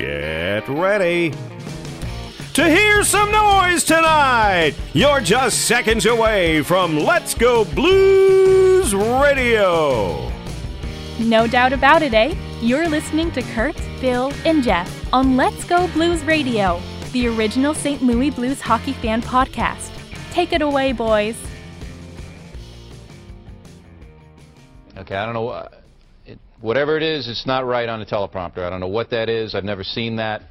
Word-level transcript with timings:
Get 0.00 0.66
ready 0.66 1.30
to 2.54 2.70
hear 2.70 3.04
some 3.04 3.30
noise 3.30 3.84
tonight. 3.84 4.72
You're 4.94 5.20
just 5.20 5.66
seconds 5.68 6.06
away 6.06 6.62
from 6.62 6.98
Let's 6.98 7.34
Go 7.34 7.66
Blues 7.66 8.94
Radio. 8.94 10.32
No 11.18 11.46
doubt 11.46 11.74
about 11.74 12.00
it, 12.00 12.14
eh? 12.14 12.34
You're 12.62 12.88
listening 12.88 13.30
to 13.32 13.42
Curt, 13.42 13.76
Bill, 14.00 14.32
and 14.46 14.62
Jeff 14.62 14.90
on 15.12 15.36
Let's 15.36 15.64
Go 15.64 15.86
Blues 15.88 16.24
Radio, 16.24 16.80
the 17.12 17.26
original 17.26 17.74
St. 17.74 18.00
Louis 18.00 18.30
Blues 18.30 18.62
hockey 18.62 18.94
fan 18.94 19.20
podcast. 19.20 19.90
Take 20.30 20.54
it 20.54 20.62
away, 20.62 20.92
boys. 20.92 21.36
Okay, 24.96 25.14
I 25.14 25.26
don't 25.26 25.34
know. 25.34 25.68
It, 26.60 26.64
whatever 26.64 26.96
it 26.96 27.02
is, 27.02 27.28
it's 27.28 27.46
not 27.46 27.66
right 27.66 27.88
on 27.88 28.00
the 28.00 28.06
teleprompter. 28.06 28.58
I 28.58 28.70
don't 28.70 28.80
know 28.80 28.88
what 28.88 29.10
that 29.10 29.28
is. 29.28 29.54
I've 29.54 29.64
never 29.64 29.84
seen 29.84 30.16
that. 30.16 30.42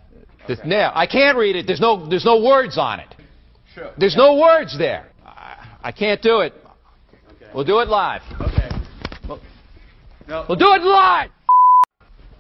There's- 0.48 0.62
Yeah, 0.66 0.92
I 0.94 1.06
can't 1.06 1.38
read 1.38 1.56
it. 1.56 1.68
There's 1.68 1.80
no, 1.82 2.08
there's 2.08 2.26
no 2.26 2.42
words 2.44 2.78
on 2.78 3.00
it. 3.00 3.16
Sure. 3.74 3.92
There's 3.98 4.16
no 4.16 4.36
words 4.38 4.78
there. 4.78 5.08
I, 5.26 5.56
I 5.84 5.92
can't 5.92 6.22
do 6.22 6.40
it. 6.42 6.54
We'll 7.54 7.66
do 7.66 7.80
it 7.80 7.88
live. 7.88 8.22
Okay. 8.40 8.70
No. 10.28 10.46
We'll 10.48 10.58
do 10.60 10.74
it 10.74 10.84
live. 10.84 11.32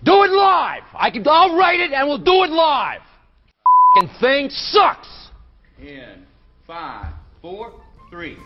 Do 0.03 0.23
it 0.23 0.29
live. 0.31 0.83
I 0.93 1.09
can. 1.09 1.25
I'll 1.27 1.57
write 1.57 1.79
it 1.79 1.91
and 1.91 2.07
we'll 2.07 2.19
do 2.19 2.43
it 2.43 2.51
live. 2.51 3.01
Fucking 3.95 4.09
thing 4.19 4.49
sucks. 4.51 5.07
In 5.81 6.23
five, 6.67 7.13
four, 7.41 7.73
three. 8.11 8.37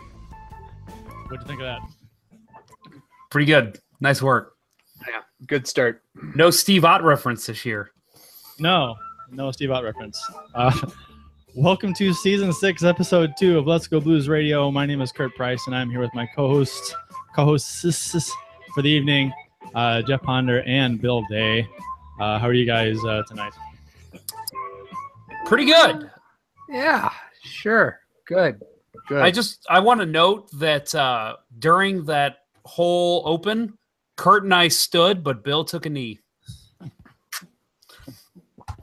What'd 1.26 1.42
you 1.42 1.46
think 1.46 1.60
of 1.60 1.66
that? 1.66 1.80
Pretty 3.30 3.46
good. 3.46 3.78
Nice 4.00 4.22
work. 4.22 4.53
Yeah, 5.44 5.48
good 5.48 5.66
start. 5.66 6.02
No 6.34 6.50
Steve 6.50 6.84
Ott 6.84 7.02
reference 7.02 7.46
this 7.46 7.64
year. 7.64 7.90
No, 8.58 8.96
no 9.30 9.50
Steve 9.50 9.70
Ott 9.70 9.84
reference. 9.84 10.22
Uh, 10.54 10.72
welcome 11.54 11.92
to 11.94 12.12
season 12.12 12.52
six, 12.52 12.82
episode 12.82 13.32
two 13.38 13.58
of 13.58 13.66
Let's 13.66 13.86
Go 13.86 14.00
Blues 14.00 14.28
Radio. 14.28 14.70
My 14.70 14.86
name 14.86 15.00
is 15.00 15.12
Curt 15.12 15.34
Price, 15.34 15.66
and 15.66 15.74
I'm 15.74 15.90
here 15.90 16.00
with 16.00 16.14
my 16.14 16.26
co-host, 16.34 16.96
co-hosts 17.34 18.32
for 18.74 18.82
the 18.82 18.88
evening, 18.88 19.32
uh, 19.74 20.02
Jeff 20.02 20.22
Ponder 20.22 20.62
and 20.62 21.00
Bill 21.00 21.24
Day. 21.28 21.68
Uh, 22.20 22.38
how 22.38 22.46
are 22.46 22.54
you 22.54 22.66
guys 22.66 22.98
uh, 23.04 23.22
tonight? 23.28 23.52
Pretty 25.46 25.66
good. 25.66 26.10
Yeah, 26.68 27.10
sure. 27.42 28.00
Good. 28.26 28.62
Good. 29.08 29.22
I 29.22 29.30
just 29.30 29.66
I 29.68 29.80
want 29.80 30.00
to 30.00 30.06
note 30.06 30.50
that 30.58 30.94
uh, 30.94 31.36
during 31.58 32.04
that 32.06 32.38
whole 32.64 33.22
open, 33.26 33.76
Curt 34.16 34.44
and 34.44 34.54
I 34.54 34.68
stood, 34.68 35.24
but 35.24 35.42
Bill 35.44 35.64
took 35.64 35.86
a 35.86 35.90
knee. 35.90 36.20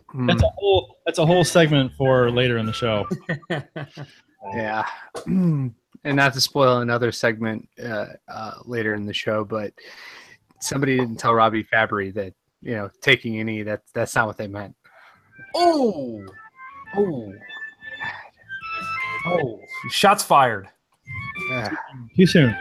Hmm, 0.10 0.28
That's 0.28 0.44
a 0.44 0.50
whole 0.58 0.98
that's 1.06 1.20
a 1.20 1.26
whole 1.26 1.44
segment 1.46 1.94
for 1.98 2.30
later 2.30 2.58
in 2.58 2.66
the 2.66 2.74
show. 2.74 3.08
yeah. 4.54 4.86
and 5.26 5.74
not 6.04 6.34
to 6.34 6.42
spoil 6.42 6.80
another 6.80 7.12
segment 7.14 7.68
uh, 7.82 8.08
uh, 8.28 8.54
later 8.66 8.94
in 8.94 9.06
the 9.06 9.14
show, 9.14 9.46
but 9.46 9.72
somebody 10.60 10.98
didn't 10.98 11.16
tell 11.18 11.34
Robby 11.34 11.64
Fabbri 11.64 12.14
that 12.16 12.34
you 12.62 12.74
know 12.74 12.90
taking 13.02 13.40
any 13.40 13.64
that 13.64 13.84
that's 13.94 14.14
not 14.16 14.28
what 14.28 14.38
they 14.38 14.48
meant. 14.48 14.76
Oh, 15.56 16.26
oh, 16.98 17.34
oh! 19.28 19.62
Shots 19.92 20.24
fired. 20.24 20.68
Ah, 21.52 21.72
Too 22.18 22.26
soon. 22.28 22.56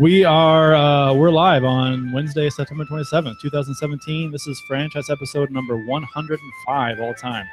We 0.00 0.24
are 0.24 0.74
uh, 0.74 1.14
we're 1.14 1.30
live 1.30 1.62
on 1.62 2.10
Wednesday, 2.10 2.50
September 2.50 2.84
27th, 2.84 3.40
2017. 3.40 4.32
This 4.32 4.48
is 4.48 4.60
franchise 4.66 5.08
episode 5.08 5.52
number 5.52 5.76
105 5.86 7.00
all 7.00 7.14
time. 7.14 7.46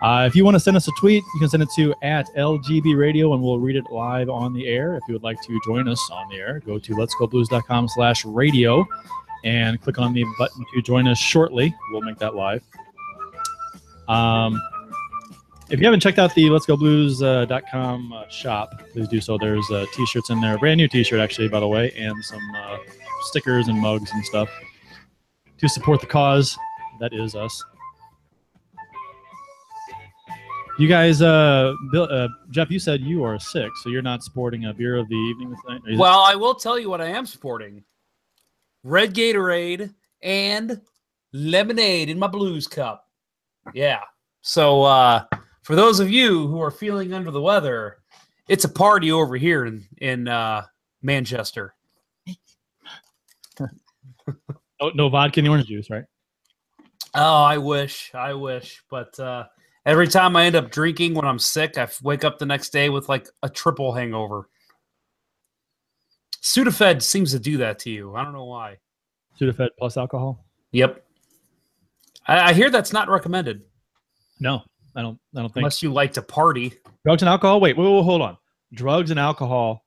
Uh, 0.00 0.24
if 0.24 0.36
you 0.36 0.44
want 0.44 0.54
to 0.54 0.60
send 0.60 0.76
us 0.76 0.86
a 0.86 0.92
tweet, 1.00 1.24
you 1.34 1.40
can 1.40 1.48
send 1.48 1.64
it 1.64 1.68
to 1.74 1.92
at 2.02 2.28
LGB 2.36 2.96
Radio 2.96 3.34
and 3.34 3.42
we'll 3.42 3.58
read 3.58 3.74
it 3.74 3.90
live 3.90 4.28
on 4.28 4.52
the 4.52 4.68
air. 4.68 4.94
If 4.94 5.02
you 5.08 5.14
would 5.14 5.24
like 5.24 5.42
to 5.42 5.60
join 5.64 5.88
us 5.88 6.00
on 6.12 6.28
the 6.28 6.36
air, 6.36 6.60
go 6.64 6.78
to 6.78 6.94
letsgoblues.com 6.94 7.88
slash 7.88 8.24
radio 8.24 8.86
and 9.42 9.80
click 9.80 9.98
on 9.98 10.12
the 10.12 10.24
button 10.38 10.64
to 10.74 10.80
join 10.80 11.08
us 11.08 11.18
shortly. 11.18 11.74
We'll 11.90 12.02
make 12.02 12.18
that 12.18 12.36
live. 12.36 12.62
Um, 14.06 14.62
if 15.70 15.80
you 15.80 15.86
haven't 15.86 16.00
checked 16.00 16.18
out 16.18 16.34
the 16.34 16.50
Let's 16.50 16.66
Go 16.66 16.76
Blues.com 16.76 18.12
uh, 18.12 18.28
shop, 18.28 18.82
please 18.92 19.08
do 19.08 19.20
so. 19.20 19.38
There's 19.38 19.68
uh, 19.70 19.86
t-shirts 19.94 20.30
in 20.30 20.40
there, 20.40 20.58
brand 20.58 20.78
new 20.78 20.88
t-shirt 20.88 21.20
actually, 21.20 21.48
by 21.48 21.60
the 21.60 21.68
way, 21.68 21.90
and 21.96 22.22
some 22.24 22.42
uh, 22.56 22.78
stickers 23.22 23.68
and 23.68 23.78
mugs 23.78 24.10
and 24.12 24.24
stuff 24.24 24.48
to 25.58 25.68
support 25.68 26.00
the 26.00 26.06
cause. 26.06 26.56
That 27.00 27.12
is 27.12 27.34
us. 27.34 27.64
You 30.78 30.88
guys, 30.88 31.22
uh, 31.22 31.72
Bill, 31.92 32.08
uh, 32.10 32.28
Jeff, 32.50 32.70
you 32.70 32.80
said 32.80 33.00
you 33.00 33.22
are 33.22 33.38
sick, 33.38 33.70
so 33.82 33.90
you're 33.90 34.02
not 34.02 34.24
sporting 34.24 34.66
a 34.66 34.74
beer 34.74 34.96
of 34.96 35.08
the 35.08 35.14
evening 35.14 35.54
tonight. 35.64 35.96
Well, 35.96 36.20
I 36.20 36.34
will 36.34 36.54
tell 36.54 36.78
you 36.78 36.90
what 36.90 37.00
I 37.00 37.06
am 37.06 37.26
sporting: 37.26 37.84
red 38.82 39.14
Gatorade 39.14 39.94
and 40.20 40.80
lemonade 41.32 42.08
in 42.08 42.18
my 42.18 42.26
Blues 42.26 42.66
cup. 42.66 43.08
Yeah. 43.72 44.00
So 44.42 44.82
uh, 44.82 45.24
for 45.64 45.74
those 45.74 45.98
of 45.98 46.10
you 46.10 46.46
who 46.46 46.60
are 46.60 46.70
feeling 46.70 47.14
under 47.14 47.30
the 47.30 47.40
weather, 47.40 47.96
it's 48.48 48.64
a 48.64 48.68
party 48.68 49.10
over 49.10 49.34
here 49.36 49.64
in 49.64 49.84
in 49.98 50.28
uh, 50.28 50.62
Manchester. 51.02 51.74
no, 53.58 53.68
no 54.94 55.08
vodka 55.08 55.40
and 55.40 55.48
orange 55.48 55.66
juice, 55.66 55.88
right? 55.88 56.04
Oh, 57.14 57.42
I 57.42 57.58
wish, 57.58 58.10
I 58.14 58.34
wish, 58.34 58.82
but 58.90 59.18
uh, 59.18 59.44
every 59.86 60.08
time 60.08 60.36
I 60.36 60.44
end 60.44 60.56
up 60.56 60.70
drinking 60.70 61.14
when 61.14 61.24
I'm 61.24 61.38
sick, 61.38 61.78
I 61.78 61.88
wake 62.02 62.24
up 62.24 62.38
the 62.38 62.46
next 62.46 62.70
day 62.70 62.90
with 62.90 63.08
like 63.08 63.28
a 63.42 63.48
triple 63.48 63.94
hangover. 63.94 64.48
Sudafed 66.42 67.00
seems 67.02 67.30
to 67.30 67.38
do 67.38 67.56
that 67.58 67.78
to 67.80 67.90
you. 67.90 68.14
I 68.14 68.22
don't 68.22 68.34
know 68.34 68.44
why. 68.44 68.76
Sudafed 69.40 69.70
plus 69.78 69.96
alcohol? 69.96 70.44
Yep. 70.72 71.02
I, 72.26 72.50
I 72.50 72.52
hear 72.52 72.68
that's 72.68 72.92
not 72.92 73.08
recommended 73.08 73.62
No, 74.40 74.62
I 74.96 75.02
don't. 75.02 75.18
I 75.36 75.40
don't 75.40 75.48
think 75.48 75.58
unless 75.58 75.82
you 75.82 75.92
like 75.92 76.12
to 76.14 76.22
party. 76.22 76.74
drugs 77.04 77.22
and 77.22 77.28
alcohol. 77.28 77.60
Wait, 77.60 77.76
wait, 77.76 77.84
wait, 77.84 78.02
hold 78.02 78.22
on. 78.22 78.36
Drugs 78.72 79.10
and 79.10 79.20
alcohol 79.20 79.84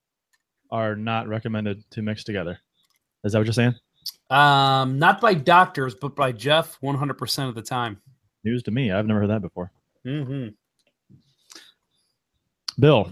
are 0.71 0.95
not 0.95 1.27
recommended 1.27 1.83
to 1.91 2.01
mix 2.01 2.23
together. 2.23 2.59
Is 3.23 3.33
that 3.33 3.39
what 3.39 3.45
you're 3.45 3.53
saying? 3.53 3.75
Um, 4.29 4.99
not 4.99 5.21
by 5.21 5.33
doctors, 5.33 5.95
but 5.95 6.15
by 6.15 6.31
Jeff 6.31 6.79
100% 6.81 7.49
of 7.49 7.55
the 7.55 7.61
time. 7.61 8.01
News 8.43 8.63
to 8.63 8.71
me. 8.71 8.91
I've 8.91 9.05
never 9.05 9.21
heard 9.21 9.29
that 9.29 9.41
before. 9.41 9.71
Mm-hmm. 10.05 10.49
Bill, 12.79 13.11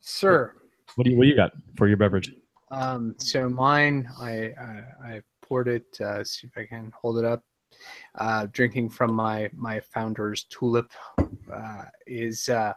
sir. 0.00 0.54
what 0.94 1.04
do 1.04 1.10
you 1.10 1.16
what 1.16 1.24
do 1.24 1.30
you 1.30 1.36
got 1.36 1.52
for 1.76 1.88
your 1.88 1.96
beverage? 1.96 2.32
Um, 2.70 3.16
so 3.18 3.48
mine, 3.48 4.08
I 4.20 4.52
I, 4.58 4.82
I 5.04 5.20
poured 5.42 5.68
it. 5.68 6.00
Uh, 6.00 6.22
see 6.22 6.46
if 6.46 6.56
I 6.56 6.64
can 6.64 6.92
hold 6.98 7.18
it 7.18 7.24
up. 7.24 7.42
Uh, 8.16 8.46
drinking 8.52 8.90
from 8.90 9.14
my 9.14 9.48
my 9.54 9.80
founder's 9.80 10.44
tulip 10.44 10.92
uh, 11.52 11.84
is 12.06 12.48
uh, 12.50 12.74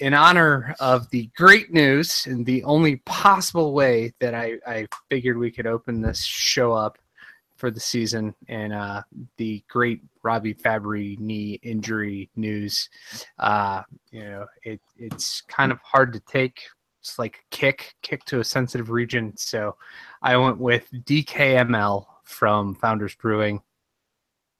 in 0.00 0.12
honor 0.12 0.74
of 0.80 1.08
the 1.10 1.30
great 1.36 1.72
news 1.72 2.26
and 2.26 2.44
the 2.44 2.62
only 2.64 2.96
possible 3.06 3.72
way 3.72 4.12
that 4.20 4.34
I, 4.34 4.56
I 4.66 4.86
figured 5.08 5.38
we 5.38 5.50
could 5.50 5.66
open 5.66 6.02
this 6.02 6.22
show 6.22 6.72
up 6.72 6.98
for 7.60 7.70
the 7.70 7.78
season 7.78 8.34
and 8.48 8.72
uh, 8.72 9.02
the 9.36 9.62
great 9.68 10.00
Robby 10.22 10.54
Fabbri 10.54 11.18
knee 11.18 11.60
injury 11.62 12.30
news. 12.34 12.88
Uh, 13.38 13.82
you 14.10 14.24
know, 14.24 14.46
it, 14.64 14.80
it's 14.96 15.42
kind 15.42 15.70
of 15.70 15.78
hard 15.82 16.12
to 16.14 16.20
take. 16.20 16.62
It's 17.00 17.18
like 17.18 17.36
a 17.36 17.54
kick, 17.54 17.94
kick 18.02 18.24
to 18.24 18.40
a 18.40 18.44
sensitive 18.44 18.88
region. 18.88 19.36
So 19.36 19.76
I 20.22 20.36
went 20.38 20.58
with 20.58 20.90
DKML 20.90 22.06
from 22.24 22.74
Founders 22.76 23.14
Brewing. 23.14 23.60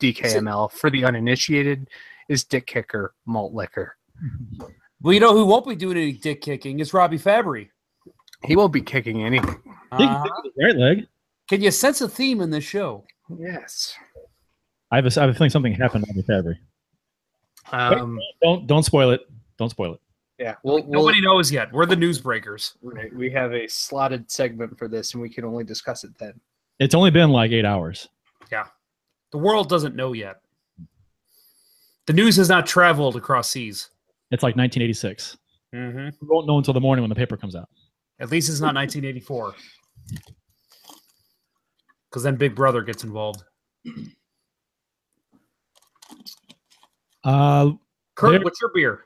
DKML 0.00 0.72
for 0.72 0.90
the 0.90 1.04
uninitiated 1.04 1.88
is 2.28 2.44
Dick 2.44 2.66
Kicker 2.66 3.14
malt 3.26 3.52
liquor. 3.54 3.96
Well, 5.02 5.14
you 5.14 5.20
know 5.20 5.32
who 5.32 5.46
won't 5.46 5.66
be 5.66 5.74
doing 5.76 5.96
any 5.96 6.12
dick 6.12 6.42
kicking 6.42 6.78
is 6.78 6.92
Robby 6.92 7.18
Fabbri. 7.18 7.70
He 8.44 8.54
won't 8.54 8.70
be 8.70 8.82
kicking 8.82 9.24
anything. 9.24 9.56
Can 9.96 10.08
Uh, 10.08 10.24
kick 10.24 10.52
right 10.62 10.76
leg. 10.76 11.06
can 11.48 11.62
you 11.62 11.70
sense 11.70 12.02
a 12.02 12.08
theme 12.10 12.42
in 12.42 12.50
this 12.50 12.64
show? 12.64 13.06
Yes. 13.38 13.94
I 14.90 14.96
have 14.96 15.06
a, 15.06 15.18
I 15.18 15.22
have 15.22 15.30
a 15.30 15.32
feeling 15.32 15.48
something 15.48 15.72
happened 15.72 16.04
on 16.06 16.14
the 16.16 16.22
Fabbri. 16.22 16.58
Um, 17.72 18.18
Don't 18.42 18.66
don't 18.66 18.82
spoil 18.82 19.10
it. 19.12 19.22
Don't 19.56 19.70
spoil 19.70 19.94
it. 19.94 20.00
yeah. 20.38 20.56
We'll, 20.64 20.82
we'll, 20.82 21.00
Nobody 21.00 21.22
knows 21.22 21.50
yet. 21.50 21.72
We're 21.72 21.86
the 21.86 21.96
newsbreakers. 21.96 22.74
right, 22.82 23.10
we 23.14 23.30
have 23.30 23.54
a 23.54 23.66
slotted 23.68 24.30
segment 24.30 24.76
for 24.78 24.86
this, 24.86 25.14
and 25.14 25.22
we 25.22 25.30
can 25.30 25.44
only 25.46 25.64
discuss 25.64 26.04
it 26.04 26.10
then. 26.18 26.38
It's 26.78 26.94
only 26.94 27.10
been 27.10 27.30
like 27.30 27.52
eight 27.52 27.64
hours. 27.64 28.06
The 29.32 29.38
world 29.38 29.68
doesn't 29.68 29.94
know 29.94 30.12
yet. 30.12 30.40
The 32.06 32.12
news 32.12 32.36
has 32.36 32.48
not 32.48 32.66
traveled 32.66 33.16
across 33.16 33.50
seas. 33.50 33.90
It's 34.30 34.42
like 34.42 34.56
1986. 34.56 35.36
Mm-hmm. 35.74 36.08
We 36.20 36.28
won't 36.28 36.46
know 36.46 36.58
until 36.58 36.74
the 36.74 36.80
morning 36.80 37.02
when 37.02 37.08
the 37.08 37.14
paper 37.14 37.36
comes 37.36 37.54
out. 37.54 37.68
At 38.18 38.30
least 38.30 38.48
it's 38.48 38.60
not 38.60 38.74
1984. 38.74 39.54
Because 42.10 42.22
then 42.24 42.34
Big 42.36 42.54
Brother 42.54 42.82
gets 42.82 43.04
involved. 43.04 43.44
Uh, 47.22 47.72
Curt, 48.14 48.32
There- 48.32 48.40
what's 48.40 48.60
your 48.60 48.70
beer? 48.74 49.04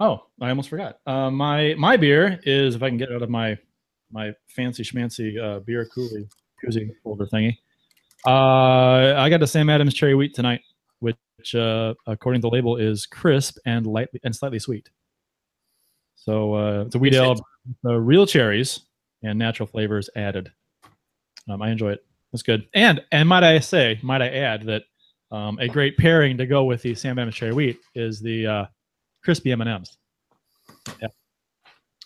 oh, 0.00 0.26
I 0.40 0.48
almost 0.48 0.68
forgot. 0.68 0.98
Uh, 1.06 1.30
my 1.30 1.74
my 1.78 1.96
beer 1.96 2.40
is 2.42 2.74
if 2.74 2.82
I 2.82 2.88
can 2.88 2.98
get 2.98 3.10
it 3.10 3.14
out 3.14 3.22
of 3.22 3.30
my 3.30 3.56
my 4.10 4.32
fancy 4.48 4.82
schmancy 4.82 5.40
uh, 5.40 5.60
beer 5.60 5.88
koozie 5.96 6.28
koozie 6.64 6.90
holder 7.04 7.26
thingy. 7.26 7.56
Uh, 8.26 9.14
I 9.16 9.30
got 9.30 9.42
a 9.42 9.46
Sam 9.46 9.70
Adams 9.70 9.94
cherry 9.94 10.14
wheat 10.14 10.34
tonight, 10.34 10.60
which 11.00 11.54
uh, 11.54 11.94
according 12.06 12.42
to 12.42 12.46
the 12.46 12.50
label 12.50 12.76
is 12.76 13.06
crisp 13.06 13.56
and 13.64 13.86
lightly 13.86 14.20
and 14.24 14.34
slightly 14.34 14.58
sweet. 14.58 14.90
So 16.16 16.54
uh, 16.54 16.84
it's 16.86 16.94
a 16.94 16.98
wheat 16.98 17.14
ale, 17.14 17.36
uh, 17.84 17.94
real 17.94 18.26
cherries 18.26 18.80
and 19.22 19.38
natural 19.38 19.66
flavors 19.66 20.10
added. 20.16 20.52
Um, 21.48 21.62
I 21.62 21.70
enjoy 21.70 21.92
it. 21.92 22.04
It's 22.32 22.42
good. 22.42 22.66
And 22.74 23.02
and 23.10 23.28
might 23.28 23.42
I 23.42 23.58
say, 23.58 23.98
might 24.02 24.22
I 24.22 24.28
add 24.28 24.62
that 24.64 24.82
um, 25.32 25.58
a 25.58 25.68
great 25.68 25.96
pairing 25.96 26.36
to 26.36 26.46
go 26.46 26.64
with 26.64 26.82
the 26.82 26.94
Sam 26.94 27.18
Adams 27.18 27.36
cherry 27.36 27.52
wheat 27.52 27.80
is 27.94 28.20
the 28.20 28.46
uh, 28.46 28.66
crispy 29.24 29.52
M 29.52 29.60
and 29.62 29.70
M's. 29.70 29.96
Yeah, 31.00 31.08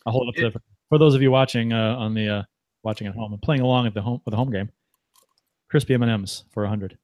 I'll 0.06 0.12
hold 0.12 0.28
up 0.28 0.34
to 0.36 0.50
for, 0.50 0.60
for 0.88 0.98
those 0.98 1.14
of 1.14 1.22
you 1.22 1.30
watching 1.30 1.72
uh, 1.72 1.96
on 1.96 2.14
the 2.14 2.28
uh, 2.28 2.42
watching 2.84 3.06
at 3.06 3.14
home 3.14 3.32
and 3.32 3.42
playing 3.42 3.62
along 3.62 3.86
at 3.86 3.94
the 3.94 4.02
home 4.02 4.20
with 4.24 4.32
the 4.32 4.36
home 4.36 4.50
game. 4.50 4.70
Crispy 5.70 5.94
M 5.94 6.02
and 6.02 6.10
M's 6.12 6.44
for 6.50 6.64
a 6.64 6.68
hundred. 6.68 6.98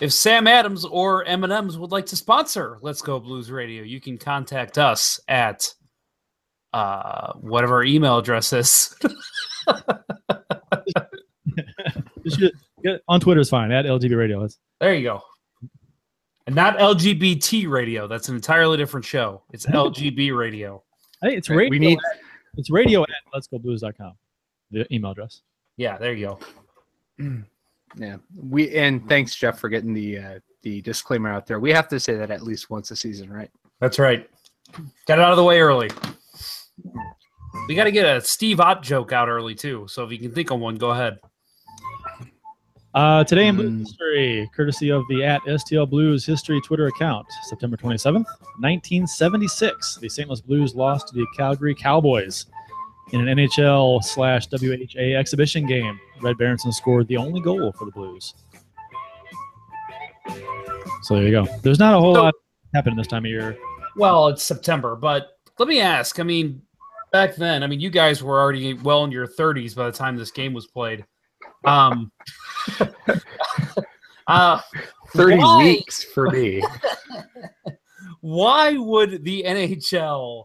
If 0.00 0.12
Sam 0.12 0.46
Adams 0.46 0.84
or 0.84 1.24
M&M's 1.24 1.76
would 1.76 1.90
like 1.90 2.06
to 2.06 2.16
sponsor 2.16 2.78
Let's 2.80 3.02
Go 3.02 3.18
Blues 3.18 3.50
Radio, 3.50 3.82
you 3.82 4.00
can 4.00 4.18
contact 4.18 4.78
us 4.78 5.18
at 5.26 5.74
uh, 6.72 7.32
whatever 7.34 7.74
our 7.76 7.84
email 7.84 8.16
address 8.18 8.52
is. 8.52 8.94
Just 12.24 12.38
get- 12.38 12.52
get- 12.84 13.02
on 13.08 13.18
Twitter 13.20 13.40
is 13.40 13.50
fine 13.50 13.72
at 13.72 13.84
LGB 13.84 14.16
Radio. 14.16 14.40
That's, 14.42 14.58
there 14.78 14.94
you 14.94 15.02
go. 15.02 15.22
And 16.46 16.54
not 16.54 16.78
LGBT 16.78 17.68
Radio. 17.68 18.06
That's 18.06 18.28
an 18.28 18.36
entirely 18.36 18.76
different 18.76 19.04
show. 19.06 19.42
It's 19.52 19.66
LGB 19.66 20.36
Radio. 20.36 20.82
hey, 21.22 21.36
it's 21.36 21.50
radio. 21.50 21.70
we 21.70 21.78
need 21.78 21.98
at, 21.98 22.20
it's 22.56 22.70
radio 22.70 23.02
at 23.02 23.08
let's 23.34 23.46
go 23.48 23.58
blues.com. 23.58 24.12
The 24.70 24.92
email 24.94 25.10
address. 25.12 25.42
Yeah, 25.76 25.98
there 25.98 26.12
you 26.12 26.38
go. 27.18 27.42
Yeah, 27.96 28.16
we 28.36 28.74
and 28.76 29.06
thanks 29.08 29.34
Jeff 29.34 29.58
for 29.58 29.68
getting 29.68 29.92
the 29.92 30.18
uh, 30.18 30.38
the 30.62 30.80
disclaimer 30.82 31.30
out 31.30 31.46
there. 31.46 31.58
We 31.60 31.72
have 31.72 31.88
to 31.88 31.98
say 31.98 32.14
that 32.16 32.30
at 32.30 32.42
least 32.42 32.70
once 32.70 32.90
a 32.90 32.96
season, 32.96 33.30
right? 33.32 33.50
That's 33.80 33.98
right. 33.98 34.28
Got 35.06 35.18
it 35.18 35.22
out 35.22 35.32
of 35.32 35.36
the 35.36 35.44
way 35.44 35.60
early. 35.60 35.90
We 37.68 37.74
got 37.74 37.84
to 37.84 37.92
get 37.92 38.04
a 38.04 38.20
Steve 38.20 38.60
Ott 38.60 38.82
joke 38.82 39.12
out 39.12 39.28
early 39.28 39.54
too. 39.54 39.86
So 39.88 40.04
if 40.04 40.12
you 40.12 40.18
can 40.18 40.32
think 40.32 40.50
of 40.50 40.60
one, 40.60 40.76
go 40.76 40.90
ahead. 40.90 41.18
Uh, 42.92 43.22
today 43.24 43.46
in 43.46 43.54
Blues 43.56 43.70
Mm. 43.70 43.78
history, 43.80 44.50
courtesy 44.54 44.90
of 44.90 45.04
the 45.08 45.24
at 45.24 45.40
STL 45.46 45.86
Blues 45.88 46.26
history 46.26 46.60
Twitter 46.60 46.86
account, 46.88 47.24
September 47.48 47.76
27th, 47.76 48.26
1976, 48.58 49.98
the 50.00 50.08
St. 50.08 50.28
Louis 50.28 50.40
Blues 50.40 50.74
lost 50.74 51.08
to 51.08 51.14
the 51.14 51.26
Calgary 51.36 51.74
Cowboys 51.74 52.46
in 53.12 53.26
an 53.26 53.38
NHL 53.38 54.02
slash 54.04 54.46
WHA 54.50 55.18
exhibition 55.18 55.66
game. 55.66 55.98
Red 56.20 56.38
Berenson 56.38 56.72
scored 56.72 57.08
the 57.08 57.16
only 57.16 57.40
goal 57.40 57.72
for 57.72 57.84
the 57.84 57.90
Blues. 57.90 58.34
So 61.02 61.14
there 61.14 61.24
you 61.24 61.30
go. 61.30 61.46
There's 61.62 61.78
not 61.78 61.94
a 61.94 61.98
whole 61.98 62.14
So- 62.14 62.22
lot 62.24 62.34
happening 62.74 62.96
this 62.96 63.06
time 63.06 63.24
of 63.24 63.30
year. 63.30 63.56
Well, 63.96 64.28
it's 64.28 64.42
September, 64.42 64.94
but 64.96 65.28
let 65.58 65.68
me 65.68 65.80
ask. 65.80 66.20
I 66.20 66.22
mean, 66.22 66.62
back 67.12 67.34
then, 67.34 67.62
I 67.62 67.66
mean, 67.66 67.80
you 67.80 67.90
guys 67.90 68.22
were 68.22 68.40
already 68.40 68.74
well 68.74 69.02
in 69.04 69.10
your 69.10 69.26
30s 69.26 69.74
by 69.74 69.86
the 69.86 69.92
time 69.92 70.16
this 70.16 70.30
game 70.30 70.52
was 70.52 70.66
played. 70.68 71.04
Um, 71.64 72.12
uh, 74.28 74.60
Thirty 75.08 75.36
Why? 75.38 75.64
weeks 75.64 76.04
for 76.04 76.30
me. 76.30 76.62
why 78.20 78.76
would 78.76 79.24
the 79.24 79.42
NHL 79.46 80.44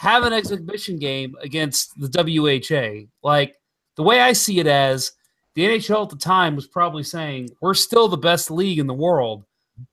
have 0.00 0.24
an 0.24 0.32
exhibition 0.32 0.98
game 0.98 1.36
against 1.42 1.92
the 2.00 2.08
WHA? 2.08 3.06
Like 3.22 3.56
the 3.96 4.02
way 4.02 4.18
I 4.18 4.32
see 4.32 4.58
it 4.58 4.66
as 4.66 5.12
the 5.54 5.66
NHL 5.66 6.04
at 6.04 6.08
the 6.08 6.16
time 6.16 6.56
was 6.56 6.66
probably 6.66 7.02
saying 7.02 7.50
we're 7.60 7.74
still 7.74 8.08
the 8.08 8.16
best 8.16 8.50
league 8.50 8.78
in 8.78 8.86
the 8.86 8.94
world. 8.94 9.44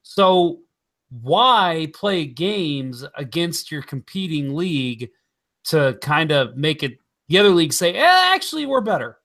So 0.04 0.60
why 1.10 1.92
play 1.94 2.26
games 2.26 3.04
against 3.16 3.70
your 3.70 3.82
competing 3.82 4.56
league 4.56 5.10
to 5.66 5.98
kind 6.02 6.32
of 6.32 6.56
make 6.56 6.84
it 6.84 7.00
the 7.28 7.38
other 7.38 7.50
league 7.50 7.74
say, 7.74 7.94
eh, 7.94 8.32
actually 8.34 8.66
we're 8.66 8.80
better. 8.80 9.18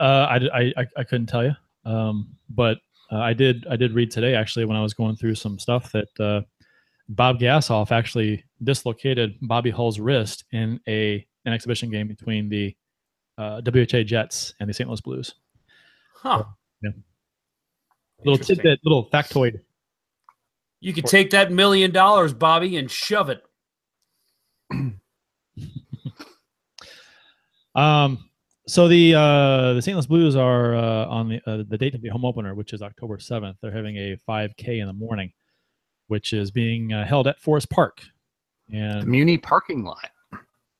Uh, 0.00 0.38
I, 0.54 0.72
I, 0.78 0.86
I, 0.96 1.04
couldn't 1.04 1.26
tell 1.26 1.44
you, 1.44 1.54
um, 1.84 2.28
but 2.48 2.78
uh, 3.12 3.18
I 3.18 3.34
did 3.34 3.66
I 3.70 3.76
did 3.76 3.92
read 3.92 4.10
today 4.10 4.34
actually 4.34 4.64
when 4.64 4.76
I 4.76 4.82
was 4.82 4.94
going 4.94 5.16
through 5.16 5.34
some 5.34 5.58
stuff 5.58 5.92
that 5.92 6.20
uh, 6.20 6.40
Bob 7.10 7.38
Gassoff 7.38 7.92
actually 7.92 8.42
dislocated 8.64 9.36
Bobby 9.42 9.70
Hull's 9.70 9.98
wrist 9.98 10.44
in 10.52 10.80
a 10.88 11.26
an 11.44 11.52
exhibition 11.52 11.90
game 11.90 12.08
between 12.08 12.48
the 12.48 12.74
uh, 13.36 13.60
WHA 13.64 14.02
Jets 14.04 14.54
and 14.60 14.68
the 14.68 14.74
St. 14.74 14.88
Louis 14.88 15.00
Blues. 15.00 15.34
Huh. 16.14 16.44
Yeah. 16.82 16.90
Little 18.24 18.44
tidbit, 18.44 18.80
little 18.84 19.10
factoid. 19.10 19.60
You 20.80 20.92
could 20.92 21.06
take 21.06 21.30
that 21.30 21.52
million 21.52 21.90
dollars, 21.90 22.32
Bobby, 22.32 22.76
and 22.76 22.90
shove 22.90 23.30
it. 23.30 23.42
Um, 27.74 28.30
so 28.66 28.88
the 28.88 29.14
uh, 29.14 29.74
the 29.74 29.82
St. 29.82 29.96
Louis 29.96 30.06
Blues 30.06 30.36
are 30.36 30.74
uh, 30.74 31.06
on 31.06 31.28
the 31.28 31.40
uh, 31.46 31.64
the 31.68 31.76
date 31.76 31.94
of 31.94 32.02
the 32.02 32.08
home 32.08 32.24
opener, 32.24 32.54
which 32.54 32.72
is 32.72 32.82
October 32.82 33.18
seventh. 33.18 33.56
They're 33.60 33.72
having 33.72 33.96
a 33.96 34.18
5K 34.28 34.80
in 34.80 34.86
the 34.86 34.92
morning, 34.92 35.32
which 36.06 36.32
is 36.32 36.50
being 36.50 36.92
uh, 36.92 37.04
held 37.04 37.26
at 37.26 37.40
Forest 37.40 37.68
Park, 37.70 38.02
The 38.68 38.78
and 38.78 39.06
Muni 39.06 39.38
parking 39.38 39.84
lot. 39.84 40.10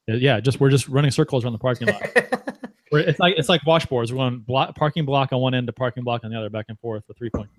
yeah, 0.07 0.41
just 0.41 0.61
we're 0.61 0.71
just 0.71 0.89
running 0.89 1.11
circles 1.11 1.45
around 1.45 1.53
the 1.53 1.59
parking 1.59 1.89
lot. 1.89 2.03
We're, 2.93 3.01
it's 3.01 3.19
like 3.19 3.35
it's 3.37 3.49
like 3.49 3.63
washboards. 3.63 4.13
We're 4.13 4.19
going 4.19 4.39
block, 4.41 4.77
parking 4.77 5.05
block 5.05 5.33
on 5.33 5.41
one 5.41 5.55
end 5.55 5.67
to 5.67 5.73
parking 5.73 6.05
block 6.05 6.23
on 6.23 6.31
the 6.31 6.39
other, 6.39 6.49
back 6.49 6.67
and 6.69 6.79
forth 6.79 7.03
for 7.07 7.15
three 7.15 7.31
point. 7.31 7.51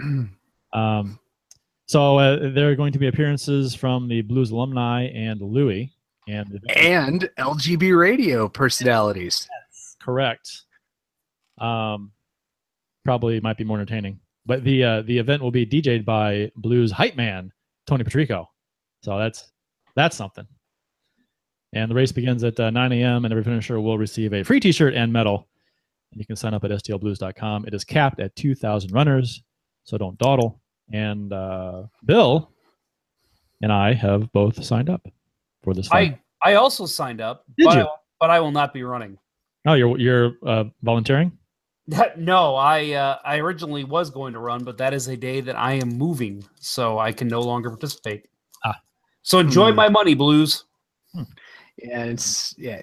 um, 0.72 1.18
so 1.86 2.18
uh, 2.18 2.50
there 2.50 2.68
are 2.70 2.74
going 2.74 2.92
to 2.92 2.98
be 2.98 3.06
appearances 3.06 3.74
from 3.74 4.08
the 4.08 4.22
Blues 4.22 4.50
alumni 4.50 5.04
and 5.08 5.40
Louis, 5.40 5.92
and 6.26 6.60
and 6.74 7.30
LGB 7.38 7.96
radio 7.96 8.48
personalities. 8.48 9.48
correct. 10.02 10.62
Um, 11.58 12.10
probably 13.04 13.40
might 13.40 13.56
be 13.56 13.64
more 13.64 13.78
entertaining. 13.78 14.18
But 14.44 14.64
the 14.64 14.84
uh, 14.84 15.02
the 15.02 15.18
event 15.18 15.42
will 15.42 15.50
be 15.50 15.66
DJ'd 15.66 16.04
by 16.04 16.50
blues 16.56 16.92
hype 16.92 17.16
man 17.16 17.52
Tony 17.86 18.04
Patrico, 18.04 18.48
so 19.06 19.16
that's 19.16 19.52
that's 19.94 20.16
something. 20.16 20.46
And 21.72 21.88
the 21.88 21.94
race 21.94 22.10
begins 22.10 22.42
at 22.42 22.58
uh, 22.58 22.70
9 22.70 22.92
a.m. 22.92 23.24
and 23.24 23.32
every 23.32 23.44
finisher 23.44 23.80
will 23.80 23.98
receive 23.98 24.32
a 24.32 24.42
free 24.42 24.58
T-shirt 24.58 24.94
and 24.94 25.12
medal. 25.12 25.46
And 26.10 26.20
you 26.20 26.26
can 26.26 26.34
sign 26.34 26.54
up 26.54 26.64
at 26.64 26.72
stlblues.com. 26.72 27.66
It 27.66 27.74
is 27.74 27.84
capped 27.84 28.18
at 28.18 28.34
2,000 28.34 28.90
runners, 28.90 29.42
so 29.84 29.96
don't 29.96 30.18
dawdle. 30.18 30.60
And 30.92 31.32
uh, 31.32 31.84
Bill 32.04 32.50
and 33.62 33.72
I 33.72 33.94
have 33.94 34.32
both 34.32 34.62
signed 34.64 34.90
up 34.90 35.06
for 35.62 35.72
this. 35.72 35.86
fight. 35.86 36.18
I 36.42 36.50
I 36.50 36.54
also 36.54 36.84
signed 36.84 37.20
up, 37.20 37.44
Did 37.56 37.66
but, 37.66 37.76
you? 37.76 37.82
I, 37.84 37.88
but 38.18 38.30
I 38.30 38.40
will 38.40 38.50
not 38.50 38.74
be 38.74 38.82
running. 38.82 39.18
oh, 39.68 39.74
you're 39.74 39.98
you're 39.98 40.32
uh, 40.44 40.64
volunteering? 40.82 41.30
no, 42.16 42.56
I 42.56 42.90
uh, 42.92 43.18
I 43.24 43.38
originally 43.38 43.84
was 43.84 44.10
going 44.10 44.32
to 44.32 44.40
run, 44.40 44.64
but 44.64 44.78
that 44.78 44.92
is 44.92 45.06
a 45.06 45.16
day 45.16 45.40
that 45.42 45.56
I 45.56 45.74
am 45.74 45.90
moving, 45.90 46.44
so 46.58 46.98
I 46.98 47.12
can 47.12 47.28
no 47.28 47.40
longer 47.40 47.70
participate. 47.70 48.26
So 49.26 49.40
enjoy 49.40 49.70
Hmm. 49.70 49.76
my 49.76 49.88
money, 49.88 50.14
Blues. 50.14 50.64
Yeah, 51.12 52.04
it's 52.04 52.54
yeah. 52.56 52.80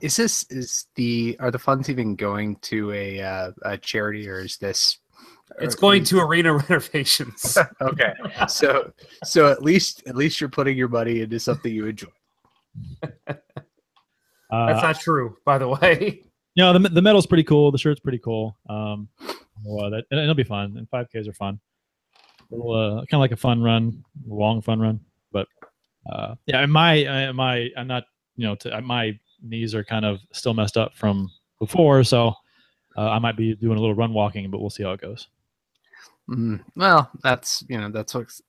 Is 0.00 0.14
this 0.14 0.44
is 0.48 0.86
the 0.94 1.36
are 1.40 1.50
the 1.50 1.58
funds 1.58 1.90
even 1.90 2.14
going 2.14 2.54
to 2.62 2.92
a 2.92 3.20
uh, 3.20 3.50
a 3.62 3.76
charity 3.76 4.28
or 4.28 4.38
is 4.40 4.56
this? 4.56 4.98
It's 5.58 5.74
going 5.74 6.02
is- 6.02 6.08
to 6.10 6.20
arena 6.20 6.54
renovations. 6.68 7.58
Okay, 7.80 8.12
so 8.46 8.92
so 9.24 9.50
at 9.50 9.64
least 9.64 10.04
at 10.06 10.14
least 10.14 10.40
you're 10.40 10.48
putting 10.48 10.76
your 10.78 10.86
money 10.88 11.22
into 11.22 11.40
something 11.40 11.74
you 11.74 11.86
enjoy. 11.86 12.06
Uh, 14.52 14.66
That's 14.66 14.82
not 14.82 15.00
true, 15.00 15.36
by 15.44 15.58
the 15.58 15.66
way. 15.68 16.22
you 16.54 16.62
know, 16.62 16.72
the 16.72 16.88
the 16.88 17.02
medal's 17.02 17.26
pretty 17.26 17.42
cool. 17.42 17.72
The 17.72 17.78
shirt's 17.78 17.98
pretty 17.98 18.18
cool. 18.18 18.56
Um, 18.68 19.08
well, 19.64 19.90
that 19.90 20.04
and 20.12 20.20
it'll 20.20 20.34
be 20.36 20.44
fun. 20.44 20.76
And 20.76 20.88
5Ks 20.90 21.26
are 21.26 21.32
fun. 21.32 21.58
Little, 22.50 22.72
uh, 22.72 22.94
kind 23.06 23.14
of 23.14 23.20
like 23.20 23.32
a 23.32 23.36
fun 23.36 23.60
run, 23.62 24.04
long 24.28 24.60
fun 24.62 24.78
run. 24.78 25.00
Uh, 26.10 26.34
yeah, 26.46 26.64
my 26.66 27.04
uh, 27.04 27.32
my 27.32 27.70
I'm 27.76 27.86
not 27.86 28.04
you 28.36 28.46
know 28.46 28.54
to, 28.56 28.80
my 28.82 29.18
knees 29.42 29.74
are 29.74 29.84
kind 29.84 30.04
of 30.04 30.20
still 30.32 30.54
messed 30.54 30.76
up 30.76 30.94
from 30.94 31.30
before, 31.58 32.04
so 32.04 32.34
uh, 32.96 33.10
I 33.10 33.18
might 33.18 33.36
be 33.36 33.54
doing 33.54 33.78
a 33.78 33.80
little 33.80 33.94
run 33.94 34.12
walking, 34.12 34.50
but 34.50 34.60
we'll 34.60 34.70
see 34.70 34.82
how 34.82 34.92
it 34.92 35.00
goes. 35.00 35.28
Mm, 36.28 36.60
well, 36.76 37.10
that's 37.22 37.64
you 37.68 37.78
know 37.78 37.90
that's 37.90 38.14
what's. 38.14 38.40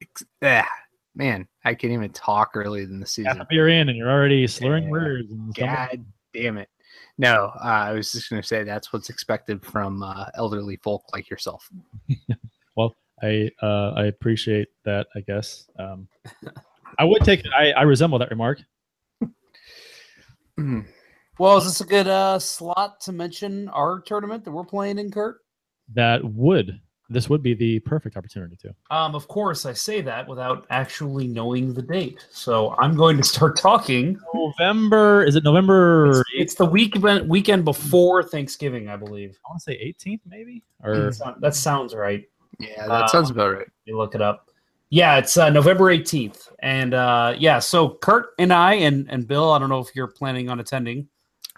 ex- 0.00 0.24
Ah, 0.42 0.68
man, 1.14 1.48
I 1.64 1.74
can't 1.74 1.92
even 1.92 2.10
talk 2.10 2.52
early 2.54 2.82
in 2.82 3.00
the 3.00 3.06
season. 3.06 3.42
Beer 3.50 3.68
in, 3.68 3.88
and 3.88 3.98
you're 3.98 4.10
already 4.10 4.46
slurring 4.46 4.84
Yeah. 4.84 4.90
words. 4.90 5.30
And. 5.30 5.54
God 5.54 6.04
damn 6.32 6.58
it! 6.58 6.68
No, 7.16 7.50
uh, 7.56 7.64
I 7.64 7.92
was 7.92 8.12
just 8.12 8.30
gonna 8.30 8.42
say 8.42 8.62
that's 8.62 8.92
what's 8.92 9.10
expected 9.10 9.64
from 9.64 10.02
uh, 10.02 10.26
elderly 10.34 10.76
folk 10.76 11.02
like 11.12 11.30
yourself. 11.30 11.68
Well, 12.76 12.94
I 13.20 13.50
uh, 13.60 13.90
I 13.96 14.04
appreciate 14.04 14.68
that. 14.84 15.08
I 15.16 15.20
guess 15.20 15.68
um, 15.80 16.06
I 16.98 17.04
would 17.04 17.22
take. 17.22 17.44
I, 17.56 17.72
I 17.72 17.82
resemble 17.82 18.18
that 18.18 18.30
remark. 18.30 18.60
Mm. 20.58 20.86
Well, 21.38 21.56
is 21.58 21.64
this 21.64 21.80
a 21.80 21.84
good 21.84 22.08
uh, 22.08 22.38
slot 22.40 23.00
to 23.02 23.12
mention 23.12 23.68
our 23.68 24.00
tournament 24.00 24.44
that 24.44 24.50
we're 24.50 24.64
playing 24.64 24.98
in, 24.98 25.10
Curt? 25.10 25.38
That 25.94 26.24
would 26.24 26.80
this 27.10 27.28
would 27.30 27.42
be 27.42 27.54
the 27.54 27.80
perfect 27.80 28.16
opportunity 28.16 28.56
to. 28.56 28.74
Um, 28.94 29.14
of 29.14 29.28
course, 29.28 29.64
I 29.64 29.72
say 29.72 30.00
that 30.02 30.28
without 30.28 30.66
actually 30.70 31.26
knowing 31.26 31.72
the 31.72 31.82
date. 31.82 32.26
So 32.30 32.74
I'm 32.78 32.94
going 32.94 33.16
to 33.16 33.24
start 33.24 33.58
talking. 33.58 34.18
November 34.34 35.24
is 35.24 35.36
it 35.36 35.44
November? 35.44 36.10
It's, 36.10 36.22
it's 36.34 36.54
the 36.54 36.66
week 36.66 36.96
weekend 37.26 37.64
before 37.64 38.22
Thanksgiving, 38.22 38.88
I 38.88 38.96
believe. 38.96 39.38
I 39.46 39.50
want 39.50 39.62
to 39.62 39.64
say 39.64 39.94
18th, 40.06 40.20
maybe. 40.26 40.62
Or 40.82 41.12
that 41.40 41.54
sounds 41.54 41.94
right. 41.94 42.24
Yeah, 42.58 42.86
that 42.86 43.10
sounds 43.10 43.30
about 43.30 43.56
right. 43.56 43.68
You 43.84 43.96
look 43.96 44.14
it 44.14 44.20
up. 44.20 44.47
Yeah, 44.90 45.18
it's 45.18 45.36
uh, 45.36 45.50
November 45.50 45.84
18th, 45.84 46.50
and 46.60 46.94
uh, 46.94 47.34
yeah, 47.38 47.58
so 47.58 47.90
Curt 47.90 48.28
and 48.38 48.52
I 48.52 48.74
and 48.74 49.06
and 49.10 49.28
Bill. 49.28 49.52
I 49.52 49.58
don't 49.58 49.68
know 49.68 49.80
if 49.80 49.94
you're 49.94 50.06
planning 50.06 50.48
on 50.48 50.60
attending. 50.60 51.08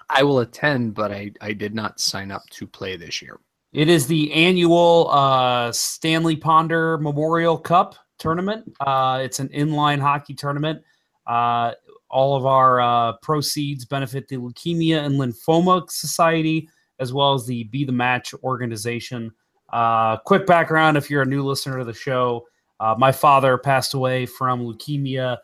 I 0.09 0.25
will 0.25 0.41
attend, 0.41 0.95
but 0.95 1.13
I 1.13 1.31
I 1.41 1.53
did 1.53 1.73
not 1.75 2.01
sign 2.01 2.33
up 2.33 2.43
to 2.51 2.67
play 2.67 2.97
this 2.97 3.23
year. 3.23 3.39
It 3.73 3.89
is 3.89 4.09
the 4.09 4.33
annual 4.33 5.09
uh, 5.11 5.71
Stanley 5.71 6.35
Ponder 6.35 6.99
Memorial 6.99 7.57
Cup 7.57 7.95
tournament. 8.19 8.65
Uh, 8.81 9.21
it's 9.23 9.39
an 9.39 9.49
inline 9.51 10.01
hockey 10.01 10.35
tournament. 10.35 10.83
Uh, 11.25 11.73
all 12.11 12.37
of 12.37 12.47
our 12.47 12.81
uh, 12.81 13.13
proceeds 13.23 13.85
benefit 13.85 14.27
the 14.27 14.37
Leukemia 14.37 15.05
and 15.05 15.15
Lymphoma 15.15 15.89
Society, 15.89 16.69
as 16.99 17.13
well 17.13 17.35
as 17.35 17.47
the 17.47 17.63
Be 17.65 17.85
the 17.85 17.93
Match 17.93 18.35
organization. 18.43 19.31
Uh, 19.73 20.17
quick 20.17 20.47
background 20.47 20.97
if 20.97 21.09
you're 21.09 21.23
a 21.23 21.27
new 21.27 21.45
listener 21.45 21.79
to 21.79 21.85
the 21.85 21.95
show, 21.95 22.45
uh, 22.81 22.97
my 22.99 23.13
father 23.13 23.57
passed 23.57 23.95
away 23.95 24.27
from 24.27 24.65
leukemia 24.65 25.39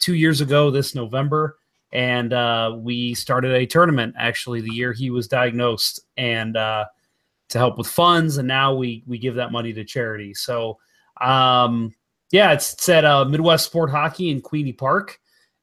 two 0.00 0.14
years 0.14 0.42
ago 0.42 0.70
this 0.70 0.94
November. 0.94 1.56
And 1.92 2.34
we 2.84 3.14
started 3.14 3.52
a 3.52 3.64
tournament 3.64 4.14
actually 4.18 4.60
the 4.60 4.74
year 4.74 4.92
he 4.92 5.08
was 5.08 5.28
diagnosed. 5.28 6.00
And 6.18 6.56
to 7.50 7.58
help 7.58 7.76
with 7.76 7.86
funds, 7.86 8.38
and 8.38 8.48
now 8.48 8.74
we 8.74 9.04
we 9.06 9.18
give 9.18 9.34
that 9.34 9.52
money 9.52 9.72
to 9.74 9.84
charity. 9.84 10.32
So, 10.32 10.78
um, 11.20 11.94
yeah, 12.32 12.52
it's, 12.52 12.72
it's 12.72 12.88
at 12.88 13.04
uh, 13.04 13.26
Midwest 13.26 13.66
Sport 13.66 13.90
Hockey 13.90 14.30
in 14.30 14.40
Queeny 14.40 14.76
Park, 14.76 15.20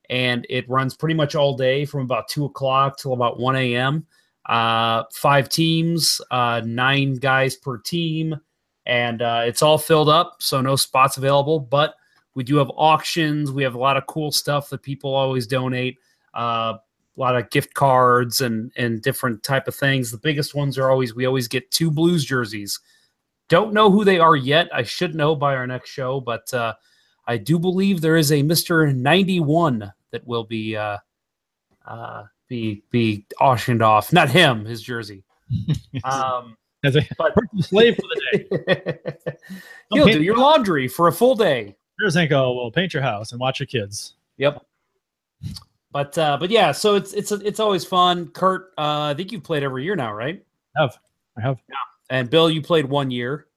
and 0.09 0.45
it 0.47 0.69
runs 0.69 0.95
pretty 0.95 1.15
much 1.15 1.35
all 1.35 1.57
day 1.57 1.83
from 1.85 2.01
about 2.01 2.29
two 2.29 2.45
o'clock 2.45 2.97
till 2.97 3.13
about 3.13 3.39
one 3.39 3.55
a.m. 3.55 4.05
Uh, 4.47 5.03
five 5.11 5.49
teams, 5.49 6.21
uh, 6.29 6.61
nine 6.63 7.15
guys 7.15 7.57
per 7.57 7.79
team, 7.79 8.39
and 8.85 9.21
uh, 9.21 9.43
it's 9.45 9.61
all 9.61 9.77
filled 9.77 10.09
up, 10.09 10.37
so 10.39 10.61
no 10.61 10.75
spots 10.75 11.17
available. 11.17 11.59
But 11.59 11.95
we 12.33 12.43
do 12.43 12.57
have 12.57 12.71
auctions. 12.75 13.51
We 13.51 13.63
have 13.63 13.75
a 13.75 13.79
lot 13.79 13.97
of 13.97 14.07
cool 14.07 14.31
stuff 14.31 14.69
that 14.69 14.81
people 14.81 15.13
always 15.13 15.47
donate. 15.47 15.97
Uh, 16.33 16.75
a 17.17 17.19
lot 17.19 17.35
of 17.35 17.49
gift 17.49 17.73
cards 17.73 18.41
and 18.41 18.71
and 18.77 19.01
different 19.01 19.43
type 19.43 19.67
of 19.67 19.75
things. 19.75 20.11
The 20.11 20.17
biggest 20.17 20.55
ones 20.55 20.77
are 20.77 20.89
always 20.89 21.13
we 21.13 21.25
always 21.25 21.47
get 21.47 21.71
two 21.71 21.91
Blues 21.91 22.23
jerseys. 22.25 22.79
Don't 23.49 23.73
know 23.73 23.91
who 23.91 24.05
they 24.05 24.17
are 24.17 24.35
yet. 24.35 24.69
I 24.73 24.83
should 24.83 25.13
know 25.13 25.35
by 25.35 25.55
our 25.55 25.67
next 25.67 25.89
show, 25.89 26.21
but 26.21 26.51
uh, 26.53 26.73
I 27.27 27.37
do 27.37 27.59
believe 27.59 27.99
there 27.99 28.15
is 28.15 28.31
a 28.31 28.41
Mister 28.41 28.91
ninety 28.93 29.39
one 29.39 29.91
that 30.11 30.25
will 30.25 30.45
be 30.45 30.77
uh, 30.77 30.97
uh, 31.85 32.23
be 32.47 32.83
be 32.91 33.25
auctioned 33.39 33.81
off. 33.81 34.13
Not 34.13 34.29
him, 34.29 34.65
his 34.65 34.81
jersey. 34.81 35.23
Um, 36.05 36.55
As 36.83 36.95
a 36.95 37.01
but- 37.17 37.33
slave 37.59 37.95
for 37.95 38.01
the 38.01 38.37
day. 38.37 38.97
He'll 39.93 40.07
do 40.07 40.21
your 40.21 40.37
laundry 40.37 40.87
for 40.87 41.07
a 41.07 41.11
full 41.13 41.35
day. 41.35 41.75
Tarasenko 42.01 42.55
will 42.55 42.71
paint 42.71 42.93
your 42.93 43.03
house 43.03 43.31
and 43.31 43.39
watch 43.39 43.59
your 43.59 43.67
kids. 43.67 44.15
Yep. 44.37 44.65
But 45.91 46.17
uh, 46.17 46.37
but 46.39 46.49
yeah, 46.49 46.71
so 46.71 46.95
it's 46.95 47.13
it's 47.13 47.31
it's 47.31 47.59
always 47.59 47.83
fun. 47.85 48.29
Curt, 48.29 48.71
uh, 48.77 49.01
I 49.11 49.13
think 49.13 49.31
you've 49.31 49.43
played 49.43 49.61
every 49.61 49.83
year 49.83 49.95
now, 49.95 50.13
right? 50.13 50.41
I 50.77 50.81
have. 50.81 50.97
I 51.37 51.41
have. 51.41 51.57
Yeah. 51.69 51.75
And 52.09 52.29
Bill, 52.29 52.49
you 52.49 52.61
played 52.61 52.85
one 52.85 53.11
year. 53.11 53.47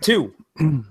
Two. 0.00 0.34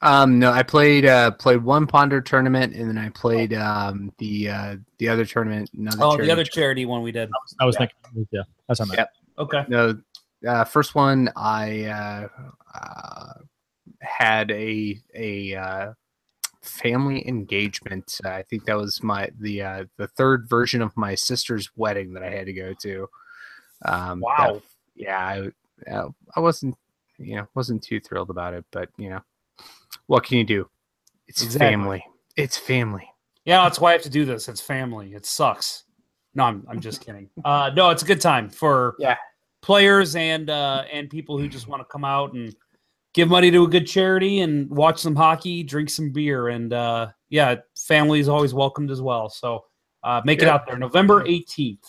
Um, 0.00 0.38
no, 0.38 0.52
I 0.52 0.62
played 0.62 1.06
uh, 1.06 1.32
played 1.32 1.64
one 1.64 1.84
Ponder 1.88 2.20
tournament, 2.20 2.72
and 2.72 2.88
then 2.88 2.96
I 2.98 3.08
played 3.08 3.52
um, 3.52 4.12
the 4.18 4.48
uh, 4.48 4.76
the 4.98 5.08
other 5.08 5.24
tournament. 5.24 5.70
Another 5.76 5.96
Oh, 6.00 6.10
charity 6.10 6.26
the 6.26 6.32
other 6.32 6.44
charity 6.44 6.86
one 6.86 7.02
we 7.02 7.10
did. 7.10 7.28
I 7.58 7.64
was 7.64 7.74
Yeah. 7.80 7.86
thinking. 8.12 8.28
Yeah, 8.30 8.42
that's 8.68 8.78
on 8.78 8.86
that. 8.90 8.98
Yep. 8.98 9.12
Okay. 9.40 9.64
No, 9.66 9.98
uh, 10.46 10.64
first 10.64 10.94
one 10.94 11.30
I 11.36 11.84
uh, 11.86 12.28
uh, 12.74 13.32
had 14.00 14.50
a 14.50 14.98
a 15.14 15.54
uh, 15.54 15.92
family 16.62 17.26
engagement. 17.26 18.20
I 18.24 18.42
think 18.42 18.64
that 18.64 18.76
was 18.76 19.02
my 19.02 19.30
the 19.40 19.62
uh, 19.62 19.84
the 19.96 20.06
third 20.08 20.48
version 20.48 20.82
of 20.82 20.96
my 20.96 21.14
sister's 21.14 21.70
wedding 21.76 22.12
that 22.14 22.22
I 22.22 22.30
had 22.30 22.46
to 22.46 22.52
go 22.52 22.74
to. 22.82 23.08
Um, 23.84 24.20
that- 24.20 24.52
Wow. 24.54 24.62
yeah, 24.94 25.18
I 25.18 25.90
uh, 25.90 26.08
I 26.36 26.40
wasn't 26.40 26.76
you 27.18 27.36
know 27.36 27.46
wasn't 27.54 27.82
too 27.82 28.00
thrilled 28.00 28.30
about 28.30 28.54
it, 28.54 28.64
but 28.70 28.88
you 28.96 29.10
know 29.10 29.20
what 30.06 30.24
can 30.24 30.38
you 30.38 30.44
do? 30.44 30.68
It's 31.26 31.42
Exactly. 31.42 31.68
family. 31.68 32.04
It's 32.36 32.56
family. 32.56 33.08
Yeah, 33.44 33.62
that's 33.64 33.80
why 33.80 33.90
I 33.90 33.92
have 33.92 34.02
to 34.02 34.10
do 34.10 34.24
this. 34.24 34.48
It's 34.48 34.60
family. 34.60 35.14
It 35.14 35.26
sucks. 35.26 35.84
No, 36.34 36.44
I'm 36.44 36.66
I'm 36.68 36.80
just 36.80 37.00
kidding. 37.00 37.28
Uh, 37.44 37.70
no, 37.74 37.90
it's 37.90 38.02
a 38.02 38.06
good 38.06 38.20
time 38.20 38.48
for 38.50 38.94
Yeah. 38.98 39.16
Players 39.60 40.16
and 40.16 40.50
uh, 40.50 40.84
and 40.92 41.10
people 41.10 41.38
who 41.38 41.48
just 41.48 41.68
want 41.68 41.80
to 41.80 41.84
come 41.86 42.04
out 42.04 42.32
and 42.32 42.54
give 43.14 43.28
money 43.28 43.50
to 43.50 43.64
a 43.64 43.68
good 43.68 43.86
charity 43.86 44.40
and 44.40 44.70
watch 44.70 45.00
some 45.00 45.16
hockey, 45.16 45.62
drink 45.62 45.90
some 45.90 46.10
beer, 46.10 46.48
and 46.48 46.72
uh, 46.72 47.08
yeah, 47.28 47.56
family 47.76 48.20
is 48.20 48.28
always 48.28 48.54
welcomed 48.54 48.90
as 48.90 49.02
well. 49.02 49.28
So 49.28 49.64
uh, 50.04 50.22
make 50.24 50.42
it 50.42 50.48
out 50.48 50.66
there, 50.66 50.78
November 50.78 51.24
18th. 51.24 51.84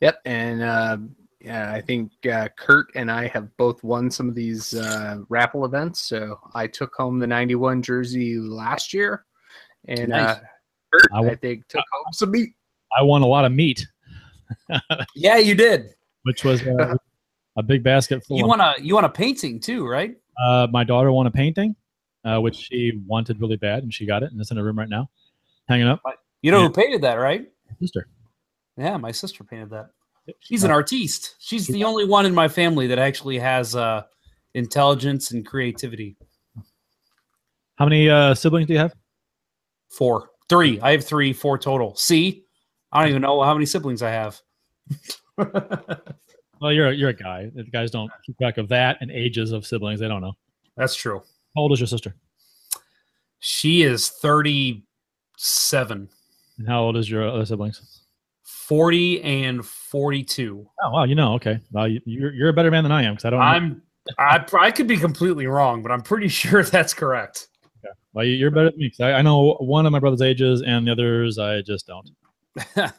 Yep, 0.00 0.20
and 0.24 0.62
uh, 0.62 0.96
yeah, 1.40 1.72
I 1.72 1.80
think 1.80 2.12
uh, 2.26 2.48
Curt 2.56 2.86
and 2.94 3.10
I 3.10 3.26
have 3.28 3.54
both 3.56 3.82
won 3.82 4.10
some 4.10 4.28
of 4.28 4.34
these 4.34 4.74
uh, 4.74 5.18
raffle 5.28 5.64
events. 5.64 6.00
So 6.00 6.38
I 6.54 6.66
took 6.66 6.94
home 6.94 7.18
the 7.18 7.26
'91 7.26 7.82
jersey 7.82 8.38
last 8.38 8.94
year, 8.94 9.24
and 9.88 10.10
Nice. 10.10 10.36
uh, 10.36 10.40
Curt, 10.92 11.08
I 11.12 11.30
I, 11.30 11.34
think 11.34 11.66
took 11.68 11.84
home 11.92 12.12
some 12.12 12.30
meat. 12.30 12.50
I 12.96 13.02
won 13.02 13.22
a 13.22 13.26
lot 13.26 13.44
of 13.44 13.52
meat, 13.52 13.86
Yeah, 15.14 15.38
you 15.38 15.54
did. 15.54 15.94
Which 16.22 16.44
was 16.44 16.62
uh, 16.62 16.94
a 17.56 17.62
big 17.62 17.82
basket 17.82 18.24
full. 18.24 18.38
You 18.38 18.46
want 18.46 18.60
a 18.60 18.74
you 18.82 18.94
want 18.94 19.06
a 19.06 19.10
painting 19.10 19.60
too, 19.60 19.86
right? 19.86 20.14
Uh, 20.42 20.66
my 20.70 20.84
daughter 20.84 21.12
won 21.12 21.26
a 21.26 21.30
painting, 21.30 21.76
uh, 22.24 22.40
which 22.40 22.56
she 22.56 22.92
wanted 23.06 23.40
really 23.40 23.56
bad, 23.56 23.82
and 23.82 23.92
she 23.92 24.06
got 24.06 24.22
it, 24.22 24.32
and 24.32 24.40
it's 24.40 24.50
in 24.50 24.56
her 24.56 24.64
room 24.64 24.78
right 24.78 24.88
now, 24.88 25.10
hanging 25.68 25.86
up. 25.86 26.00
You 26.40 26.50
know 26.50 26.60
Yeah. 26.60 26.66
who 26.68 26.72
painted 26.72 27.02
that, 27.02 27.14
right? 27.14 27.46
Sister. 27.80 28.08
Yeah, 28.76 28.96
my 28.96 29.12
sister 29.12 29.44
painted 29.44 29.70
that. 29.70 29.90
She's 30.40 30.64
an 30.64 30.70
artiste. 30.70 31.34
She's 31.40 31.66
the 31.66 31.84
only 31.84 32.04
one 32.04 32.26
in 32.26 32.34
my 32.34 32.48
family 32.48 32.86
that 32.86 32.98
actually 32.98 33.38
has 33.38 33.74
uh, 33.76 34.02
intelligence 34.54 35.32
and 35.32 35.44
creativity. 35.44 36.16
How 37.76 37.84
many 37.86 38.08
uh, 38.08 38.34
siblings 38.34 38.66
do 38.68 38.72
you 38.74 38.78
have? 38.78 38.94
Four, 39.90 40.30
three. 40.48 40.80
I 40.80 40.92
have 40.92 41.04
three, 41.04 41.32
four 41.32 41.58
total. 41.58 41.96
See, 41.96 42.44
I 42.92 43.00
don't 43.00 43.10
even 43.10 43.22
know 43.22 43.42
how 43.42 43.52
many 43.52 43.66
siblings 43.66 44.00
I 44.02 44.10
have. 44.10 44.40
Well, 46.60 46.72
you're 46.72 46.86
a, 46.90 46.94
you're 46.94 47.08
a 47.08 47.12
guy. 47.12 47.50
The 47.52 47.64
guys 47.64 47.90
don't 47.90 48.08
keep 48.24 48.38
track 48.38 48.56
of 48.56 48.68
that 48.68 48.98
and 49.00 49.10
ages 49.10 49.50
of 49.50 49.66
siblings. 49.66 49.98
They 49.98 50.06
don't 50.06 50.20
know. 50.20 50.34
That's 50.76 50.94
true. 50.94 51.18
How 51.56 51.62
old 51.62 51.72
is 51.72 51.80
your 51.80 51.88
sister? 51.88 52.14
She 53.40 53.82
is 53.82 54.10
37, 54.10 56.08
And 56.58 56.68
how 56.68 56.82
old 56.84 56.96
is 56.96 57.10
your 57.10 57.28
other 57.28 57.44
siblings? 57.44 58.04
40, 58.44 59.22
and 59.22 59.66
42. 59.66 60.64
Oh 60.84 60.90
wow, 60.90 61.02
you 61.02 61.16
know. 61.16 61.34
Okay, 61.34 61.58
well, 61.72 61.88
you, 61.88 62.00
you're 62.04 62.32
you're 62.32 62.48
a 62.50 62.52
better 62.52 62.70
man 62.70 62.84
than 62.84 62.92
I 62.92 63.02
am 63.02 63.14
because 63.14 63.24
I 63.24 63.30
don't. 63.30 63.40
I'm, 63.40 63.82
I, 64.18 64.44
I 64.60 64.70
could 64.70 64.86
be 64.86 64.96
completely 64.96 65.46
wrong, 65.48 65.82
but 65.82 65.90
I'm 65.90 66.00
pretty 66.02 66.28
sure 66.40 66.62
that's 66.62 66.94
correct. 66.94 67.48
Well, 68.12 68.24
you- 68.24 68.34
you're 68.36 68.52
better 68.52 68.70
than 68.70 68.78
me 68.78 68.88
'cause 68.90 69.00
I, 69.00 69.14
I 69.14 69.22
know 69.22 69.54
one 69.58 69.84
of 69.84 69.90
my 69.90 69.98
brother's 69.98 70.22
ages, 70.22 70.62
and 70.62 70.86
the 70.86 70.92
others 70.92 71.38
I 71.40 71.60
just 71.62 71.88
don't. 71.88 72.08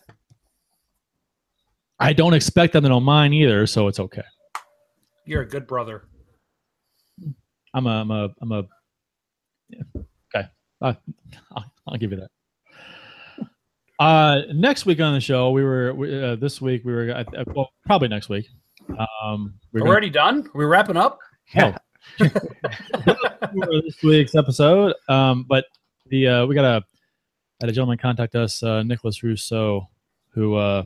I 2.00 2.14
don't 2.14 2.34
expect 2.34 2.74
them 2.74 2.84
to 2.84 2.90
know 2.90 3.00
mine 3.00 3.34
either, 3.34 3.66
so 3.68 3.88
it's 3.88 4.00
okay. 4.00 4.24
You're 5.26 5.42
a 5.44 5.48
good 5.48 5.68
brother. 5.68 6.04
I'm 7.74 7.88
a, 7.88 7.90
I'm 8.02 8.12
a, 8.12 8.30
I'm 8.42 8.52
a. 8.52 8.64
Yeah. 9.70 9.82
Okay, 10.36 10.48
uh, 10.82 10.94
I'll, 11.56 11.66
I'll 11.88 11.98
give 11.98 12.12
you 12.12 12.18
that. 12.18 12.30
Uh, 14.00 14.42
next 14.54 14.86
week 14.86 15.00
on 15.00 15.14
the 15.14 15.22
show, 15.22 15.52
we 15.52 15.64
were 15.64 15.94
we, 15.94 16.22
uh, 16.24 16.36
this 16.36 16.60
week 16.60 16.84
we 16.84 16.94
were 16.94 17.24
well 17.48 17.70
probably 17.86 18.08
next 18.08 18.28
week. 18.30 18.48
Um, 19.24 19.54
we're 19.72 19.80
gonna- 19.80 19.92
Already 19.92 20.10
done? 20.10 20.50
We're 20.54 20.68
wrapping 20.68 20.98
up? 20.98 21.20
For 21.54 21.80
this 22.20 24.02
week's 24.04 24.36
episode. 24.36 24.94
Um, 25.08 25.46
but 25.48 25.66
the 26.08 26.28
uh, 26.28 26.46
we 26.48 26.56
got 26.56 26.66
a 26.66 26.84
had 27.62 27.70
a 27.70 27.74
gentleman 27.74 27.98
contact 27.98 28.36
us, 28.36 28.62
uh, 28.62 28.84
Nicholas 28.84 29.24
Rousseau, 29.24 29.88
who 30.34 30.56
uh, 30.56 30.84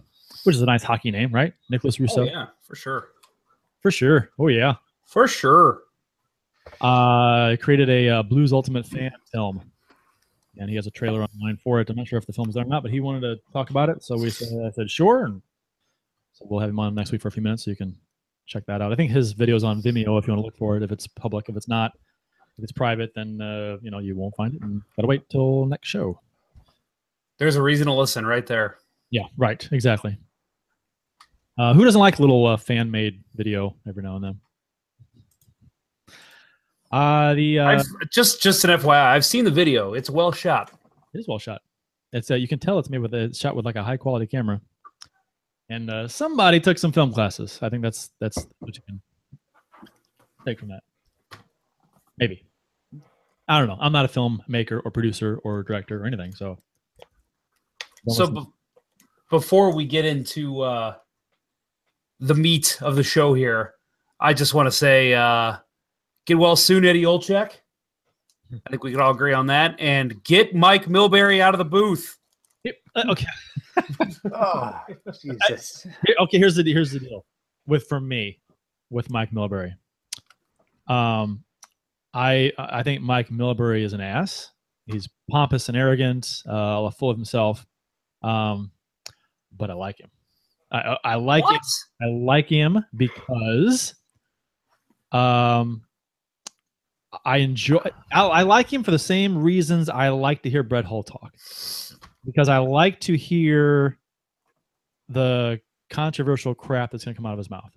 which 0.48 0.56
is 0.56 0.62
a 0.62 0.66
nice 0.66 0.82
hockey 0.82 1.12
name, 1.12 1.30
right? 1.34 1.54
Nicholas 1.70 2.00
Rousseau, 2.00 2.22
Oh, 2.22 2.24
yeah, 2.24 2.46
for 2.62 2.74
sure. 2.76 3.10
for 3.82 3.92
sure. 3.92 4.30
Oh 4.40 4.48
yeah. 4.48 4.76
For 5.06 5.28
sure. 5.28 5.82
uh, 6.82 7.58
created 7.62 7.90
a 7.90 8.10
uh, 8.10 8.24
Blues 8.24 8.54
Ultimate 8.54 8.86
fan 8.86 9.12
film, 9.32 9.62
and 10.58 10.70
he 10.70 10.76
has 10.78 10.88
a 10.88 10.92
trailer 10.92 11.22
online 11.24 11.58
for 11.64 11.80
it. 11.82 11.90
I'm 11.90 11.98
not 11.98 12.08
sure 12.08 12.18
if 12.18 12.26
the 12.26 12.32
film's 12.34 12.56
there 12.56 12.64
or 12.64 12.68
not, 12.68 12.82
but 12.82 12.92
he 12.92 13.00
wanted 13.02 13.22
to 13.22 13.36
talk 13.52 13.70
about 13.70 13.90
it, 13.90 14.04
so 14.04 14.18
we 14.18 14.30
said, 14.30 14.50
I 14.66 14.72
said 14.72 14.90
sure, 14.90 15.26
and 15.26 15.42
so 16.34 16.46
we'll 16.50 16.60
have 16.62 16.70
him 16.70 16.80
on 16.80 16.96
next 16.96 17.12
week 17.12 17.22
for 17.22 17.28
a 17.28 17.32
few 17.32 17.44
minutes, 17.44 17.66
so 17.66 17.72
you 17.72 17.78
can 17.78 17.96
check 18.46 18.66
that 18.68 18.82
out. 18.82 18.92
I 18.94 18.96
think 18.96 19.12
his 19.12 19.34
video's 19.34 19.64
on 19.66 19.82
Vimeo 19.82 20.18
if 20.20 20.28
you 20.28 20.34
want 20.34 20.42
to 20.42 20.46
look 20.46 20.58
for 20.58 20.78
it. 20.78 20.84
If 20.84 20.92
it's 20.94 21.08
public, 21.08 21.50
if 21.50 21.56
it's 21.58 21.68
not, 21.68 21.92
if 22.58 22.64
it's 22.64 22.72
private, 22.72 23.12
then 23.16 23.42
uh, 23.42 23.78
you 23.82 23.92
know 23.92 24.00
you 24.00 24.16
won't 24.16 24.36
find 24.36 24.54
it, 24.56 24.62
and 24.62 24.82
gotta 24.96 25.08
wait 25.08 25.30
till 25.30 25.66
next 25.66 25.88
show. 25.90 26.20
There's 27.38 27.56
a 27.56 27.62
reason 27.62 27.88
to 27.88 27.94
listen 27.94 28.26
right 28.26 28.46
there. 28.48 28.78
Yeah, 29.10 29.24
right, 29.38 29.68
exactly. 29.72 30.18
Uh, 31.58 31.74
who 31.74 31.84
doesn't 31.84 32.00
like 32.00 32.20
a 32.20 32.22
little 32.22 32.46
uh, 32.46 32.58
fan 32.58 32.92
made 32.92 33.24
video 33.36 33.76
every 33.88 34.04
now 34.04 34.16
and 34.16 34.24
then? 34.24 34.40
Uh, 36.92 37.34
the 37.34 37.60
uh, 37.60 37.68
I've, 37.68 37.86
just 38.12 38.42
just 38.42 38.64
an 38.64 38.80
FYI, 38.80 39.08
I've 39.08 39.26
seen 39.26 39.44
the 39.44 39.52
video. 39.52 39.94
It's 39.94 40.10
well 40.10 40.32
shot. 40.32 40.72
It 41.14 41.20
is 41.20 41.28
well 41.28 41.40
shot. 41.40 41.62
It's 42.14 42.32
uh, 42.32 42.36
you 42.36 42.48
can 42.48 42.60
tell 42.60 42.80
it's 42.80 42.90
made 42.90 43.00
with 43.00 43.14
a 43.14 43.34
shot 43.34 43.56
with 43.56 43.66
like 43.66 43.76
a 43.76 43.84
high 43.84 43.98
quality 43.98 44.28
camera. 44.28 44.62
And 45.70 45.90
uh, 45.90 46.08
somebody 46.08 46.62
took 46.62 46.78
some 46.78 46.94
film 46.94 47.12
classes. 47.12 47.60
I 47.62 47.70
think 47.70 47.84
that's 47.84 48.12
that's 48.20 48.48
what 48.60 48.76
you 48.76 48.82
can 48.88 49.02
take 50.46 50.60
from 50.60 50.70
that. 50.70 50.84
Maybe. 52.18 52.46
I 53.50 53.60
don't 53.60 53.68
know. 53.68 53.78
I'm 53.80 53.92
not 53.92 54.06
a 54.06 54.08
filmmaker 54.08 54.82
or 54.84 54.92
producer 54.92 55.40
or 55.44 55.64
director 55.64 56.02
or 56.02 56.06
anything. 56.06 56.34
So. 56.34 56.58
So 58.10 58.28
be- 58.28 58.46
before 59.30 59.76
we 59.76 59.86
get 59.86 60.06
into 60.06 60.62
uh, 60.62 60.96
the 62.20 62.36
meat 62.36 62.78
of 62.82 62.96
the 62.96 63.04
show 63.04 63.34
here, 63.34 63.74
I 64.20 64.34
just 64.34 64.54
want 64.54 64.68
to 64.68 64.72
say, 64.72 65.14
uh, 65.14 65.58
get 66.26 66.38
well 66.38 66.56
soon, 66.56 66.86
Eddie 66.86 67.04
Olczyk. 67.04 67.52
I 68.66 68.70
think 68.70 68.84
we 68.84 68.92
can 68.92 69.02
all 69.02 69.12
agree 69.12 69.34
on 69.34 69.48
that. 69.48 69.76
And 69.80 70.24
get 70.24 70.56
Mike 70.56 70.86
Milbury 70.86 71.42
out 71.42 71.54
of 71.54 71.58
the 71.58 71.66
booth. 71.66 72.18
Uh, 72.96 73.04
okay. 73.10 73.28
Oh, 74.34 74.80
Jesus. 75.22 75.86
Here- 76.06 76.16
okay, 76.22 76.40
here's 76.40 76.56
the 76.56 76.64
here's 76.64 76.92
the 76.92 77.00
deal 77.00 77.26
with 77.68 77.88
for 77.88 78.00
me 78.00 78.40
with 78.90 79.10
Mike 79.12 79.30
Milbury. 79.32 79.76
Um, 80.88 81.44
I 82.14 82.52
I 82.58 82.82
think 82.82 83.02
Mike 83.04 83.30
Milbury 83.30 83.84
is 83.84 83.94
an 83.94 84.02
ass. 84.02 84.50
He's 84.88 85.08
pompous 85.30 85.70
and 85.70 85.78
arrogant, 85.78 86.42
uh, 86.50 86.90
full 86.90 87.12
of 87.12 87.18
himself. 87.18 87.66
Um, 88.24 88.72
but 89.56 89.70
I 89.70 89.74
like 89.74 90.00
him. 90.00 90.10
I 90.72 90.98
I, 91.04 91.16
like 91.16 91.44
what? 91.46 91.56
him. 91.56 91.62
I 92.02 92.06
like 92.08 92.50
him 92.50 92.84
because, 92.96 93.96
um, 95.12 95.84
I 97.24 97.38
enjoy. 97.38 97.80
I, 98.12 98.24
I 98.28 98.42
like 98.44 98.72
him 98.72 98.84
for 98.84 98.92
the 98.92 99.00
same 99.00 99.38
reasons 99.38 99.90
I 99.90 100.10
like 100.10 100.44
to 100.44 100.50
hear 100.50 100.64
Brett 100.64 100.86
Hull 100.86 101.04
talk, 101.04 101.34
because 102.26 102.50
I 102.50 102.58
like 102.58 103.00
to 103.02 103.16
hear 103.16 103.98
the 105.10 105.62
controversial 105.90 106.54
crap 106.54 106.92
that's 106.92 107.06
going 107.06 107.16
to 107.16 107.18
come 107.18 107.26
out 107.26 107.34
of 107.34 107.38
his 107.38 107.50
mouth. 107.50 107.72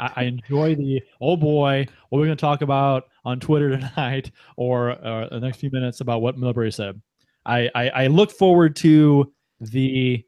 I, 0.00 0.12
I 0.16 0.22
enjoy 0.24 0.74
the 0.74 1.00
oh 1.20 1.36
boy, 1.36 1.86
what 2.08 2.18
we're 2.18 2.26
going 2.26 2.36
to 2.36 2.40
talk 2.40 2.62
about 2.62 3.04
on 3.24 3.38
Twitter 3.38 3.70
tonight 3.78 4.32
or 4.56 4.96
the 5.30 5.40
next 5.40 5.58
few 5.58 5.70
minutes 5.70 6.00
about 6.00 6.22
what 6.22 6.36
Milbury 6.36 6.74
said. 6.74 7.00
I, 7.46 7.70
I 7.74 7.88
I 7.88 8.06
look 8.08 8.32
forward 8.32 8.76
to 8.76 9.32
the 9.60 10.24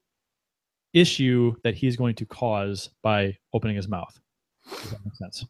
issue 0.92 1.54
that 1.64 1.74
he's 1.74 1.96
going 1.96 2.14
to 2.16 2.26
cause 2.26 2.90
by 3.02 3.36
opening 3.52 3.76
his 3.76 3.88
mouth. 3.88 4.18
Does 4.68 4.90
that 4.90 5.04
make 5.04 5.14
sense? 5.14 5.44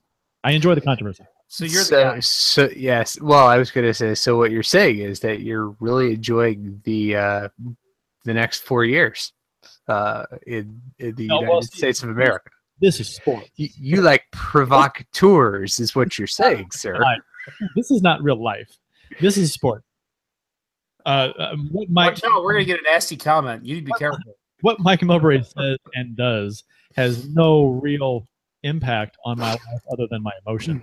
I 0.45 0.53
enjoy 0.53 0.75
the 0.75 0.81
controversy. 0.81 1.25
So 1.49 1.65
you're 1.65 1.81
the 1.81 1.85
so, 1.85 2.03
guy. 2.03 2.21
so 2.21 2.69
yes. 2.75 3.21
Well, 3.21 3.47
I 3.47 3.59
was 3.59 3.71
going 3.71 3.87
to 3.87 3.95
say. 3.95 4.15
So 4.15 4.39
what 4.39 4.51
you're 4.51 4.63
saying 4.63 4.99
is 4.99 5.21
that 5.21 5.41
you're 5.41 5.77
really 5.81 6.15
enjoying 6.15 6.81
the 6.85 7.17
uh, 7.17 7.49
the 8.25 8.35
next 8.35 8.61
four 8.61 8.85
years 8.85 9.33
uh, 9.89 10.25
in 10.47 10.81
in 10.99 11.15
the 11.15 11.27
No, 11.27 11.41
United 11.41 11.53
well, 11.53 11.63
States 11.63 12.03
of 12.03 12.09
America. 12.09 12.51
This 12.81 12.99
is 12.99 13.15
sport. 13.15 13.49
You, 13.57 13.69
you 13.77 14.03
like 14.03 14.25
provocateurs, 14.33 15.79
is 15.79 15.95
what 15.95 16.19
you're 16.19 16.27
saying, 16.27 16.69
sir. 16.73 16.99
Right. 16.99 17.21
This 17.77 17.91
is 17.91 18.03
not 18.03 18.23
real 18.23 18.43
life. 18.43 18.71
This 19.21 19.37
is 19.37 19.53
sport. 19.53 19.85
Uh, 21.05 21.33
uh, 21.37 21.57
what 21.71 21.91
Mike, 21.91 22.13
Watch 22.13 22.25
out, 22.25 22.45
we're 22.45 22.53
gonna 22.55 22.65
get 22.65 22.81
a 22.81 22.85
nasty 22.85 23.17
comment. 23.17 23.65
You 23.65 23.75
need 23.75 23.81
to 23.83 23.87
be 23.87 23.99
careful. 23.99 24.37
What 24.63 24.81
Mike 24.81 25.01
Milbury 25.01 25.45
says 25.45 25.79
and 25.95 26.17
does 26.17 26.65
has 26.97 27.29
no 27.29 27.67
real 27.67 28.27
impact 28.63 29.17
on 29.25 29.39
my 29.39 29.51
life 29.51 29.83
other 29.93 30.07
than 30.11 30.23
my 30.23 30.33
emotion. 30.47 30.83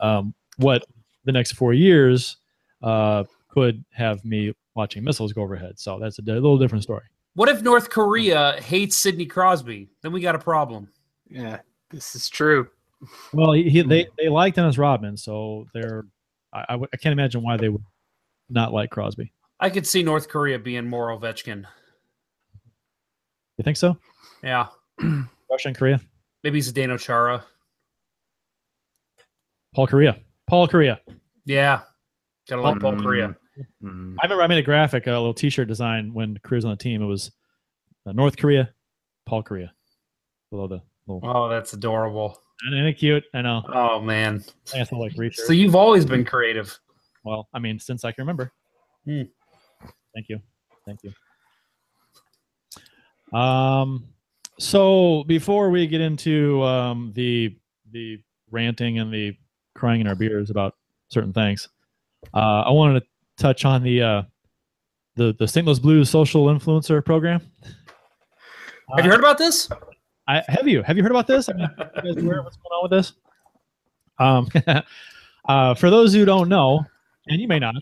Um, 0.00 0.34
what 0.56 0.84
the 1.24 1.32
next 1.32 1.52
four 1.52 1.74
years 1.74 2.38
uh, 2.82 3.24
could 3.48 3.84
have 3.92 4.24
me 4.24 4.52
watching 4.74 5.04
missiles 5.04 5.32
go 5.32 5.42
overhead. 5.42 5.78
So 5.78 5.98
that's 5.98 6.18
a, 6.18 6.22
di- 6.22 6.32
little 6.32 6.58
different 6.58 6.84
story. 6.84 7.04
What 7.34 7.48
if 7.48 7.62
North 7.62 7.90
Korea 7.90 8.60
hates 8.62 8.96
Sidney 8.96 9.26
Crosby? 9.26 9.88
Then 10.02 10.12
we 10.12 10.20
got 10.20 10.34
a 10.34 10.38
problem. 10.38 10.88
Yeah, 11.28 11.60
this 11.90 12.14
is 12.14 12.28
true. 12.28 12.68
Well, 13.32 13.52
he, 13.52 13.68
he, 13.68 13.82
they 13.82 14.06
they 14.16 14.28
like 14.28 14.54
Dennis 14.54 14.78
Rodman, 14.78 15.18
so 15.18 15.66
they're 15.74 16.04
I, 16.52 16.64
I, 16.68 16.72
w- 16.72 16.88
I 16.94 16.96
can't 16.96 17.12
imagine 17.12 17.42
why 17.42 17.58
they 17.58 17.68
would 17.68 17.82
not 18.48 18.72
like 18.72 18.90
Crosby. 18.90 19.32
I 19.60 19.68
could 19.68 19.86
see 19.86 20.02
North 20.02 20.28
Korea 20.28 20.58
being 20.58 20.86
more 20.86 21.08
Ovechkin. 21.08 21.66
You 23.58 23.62
think 23.62 23.76
so? 23.76 23.96
Yeah, 24.42 24.66
Russia 25.00 25.68
and 25.68 25.76
Korea, 25.76 26.00
maybe 26.44 26.60
Zdeno 26.60 26.98
Chara. 27.00 27.44
Paul 29.74 29.86
Korea, 29.86 30.18
Paul 30.46 30.68
Korea. 30.68 31.00
Yeah, 31.44 31.82
gotta 32.48 32.62
like 32.62 32.80
Paul 32.80 32.92
Mm. 32.92 33.02
Korea. 33.02 33.36
Mm. 33.82 34.16
I 34.20 34.24
remember 34.24 34.42
I 34.42 34.46
made 34.46 34.58
a 34.58 34.62
graphic, 34.62 35.06
a 35.06 35.10
little 35.10 35.32
T-shirt 35.32 35.68
design 35.68 36.12
when 36.12 36.36
Korea 36.44 36.58
was 36.58 36.64
on 36.66 36.70
the 36.72 36.76
team. 36.76 37.02
It 37.02 37.06
was 37.06 37.30
uh, 38.06 38.12
North 38.12 38.36
Korea, 38.36 38.70
Paul 39.24 39.42
Korea, 39.42 39.72
below 40.50 40.68
the 40.68 40.82
little. 41.06 41.26
Oh, 41.28 41.48
that's 41.48 41.72
adorable. 41.72 42.38
Isn't 42.70 42.86
it 42.86 42.94
cute? 42.94 43.24
I 43.34 43.42
know. 43.42 43.62
Oh 43.72 44.00
man. 44.00 44.44
I 44.74 44.78
guess 44.78 44.92
I 44.92 44.96
like 44.96 45.12
research. 45.16 45.46
So 45.46 45.52
you've 45.54 45.74
always 45.76 46.04
been 46.04 46.24
creative. 46.24 46.78
Well, 47.24 47.48
I 47.54 47.58
mean, 47.58 47.78
since 47.78 48.04
I 48.04 48.12
can 48.12 48.22
remember. 48.22 48.52
Hmm. 49.06 49.22
Thank 50.14 50.28
you, 50.28 50.40
thank 50.84 51.02
you. 51.02 51.12
Um, 53.32 54.06
so 54.58 55.24
before 55.26 55.70
we 55.70 55.86
get 55.86 56.00
into 56.00 56.62
um, 56.62 57.12
the 57.14 57.56
the 57.92 58.20
ranting 58.50 58.98
and 58.98 59.12
the 59.12 59.36
crying 59.74 60.00
in 60.00 60.06
our 60.06 60.14
beers 60.14 60.50
about 60.50 60.74
certain 61.08 61.32
things, 61.32 61.68
uh, 62.34 62.62
I 62.62 62.70
wanted 62.70 63.00
to 63.00 63.06
touch 63.36 63.64
on 63.64 63.82
the 63.82 64.02
uh, 64.02 64.22
the 65.16 65.34
the 65.38 65.48
St. 65.48 65.66
Louis 65.66 65.78
Blues 65.78 66.10
social 66.10 66.46
influencer 66.46 67.04
program. 67.04 67.40
Have 68.96 69.04
you 69.04 69.10
heard 69.10 69.20
about 69.20 69.38
this? 69.38 69.68
I, 70.28 70.42
have 70.48 70.66
you 70.66 70.82
have 70.82 70.96
you 70.96 71.02
heard 71.02 71.12
about 71.12 71.26
this? 71.26 71.48
I 71.48 71.52
mean, 71.52 71.68
what's 71.76 72.14
going 72.14 72.28
on 72.28 72.82
with 72.82 72.90
this? 72.90 73.12
Um, 74.18 74.48
uh, 75.48 75.74
for 75.74 75.90
those 75.90 76.12
who 76.14 76.24
don't 76.24 76.48
know, 76.48 76.84
and 77.26 77.40
you 77.40 77.48
may 77.48 77.58
not, 77.58 77.76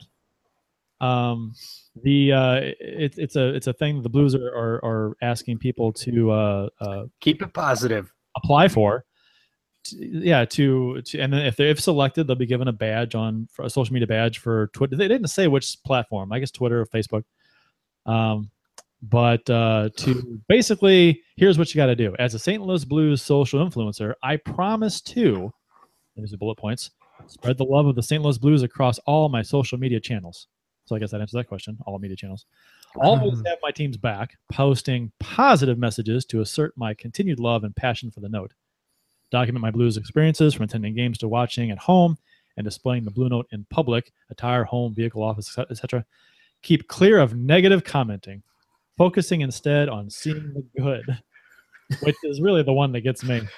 um, 1.00 1.54
the 2.02 2.32
uh, 2.32 2.60
it's 2.80 3.18
it's 3.18 3.36
a 3.36 3.54
it's 3.54 3.66
a 3.66 3.72
thing 3.72 4.02
the 4.02 4.08
Blues 4.08 4.34
are 4.34 4.48
are, 4.48 4.84
are 4.84 5.16
asking 5.22 5.58
people 5.58 5.92
to 5.92 6.30
uh, 6.30 6.68
uh, 6.80 7.04
Keep 7.20 7.42
it 7.42 7.52
positive. 7.52 8.12
apply 8.36 8.68
for. 8.68 9.04
Yeah, 9.92 10.46
to, 10.46 11.02
to 11.02 11.20
and 11.20 11.30
then 11.30 11.44
if 11.44 11.56
they 11.56 11.68
if 11.68 11.78
selected, 11.78 12.26
they'll 12.26 12.36
be 12.36 12.46
given 12.46 12.68
a 12.68 12.72
badge 12.72 13.14
on 13.14 13.48
for 13.52 13.66
a 13.66 13.70
social 13.70 13.92
media 13.92 14.06
badge 14.06 14.38
for 14.38 14.68
Twitter. 14.68 14.96
They 14.96 15.08
didn't 15.08 15.28
say 15.28 15.46
which 15.46 15.76
platform. 15.84 16.32
I 16.32 16.38
guess 16.38 16.50
Twitter 16.50 16.80
or 16.80 16.86
Facebook. 16.86 17.24
Um, 18.06 18.50
but 19.02 19.48
uh, 19.50 19.90
to 19.98 20.40
basically, 20.48 21.22
here's 21.36 21.58
what 21.58 21.74
you 21.74 21.78
got 21.78 21.86
to 21.86 21.96
do. 21.96 22.16
As 22.18 22.32
a 22.32 22.38
St. 22.38 22.62
Louis 22.62 22.84
Blues 22.84 23.20
social 23.20 23.64
influencer, 23.64 24.14
I 24.22 24.36
promise 24.36 25.02
to, 25.02 25.52
there's 26.16 26.30
the 26.30 26.38
bullet 26.38 26.56
points, 26.56 26.90
spread 27.26 27.58
the 27.58 27.64
love 27.64 27.86
of 27.86 27.96
the 27.96 28.02
St. 28.02 28.22
Louis 28.22 28.38
Blues 28.38 28.62
across 28.62 28.98
all 29.00 29.28
my 29.28 29.42
social 29.42 29.76
media 29.76 30.00
channels. 30.00 30.48
So 30.86 30.94
I 30.94 30.98
guess 30.98 31.10
that 31.12 31.20
answers 31.20 31.38
that 31.38 31.48
question. 31.48 31.78
All 31.86 31.98
media 31.98 32.16
channels. 32.16 32.46
Always 32.96 33.42
have 33.46 33.58
my 33.62 33.70
team's 33.70 33.96
back, 33.96 34.36
posting 34.52 35.12
positive 35.18 35.78
messages 35.78 36.24
to 36.26 36.40
assert 36.40 36.74
my 36.76 36.94
continued 36.94 37.40
love 37.40 37.64
and 37.64 37.74
passion 37.74 38.10
for 38.10 38.20
the 38.20 38.28
note. 38.28 38.52
Document 39.30 39.62
my 39.62 39.70
Blues 39.70 39.96
experiences 39.96 40.54
from 40.54 40.64
attending 40.64 40.94
games 40.94 41.18
to 41.18 41.28
watching 41.28 41.70
at 41.70 41.78
home 41.78 42.18
and 42.56 42.64
displaying 42.64 43.04
the 43.04 43.10
Blue 43.10 43.28
Note 43.28 43.46
in 43.50 43.66
public, 43.70 44.12
attire, 44.30 44.64
home, 44.64 44.94
vehicle, 44.94 45.22
office, 45.22 45.56
etc. 45.58 46.04
Keep 46.62 46.88
clear 46.88 47.18
of 47.18 47.34
negative 47.34 47.82
commenting, 47.84 48.42
focusing 48.96 49.40
instead 49.40 49.88
on 49.88 50.08
seeing 50.10 50.52
the 50.54 50.80
good, 50.80 51.18
which 52.02 52.16
is 52.24 52.40
really 52.40 52.62
the 52.62 52.72
one 52.72 52.92
that 52.92 53.00
gets 53.00 53.24
me. 53.24 53.42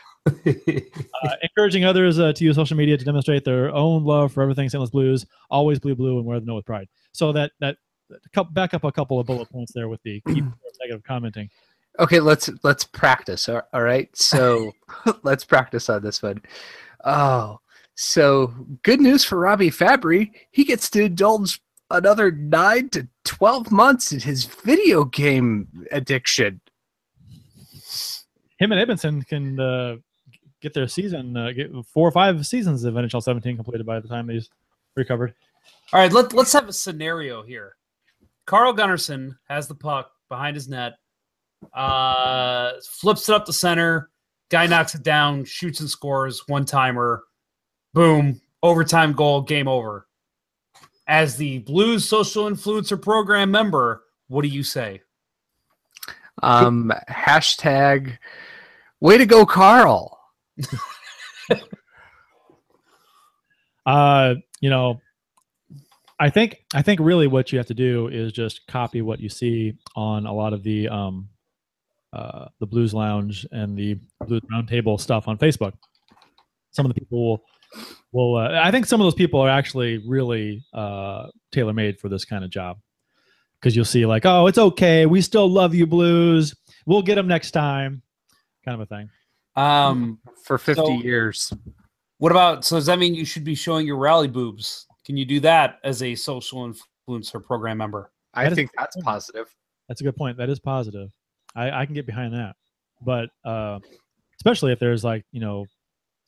Uh, 1.22 1.30
encouraging 1.42 1.84
others 1.84 2.18
uh, 2.18 2.32
to 2.32 2.44
use 2.44 2.56
social 2.56 2.76
media 2.76 2.96
to 2.96 3.04
demonstrate 3.04 3.44
their 3.44 3.72
own 3.72 4.04
love 4.04 4.32
for 4.32 4.42
everything 4.42 4.68
St. 4.68 4.80
Louis 4.80 4.90
Blues, 4.90 5.26
always 5.50 5.78
blue, 5.78 5.94
blue, 5.94 6.18
and 6.18 6.26
wear 6.26 6.40
the 6.40 6.46
note 6.46 6.56
with 6.56 6.66
pride. 6.66 6.88
So 7.16 7.32
that 7.32 7.52
that 7.60 7.76
back 8.52 8.74
up 8.74 8.84
a 8.84 8.92
couple 8.92 9.18
of 9.18 9.26
bullet 9.26 9.50
points 9.50 9.72
there 9.74 9.88
with 9.88 10.02
the 10.04 10.20
keep 10.28 10.44
negative 10.80 11.02
commenting. 11.04 11.48
Okay, 11.98 12.20
let's 12.20 12.50
let's 12.62 12.84
practice. 12.84 13.48
All 13.48 13.62
all 13.72 13.82
right, 13.82 14.14
so 14.16 14.72
let's 15.22 15.44
practice 15.44 15.88
on 15.88 16.02
this 16.02 16.22
one. 16.22 16.42
Oh, 17.04 17.58
So 17.94 18.54
good 18.82 19.00
news 19.00 19.24
for 19.24 19.38
Robby 19.38 19.70
Fabbri. 19.70 20.30
He 20.50 20.64
gets 20.64 20.90
to 20.90 21.04
indulge 21.04 21.60
another 21.90 22.30
nine 22.30 22.90
to 22.90 23.08
twelve 23.24 23.72
months 23.72 24.12
in 24.12 24.20
his 24.20 24.44
video 24.44 25.04
game 25.04 25.68
addiction. 25.90 26.60
Him 28.58 28.72
and 28.72 28.88
Edmundson 28.88 29.26
can 29.26 29.60
uh, 29.60 29.96
get 30.62 30.74
their 30.74 30.88
season, 30.88 31.36
uh, 31.36 31.52
get 31.52 31.70
four 31.92 32.08
or 32.08 32.12
five 32.12 32.46
seasons 32.46 32.84
of 32.84 32.94
NHL 32.94 33.22
17 33.22 33.54
completed 33.56 33.84
by 33.84 34.00
the 34.00 34.08
time 34.08 34.28
he's 34.28 34.48
recovered. 34.96 35.34
All 35.92 36.00
right, 36.00 36.12
let, 36.12 36.32
let's 36.32 36.52
have 36.52 36.68
a 36.68 36.72
scenario 36.72 37.42
here. 37.42 37.76
Carl 38.46 38.74
Gunnarsson 38.74 39.36
has 39.48 39.68
the 39.68 39.74
puck 39.74 40.10
behind 40.28 40.56
his 40.56 40.68
net, 40.68 40.94
uh, 41.72 42.72
flips 43.00 43.28
it 43.28 43.34
up 43.34 43.46
the 43.46 43.52
center. 43.52 44.10
Guy 44.48 44.66
knocks 44.66 44.94
it 44.94 45.02
down, 45.02 45.44
shoots 45.44 45.80
and 45.80 45.90
scores, 45.90 46.42
one 46.46 46.64
timer. 46.64 47.24
Boom, 47.94 48.40
overtime 48.62 49.12
goal, 49.12 49.42
game 49.42 49.68
over. 49.68 50.06
As 51.08 51.36
the 51.36 51.58
Blues 51.60 52.08
social 52.08 52.44
influencer 52.44 53.00
program 53.00 53.50
member, 53.50 54.02
what 54.28 54.42
do 54.42 54.48
you 54.48 54.62
say? 54.62 55.02
Um, 56.42 56.92
hashtag 57.08 58.18
way 59.00 59.18
to 59.18 59.26
go, 59.26 59.46
Carl. 59.46 60.18
Uh, 63.86 64.34
you 64.60 64.68
know, 64.68 65.00
I 66.18 66.30
think 66.30 66.56
I 66.74 66.82
think 66.82 67.00
really 67.00 67.26
what 67.26 67.52
you 67.52 67.58
have 67.58 67.66
to 67.66 67.74
do 67.74 68.08
is 68.08 68.32
just 68.32 68.66
copy 68.66 69.02
what 69.02 69.20
you 69.20 69.28
see 69.28 69.74
on 69.94 70.26
a 70.26 70.32
lot 70.32 70.52
of 70.52 70.62
the 70.62 70.88
um, 70.88 71.28
uh, 72.12 72.46
the 72.60 72.66
Blues 72.66 72.94
Lounge 72.94 73.46
and 73.52 73.76
the 73.76 73.98
Blues 74.26 74.40
Roundtable 74.50 74.98
stuff 75.00 75.28
on 75.28 75.36
Facebook. 75.36 75.72
Some 76.70 76.86
of 76.86 76.94
the 76.94 76.98
people 77.00 77.18
will, 77.22 77.44
will 78.12 78.36
uh, 78.36 78.60
I 78.62 78.70
think 78.70 78.86
some 78.86 79.00
of 79.00 79.04
those 79.04 79.14
people 79.14 79.40
are 79.40 79.48
actually 79.50 79.98
really 80.06 80.64
uh, 80.72 81.26
tailor 81.52 81.72
made 81.74 81.98
for 81.98 82.08
this 82.08 82.24
kind 82.24 82.44
of 82.44 82.50
job 82.50 82.78
because 83.60 83.74
you'll 83.76 83.84
see 83.84 84.06
like, 84.06 84.24
oh, 84.24 84.46
it's 84.46 84.58
okay, 84.58 85.04
we 85.06 85.20
still 85.20 85.48
love 85.50 85.74
you, 85.74 85.86
Blues. 85.86 86.54
We'll 86.86 87.02
get 87.02 87.16
them 87.16 87.28
next 87.28 87.50
time, 87.50 88.02
kind 88.64 88.80
of 88.80 88.80
a 88.80 88.86
thing. 88.86 89.10
Um, 89.56 90.18
For 90.44 90.56
50 90.58 90.82
So- 90.82 90.92
years. 91.02 91.52
what 92.18 92.30
about? 92.32 92.64
So 92.64 92.76
does 92.76 92.86
that 92.86 92.98
mean 92.98 93.14
you 93.14 93.24
should 93.24 93.44
be 93.44 93.54
showing 93.54 93.86
your 93.86 93.96
rally 93.96 94.28
boobs? 94.28 94.86
Can 95.06 95.16
you 95.16 95.24
do 95.24 95.40
that 95.40 95.78
as 95.84 96.02
a 96.02 96.14
social 96.14 96.70
influencer 97.08 97.42
program 97.42 97.78
member? 97.78 98.10
I 98.34 98.42
That 98.44 98.52
is- 98.52 98.56
think 98.56 98.70
that's 98.76 98.96
positive. 99.02 99.46
That's 99.88 100.00
a 100.00 100.04
good 100.04 100.16
point. 100.16 100.36
That 100.36 100.50
is 100.50 100.58
positive. 100.58 101.10
I, 101.54 101.70
I 101.70 101.86
can 101.86 101.94
get 101.94 102.06
behind 102.06 102.34
that. 102.34 102.56
But 103.00 103.30
uh, 103.44 103.78
especially 104.38 104.72
if 104.72 104.78
there's 104.80 105.04
like, 105.04 105.24
you 105.30 105.40
know, 105.40 105.64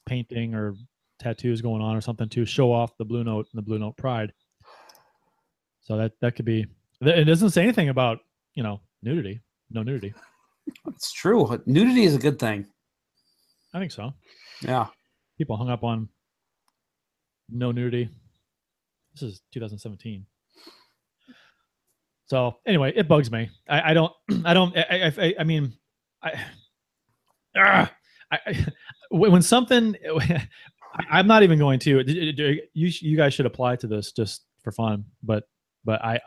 painting 0.06 0.54
or 0.54 0.74
tattoos 1.18 1.60
going 1.60 1.82
on 1.82 1.96
or 1.96 2.00
something 2.00 2.28
to 2.28 2.44
show 2.46 2.72
off 2.72 2.96
the 2.98 3.04
blue 3.04 3.24
note 3.24 3.46
and 3.52 3.58
the 3.58 3.62
blue 3.62 3.78
note 3.80 3.96
pride. 3.96 4.32
So 5.82 5.96
that 5.96 6.12
that 6.20 6.36
could 6.36 6.44
be 6.44 6.66
it 7.00 7.24
doesn't 7.24 7.50
say 7.50 7.62
anything 7.62 7.88
about, 7.88 8.20
you 8.54 8.62
know, 8.62 8.80
nudity. 9.02 9.40
No 9.70 9.82
nudity. 9.82 10.14
It's 10.86 11.12
true. 11.12 11.60
Nudity 11.66 12.04
is 12.04 12.14
a 12.14 12.18
good 12.18 12.38
thing. 12.38 12.66
I 13.74 13.78
think 13.80 13.90
so. 13.90 14.12
Yeah. 14.62 14.86
People 15.36 15.56
hung 15.56 15.70
up 15.70 15.82
on 15.82 16.08
no 17.50 17.72
nudity. 17.72 18.08
This 19.20 19.35
is 19.35 19.42
2017. 19.52 20.24
So 22.26 22.57
anyway, 22.66 22.92
it 22.94 23.09
bugs 23.09 23.31
me. 23.33 23.48
I, 23.68 23.90
I 23.90 23.94
don't. 23.94 24.12
I 24.44 24.54
don't. 24.54 24.76
I. 24.76 25.12
I, 25.18 25.35
I, 25.40 25.44
mean, 25.44 25.72
I, 26.22 26.33
Ah, 27.57 27.92
I. 28.31 28.66
When 29.11 29.40
something, 29.42 29.96
I'm 31.11 31.26
not 31.26 31.42
even 31.42 31.59
going 31.59 31.78
to. 31.81 32.02
You 32.07 32.62
you 33.00 33.16
guys 33.16 33.33
should 33.35 33.46
apply 33.46 33.76
to 33.76 33.87
this 33.87 34.12
just 34.12 34.44
for 34.62 34.70
fun. 34.72 35.04
But 35.22 35.48
but 35.85 36.04
I. 36.04 36.14
I'm 36.14 36.20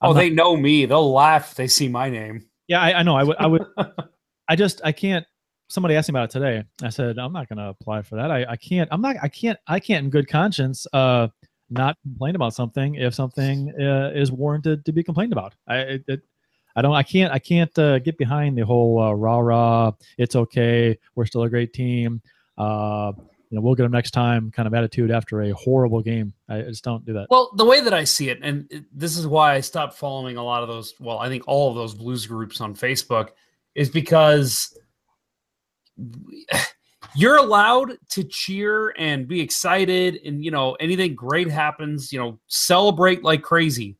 Oh, 0.00 0.12
not- 0.12 0.18
they 0.20 0.30
know 0.30 0.56
me. 0.56 0.86
They'll 0.86 1.12
laugh 1.12 1.50
if 1.50 1.56
they 1.56 1.66
see 1.68 1.88
my 1.88 2.08
name. 2.10 2.46
yeah, 2.68 2.80
I, 2.80 3.00
I 3.00 3.02
know. 3.02 3.16
I 3.16 3.22
would. 3.24 3.36
I 3.38 3.46
would. 3.46 3.66
I 4.48 4.56
just. 4.56 4.80
I 4.84 4.92
can't. 4.92 5.26
Somebody 5.68 5.94
asked 5.96 6.08
me 6.08 6.12
about 6.12 6.24
it 6.24 6.30
today. 6.32 6.64
I 6.82 6.90
said 6.90 7.18
I'm 7.18 7.32
not 7.32 7.48
going 7.48 7.56
to 7.58 7.68
apply 7.68 8.02
for 8.02 8.16
that. 8.16 8.30
I, 8.30 8.44
I 8.50 8.56
can't. 8.56 8.88
I'm 8.92 9.00
not. 9.00 9.16
I 9.22 9.28
can't. 9.28 9.58
I 9.66 9.80
can't 9.80 10.04
in 10.04 10.10
good 10.10 10.28
conscience 10.28 10.86
uh 10.92 11.28
not 11.72 11.96
complain 12.02 12.34
about 12.36 12.54
something 12.54 12.94
if 12.96 13.14
something 13.14 13.72
uh, 13.80 14.10
is 14.14 14.30
warranted 14.30 14.84
to 14.84 14.92
be 14.92 15.02
complained 15.02 15.32
about. 15.32 15.54
I 15.66 16.00
it, 16.06 16.20
I 16.74 16.82
don't. 16.82 16.94
I 16.94 17.02
can't. 17.02 17.32
I 17.32 17.38
can't 17.38 17.76
uh, 17.78 17.98
get 17.98 18.16
behind 18.18 18.56
the 18.56 18.64
whole 18.64 19.00
uh, 19.00 19.12
rah 19.12 19.38
rah. 19.38 19.92
It's 20.18 20.36
okay. 20.36 20.98
We're 21.14 21.26
still 21.26 21.42
a 21.42 21.50
great 21.50 21.72
team. 21.72 22.22
Uh, 22.56 23.12
you 23.50 23.56
know, 23.56 23.60
we'll 23.60 23.74
get 23.74 23.82
them 23.82 23.92
next 23.92 24.12
time. 24.12 24.50
Kind 24.50 24.66
of 24.66 24.72
attitude 24.72 25.10
after 25.10 25.42
a 25.42 25.50
horrible 25.50 26.00
game. 26.00 26.32
I 26.48 26.62
just 26.62 26.84
don't 26.84 27.04
do 27.04 27.12
that. 27.12 27.26
Well, 27.28 27.50
the 27.56 27.66
way 27.66 27.82
that 27.82 27.92
I 27.92 28.04
see 28.04 28.30
it, 28.30 28.38
and 28.42 28.86
this 28.92 29.18
is 29.18 29.26
why 29.26 29.54
I 29.54 29.60
stopped 29.60 29.94
following 29.94 30.38
a 30.38 30.42
lot 30.42 30.62
of 30.62 30.68
those. 30.68 30.94
Well, 30.98 31.18
I 31.18 31.28
think 31.28 31.44
all 31.46 31.68
of 31.68 31.74
those 31.74 31.94
blues 31.94 32.26
groups 32.26 32.60
on 32.62 32.74
Facebook 32.74 33.30
is 33.74 33.90
because 33.90 34.74
you're 37.14 37.36
allowed 37.36 37.96
to 38.10 38.24
cheer 38.24 38.94
and 38.98 39.28
be 39.28 39.40
excited, 39.40 40.20
and 40.24 40.44
you 40.44 40.50
know 40.50 40.74
anything 40.74 41.14
great 41.14 41.50
happens, 41.50 42.12
you 42.12 42.18
know, 42.18 42.38
celebrate 42.46 43.22
like 43.22 43.42
crazy. 43.42 43.96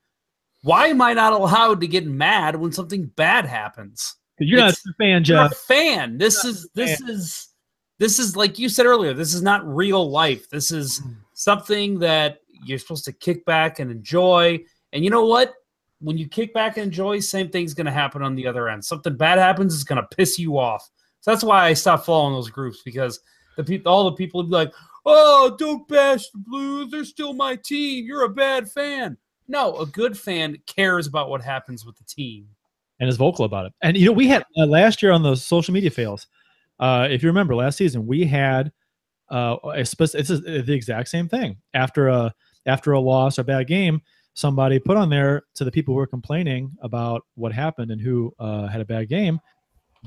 Why 0.63 0.87
am 0.87 1.03
I 1.03 1.13
not 1.13 1.33
allowed 1.33 1.81
to 1.81 1.89
get 1.89 2.07
mad 2.07 2.57
when 2.57 2.73
something 2.73 3.07
bad 3.17 3.45
happens? 3.45 4.17
You're 4.39 4.61
not 4.61 4.73
a 4.73 4.95
fan, 4.99 5.25
You're 5.25 5.45
a 5.45 5.49
Jeff. 5.49 5.57
fan. 5.59 6.19
This 6.19 6.45
is 6.45 6.69
this 6.75 7.01
is 7.01 7.49
this 7.99 8.19
is 8.19 8.37
like 8.37 8.59
you 8.59 8.69
said 8.69 8.87
earlier. 8.87 9.15
This 9.15 9.35
is 9.35 9.43
not 9.43 9.67
real 9.67 10.11
life. 10.11 10.49
This 10.51 10.71
is 10.71 10.99
hmm. 10.99 11.13
something 11.35 11.99
that 12.01 12.39
you're 12.65 12.79
supposed 12.79 13.05
to 13.05 13.13
kick 13.13 13.45
back 13.45 13.79
and 13.79 13.91
enjoy. 13.91 14.61
And 14.93 15.05
you 15.05 15.11
know 15.11 15.25
what? 15.25 15.53
When 16.01 16.19
you 16.19 16.29
kick 16.29 16.53
back 16.53 16.77
and 16.77 16.87
enjoy, 16.87 17.21
same 17.21 17.49
thing's 17.49 17.75
going 17.75 17.87
to 17.87 17.93
happen 17.93 18.23
on 18.23 18.35
the 18.35 18.47
other 18.47 18.69
end. 18.69 18.85
Something 18.85 19.17
bad 19.17 19.39
happens 19.39 19.75
is 19.75 19.85
going 19.85 20.03
to 20.03 20.17
piss 20.17 20.39
you 20.39 20.59
off. 20.59 20.89
So 21.23 21.31
that's 21.31 21.43
why 21.45 21.65
I 21.67 21.73
stopped 21.73 22.05
following 22.05 22.35
those 22.35 22.51
groups 22.51 22.83
because 22.85 23.19
the 23.57 23.65
people, 23.65 23.91
all 23.91 24.05
the 24.05 24.13
people 24.17 24.41
would 24.43 24.51
be 24.51 24.57
like, 24.57 24.73
"Oh, 25.07 25.55
don't 25.59 25.87
bash 25.89 26.29
the 26.31 26.39
Blues. 26.39 26.91
They're 26.91 27.05
still 27.05 27.33
my 27.33 27.57
team. 27.57 28.05
You're 28.05 28.25
a 28.25 28.29
bad 28.29 28.71
fan." 28.71 29.17
No, 29.49 29.77
a 29.79 29.87
good 29.87 30.19
fan 30.19 30.57
cares 30.67 31.07
about 31.07 31.31
what 31.31 31.41
happens 31.43 31.87
with 31.87 31.97
the 31.97 32.05
team. 32.05 32.47
and 33.01 33.09
is 33.09 33.17
vocal 33.17 33.45
about 33.45 33.67
it. 33.67 33.73
And 33.83 33.97
you 33.97 34.07
know, 34.07 34.13
we 34.13 34.29
had 34.29 34.45
uh, 34.59 34.67
last 34.67 35.03
year 35.03 35.11
on 35.13 35.23
the 35.23 35.35
social 35.35 35.73
media 35.75 35.91
fails. 35.91 36.27
Uh, 36.79 37.09
if 37.11 37.23
you 37.23 37.29
remember 37.29 37.55
last 37.55 37.77
season, 37.79 38.07
we 38.07 38.25
had 38.25 38.71
uh, 39.31 39.57
a 39.75 39.85
spec- 39.85 40.15
it's 40.15 40.31
a- 40.31 40.39
the 40.63 40.73
exact 40.73 41.09
same 41.09 41.29
thing. 41.29 41.57
After 41.75 42.09
a 42.09 42.33
after 42.67 42.93
a 42.93 43.01
loss 43.01 43.39
or 43.39 43.45
bad 43.45 43.67
game, 43.67 44.01
somebody 44.35 44.79
put 44.79 44.97
on 44.97 45.09
there 45.11 45.43
to 45.55 45.65
the 45.65 45.71
people 45.71 45.95
who 45.95 45.99
were 45.99 46.07
complaining 46.07 46.71
about 46.81 47.23
what 47.35 47.53
happened 47.53 47.91
and 47.91 48.01
who 48.01 48.33
uh, 48.39 48.67
had 48.69 48.81
a 48.81 48.85
bad 48.85 49.09
game, 49.09 49.41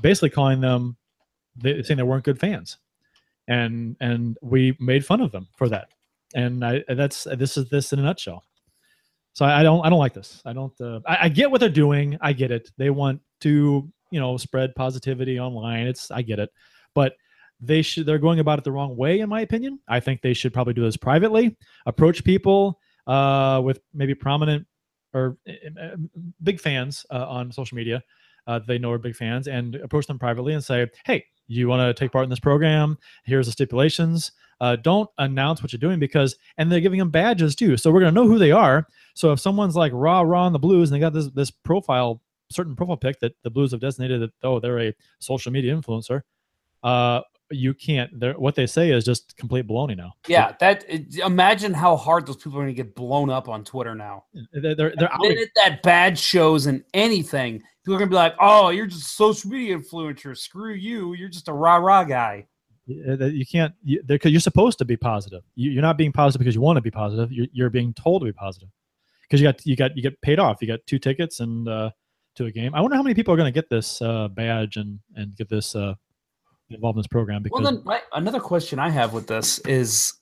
basically 0.02 0.30
calling 0.30 0.60
them 0.60 0.96
they, 1.56 1.82
saying 1.82 1.96
they 1.96 2.02
weren't 2.02 2.24
good 2.24 2.40
fans, 2.40 2.78
and 3.48 3.96
and 4.00 4.38
we 4.42 4.76
made 4.80 5.04
fun 5.04 5.20
of 5.20 5.32
them 5.32 5.48
for 5.56 5.68
that. 5.68 5.88
And 6.34 6.64
I 6.64 6.82
that's 6.88 7.24
this 7.24 7.56
is 7.56 7.68
this 7.70 7.92
in 7.92 7.98
a 7.98 8.02
nutshell. 8.02 8.44
So 9.32 9.44
I 9.44 9.60
I 9.60 9.62
don't 9.62 9.84
I 9.84 9.90
don't 9.90 9.98
like 9.98 10.14
this. 10.14 10.42
I 10.44 10.52
don't. 10.52 10.72
Uh, 10.80 11.00
I, 11.06 11.18
I 11.22 11.28
get 11.28 11.50
what 11.50 11.60
they're 11.60 11.68
doing. 11.68 12.16
I 12.20 12.32
get 12.32 12.50
it. 12.50 12.70
They 12.78 12.90
want 12.90 13.20
to 13.42 13.90
you 14.10 14.20
know 14.20 14.36
spread 14.36 14.74
positivity 14.74 15.38
online. 15.38 15.86
It's 15.86 16.10
I 16.10 16.22
get 16.22 16.38
it, 16.38 16.50
but 16.94 17.14
they 17.60 17.82
should 17.82 18.06
they're 18.06 18.18
going 18.18 18.40
about 18.40 18.58
it 18.58 18.64
the 18.64 18.72
wrong 18.72 18.96
way 18.96 19.20
in 19.20 19.28
my 19.28 19.40
opinion. 19.40 19.78
I 19.88 20.00
think 20.00 20.20
they 20.20 20.34
should 20.34 20.52
probably 20.52 20.74
do 20.74 20.82
this 20.82 20.96
privately. 20.96 21.56
Approach 21.86 22.24
people 22.24 22.80
uh, 23.06 23.60
with 23.64 23.80
maybe 23.94 24.14
prominent 24.14 24.66
or 25.14 25.38
uh, 25.48 25.96
big 26.42 26.60
fans 26.60 27.06
uh, 27.10 27.26
on 27.28 27.50
social 27.50 27.76
media. 27.76 28.02
Uh, 28.46 28.60
they 28.60 28.78
know 28.78 28.92
are 28.92 28.98
big 28.98 29.16
fans 29.16 29.48
and 29.48 29.74
approach 29.76 30.06
them 30.06 30.18
privately 30.18 30.52
and 30.54 30.62
say, 30.62 30.86
"Hey, 31.04 31.24
you 31.46 31.68
want 31.68 31.80
to 31.80 31.94
take 31.98 32.12
part 32.12 32.24
in 32.24 32.30
this 32.30 32.40
program? 32.40 32.98
Here's 33.24 33.46
the 33.46 33.52
stipulations." 33.52 34.32
Uh, 34.60 34.76
don't 34.76 35.10
announce 35.18 35.62
what 35.62 35.72
you're 35.72 35.78
doing 35.78 35.98
because, 35.98 36.36
and 36.56 36.72
they're 36.72 36.80
giving 36.80 36.98
them 36.98 37.10
badges 37.10 37.54
too. 37.54 37.76
So 37.76 37.90
we're 37.90 38.00
gonna 38.00 38.12
know 38.12 38.26
who 38.26 38.38
they 38.38 38.52
are. 38.52 38.86
So 39.14 39.32
if 39.32 39.40
someone's 39.40 39.76
like 39.76 39.92
raw 39.94 40.22
raw 40.22 40.44
on 40.44 40.52
the 40.52 40.58
Blues 40.58 40.90
and 40.90 40.96
they 40.96 41.00
got 41.00 41.12
this 41.12 41.28
this 41.28 41.50
profile 41.50 42.22
certain 42.50 42.76
profile 42.76 42.96
pic 42.96 43.18
that 43.20 43.34
the 43.42 43.50
Blues 43.50 43.72
have 43.72 43.80
designated 43.80 44.22
that 44.22 44.30
oh 44.42 44.60
they're 44.60 44.80
a 44.80 44.94
social 45.18 45.52
media 45.52 45.76
influencer, 45.76 46.22
uh, 46.82 47.20
you 47.50 47.74
can't. 47.74 48.10
What 48.38 48.54
they 48.54 48.66
say 48.66 48.90
is 48.90 49.04
just 49.04 49.36
complete 49.36 49.66
baloney 49.66 49.96
now. 49.96 50.12
Yeah, 50.26 50.54
that 50.60 50.84
imagine 51.24 51.72
how 51.72 51.96
hard 51.96 52.26
those 52.26 52.36
people 52.36 52.58
are 52.58 52.62
going 52.62 52.74
to 52.74 52.82
get 52.82 52.94
blown 52.94 53.30
up 53.30 53.48
on 53.48 53.64
Twitter 53.64 53.94
now. 53.94 54.24
They're 54.52 54.74
they're, 54.74 54.94
The 54.96 55.12
out. 55.12 55.20
minute 55.20 55.50
that 55.56 55.82
bad 55.82 56.18
shows 56.18 56.66
and 56.66 56.82
anything, 56.94 57.62
people 57.84 57.94
are 57.94 57.98
going 57.98 58.08
to 58.08 58.14
be 58.14 58.16
like, 58.16 58.34
"Oh, 58.40 58.70
you're 58.70 58.86
just 58.86 59.06
a 59.06 59.10
social 59.10 59.50
media 59.50 59.78
influencer. 59.78 60.36
Screw 60.36 60.74
you. 60.74 61.14
You're 61.14 61.28
just 61.28 61.48
a 61.48 61.52
rah 61.52 61.76
rah 61.76 62.04
guy." 62.04 62.46
Uh, 62.88 63.24
You 63.26 63.44
can't. 63.44 63.74
You, 63.82 64.02
you're 64.24 64.40
supposed 64.40 64.78
to 64.78 64.84
be 64.84 64.96
positive. 64.96 65.42
You, 65.54 65.70
you're 65.70 65.82
not 65.82 65.98
being 65.98 66.12
positive 66.12 66.40
because 66.40 66.54
you 66.54 66.60
want 66.60 66.76
to 66.76 66.82
be 66.82 66.90
positive. 66.90 67.32
You're, 67.32 67.46
you're 67.52 67.70
being 67.70 67.92
told 67.94 68.22
to 68.22 68.26
be 68.26 68.32
positive 68.32 68.68
because 69.22 69.40
you 69.40 69.46
got 69.46 69.66
you 69.66 69.76
got 69.76 69.96
you 69.96 70.02
get 70.02 70.20
paid 70.20 70.38
off. 70.38 70.58
You 70.60 70.68
got 70.68 70.80
two 70.86 70.98
tickets 70.98 71.40
and 71.40 71.68
uh, 71.68 71.90
to 72.36 72.46
a 72.46 72.50
game. 72.50 72.74
I 72.74 72.80
wonder 72.80 72.96
how 72.96 73.02
many 73.02 73.14
people 73.14 73.34
are 73.34 73.36
going 73.36 73.52
to 73.52 73.56
get 73.60 73.68
this 73.70 74.00
uh, 74.02 74.28
badge 74.28 74.76
and 74.76 74.98
and 75.14 75.34
get 75.36 75.48
this 75.48 75.74
uh, 75.74 75.94
involved 76.70 76.96
in 76.96 77.00
this 77.00 77.06
program 77.06 77.42
because 77.42 77.62
Well, 77.62 77.72
then 77.72 77.82
my, 77.84 78.00
another 78.12 78.40
question 78.40 78.78
I 78.78 78.90
have 78.90 79.12
with 79.12 79.26
this 79.26 79.58
is, 79.60 80.14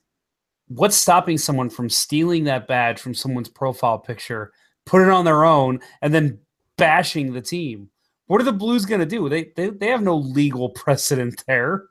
what's 0.68 0.96
stopping 0.96 1.38
someone 1.38 1.70
from 1.70 1.88
stealing 1.88 2.44
that 2.44 2.66
badge 2.66 3.00
from 3.00 3.14
someone's 3.14 3.48
profile 3.48 3.98
picture, 3.98 4.52
put 4.86 5.02
it 5.02 5.08
on 5.08 5.24
their 5.24 5.44
own, 5.44 5.80
and 6.02 6.12
then 6.12 6.38
bashing 6.76 7.32
the 7.32 7.42
team? 7.42 7.90
What 8.26 8.40
are 8.40 8.44
the 8.44 8.52
Blues 8.52 8.86
going 8.86 9.00
to 9.00 9.06
do? 9.06 9.28
They, 9.28 9.52
they 9.56 9.68
they 9.68 9.88
have 9.88 10.02
no 10.02 10.16
legal 10.16 10.68
precedent 10.74 11.44
there. 11.46 11.84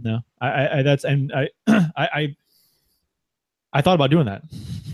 No, 0.00 0.20
I, 0.40 0.48
I, 0.48 0.78
I 0.78 0.82
that's 0.82 1.04
and 1.04 1.32
I, 1.32 1.48
I, 1.66 1.88
I, 1.96 2.36
I 3.72 3.82
thought 3.82 3.96
about 3.96 4.10
doing 4.10 4.26
that. 4.26 4.42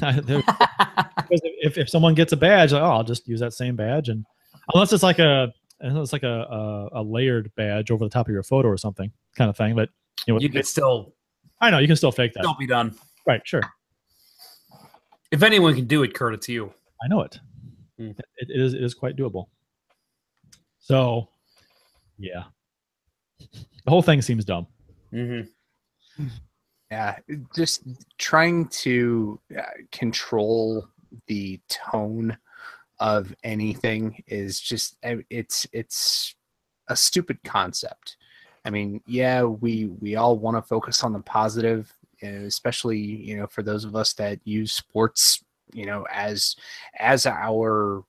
because 1.25 1.41
if, 1.43 1.79
if 1.79 1.89
someone 1.89 2.15
gets 2.15 2.33
a 2.33 2.37
badge, 2.37 2.73
like, 2.73 2.83
oh, 2.83 2.87
I'll 2.87 3.05
just 3.05 3.29
use 3.29 3.41
that 3.41 3.53
same 3.53 3.77
badge, 3.77 4.09
and 4.09 4.25
unless 4.73 4.93
it's 4.93 5.03
like 5.03 5.19
a, 5.19 5.53
unless 5.85 6.05
it's 6.05 6.13
like 6.13 6.23
a, 6.23 6.91
a, 6.93 7.01
a 7.01 7.03
layered 7.03 7.53
badge 7.57 7.91
over 7.91 8.05
the 8.05 8.11
top 8.11 8.27
of 8.27 8.33
your 8.33 8.43
photo 8.43 8.69
or 8.69 8.77
something, 8.77 9.13
kind 9.37 9.51
of 9.51 9.57
thing. 9.57 9.75
But 9.75 9.91
you 10.27 10.35
know, 10.35 10.41
you 10.41 10.49
can 10.49 10.63
still 10.63 11.15
I 11.61 11.71
know 11.71 11.79
you 11.79 11.87
can 11.87 11.97
still 11.97 12.13
fake 12.13 12.35
that. 12.35 12.43
Don't 12.43 12.59
be 12.59 12.67
done. 12.67 12.95
Right, 13.27 13.41
sure. 13.45 13.63
If 15.31 15.43
anyone 15.43 15.75
can 15.75 15.87
do 15.87 16.03
it, 16.03 16.15
Curt, 16.15 16.35
it's 16.35 16.49
you. 16.49 16.73
I 17.03 17.09
know 17.09 17.23
it. 17.23 17.39
Hmm. 17.99 18.11
It, 18.11 18.51
it 18.51 18.61
is 18.61 18.75
it 18.75 18.83
is 18.83 18.95
quite 18.95 19.17
doable. 19.17 19.47
So, 20.79 21.29
yeah, 22.19 22.45
the 23.39 23.91
whole 23.91 24.03
thing 24.03 24.21
seems 24.21 24.45
dumb. 24.45 24.67
Mm-hmm. 25.13 26.27
Yeah, 26.91 27.19
just 27.57 27.85
trying 28.19 28.69
to 28.69 29.41
uh, 29.59 29.63
control 29.91 30.87
the 31.27 31.61
tone 31.69 32.37
of 33.05 33.35
anything 33.45 34.25
is 34.27 34.59
just 34.59 34.97
uh, 35.05 35.17
it's 35.29 35.67
it's 35.75 36.35
a 36.89 36.97
stupid 36.97 37.39
concept. 37.45 38.17
I 38.65 38.71
mean, 38.71 39.03
yeah, 39.07 39.43
we 39.43 39.91
we 40.01 40.17
all 40.17 40.39
want 40.39 40.57
to 40.57 40.63
focus 40.63 41.05
on 41.05 41.13
the 41.13 41.21
positive, 41.21 41.93
know, 42.33 42.47
especially 42.47 42.99
you 42.99 43.37
know 43.37 43.47
for 43.47 43.63
those 43.63 43.85
of 43.85 43.95
us 43.95 44.15
that 44.15 44.41
use 44.45 44.73
sports, 44.73 45.45
you 45.75 45.85
know, 45.85 46.07
as 46.11 46.57
as 46.99 47.27
our 47.27 48.05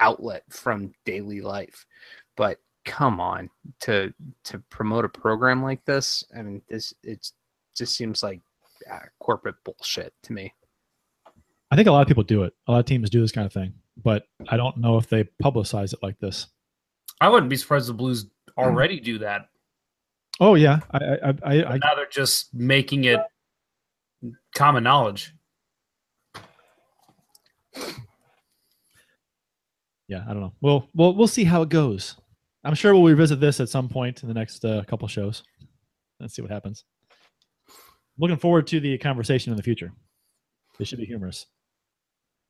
outlet 0.00 0.42
from 0.50 0.92
daily 1.04 1.40
life. 1.40 1.86
But 2.36 2.58
come 2.84 3.20
on, 3.20 3.48
to 3.82 4.12
to 4.44 4.58
promote 4.68 5.04
a 5.04 5.08
program 5.08 5.62
like 5.62 5.84
this, 5.84 6.24
I 6.36 6.42
mean, 6.42 6.60
this 6.68 6.92
it's 7.04 7.34
just 7.76 7.94
seems 7.94 8.24
like 8.24 8.40
uh, 8.90 8.98
corporate 9.20 9.62
bullshit 9.62 10.12
to 10.24 10.32
me. 10.32 10.52
I 11.70 11.76
think 11.76 11.86
a 11.86 11.92
lot 11.92 12.02
of 12.02 12.08
people 12.08 12.24
do 12.24 12.42
it. 12.42 12.52
A 12.66 12.72
lot 12.72 12.80
of 12.80 12.86
teams 12.86 13.10
do 13.10 13.20
this 13.20 13.30
kind 13.30 13.46
of 13.46 13.52
thing, 13.52 13.74
but 14.02 14.24
I 14.48 14.56
don't 14.56 14.76
know 14.78 14.96
if 14.96 15.08
they 15.08 15.24
publicize 15.42 15.92
it 15.92 16.00
like 16.02 16.18
this. 16.18 16.46
I 17.20 17.28
wouldn't 17.28 17.50
be 17.50 17.56
surprised 17.56 17.88
the 17.88 17.94
Blues 17.94 18.26
already 18.56 19.00
do 19.00 19.18
that. 19.18 19.48
Oh 20.40 20.54
yeah, 20.54 20.80
I 20.90 20.98
I 20.98 21.14
I, 21.14 21.34
I, 21.42 21.64
I 21.64 21.78
Now 21.78 21.94
they're 21.94 22.06
just 22.10 22.54
making 22.54 23.04
it 23.04 23.20
common 24.54 24.84
knowledge. 24.84 25.34
yeah 30.08 30.24
I 30.26 30.32
don't 30.32 30.40
know. 30.40 30.52
We'll 30.60 30.88
we'll 30.94 31.14
we'll 31.14 31.28
see 31.28 31.44
how 31.44 31.62
it 31.62 31.68
goes. 31.68 32.16
I'm 32.64 32.74
sure 32.74 32.94
we'll 32.94 33.04
revisit 33.04 33.40
this 33.40 33.60
at 33.60 33.68
some 33.68 33.88
point 33.88 34.22
in 34.22 34.28
the 34.28 34.34
next 34.34 34.64
uh, 34.64 34.82
couple 34.86 35.08
shows. 35.08 35.42
Let's 36.20 36.34
see 36.34 36.42
what 36.42 36.50
happens. 36.50 36.84
Looking 38.18 38.36
forward 38.36 38.66
to 38.68 38.80
the 38.80 38.98
conversation 38.98 39.52
in 39.52 39.56
the 39.56 39.62
future. 39.62 39.92
It 40.80 40.86
should 40.86 40.98
be 40.98 41.04
humorous. 41.04 41.46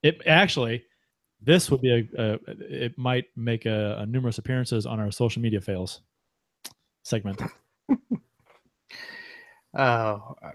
It 0.03 0.23
actually, 0.27 0.85
this 1.41 1.71
would 1.71 1.81
be 1.81 1.93
a, 1.93 2.23
a 2.23 2.39
it 2.47 2.99
might 2.99 3.27
make 3.37 3.67
a, 3.67 3.99
a 3.99 4.07
numerous 4.07 4.39
appearances 4.39 4.87
on 4.87 4.99
our 5.01 5.11
social 5.11 5.43
media 5.43 5.61
fails 5.61 6.01
segment. 7.05 7.43
Oh, 9.77 10.35
uh, 10.43 10.51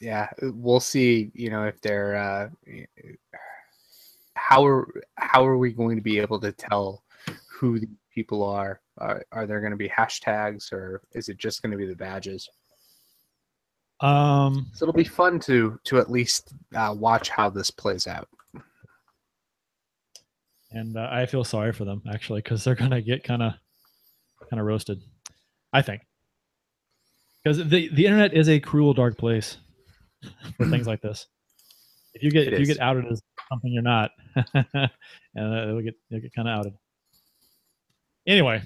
yeah. 0.00 0.28
We'll 0.42 0.80
see. 0.80 1.30
You 1.34 1.50
know, 1.50 1.64
if 1.64 1.80
they're 1.80 2.14
uh, 2.14 2.48
how 4.34 4.64
are 4.64 4.86
how 5.16 5.46
are 5.46 5.58
we 5.58 5.72
going 5.72 5.96
to 5.96 6.02
be 6.02 6.18
able 6.18 6.40
to 6.40 6.52
tell 6.52 7.02
who 7.50 7.80
the 7.80 7.88
people 8.14 8.44
are? 8.44 8.80
Are, 8.98 9.24
are 9.32 9.46
there 9.46 9.60
going 9.60 9.72
to 9.72 9.76
be 9.76 9.88
hashtags, 9.88 10.72
or 10.72 11.02
is 11.12 11.28
it 11.28 11.38
just 11.38 11.62
going 11.62 11.72
to 11.72 11.78
be 11.78 11.86
the 11.86 11.96
badges? 11.96 12.48
Um, 14.00 14.70
So 14.74 14.84
it'll 14.84 14.92
be 14.92 15.04
fun 15.04 15.40
to 15.40 15.80
to 15.84 15.98
at 15.98 16.10
least 16.10 16.52
uh, 16.74 16.94
watch 16.96 17.30
how 17.30 17.50
this 17.50 17.70
plays 17.70 18.06
out. 18.06 18.28
And 20.70 20.96
uh, 20.96 21.08
I 21.10 21.26
feel 21.26 21.44
sorry 21.44 21.72
for 21.72 21.84
them 21.84 22.02
actually 22.12 22.40
because 22.42 22.64
they're 22.64 22.74
gonna 22.74 23.00
get 23.00 23.24
kind 23.24 23.42
of 23.42 23.54
kind 24.50 24.60
of 24.60 24.66
roasted. 24.66 25.00
I 25.72 25.82
think 25.82 26.02
because 27.42 27.58
the 27.58 27.88
the 27.88 28.06
internet 28.06 28.34
is 28.34 28.48
a 28.48 28.60
cruel, 28.60 28.94
dark 28.94 29.16
place 29.18 29.58
for 30.56 30.66
things 30.68 30.86
like 30.86 31.00
this. 31.00 31.26
If 32.14 32.22
you 32.22 32.30
get 32.30 32.48
It 32.48 32.54
if 32.54 32.60
you 32.60 32.66
get 32.66 32.80
outed 32.80 33.06
as 33.10 33.20
something 33.50 33.72
you're 33.72 33.82
not, 33.82 34.10
and 34.34 34.46
uh, 34.74 34.88
it'll 35.36 35.82
get 35.82 35.94
it'll 36.10 36.22
get 36.22 36.34
kind 36.34 36.48
of 36.48 36.58
outed. 36.58 36.74
Anyway, 38.26 38.62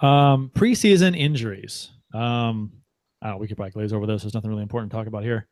um, 0.00 0.50
preseason 0.54 1.16
injuries. 1.16 1.90
Um, 2.14 2.72
know, 3.22 3.36
we 3.36 3.46
could 3.46 3.56
probably 3.56 3.72
glaze 3.72 3.92
over 3.92 4.06
this. 4.06 4.22
There's 4.22 4.34
nothing 4.34 4.50
really 4.50 4.62
important 4.62 4.90
to 4.90 4.96
talk 4.96 5.06
about 5.06 5.22
here. 5.22 5.46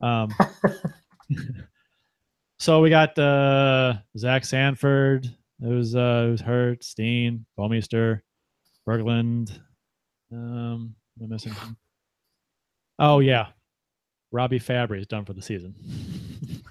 Um, 0.00 0.30
so 2.62 2.80
we 2.80 2.90
got 2.90 3.18
uh, 3.18 3.94
Zach 4.16 4.44
Sanford, 4.44 5.28
who's 5.60 5.96
uh, 5.96 6.26
who's 6.28 6.40
hurt. 6.40 6.84
Steen, 6.84 7.44
Bouwmeester, 7.58 8.20
Berglund. 8.88 9.50
Um, 10.32 10.94
am 11.20 11.24
I 11.24 11.26
missing? 11.26 11.54
Oh 13.00 13.18
yeah, 13.18 13.48
Robby 14.30 14.60
Fabbri 14.60 15.00
is 15.00 15.08
done 15.08 15.24
for 15.24 15.32
the 15.32 15.42
season. 15.42 15.74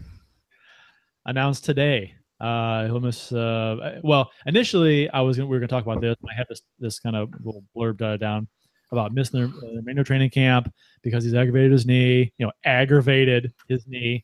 Announced 1.26 1.66
today. 1.66 2.16
Uh, 2.40 2.86
he'll 2.86 3.02
miss. 3.02 3.34
Uh, 3.34 4.00
well, 4.02 4.32
initially 4.46 5.10
I 5.10 5.20
was 5.20 5.36
gonna, 5.36 5.48
we 5.48 5.58
were 5.58 5.60
going 5.60 5.68
to 5.68 5.76
talk 5.76 5.84
about 5.84 6.00
this. 6.00 6.16
I 6.24 6.34
had 6.34 6.48
this 6.48 6.62
this 6.80 7.00
kind 7.00 7.18
of 7.18 7.34
little 7.44 7.66
blurb 7.76 8.18
down 8.18 8.48
about 8.94 9.14
missing 9.14 9.42
the, 9.42 9.48
the 9.48 9.76
remainder 9.76 10.06
training 10.06 10.30
camp 10.30 10.74
because 11.04 11.26
he's 11.26 11.34
aggravated 11.34 11.74
his 11.74 11.86
knee. 11.86 12.32
You 12.38 12.46
know, 12.46 12.54
aggravated 12.64 13.52
his 13.68 13.86
knee. 13.88 14.24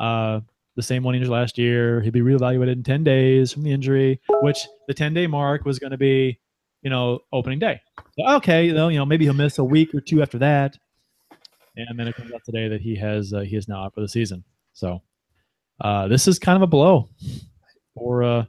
Uh, 0.00 0.40
the 0.76 0.82
same 0.82 1.02
one 1.02 1.14
injured 1.14 1.30
last 1.30 1.58
year. 1.58 2.00
He'd 2.02 2.12
be 2.12 2.20
reevaluated 2.20 2.72
in 2.72 2.82
10 2.82 3.02
days 3.02 3.52
from 3.52 3.62
the 3.62 3.72
injury, 3.72 4.20
which 4.42 4.66
the 4.86 4.94
10 4.94 5.14
day 5.14 5.26
mark 5.26 5.64
was 5.64 5.78
going 5.78 5.90
to 5.90 5.98
be, 5.98 6.38
you 6.82 6.90
know, 6.90 7.20
opening 7.32 7.58
day. 7.58 7.80
So, 8.18 8.28
okay, 8.36 8.66
you 8.66 8.74
know, 8.74 9.06
maybe 9.06 9.24
he'll 9.24 9.34
miss 9.34 9.58
a 9.58 9.64
week 9.64 9.94
or 9.94 10.00
two 10.00 10.22
after 10.22 10.38
that. 10.38 10.76
And 11.76 11.98
then 11.98 12.06
it 12.08 12.14
comes 12.14 12.32
out 12.32 12.42
today 12.44 12.68
that 12.68 12.80
he 12.80 12.96
has 12.96 13.32
uh, 13.34 13.40
he 13.40 13.56
is 13.56 13.68
now 13.68 13.84
out 13.84 13.94
for 13.94 14.00
the 14.00 14.08
season. 14.08 14.44
So 14.72 15.02
uh, 15.80 16.08
this 16.08 16.26
is 16.28 16.38
kind 16.38 16.56
of 16.56 16.62
a 16.62 16.66
blow. 16.66 17.08
Or 17.94 18.22
uh, 18.22 18.44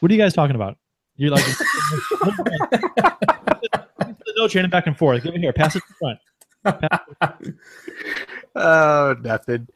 what 0.00 0.10
are 0.10 0.14
you 0.14 0.20
guys 0.20 0.32
talking 0.32 0.56
about? 0.56 0.78
You're 1.16 1.30
like 1.30 1.44
no 4.36 4.48
training 4.48 4.70
back 4.70 4.86
and 4.86 4.96
forth. 4.96 5.22
Give 5.22 5.34
it 5.34 5.40
here. 5.40 5.52
Pass 5.52 5.76
it 5.76 5.82
to 5.86 5.94
front. 5.98 6.18
Oh, 8.56 9.14
nothing. 9.22 9.68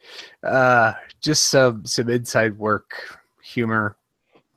Uh, 0.42 0.94
just 1.20 1.44
some 1.44 1.84
some 1.86 2.08
inside 2.10 2.58
work, 2.58 3.18
humor, 3.42 3.96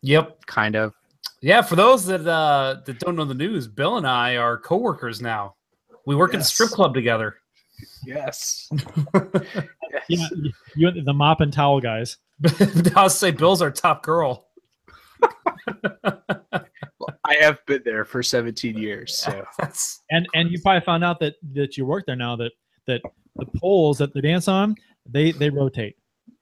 Yep. 0.02 0.46
kind 0.46 0.76
of. 0.76 0.94
Yeah, 1.42 1.62
for 1.62 1.76
those 1.76 2.06
that 2.08 2.26
uh, 2.28 2.78
that 2.86 3.00
don't 3.00 3.16
know 3.16 3.26
the 3.26 3.34
news, 3.36 3.68
Bill 3.68 3.98
and 3.98 4.08
I 4.08 4.38
are 4.38 4.58
coworkers 4.58 5.22
now. 5.22 5.56
We 6.06 6.16
work 6.16 6.34
at 6.34 6.40
a 6.40 6.44
strip 6.44 6.70
club 6.72 6.94
together. 6.94 7.38
Yes. 8.06 8.70
Yeah, 10.10 10.28
you, 10.36 10.52
you 10.76 11.04
the 11.04 11.14
mop 11.14 11.42
and 11.42 11.52
towel 11.52 11.80
guys. 11.82 12.18
I'll 12.96 13.10
say 13.10 13.32
Bill's 13.32 13.62
our 13.62 13.72
top 13.72 14.04
girl. 14.04 14.48
I 17.26 17.36
have 17.42 17.58
been 17.66 17.82
there 17.84 18.06
for 18.06 18.24
17 18.24 18.78
years, 18.78 19.18
so 19.18 19.46
That's 19.58 20.04
and 20.12 20.26
and 20.34 20.50
you 20.52 20.62
probably 20.62 20.82
found 20.86 21.04
out 21.04 21.20
that 21.20 21.36
that 21.54 21.78
you 21.78 21.86
work 21.86 22.06
there 22.06 22.16
now 22.16 22.36
that 22.38 22.52
that 22.88 23.02
the 23.36 23.45
poles 23.58 23.97
that 24.00 24.13
they 24.13 24.21
dance 24.21 24.47
on 24.47 24.76
they 25.10 25.32
they 25.32 25.50
rotate 25.50 25.95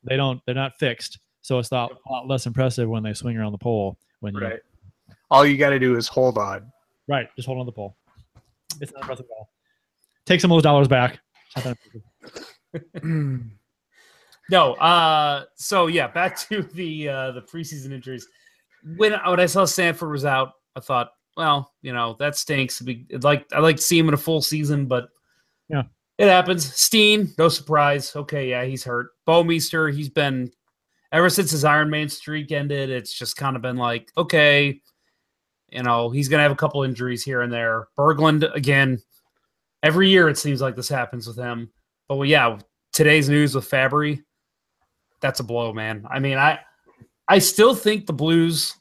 they 0.04 0.16
don't 0.16 0.40
they're 0.46 0.56
not 0.56 0.72
fixed 0.80 1.20
so 1.42 1.60
it's 1.60 1.72
a 1.72 1.76
lot, 1.76 1.92
a 1.92 2.12
lot 2.12 2.28
less 2.28 2.46
impressive 2.46 2.88
when 2.90 3.04
they 3.04 3.14
swing 3.14 3.38
around 3.38 3.52
the 3.52 3.58
pole 3.58 3.98
when 4.22 4.34
you 4.34 4.40
right. 4.40 4.60
All 5.30 5.46
you 5.46 5.58
got 5.58 5.70
to 5.72 5.80
do 5.80 5.96
is 5.98 6.08
hold 6.08 6.38
on. 6.38 6.72
right 7.08 7.28
just 7.36 7.46
hold 7.48 7.60
on 7.60 7.66
the 7.66 7.72
pole 7.72 7.96
it's 8.82 8.92
not 8.94 9.02
impressive 9.02 9.26
at 9.26 9.32
all 9.38 9.50
take 10.26 10.40
some 10.42 10.52
of 10.52 10.56
those 10.56 10.64
dollars 10.64 10.88
back 10.88 11.20
It's 11.56 11.66
not 11.66 11.78
that 11.78 11.78
impressive. 13.04 13.42
no. 14.50 14.74
Uh, 14.76 15.46
so 15.56 15.88
yeah, 15.88 16.08
back 16.08 16.38
to 16.50 16.62
the 16.64 17.10
uh, 17.10 17.32
the 17.32 17.42
preseason 17.42 17.92
injuries. 17.92 18.28
When 18.98 19.14
when 19.14 19.40
I 19.40 19.46
saw 19.46 19.66
Sanford 19.66 20.12
was 20.12 20.26
out, 20.26 20.52
I 20.76 20.80
thought, 20.80 21.12
well, 21.38 21.72
you 21.82 21.94
know, 21.94 22.16
that 22.20 22.36
stinks. 22.36 22.82
It'd 22.82 22.86
be- 23.08 23.16
I'd 23.16 23.24
like 23.24 23.46
I 23.54 23.60
like 23.60 23.78
to 23.78 23.82
see 23.82 23.98
him 23.98 24.08
in 24.08 24.14
a 24.14 24.18
full 24.18 24.42
season, 24.42 24.86
but 24.88 25.10
Yeah. 25.70 25.84
It 26.18 26.28
happens. 26.28 26.74
Steen, 26.74 27.34
no 27.38 27.50
surprise. 27.50 28.16
Okay, 28.16 28.50
yeah, 28.50 28.64
he's 28.64 28.84
hurt. 28.84 29.10
Bouwmeester, 29.28 29.94
he's 29.94 30.10
been 30.10 30.52
ever 31.12 31.30
since 31.30 31.52
his 31.52 31.66
Iron 31.66 31.90
Man 31.90 32.08
streak 32.08 32.52
ended. 32.52 32.90
It's 32.90 33.14
just 33.14 33.36
kind 33.36 33.56
of 33.56 33.62
been 33.62 33.78
like, 33.78 34.12
okay, 34.18 34.82
you 35.70 35.84
know, 35.84 36.10
he's 36.10 36.30
gonna 36.30 36.44
have 36.44 36.52
a 36.52 36.56
couple 36.56 36.84
injuries 36.84 37.24
here 37.24 37.42
and 37.42 37.52
there. 37.52 37.88
Berglund 37.98 38.54
again. 38.56 39.02
Every 39.84 40.10
year 40.10 40.30
it 40.30 40.38
seems 40.38 40.62
like 40.62 40.76
this 40.76 40.90
happens 40.90 41.28
with 41.28 41.38
him. 41.38 41.70
but 42.08 42.16
well, 42.16 42.28
yeah, 42.28 42.58
today's 42.92 43.30
news 43.30 43.54
with 43.54 43.70
Fabbri, 43.70 44.24
that's 45.22 45.42
a 45.42 45.44
blow, 45.44 45.74
man. 45.74 46.06
I 46.10 46.20
mean, 46.20 46.38
I 46.38 46.60
I 47.28 47.40
still 47.40 47.76
think 47.76 48.06
the 48.06 48.14
Blues 48.14 48.76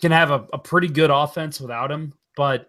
can 0.00 0.12
have 0.12 0.30
a, 0.30 0.46
a 0.52 0.58
pretty 0.58 0.88
good 0.88 1.10
offense 1.10 1.60
without 1.60 1.90
him, 1.90 2.12
but 2.36 2.68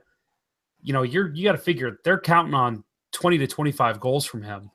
you 0.81 0.93
know, 0.93 1.03
you're 1.03 1.33
you 1.33 1.43
got 1.43 1.53
to 1.53 1.57
figure 1.57 1.99
they're 2.03 2.19
counting 2.19 2.53
on 2.53 2.83
20 3.11 3.37
to 3.39 3.47
25 3.47 3.99
goals 3.99 4.25
from 4.25 4.41
him. 4.43 4.71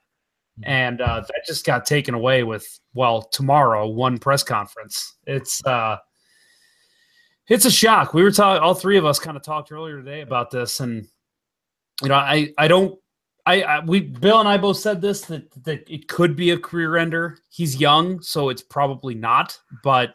And 0.63 1.01
uh, 1.01 1.21
that 1.21 1.43
just 1.47 1.67
got 1.67 1.85
taken 1.85 2.15
away 2.15 2.43
with 2.43 2.81
well 2.95 3.23
tomorrow 3.23 3.87
one 3.87 4.17
press 4.17 4.43
conference. 4.43 5.17
It's 5.27 5.65
uh, 5.67 5.99
it's 7.49 7.67
a 7.67 7.71
shock. 7.71 8.15
We 8.15 8.23
were 8.23 8.31
talking, 8.31 8.63
all 8.63 8.73
three 8.73 8.97
of 8.97 9.05
us 9.05 9.19
kind 9.19 9.37
of 9.37 9.43
talked 9.43 9.71
earlier 9.71 9.99
today 9.99 10.23
about 10.23 10.51
this, 10.51 10.81
and 10.81 11.07
you 12.03 12.09
know, 12.09 12.15
I 12.15 12.55
I 12.57 12.69
don't, 12.69 12.99
I, 13.45 13.63
I 13.63 13.81
we 13.81 14.01
Bill 14.01 14.41
and 14.41 14.49
I 14.49 14.57
both 14.57 14.79
said 14.79 15.03
this 15.03 15.21
that 15.23 15.53
that 15.65 15.85
it 15.91 16.09
could 16.09 16.37
be 16.37 16.53
a 16.53 16.59
career 16.59 16.97
ender. 16.97 17.37
He's 17.51 17.79
young, 17.79 18.23
so 18.23 18.49
it's 18.49 18.63
probably 18.63 19.15
not. 19.15 19.59
But 19.85 20.15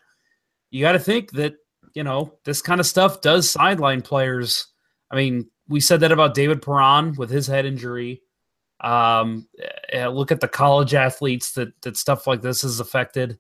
you 0.72 0.82
got 0.82 0.94
to 0.94 1.00
think 1.00 1.34
that 1.34 1.54
you 1.94 2.04
know 2.04 2.34
this 2.46 2.64
kind 2.64 2.80
of 2.80 2.88
stuff 2.88 3.22
does 3.22 3.48
sideline 3.48 4.02
players. 4.02 4.66
I 5.12 5.18
mean, 5.18 5.51
we 5.72 5.80
said 5.80 6.02
that 6.02 6.12
about 6.12 6.34
David 6.34 6.62
Perron 6.62 7.16
with 7.18 7.30
his 7.30 7.48
head 7.48 7.66
injury. 7.66 8.22
Um, 8.82 9.48
uh, 9.94 10.10
look 10.10 10.32
at 10.32 10.42
the 10.42 10.48
college 10.48 10.94
athletes 10.94 11.54
that 11.54 11.70
that 11.82 11.98
stuff 11.98 12.28
like 12.28 12.42
this 12.42 12.62
has 12.64 12.80
affected. 12.80 13.40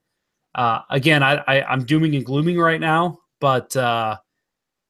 Uh, 0.56 0.80
again, 0.90 1.24
I, 1.24 1.44
I 1.48 1.64
I'm 1.64 1.84
dooming 1.86 2.16
and 2.16 2.26
glooming 2.26 2.58
right 2.58 2.80
now, 2.80 3.20
but 3.40 3.76
uh, 3.76 4.18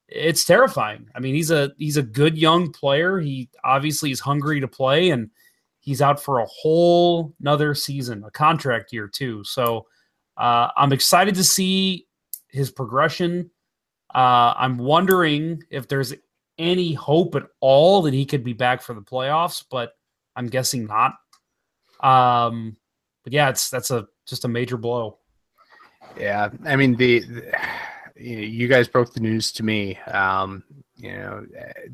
it's 0.07 0.45
terrifying. 0.45 1.07
I 1.15 1.19
mean, 1.19 1.35
he's 1.35 1.51
a 1.51 1.71
he's 1.77 1.97
a 1.97 2.03
good 2.03 2.37
young 2.37 2.71
player. 2.71 3.19
He 3.19 3.49
obviously 3.63 4.11
is 4.11 4.19
hungry 4.19 4.59
to 4.59 4.67
play, 4.67 5.09
and 5.09 5.29
he's 5.79 6.01
out 6.01 6.21
for 6.21 6.39
a 6.39 6.45
whole 6.45 7.33
another 7.39 7.73
season, 7.73 8.23
a 8.23 8.31
contract 8.31 8.93
year 8.93 9.07
too. 9.07 9.43
So 9.43 9.87
uh, 10.37 10.69
I'm 10.77 10.93
excited 10.93 11.35
to 11.35 11.43
see 11.43 12.07
his 12.49 12.71
progression. 12.71 13.49
Uh, 14.13 14.53
I'm 14.57 14.77
wondering 14.77 15.63
if 15.69 15.87
there's 15.87 16.13
any 16.61 16.93
hope 16.93 17.35
at 17.35 17.47
all 17.59 18.03
that 18.03 18.13
he 18.13 18.25
could 18.25 18.43
be 18.43 18.53
back 18.53 18.81
for 18.81 18.93
the 18.93 19.01
playoffs, 19.01 19.65
but 19.69 19.93
I'm 20.35 20.47
guessing 20.47 20.85
not. 20.85 21.15
Um, 22.01 22.77
but 23.23 23.33
yeah, 23.33 23.49
it's 23.49 23.69
that's 23.69 23.91
a 23.91 24.07
just 24.27 24.45
a 24.45 24.47
major 24.47 24.77
blow. 24.77 25.17
Yeah, 26.17 26.49
I 26.65 26.75
mean 26.75 26.95
the, 26.95 27.19
the 27.19 27.51
you 28.23 28.67
guys 28.67 28.87
broke 28.87 29.13
the 29.13 29.19
news 29.19 29.51
to 29.53 29.63
me, 29.63 29.97
um, 30.07 30.63
you 30.95 31.13
know, 31.13 31.45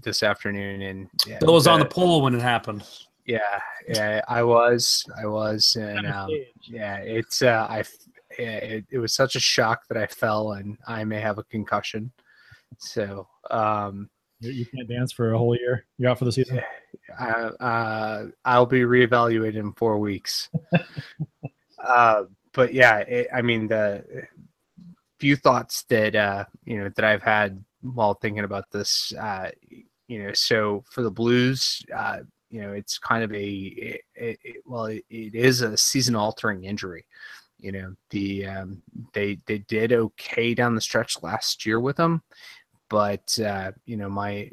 this 0.02 0.24
afternoon, 0.24 0.82
and 0.82 1.10
yeah, 1.26 1.40
Bill 1.40 1.54
was 1.54 1.68
on 1.68 1.80
the 1.80 1.86
poll 1.86 2.22
when 2.22 2.36
it 2.36 2.42
happened. 2.42 2.84
Yeah, 3.26 3.60
yeah, 3.88 4.22
I 4.28 4.44
was, 4.44 5.06
I 5.22 5.26
was, 5.26 5.76
and 5.76 6.08
um, 6.08 6.30
yeah, 6.62 6.98
it's 6.98 7.42
uh, 7.42 7.68
I, 7.70 7.84
yeah, 8.40 8.56
it, 8.58 8.86
it 8.90 9.00
was 9.00 9.14
such 9.14 9.36
a 9.36 9.40
shock 9.40 9.82
that 9.90 9.98
I 9.98 10.08
fell, 10.08 10.54
and 10.54 10.78
I 10.88 11.04
may 11.04 11.20
have 11.20 11.38
a 11.38 11.44
concussion. 11.44 12.12
So, 12.78 13.28
um, 13.52 14.10
you, 14.40 14.66
can't 14.66 14.88
dance 14.88 15.12
for 15.12 15.34
a 15.34 15.38
whole 15.38 15.56
year. 15.56 15.86
You're 15.98 16.12
out 16.12 16.20
for 16.20 16.26
the 16.26 16.32
season. 16.32 16.62
Uh, 17.20 17.52
uh, 17.60 18.26
I'll 18.46 18.66
be 18.66 18.82
reevaluated 18.82 19.56
in 19.56 19.74
four 19.74 20.00
weeks. 20.00 20.50
uh, 21.84 22.24
but 22.54 22.74
yeah, 22.74 22.98
it, 23.00 23.28
I 23.34 23.42
mean 23.42 23.68
the 23.68 24.04
few 25.20 25.36
thoughts 25.36 25.84
that 25.90 26.16
uh, 26.16 26.46
you 26.66 26.78
know 26.78 26.90
that 26.96 27.06
I've 27.06 27.24
had 27.24 27.64
while 27.82 28.14
thinking 28.16 28.44
about 28.44 28.70
this. 28.72 29.14
Uh, 29.14 29.52
you 30.08 30.24
know, 30.24 30.34
so 30.34 30.84
for 30.90 31.02
the 31.02 31.12
Blues, 31.12 31.82
uh, 31.96 32.20
you 32.50 32.62
know, 32.62 32.72
it's 32.72 32.98
kind 32.98 33.24
of 33.24 33.34
a 33.34 33.46
it, 33.46 34.02
it, 34.16 34.64
well, 34.66 34.86
it, 34.86 35.04
it 35.10 35.36
is 35.36 35.62
a 35.62 35.78
season-altering 35.78 36.64
injury. 36.64 37.06
You 37.60 37.72
know, 37.72 37.96
the 38.12 38.46
um, 38.46 38.82
they 39.14 39.40
they 39.48 39.60
did 39.60 39.92
okay 39.92 40.54
down 40.54 40.76
the 40.76 40.82
stretch 40.82 41.22
last 41.24 41.66
year 41.66 41.80
with 41.80 41.98
them, 41.98 42.22
but 42.90 43.40
uh, 43.40 43.72
you 43.86 43.98
know 43.98 44.10
my 44.10 44.50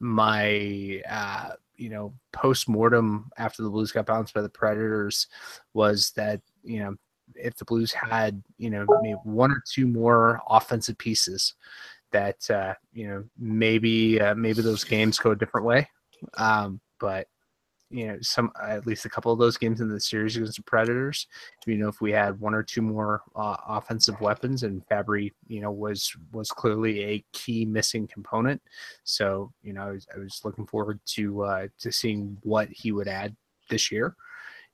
my 0.00 1.02
uh, 1.08 1.50
you 1.76 1.88
know 1.88 2.14
post 2.32 2.68
mortem 2.68 3.30
after 3.38 3.62
the 3.62 3.70
Blues 3.70 3.92
got 3.92 4.06
bounced 4.06 4.34
by 4.34 4.42
the 4.42 4.48
Predators 4.48 5.26
was 5.74 6.12
that 6.16 6.40
you 6.62 6.80
know 6.80 6.94
if 7.34 7.56
the 7.56 7.64
Blues 7.64 7.92
had 7.92 8.42
you 8.58 8.70
know 8.70 8.86
maybe 9.02 9.18
one 9.24 9.50
or 9.50 9.62
two 9.70 9.86
more 9.86 10.40
offensive 10.48 10.98
pieces 10.98 11.54
that 12.12 12.48
uh, 12.50 12.74
you 12.92 13.08
know 13.08 13.24
maybe 13.38 14.20
uh, 14.20 14.34
maybe 14.34 14.62
those 14.62 14.84
games 14.84 15.18
go 15.18 15.32
a 15.32 15.36
different 15.36 15.66
way. 15.66 15.88
Um, 16.36 16.80
but 17.00 17.28
you 17.90 18.06
know 18.06 18.18
some 18.20 18.50
at 18.62 18.86
least 18.86 19.04
a 19.04 19.08
couple 19.08 19.32
of 19.32 19.38
those 19.38 19.56
games 19.56 19.80
in 19.80 19.88
the 19.88 20.00
series 20.00 20.36
against 20.36 20.56
the 20.56 20.62
Predators. 20.62 21.26
You 21.66 21.76
know 21.76 21.88
if 21.88 22.00
we 22.00 22.12
had 22.12 22.38
one 22.40 22.54
or 22.54 22.62
two 22.62 22.82
more 22.82 23.22
uh, 23.34 23.56
offensive 23.66 24.20
weapons, 24.20 24.62
and 24.62 24.86
Fabbri 24.86 25.32
you 25.46 25.60
know 25.60 25.72
was 25.72 26.14
was 26.32 26.50
clearly 26.50 27.02
a 27.02 27.24
key 27.32 27.64
missing 27.64 28.06
component. 28.06 28.60
So 29.04 29.52
you 29.62 29.72
know 29.72 29.82
I 29.82 29.90
was, 29.92 30.06
I 30.14 30.18
was 30.18 30.40
looking 30.44 30.66
forward 30.66 31.00
to 31.14 31.42
uh, 31.44 31.68
to 31.78 31.92
seeing 31.92 32.38
what 32.42 32.68
he 32.70 32.92
would 32.92 33.08
add 33.08 33.36
this 33.70 33.90
year. 33.90 34.14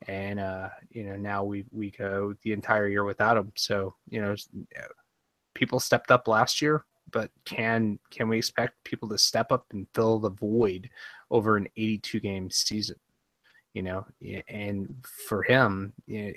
And 0.08 0.40
uh, 0.40 0.68
you 0.90 1.04
know 1.04 1.16
now 1.16 1.44
we 1.44 1.64
we 1.70 1.90
go 1.90 2.34
the 2.42 2.52
entire 2.52 2.88
year 2.88 3.04
without 3.04 3.36
him. 3.36 3.52
So 3.56 3.94
you 4.08 4.20
know 4.20 4.34
people 5.54 5.78
stepped 5.78 6.10
up 6.10 6.26
last 6.26 6.60
year 6.60 6.84
but 7.10 7.30
can 7.44 7.98
can 8.10 8.28
we 8.28 8.38
expect 8.38 8.82
people 8.84 9.08
to 9.08 9.18
step 9.18 9.52
up 9.52 9.66
and 9.72 9.86
fill 9.94 10.18
the 10.18 10.30
void 10.30 10.90
over 11.30 11.56
an 11.56 11.68
82 11.76 12.20
game 12.20 12.50
season? 12.50 12.96
You 13.74 13.82
know, 13.82 14.06
and 14.48 14.94
for 15.26 15.42
him, 15.42 15.92
you 16.06 16.32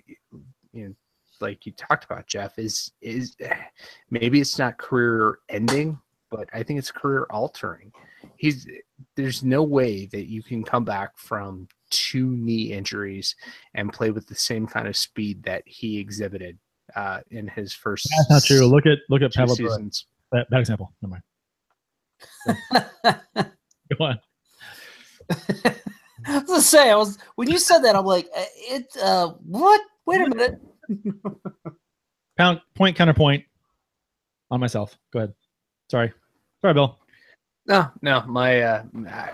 know, 0.73 0.93
like 1.39 1.65
you 1.65 1.71
talked 1.73 2.05
about, 2.05 2.27
Jeff, 2.27 2.57
is 2.57 2.91
is 3.01 3.35
maybe 4.09 4.41
it's 4.41 4.57
not 4.57 4.77
career 4.77 5.39
ending, 5.49 5.99
but 6.29 6.49
I 6.53 6.63
think 6.63 6.79
it's 6.79 6.91
career 6.91 7.27
altering. 7.29 7.91
He's 8.37 8.67
there's 9.15 9.43
no 9.43 9.63
way 9.63 10.07
that 10.07 10.27
you 10.27 10.43
can 10.43 10.63
come 10.63 10.83
back 10.83 11.17
from 11.17 11.67
two 11.89 12.35
knee 12.35 12.73
injuries 12.73 13.35
and 13.73 13.93
play 13.93 14.11
with 14.11 14.27
the 14.27 14.35
same 14.35 14.67
kind 14.67 14.87
of 14.87 14.97
speed 14.97 15.43
that 15.43 15.63
he 15.65 15.99
exhibited 15.99 16.57
uh, 16.95 17.19
in 17.31 17.47
his 17.47 17.73
first. 17.73 18.07
That's 18.17 18.29
not 18.29 18.43
true. 18.43 18.65
Look 18.67 18.85
at 18.85 18.99
look 19.09 19.21
at 19.21 19.33
Pavel 19.33 19.55
seasons. 19.55 20.05
Bad, 20.31 20.45
bad 20.49 20.59
example. 20.59 20.93
Never 21.01 21.11
mind. 21.11 21.23
Go 23.97 24.05
on. 24.05 24.19
I 26.27 26.39
was 26.39 26.43
gonna 26.47 26.61
say, 26.61 26.91
I 26.91 26.95
was 26.95 27.17
when 27.35 27.49
you 27.49 27.57
said 27.57 27.79
that, 27.79 27.95
I'm 27.95 28.05
like, 28.05 28.27
uh, 28.35 28.43
it. 28.57 28.87
Uh, 29.01 29.29
what? 29.45 29.81
Wait 30.05 30.21
a 30.21 30.29
minute. 30.29 30.61
Pound 32.37 32.61
point 32.75 32.95
counterpoint 32.95 33.43
on 34.51 34.59
myself. 34.59 34.97
Go 35.11 35.19
ahead. 35.19 35.33
Sorry. 35.89 36.13
Sorry, 36.61 36.73
Bill. 36.73 36.99
No, 37.65 37.89
no, 38.01 38.23
my 38.27 38.61
uh, 38.61 38.83
I, 39.09 39.31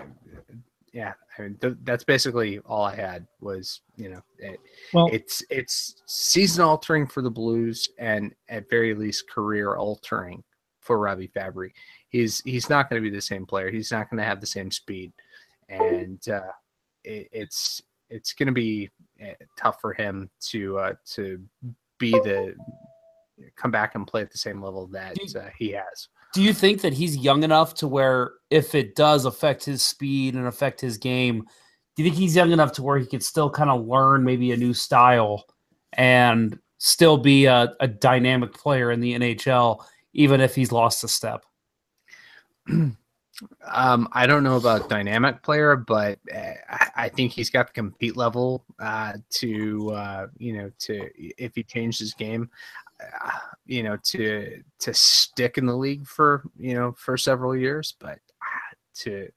yeah, 0.92 1.12
I 1.38 1.42
mean, 1.42 1.56
th- 1.60 1.76
that's 1.84 2.02
basically 2.04 2.58
all 2.60 2.82
I 2.84 2.94
had 2.96 3.26
was 3.40 3.80
you 3.96 4.08
know, 4.10 4.22
it, 4.38 4.58
Well- 4.92 5.10
it's 5.12 5.42
it's 5.50 6.02
season 6.06 6.64
altering 6.64 7.06
for 7.06 7.22
the 7.22 7.30
Blues 7.30 7.88
and 7.98 8.34
at 8.48 8.70
very 8.70 8.94
least 8.94 9.28
career 9.30 9.76
altering 9.76 10.42
for 10.80 10.98
Robby 10.98 11.28
Fabbri. 11.28 11.70
He's 12.08 12.40
he's 12.44 12.68
not 12.70 12.88
going 12.88 13.02
to 13.02 13.08
be 13.08 13.14
the 13.14 13.20
same 13.22 13.46
player. 13.46 13.70
He's 13.70 13.90
not 13.92 14.08
going 14.10 14.18
to 14.18 14.24
have 14.24 14.40
the 14.40 14.46
same 14.46 14.70
speed, 14.70 15.12
and 15.68 16.26
uh, 16.28 16.52
it, 17.04 17.28
it's 17.32 17.82
it's 18.10 18.32
going 18.32 18.46
to 18.46 18.52
be 18.52 18.90
uh, 19.22 19.32
tough 19.58 19.80
for 19.80 19.92
him 19.92 20.30
to 20.48 20.78
uh, 20.78 20.92
to 21.12 21.42
be 21.98 22.10
the 22.10 22.54
come 23.56 23.70
back 23.70 23.94
and 23.94 24.06
play 24.06 24.22
at 24.22 24.30
the 24.30 24.38
same 24.38 24.62
level 24.62 24.86
that 24.88 25.16
uh, 25.36 25.48
he 25.58 25.70
has. 25.72 26.08
Do 26.32 26.42
you 26.42 26.52
think 26.52 26.80
that 26.80 26.92
he's 26.92 27.16
young 27.16 27.42
enough 27.42 27.74
to 27.74 27.88
where 27.88 28.32
if 28.50 28.74
it 28.74 28.96
does 28.96 29.24
affect 29.24 29.64
his 29.64 29.82
speed 29.82 30.34
and 30.34 30.46
affect 30.46 30.80
his 30.80 30.98
game, 30.98 31.44
do 31.96 32.02
you 32.02 32.10
think 32.10 32.18
he's 32.18 32.34
young 32.34 32.50
enough 32.52 32.72
to 32.72 32.82
where 32.82 32.98
he 32.98 33.06
could 33.06 33.22
still 33.22 33.50
kind 33.50 33.70
of 33.70 33.86
learn 33.86 34.24
maybe 34.24 34.52
a 34.52 34.56
new 34.56 34.74
style 34.74 35.44
and 35.92 36.58
still 36.78 37.16
be 37.16 37.46
a, 37.46 37.74
a 37.80 37.86
dynamic 37.86 38.52
player 38.52 38.90
in 38.90 39.00
the 39.00 39.14
NHL, 39.14 39.84
even 40.12 40.40
if 40.40 40.54
he's 40.54 40.72
lost 40.72 41.04
a 41.04 41.08
step? 41.08 41.44
Um, 43.72 44.08
I 44.12 44.26
don't 44.26 44.42
know 44.44 44.56
about 44.56 44.88
dynamic 44.88 45.42
player, 45.42 45.76
but 45.76 46.18
uh, 46.34 46.52
I- 46.96 47.08
think 47.08 47.32
he's 47.32 47.50
got 47.50 47.68
the 47.68 47.72
compete 47.72 48.16
level 48.16 48.64
uh, 48.78 49.14
to 49.30 49.90
uh, 49.92 50.26
you 50.38 50.56
know 50.56 50.70
to 50.80 51.08
if 51.16 51.54
he 51.54 51.62
changed 51.62 51.98
his 52.00 52.14
game, 52.14 52.50
uh, 53.00 53.30
you 53.66 53.82
know 53.82 53.96
to 54.04 54.62
to 54.80 54.94
stick 54.94 55.58
in 55.58 55.66
the 55.66 55.76
league 55.76 56.06
for 56.06 56.42
you 56.58 56.74
know 56.74 56.92
for 56.92 57.16
several 57.16 57.56
years. 57.56 57.94
But 58.00 58.18
uh, 58.42 58.74
to 59.02 59.28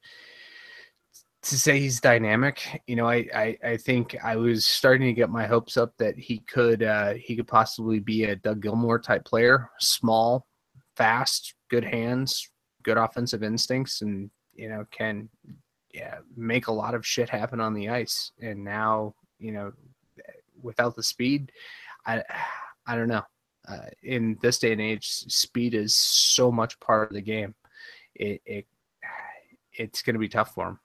to 1.44 1.58
say 1.60 1.80
he's 1.80 2.02
dynamic, 2.02 2.82
you 2.88 2.96
know, 2.96 3.08
I, 3.08 3.28
I 3.34 3.58
I 3.64 3.78
think 3.78 4.16
I 4.24 4.36
was 4.36 4.66
starting 4.66 5.08
to 5.08 5.14
get 5.14 5.30
my 5.30 5.46
hopes 5.48 5.78
up 5.78 5.96
that 5.98 6.18
he 6.18 6.40
could 6.40 6.84
uh, 6.84 7.14
he 7.14 7.36
could 7.36 7.48
possibly 7.48 8.00
be 8.00 8.24
a 8.26 8.36
Doug 8.36 8.62
Gilmour 8.62 9.00
type 9.02 9.24
player, 9.26 9.70
small, 9.80 10.48
fast, 10.96 11.54
good 11.70 11.84
hands, 11.86 12.50
good 12.88 12.98
offensive 12.98 13.44
instincts, 13.44 14.02
and 14.02 14.32
you 14.56 14.70
know 14.70 14.86
can 14.92 15.30
yeah, 15.94 16.20
make 16.36 16.68
a 16.68 16.72
lot 16.72 16.96
of 16.96 17.06
shit 17.06 17.30
happen 17.30 17.60
on 17.60 17.74
the 17.74 17.90
ice. 17.90 18.32
And 18.42 18.64
now, 18.64 19.16
you 19.40 19.52
know, 19.52 19.74
without 20.62 20.96
the 20.96 21.04
speed, 21.04 21.52
I 22.06 22.24
I 22.86 22.96
don't 22.96 23.10
know. 23.10 23.24
Uh, 23.68 23.90
in 24.02 24.38
this 24.42 24.60
day 24.60 24.72
and 24.72 24.80
age, 24.80 25.06
speed 25.06 25.74
is 25.74 25.94
so 25.96 26.50
much 26.50 26.80
part 26.80 27.10
of 27.10 27.16
the 27.16 27.22
game. 27.22 27.54
It, 28.16 28.42
it 28.46 28.66
it's 29.74 30.02
going 30.02 30.14
to 30.14 30.20
be 30.20 30.30
tough 30.30 30.54
for 30.54 30.70
him. 30.70 30.80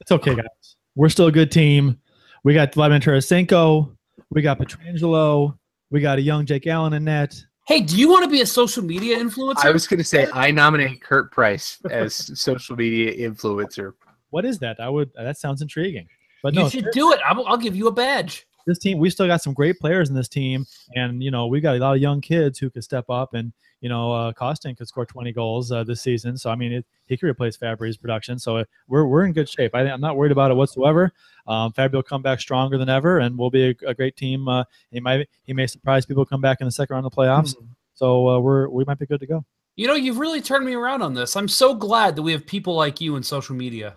It's 0.00 0.12
okay, 0.12 0.34
guys. 0.34 0.76
We're 0.94 1.08
still 1.08 1.28
a 1.28 1.32
good 1.32 1.50
team. 1.50 1.98
We 2.44 2.52
got 2.52 2.74
Vladimir 2.74 3.00
Tarasenko. 3.00 3.96
We 4.30 4.42
got 4.42 4.58
Pietrangelo. 4.58 5.58
We 5.90 6.00
got 6.00 6.18
a 6.18 6.22
young 6.22 6.44
Jake 6.44 6.66
Allen 6.66 6.92
in 6.92 7.04
net. 7.04 7.42
Hey, 7.66 7.80
do 7.80 7.96
you 7.96 8.10
want 8.10 8.24
to 8.24 8.30
be 8.30 8.42
a 8.42 8.46
social 8.46 8.84
media 8.84 9.18
influencer? 9.18 9.64
I 9.64 9.70
was 9.70 9.86
going 9.86 9.98
to 9.98 10.04
say 10.04 10.28
I 10.34 10.50
nominate 10.50 11.00
Curt 11.00 11.32
Price 11.32 11.78
as 11.90 12.14
social 12.40 12.76
media 12.76 13.28
influencer. 13.28 13.94
What 14.30 14.44
is 14.44 14.58
that? 14.58 14.80
I 14.80 14.90
would. 14.90 15.10
That 15.14 15.38
sounds 15.38 15.62
intriguing. 15.62 16.06
But 16.42 16.52
you 16.52 16.60
no, 16.60 16.68
should 16.68 16.90
do 16.92 17.12
it. 17.12 17.20
I'll, 17.26 17.46
I'll 17.46 17.56
give 17.56 17.74
you 17.74 17.86
a 17.88 17.92
badge. 17.92 18.46
This 18.66 18.78
team, 18.78 18.98
we 18.98 19.10
still 19.10 19.26
got 19.26 19.42
some 19.42 19.52
great 19.52 19.78
players 19.78 20.08
in 20.08 20.14
this 20.14 20.28
team, 20.28 20.66
and 20.94 21.22
you 21.22 21.30
know 21.30 21.46
we 21.46 21.60
got 21.60 21.76
a 21.76 21.78
lot 21.78 21.94
of 21.94 22.00
young 22.00 22.20
kids 22.20 22.58
who 22.58 22.70
could 22.70 22.82
step 22.82 23.04
up, 23.10 23.34
and 23.34 23.52
you 23.80 23.88
know 23.88 24.12
uh, 24.12 24.32
Kostin 24.32 24.76
could 24.76 24.88
score 24.88 25.04
20 25.04 25.32
goals 25.32 25.70
uh, 25.70 25.84
this 25.84 26.00
season. 26.00 26.38
So 26.38 26.50
I 26.50 26.56
mean, 26.56 26.72
it, 26.72 26.86
he 27.06 27.16
could 27.16 27.28
replace 27.28 27.56
Fabbri's 27.56 27.96
production. 27.96 28.38
So 28.38 28.58
uh, 28.58 28.64
we're 28.88 29.04
we're 29.04 29.24
in 29.24 29.32
good 29.32 29.48
shape. 29.48 29.74
I, 29.74 29.80
I'm 29.82 30.00
not 30.00 30.16
worried 30.16 30.32
about 30.32 30.50
it 30.50 30.54
whatsoever. 30.54 31.12
Um, 31.46 31.72
Fabbri 31.72 31.92
will 31.92 32.02
come 32.02 32.22
back 32.22 32.40
stronger 32.40 32.78
than 32.78 32.88
ever, 32.88 33.18
and 33.18 33.36
we'll 33.36 33.50
be 33.50 33.70
a, 33.70 33.74
a 33.86 33.94
great 33.94 34.16
team. 34.16 34.48
Uh, 34.48 34.64
he 34.90 35.00
might 35.00 35.28
he 35.44 35.52
may 35.52 35.66
surprise 35.66 36.06
people, 36.06 36.24
come 36.24 36.40
back 36.40 36.60
in 36.60 36.66
the 36.66 36.72
second 36.72 36.94
round 36.94 37.06
of 37.06 37.12
the 37.12 37.16
playoffs. 37.16 37.54
So 37.94 38.28
uh, 38.28 38.40
we're 38.40 38.68
we 38.68 38.84
might 38.84 38.98
be 38.98 39.06
good 39.06 39.20
to 39.20 39.26
go. 39.26 39.44
You 39.76 39.88
know, 39.88 39.94
you've 39.94 40.18
really 40.18 40.40
turned 40.40 40.64
me 40.64 40.74
around 40.74 41.02
on 41.02 41.14
this. 41.14 41.34
I'm 41.34 41.48
so 41.48 41.74
glad 41.74 42.14
that 42.16 42.22
we 42.22 42.32
have 42.32 42.46
people 42.46 42.74
like 42.74 43.00
you 43.00 43.16
in 43.16 43.22
social 43.22 43.56
media. 43.56 43.96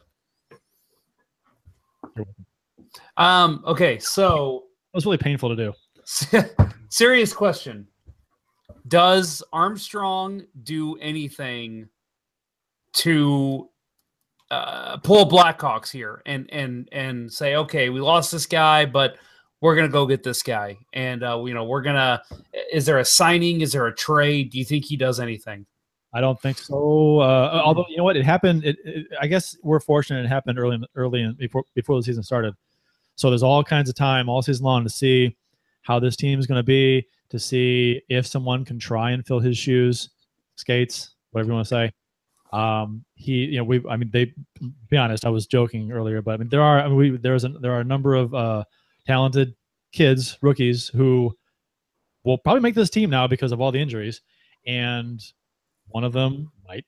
Um, 3.17 3.63
okay, 3.65 3.99
so 3.99 4.65
It 4.93 4.97
was 4.97 5.05
really 5.05 5.17
painful 5.17 5.55
to 5.55 5.55
do. 5.55 5.73
serious 6.89 7.33
question. 7.33 7.87
Does 8.87 9.43
Armstrong 9.51 10.43
do 10.63 10.95
anything 10.97 11.89
to 12.93 13.69
uh, 14.49 14.97
pull 14.97 15.29
Blackhawks 15.29 15.91
here 15.91 16.21
and 16.25 16.49
and 16.51 16.87
and 16.91 17.31
say, 17.31 17.55
okay, 17.55 17.89
we 17.89 17.99
lost 17.99 18.31
this 18.31 18.45
guy, 18.45 18.85
but 18.85 19.17
we're 19.61 19.75
gonna 19.75 19.89
go 19.89 20.05
get 20.05 20.23
this 20.23 20.43
guy, 20.43 20.77
and 20.93 21.23
uh, 21.23 21.43
you 21.45 21.53
know 21.53 21.65
we're 21.65 21.81
gonna. 21.81 22.21
Is 22.71 22.85
there 22.85 22.99
a 22.99 23.05
signing? 23.05 23.61
Is 23.61 23.71
there 23.71 23.87
a 23.87 23.95
trade? 23.95 24.51
Do 24.51 24.59
you 24.59 24.65
think 24.65 24.85
he 24.85 24.95
does 24.95 25.19
anything? 25.19 25.65
I 26.13 26.21
don't 26.21 26.39
think 26.41 26.57
so. 26.57 27.19
Uh, 27.19 27.61
although 27.63 27.85
you 27.89 27.97
know 27.97 28.03
what, 28.03 28.15
it 28.15 28.25
happened. 28.25 28.63
It, 28.63 28.77
it, 28.85 29.07
I 29.19 29.27
guess 29.27 29.57
we're 29.63 29.79
fortunate 29.79 30.23
it 30.25 30.29
happened 30.29 30.57
early, 30.59 30.75
in, 30.75 30.85
early 30.95 31.21
in, 31.21 31.33
before 31.33 31.63
before 31.75 31.97
the 31.97 32.03
season 32.03 32.23
started. 32.23 32.53
So 33.17 33.29
there's 33.29 33.43
all 33.43 33.63
kinds 33.63 33.89
of 33.89 33.95
time 33.95 34.29
all 34.29 34.41
season 34.41 34.63
long 34.63 34.83
to 34.83 34.89
see 34.89 35.35
how 35.81 35.99
this 35.99 36.15
team 36.15 36.39
is 36.39 36.47
going 36.47 36.59
to 36.59 36.63
be, 36.63 37.05
to 37.29 37.39
see 37.39 38.01
if 38.09 38.25
someone 38.25 38.63
can 38.63 38.79
try 38.79 39.11
and 39.11 39.25
fill 39.25 39.39
his 39.39 39.57
shoes, 39.57 40.09
skates, 40.55 41.15
whatever 41.31 41.49
you 41.49 41.55
want 41.55 41.67
to 41.67 41.69
say. 41.69 41.93
Um, 42.53 43.03
he, 43.15 43.45
you 43.45 43.57
know, 43.57 43.63
we, 43.65 43.83
I 43.89 43.97
mean, 43.97 44.09
they. 44.13 44.33
Be 44.89 44.97
honest, 44.97 45.25
I 45.25 45.29
was 45.29 45.47
joking 45.47 45.91
earlier, 45.91 46.21
but 46.21 46.35
I 46.35 46.37
mean, 46.37 46.49
there 46.49 46.61
are, 46.61 46.79
I 46.79 46.87
mean, 46.87 46.95
we, 46.95 47.17
there's 47.17 47.43
a, 47.43 47.49
there 47.49 47.73
are 47.73 47.81
a 47.81 47.83
number 47.83 48.15
of 48.15 48.33
uh, 48.33 48.63
talented 49.05 49.53
kids, 49.91 50.37
rookies 50.41 50.87
who 50.87 51.35
will 52.23 52.37
probably 52.37 52.61
make 52.61 52.75
this 52.75 52.89
team 52.89 53.09
now 53.09 53.27
because 53.27 53.51
of 53.51 53.59
all 53.59 53.71
the 53.71 53.81
injuries, 53.81 54.21
and 54.65 55.21
one 55.87 56.03
of 56.03 56.13
them 56.13 56.51
might 56.67 56.85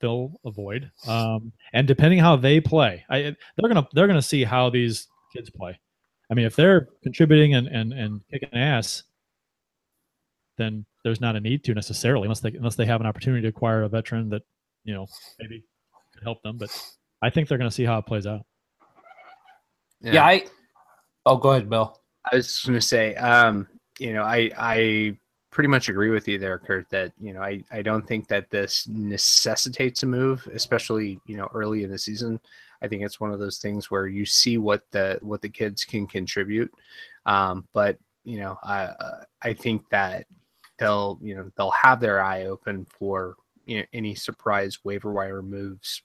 fill 0.00 0.40
a 0.44 0.50
void. 0.50 0.90
Um, 1.06 1.52
and 1.72 1.86
depending 1.88 2.18
how 2.18 2.36
they 2.36 2.60
play, 2.60 3.04
I, 3.08 3.34
they're 3.56 3.68
gonna 3.68 3.88
they're 3.92 4.06
gonna 4.06 4.22
see 4.22 4.44
how 4.44 4.70
these 4.70 5.08
kids 5.32 5.50
play. 5.50 5.78
I 6.30 6.34
mean, 6.34 6.46
if 6.46 6.56
they're 6.56 6.88
contributing 7.02 7.54
and 7.54 7.68
and, 7.68 7.92
and 7.92 8.20
kicking 8.30 8.54
ass, 8.54 9.02
then 10.58 10.84
there's 11.04 11.20
not 11.20 11.36
a 11.36 11.40
need 11.40 11.64
to 11.64 11.74
necessarily 11.74 12.24
unless 12.24 12.40
they 12.40 12.50
unless 12.50 12.76
they 12.76 12.86
have 12.86 13.00
an 13.00 13.06
opportunity 13.06 13.42
to 13.42 13.48
acquire 13.48 13.82
a 13.82 13.88
veteran 13.88 14.28
that 14.30 14.42
you 14.84 14.94
know 14.94 15.06
maybe 15.38 15.64
could 16.14 16.22
help 16.22 16.42
them. 16.42 16.58
But 16.58 16.70
I 17.22 17.30
think 17.30 17.48
they're 17.48 17.58
gonna 17.58 17.70
see 17.70 17.84
how 17.84 17.98
it 17.98 18.06
plays 18.06 18.26
out. 18.26 18.42
Yeah, 20.02 20.24
I. 20.24 20.44
Oh, 21.24 21.36
go 21.36 21.50
ahead, 21.50 21.70
Bill. 21.70 21.96
I 22.30 22.36
was 22.36 22.46
just 22.46 22.66
going 22.66 22.78
to 22.78 22.84
say, 22.84 23.14
um, 23.16 23.68
you 23.98 24.12
know, 24.12 24.22
I 24.22 24.50
I 24.56 25.16
pretty 25.50 25.68
much 25.68 25.88
agree 25.88 26.10
with 26.10 26.26
you 26.26 26.38
there, 26.38 26.58
Curt. 26.58 26.88
That 26.90 27.12
you 27.20 27.32
know, 27.32 27.40
I 27.40 27.62
I 27.70 27.82
don't 27.82 28.06
think 28.06 28.26
that 28.28 28.50
this 28.50 28.88
necessitates 28.88 30.02
a 30.02 30.06
move, 30.06 30.46
especially 30.52 31.20
you 31.26 31.36
know 31.36 31.48
early 31.54 31.84
in 31.84 31.90
the 31.90 31.98
season. 31.98 32.40
I 32.82 32.88
think 32.88 33.02
it's 33.02 33.20
one 33.20 33.32
of 33.32 33.38
those 33.38 33.58
things 33.58 33.90
where 33.90 34.06
you 34.06 34.26
see 34.26 34.58
what 34.58 34.82
the 34.90 35.18
what 35.22 35.40
the 35.40 35.48
kids 35.48 35.84
can 35.84 36.06
contribute, 36.06 36.72
um, 37.26 37.66
but 37.72 37.98
you 38.24 38.38
know, 38.38 38.58
I 38.62 38.90
I 39.42 39.52
think 39.52 39.88
that 39.90 40.26
they'll 40.78 41.18
you 41.22 41.34
know 41.34 41.50
they'll 41.56 41.70
have 41.70 42.00
their 42.00 42.22
eye 42.22 42.46
open 42.46 42.86
for 42.98 43.36
you 43.66 43.78
know 43.78 43.84
any 43.92 44.14
surprise 44.14 44.78
waiver 44.84 45.12
wire 45.12 45.42
moves 45.42 46.02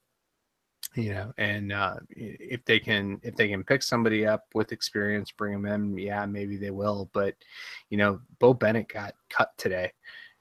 you 0.96 1.12
know 1.14 1.34
and 1.38 1.72
uh 1.72 1.96
if 2.10 2.64
they 2.66 2.80
can 2.80 3.20
if 3.24 3.36
they 3.36 3.48
can 3.48 3.64
pick 3.64 3.84
somebody 3.84 4.26
up 4.26 4.46
with 4.54 4.72
experience 4.72 5.32
bring 5.32 5.54
them 5.54 5.66
in 5.66 5.98
yeah 5.98 6.26
maybe 6.26 6.58
they 6.58 6.72
will. 6.72 7.10
But 7.14 7.36
you 7.90 7.98
know 7.98 8.20
Beau 8.40 8.54
Bennett 8.54 8.88
got 8.88 9.16
cut 9.30 9.52
today. 9.58 9.92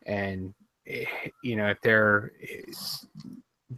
And 0.05 0.55
eh, 0.87 1.05
you 1.43 1.57
know 1.57 1.69
if 1.69 1.81
they're 1.81 2.33
eh, 2.43 2.73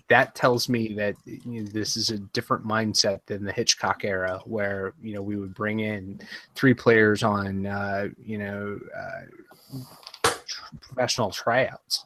that 0.09 0.35
tells 0.35 0.69
me 0.69 0.95
that 0.95 1.15
you 1.25 1.63
know, 1.63 1.71
this 1.71 1.97
is 1.97 2.11
a 2.11 2.19
different 2.19 2.67
mindset 2.67 3.21
than 3.27 3.45
the 3.45 3.53
Hitchcock 3.53 4.05
era, 4.05 4.41
where 4.45 4.93
you 5.03 5.15
know 5.15 5.23
we 5.23 5.37
would 5.37 5.55
bring 5.55 5.81
in 5.81 6.21
three 6.55 6.75
players 6.75 7.23
on 7.23 7.67
uh, 7.67 8.09
you 8.23 8.39
know 8.39 8.79
uh, 8.97 10.31
tr- 10.47 10.77
professional 10.81 11.31
tryouts 11.31 12.05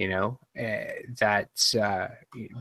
you 0.00 0.08
know 0.08 0.38
uh, 0.58 0.92
that 1.18 1.50
uh, 1.80 2.08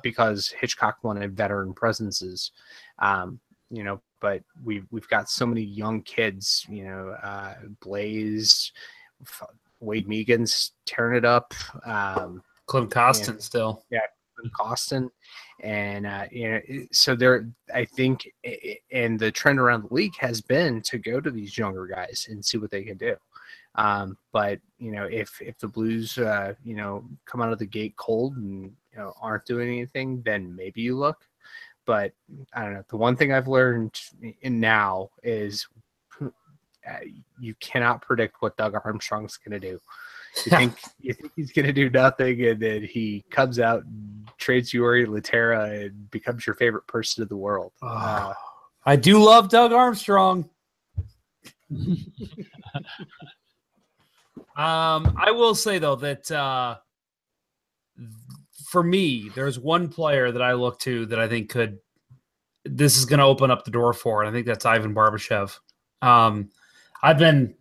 because 0.04 0.54
Hitchcock 0.60 0.98
wanted 1.04 1.36
veteran 1.36 1.74
presences, 1.74 2.52
um, 3.00 3.40
you 3.72 3.84
know. 3.84 4.02
But 4.20 4.44
we've 4.66 4.86
we've 4.92 5.08
got 5.08 5.30
so 5.30 5.46
many 5.46 5.62
young 5.62 6.02
kids, 6.02 6.66
you 6.70 6.84
know, 6.84 7.16
uh, 7.24 7.56
Blais, 7.82 8.72
F- 9.22 9.48
Wade 9.80 10.10
Megan's 10.10 10.74
tearing 10.86 11.18
it 11.18 11.24
up, 11.24 11.54
um, 11.86 12.44
Klim 12.66 12.90
Kostin 12.90 13.42
still. 13.42 13.86
and 13.90 14.02
Kostin, 14.60 15.10
and 15.62 16.06
uh, 16.06 16.26
you 16.32 16.52
know, 16.52 16.62
so 16.92 17.16
there. 17.16 17.50
I 17.74 17.86
think, 17.86 18.32
and 18.92 19.20
the 19.20 19.32
trend 19.32 19.60
around 19.60 19.84
the 19.84 19.94
league 19.94 20.16
has 20.20 20.42
been 20.42 20.82
to 20.84 20.98
go 20.98 21.20
to 21.20 21.32
these 21.32 21.58
younger 21.58 21.86
guys 21.86 22.28
and 22.30 22.44
see 22.44 22.58
what 22.58 22.72
they 22.72 22.84
can 22.84 22.98
do. 22.98 23.16
Um, 23.76 24.18
but 24.32 24.60
you 24.78 24.92
know, 24.92 25.06
if 25.06 25.42
if 25.42 25.58
the 25.60 25.68
Blues, 25.68 26.18
uh, 26.18 26.54
you 26.64 26.76
know, 26.76 27.06
come 27.26 27.42
out 27.42 27.54
of 27.54 27.60
the 27.60 27.66
gate 27.66 27.96
cold 27.98 28.36
and 28.38 28.64
you 28.92 28.98
know 28.98 29.14
aren't 29.22 29.46
doing 29.46 29.68
anything, 29.68 30.22
then 30.24 30.56
maybe 30.56 30.82
you 30.82 30.98
look. 30.98 31.18
But 31.86 32.14
I 32.54 32.64
don't 32.64 32.74
know. 32.74 32.84
The 32.90 32.98
one 32.98 33.16
thing 33.16 33.34
I've 33.34 33.48
learned 33.48 34.00
in 34.42 34.60
now 34.60 35.10
is 35.24 35.68
uh, 36.22 37.00
you 37.40 37.56
cannot 37.60 38.02
predict 38.02 38.38
what 38.42 38.58
Doug 38.58 38.76
Armstrong's 38.86 39.38
going 39.38 39.60
to 39.60 39.72
do. 39.72 39.80
You 40.46 40.52
think 40.52 40.80
you 41.00 41.14
think 41.14 41.32
he's 41.36 41.52
going 41.52 41.66
to 41.66 41.74
do 41.74 41.90
nothing, 41.90 42.46
and 42.46 42.60
then 42.60 42.84
he 42.84 43.26
comes 43.30 43.60
out 43.60 43.84
and 43.84 44.30
trades 44.38 44.72
Jori 44.72 45.06
Lehterä 45.06 45.86
and 45.86 46.10
becomes 46.12 46.48
your 46.48 46.56
favorite 46.56 46.88
person 46.88 47.22
in 47.22 47.28
the 47.28 47.38
world. 47.38 47.74
Uh, 47.82 48.34
I 48.86 48.96
do 48.96 49.24
love 49.24 49.50
Doug 49.50 49.74
Armstrong. 49.74 50.50
um, 51.76 52.06
I 54.56 55.32
will 55.32 55.56
say 55.56 55.78
though 55.78 55.98
that 55.98 56.32
uh, 56.32 56.78
for 58.70 58.84
me, 58.84 59.30
there's 59.36 59.60
one 59.60 59.90
player 59.90 60.32
that 60.32 60.42
I 60.42 60.54
look 60.54 60.80
to 60.82 61.06
that 61.08 61.20
I 61.20 61.28
think 61.28 61.50
could. 61.50 61.80
This 62.66 62.98
is 62.98 63.06
going 63.06 63.20
to 63.20 63.26
open 63.26 63.50
up 63.52 63.66
the 63.66 63.72
door 63.72 63.94
for, 63.94 64.22
and 64.22 64.30
I 64.30 64.34
think 64.34 64.46
that's 64.46 64.66
Ivan 64.66 64.94
Barbashev. 64.94 65.58
Um, 66.02 66.50
I've 67.02 67.18
been, 67.18 67.56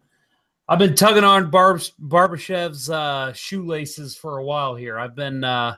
I've 0.69 0.79
been 0.79 0.95
tugging 0.95 1.25
on 1.25 1.51
Barb 1.51 1.81
Barbashev's 2.01 2.91
uh, 2.91 3.33
shoelaces 3.33 4.14
for 4.14 4.37
a 4.39 4.45
while 4.45 4.75
here. 4.75 4.99
I've 4.99 5.14
been 5.14 5.43
uh, 5.43 5.77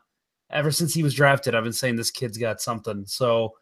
ever 0.51 0.73
since 0.73 0.93
he 0.93 1.05
was 1.05 1.15
drafted. 1.15 1.55
I've 1.55 1.63
been 1.63 1.73
saying 1.73 1.95
this 1.95 2.11
kid's 2.11 2.39
got 2.39 2.61
something. 2.61 3.05
So 3.07 3.55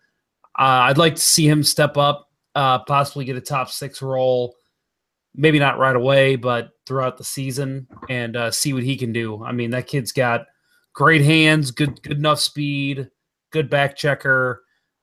uh, 0.59 0.89
I'd 0.89 0.97
like 0.97 1.17
to 1.17 1.21
see 1.21 1.47
him 1.47 1.63
step 1.63 1.99
up, 1.99 2.31
uh, 2.55 2.79
possibly 2.81 3.27
get 3.27 3.37
a 3.37 3.43
top 3.43 3.69
six 3.69 4.01
role. 4.01 4.55
Maybe 5.35 5.59
not 5.59 5.79
right 5.79 5.95
away, 5.95 6.37
but 6.37 6.71
throughout 6.87 7.19
the 7.19 7.25
season, 7.25 7.87
and 8.09 8.35
uh, 8.35 8.51
see 8.51 8.73
what 8.73 8.83
he 8.83 8.97
can 8.97 9.13
do. 9.13 9.45
I 9.45 9.53
mean, 9.53 9.71
that 9.71 9.87
kid's 9.87 10.11
got 10.11 10.47
great 10.95 11.21
hands, 11.21 11.71
good 11.71 12.03
good 12.03 12.17
enough 12.17 12.41
speed, 12.41 13.11
good 13.53 13.69
back 13.69 13.97
checker. 13.97 14.63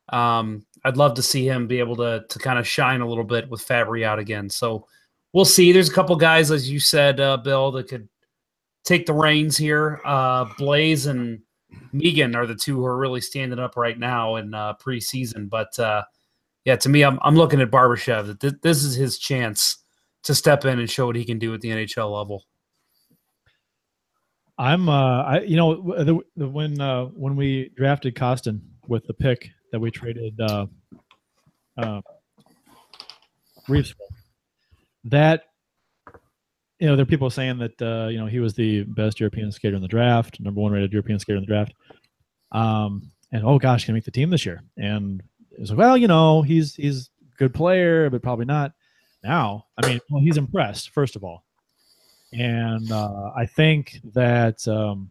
Um, 0.10 0.66
I'd 0.84 0.98
love 0.98 1.14
to 1.16 1.22
see 1.22 1.48
him 1.48 1.68
be 1.68 1.80
able 1.80 1.96
to 1.98 2.26
to 2.28 2.40
kind 2.40 2.58
of 2.58 2.68
shine 2.68 3.02
a 3.02 3.08
little 3.08 3.24
bit 3.24 3.48
with 3.48 3.66
Fabbri 3.66 4.04
out 4.04 4.18
again. 4.18 4.50
So 4.50 4.88
we'll 5.36 5.46
see. 5.46 5.74
There's 5.74 5.90
a 5.90 5.94
couple 5.94 6.16
guys, 6.16 6.50
as 6.50 6.72
you 6.72 6.80
said, 6.80 7.20
uh, 7.20 7.36
Bill, 7.38 7.70
that 7.74 7.90
could 7.90 8.08
take 8.86 9.06
the 9.06 9.14
reins 9.14 9.58
here. 9.58 10.00
Uh, 10.06 10.46
Blais 10.46 11.08
and 11.08 11.42
Megan 11.92 12.36
are 12.36 12.48
the 12.48 12.56
two 12.56 12.78
who 12.78 12.86
are 12.86 12.98
really 12.98 13.20
standing 13.20 13.60
up 13.60 13.76
right 13.76 14.00
now 14.00 14.38
in 14.38 14.54
uh, 14.54 14.74
preseason. 14.76 15.50
But 15.50 15.78
uh, 15.78 16.04
yeah, 16.64 16.78
to 16.78 16.90
me, 16.90 17.04
I'm 17.04 17.20
I'm 17.22 17.36
looking 17.36 17.60
at 17.60 17.70
Barbashev. 17.70 18.28
That 18.28 18.40
th- 18.40 18.62
this 18.64 18.84
is 18.84 18.96
his 18.96 19.20
chance 19.20 19.78
to 20.24 20.34
step 20.34 20.64
in 20.64 20.80
and 20.80 20.90
show 20.90 21.06
what 21.06 21.18
he 21.18 21.26
can 21.26 21.38
do 21.38 21.54
at 21.54 21.62
the 21.62 21.70
NHL 21.70 22.12
level. 22.12 22.46
I'm, 24.58 24.88
uh, 24.88 25.24
I, 25.24 25.42
you 25.42 25.58
know, 25.58 25.76
the, 26.02 26.18
the, 26.38 26.48
when 26.48 26.80
uh, 26.80 27.06
when 27.08 27.36
we 27.36 27.72
drafted 27.76 28.16
Kostin 28.16 28.62
with 28.88 29.06
the 29.06 29.14
pick 29.14 29.50
that 29.74 29.80
we 29.82 29.92
traded 29.92 30.40
uh, 30.40 30.68
uh, 31.78 32.00
Reeves, 33.68 33.94
that 35.06 35.44
you 36.80 36.88
know, 36.88 36.96
there 36.96 37.04
are 37.04 37.08
people 37.08 37.30
saying 37.30 37.58
that 37.60 37.82
uh, 37.82 38.10
you 38.10 38.18
know 38.18 38.26
he 38.26 38.40
was 38.40 38.54
the 38.54 38.84
best 38.84 39.20
European 39.20 39.52
skater 39.52 39.76
in 39.76 39.82
the 39.82 39.88
draft, 39.88 40.40
number 40.40 40.60
one 40.60 40.72
rated 40.72 40.92
European 40.92 41.20
skater 41.20 41.38
in 41.38 41.44
the 41.44 41.48
draft. 41.48 41.74
Um, 42.52 43.12
and 43.32 43.46
oh 43.46 43.58
gosh, 43.58 43.86
can 43.86 43.94
make 43.94 44.04
the 44.04 44.12
team 44.12 44.30
this 44.30 44.46
year? 44.46 44.62
And 44.78 45.24
it's 45.58 45.70
like, 45.70 45.80
well, 45.80 45.98
you 45.98 46.08
know, 46.08 46.42
he's 46.42 46.76
he's 46.76 47.10
good 47.38 47.54
player, 47.54 48.10
but 48.10 48.22
probably 48.22 48.46
not. 48.46 48.74
Now, 49.24 49.66
I 49.82 49.88
mean, 49.88 50.00
well, 50.10 50.22
he's 50.22 50.38
impressed 50.38 50.92
first 50.92 51.16
of 51.16 51.24
all, 51.24 51.46
and 52.34 52.92
uh, 52.92 53.32
I 53.36 53.46
think 53.46 54.02
that 54.14 54.68
um, 54.68 55.10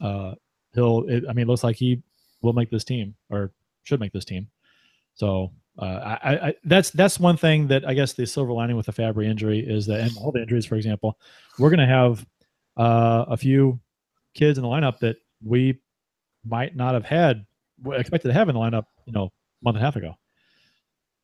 uh, 0.00 0.34
he'll. 0.74 1.08
It, 1.08 1.24
I 1.28 1.32
mean, 1.32 1.44
it 1.44 1.48
looks 1.48 1.64
like 1.64 1.76
he 1.76 2.02
will 2.42 2.52
make 2.52 2.70
this 2.70 2.84
team 2.84 3.14
or 3.30 3.50
should 3.84 4.00
make 4.00 4.12
this 4.12 4.26
team. 4.26 4.48
So 5.14 5.52
uh, 5.78 6.18
I, 6.22 6.34
I, 6.48 6.54
that's 6.64 6.90
that's 6.90 7.20
one 7.20 7.36
thing 7.36 7.66
that 7.68 7.86
I 7.86 7.92
guess 7.92 8.14
the 8.14 8.26
silver 8.26 8.52
lining 8.52 8.76
with 8.76 8.86
the 8.86 8.92
Fabbri 8.92 9.26
injury 9.26 9.60
is 9.60 9.86
that, 9.86 10.00
and 10.00 10.16
all 10.18 10.32
the 10.32 10.40
injuries, 10.40 10.64
for 10.64 10.76
example, 10.76 11.18
we're 11.58 11.68
going 11.68 11.80
to 11.80 11.86
have 11.86 12.26
uh, 12.76 13.26
a 13.28 13.36
few 13.36 13.78
kids 14.34 14.58
in 14.58 14.62
the 14.62 14.68
lineup 14.68 14.98
that 15.00 15.16
we 15.44 15.78
might 16.44 16.76
not 16.76 16.94
have 16.94 17.04
had 17.04 17.44
expected 17.92 18.28
to 18.28 18.34
have 18.34 18.48
in 18.48 18.54
the 18.54 18.60
lineup, 18.60 18.84
you 19.04 19.12
know, 19.12 19.24
a 19.24 19.30
month 19.62 19.76
and 19.76 19.82
a 19.82 19.84
half 19.84 19.96
ago. 19.96 20.14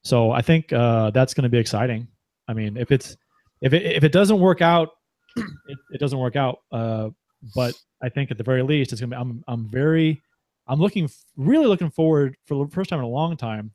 So 0.05 0.33
I 0.33 0.43
think 0.43 0.73
uh, 0.73 1.11
that's 1.11 1.33
going 1.33 1.45
to 1.45 1.49
be 1.49 1.59
exciting. 1.59 2.09
I 2.49 2.53
mean, 2.53 2.77
if 2.77 2.91
it's 2.91 3.17
if 3.63 3.73
it 3.73 3.85
if 3.85 4.05
it 4.05 4.13
doesn't 4.13 4.39
work 4.39 4.61
out, 4.61 4.91
it, 5.37 5.79
it 5.93 5.99
doesn't 5.99 6.19
work 6.19 6.37
out. 6.37 6.59
Uh, 6.71 7.11
but 7.55 7.75
I 8.03 8.11
think 8.11 8.31
at 8.31 8.37
the 8.37 8.45
very 8.45 8.63
least, 8.63 8.93
it's 8.93 9.01
gonna 9.01 9.17
be. 9.17 9.21
I'm 9.21 9.43
I'm 9.49 9.69
very, 9.71 10.21
I'm 10.67 10.79
looking 10.81 11.09
really 11.37 11.67
looking 11.67 11.91
forward 11.91 12.37
for 12.45 12.65
the 12.65 12.71
first 12.71 12.91
time 12.91 12.99
in 12.99 13.05
a 13.05 13.09
long 13.09 13.37
time 13.37 13.73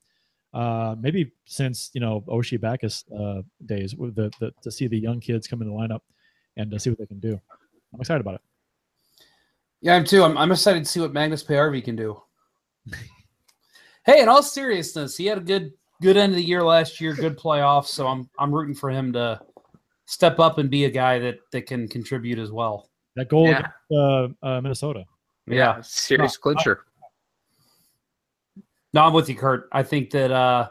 uh, 0.58 0.96
maybe 1.00 1.32
since 1.46 1.92
you 1.94 2.02
know 2.02 2.24
Oshie 2.28 2.60
Backes 2.60 3.06
uh, 3.16 3.44
days, 3.68 3.96
with 3.96 4.16
the, 4.16 4.32
the 4.40 4.52
to 4.64 4.72
see 4.72 4.88
the 4.88 4.98
young 4.98 5.20
kids 5.20 5.48
come 5.48 5.62
in 5.62 5.68
the 5.68 5.74
lineup 5.74 6.00
and 6.58 6.72
to 6.72 6.80
see 6.80 6.90
what 6.90 6.98
they 6.98 7.06
can 7.06 7.20
do. 7.20 7.40
I'm 7.94 8.02
excited 8.02 8.22
about 8.22 8.36
it. 8.36 8.42
Yeah, 9.82 9.96
I'm 9.96 10.04
too. 10.04 10.24
I'm, 10.24 10.36
I'm 10.36 10.52
excited 10.52 10.84
to 10.84 10.90
see 10.90 11.00
what 11.00 11.14
Magnus 11.14 11.44
Pääjärvi 11.44 11.84
can 11.84 11.96
do. 11.96 12.20
hey, 14.04 14.20
in 14.22 14.30
all 14.30 14.42
seriousness, 14.42 15.16
he 15.16 15.28
had 15.28 15.38
a 15.38 15.42
good 15.42 15.74
good 16.02 16.18
end 16.18 16.32
of 16.32 16.38
the 16.38 16.44
year 16.44 16.64
last 16.64 17.00
year, 17.00 17.14
good 17.14 17.38
playoffs. 17.38 17.90
So 17.90 18.08
I'm 18.08 18.28
I'm 18.40 18.52
rooting 18.52 18.74
for 18.74 18.90
him 18.90 19.14
to 19.14 19.40
step 20.06 20.40
up 20.40 20.58
and 20.58 20.72
be 20.72 20.86
a 20.86 20.90
guy 20.90 21.20
that 21.20 21.38
that 21.52 21.68
can 21.68 21.88
contribute 21.88 22.40
as 22.40 22.52
well. 22.52 22.90
That 23.16 23.30
goal 23.30 23.46
yeah. 23.46 23.60
against 23.60 23.76
uh, 23.92 24.28
uh, 24.42 24.62
Minnesota. 24.62 25.06
Yeah, 25.46 25.56
yeah 25.56 25.82
serious 25.82 26.36
no, 26.40 26.42
clincher. 26.42 26.86
No, 28.94 29.04
I'm 29.04 29.14
with 29.14 29.30
you, 29.30 29.36
Curt. 29.36 29.68
I 29.72 29.84
think 29.84 30.12
that 30.12 30.32
uh, 30.32 30.70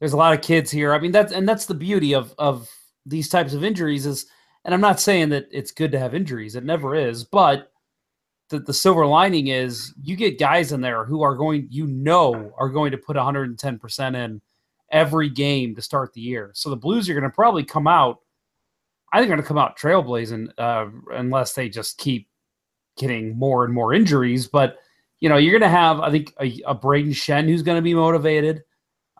there's 0.00 0.12
a 0.12 0.18
lot 0.18 0.34
of 0.34 0.42
kids 0.42 0.70
here. 0.70 0.92
I 0.92 0.98
mean, 0.98 1.12
that's 1.12 1.32
and 1.32 1.48
that's 1.48 1.66
the 1.66 1.74
beauty 1.74 2.14
of 2.14 2.34
of 2.38 2.68
these 3.06 3.28
types 3.28 3.54
of 3.54 3.64
injuries 3.64 4.06
is, 4.06 4.26
and 4.64 4.74
I'm 4.74 4.80
not 4.80 5.00
saying 5.00 5.28
that 5.30 5.46
it's 5.50 5.70
good 5.70 5.92
to 5.92 5.98
have 5.98 6.14
injuries. 6.14 6.56
It 6.56 6.64
never 6.64 6.94
is, 6.94 7.24
but 7.24 7.70
the, 8.50 8.58
the 8.58 8.74
silver 8.74 9.06
lining 9.06 9.48
is 9.48 9.94
you 10.02 10.16
get 10.16 10.38
guys 10.38 10.72
in 10.72 10.80
there 10.80 11.04
who 11.04 11.22
are 11.22 11.34
going, 11.34 11.66
you 11.70 11.86
know, 11.86 12.52
are 12.58 12.68
going 12.68 12.90
to 12.90 12.98
put 12.98 13.16
110 13.16 13.78
percent 13.78 14.16
in 14.16 14.40
every 14.90 15.28
game 15.28 15.74
to 15.74 15.82
start 15.82 16.12
the 16.12 16.20
year. 16.20 16.50
So 16.54 16.70
the 16.70 16.76
Blues 16.76 17.08
are 17.08 17.14
going 17.14 17.24
to 17.24 17.30
probably 17.30 17.64
come 17.64 17.86
out. 17.86 18.20
I 19.12 19.18
think 19.18 19.28
they're 19.28 19.36
going 19.36 19.44
to 19.44 19.48
come 19.48 19.58
out 19.58 19.78
trailblazing 19.78 20.48
uh, 20.58 20.86
unless 21.12 21.54
they 21.54 21.68
just 21.68 21.98
keep 21.98 22.28
getting 22.96 23.36
more 23.38 23.64
and 23.64 23.72
more 23.72 23.92
injuries, 23.92 24.46
but 24.46 24.78
you 25.24 25.30
know, 25.30 25.38
you're 25.38 25.58
going 25.58 25.72
to 25.72 25.74
have, 25.74 26.00
I 26.00 26.10
think, 26.10 26.34
a, 26.38 26.48
a 26.66 26.74
Brayden 26.74 27.14
Schenn 27.14 27.48
who's 27.48 27.62
going 27.62 27.78
to 27.78 27.82
be 27.82 27.94
motivated. 27.94 28.62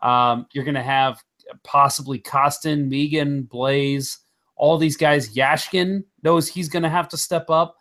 Um, 0.03 0.45
you're 0.53 0.63
going 0.63 0.75
to 0.75 0.83
have 0.83 1.19
possibly 1.63 2.19
Kostin, 2.19 2.87
Megan, 2.87 3.49
Blais, 3.51 4.19
all 4.55 4.77
these 4.77 4.97
guys. 4.97 5.33
Jaskin 5.33 6.03
knows 6.21 6.47
he's 6.47 6.69
going 6.69 6.83
to 6.83 6.89
have 6.89 7.07
to 7.09 7.17
step 7.17 7.49
up. 7.49 7.75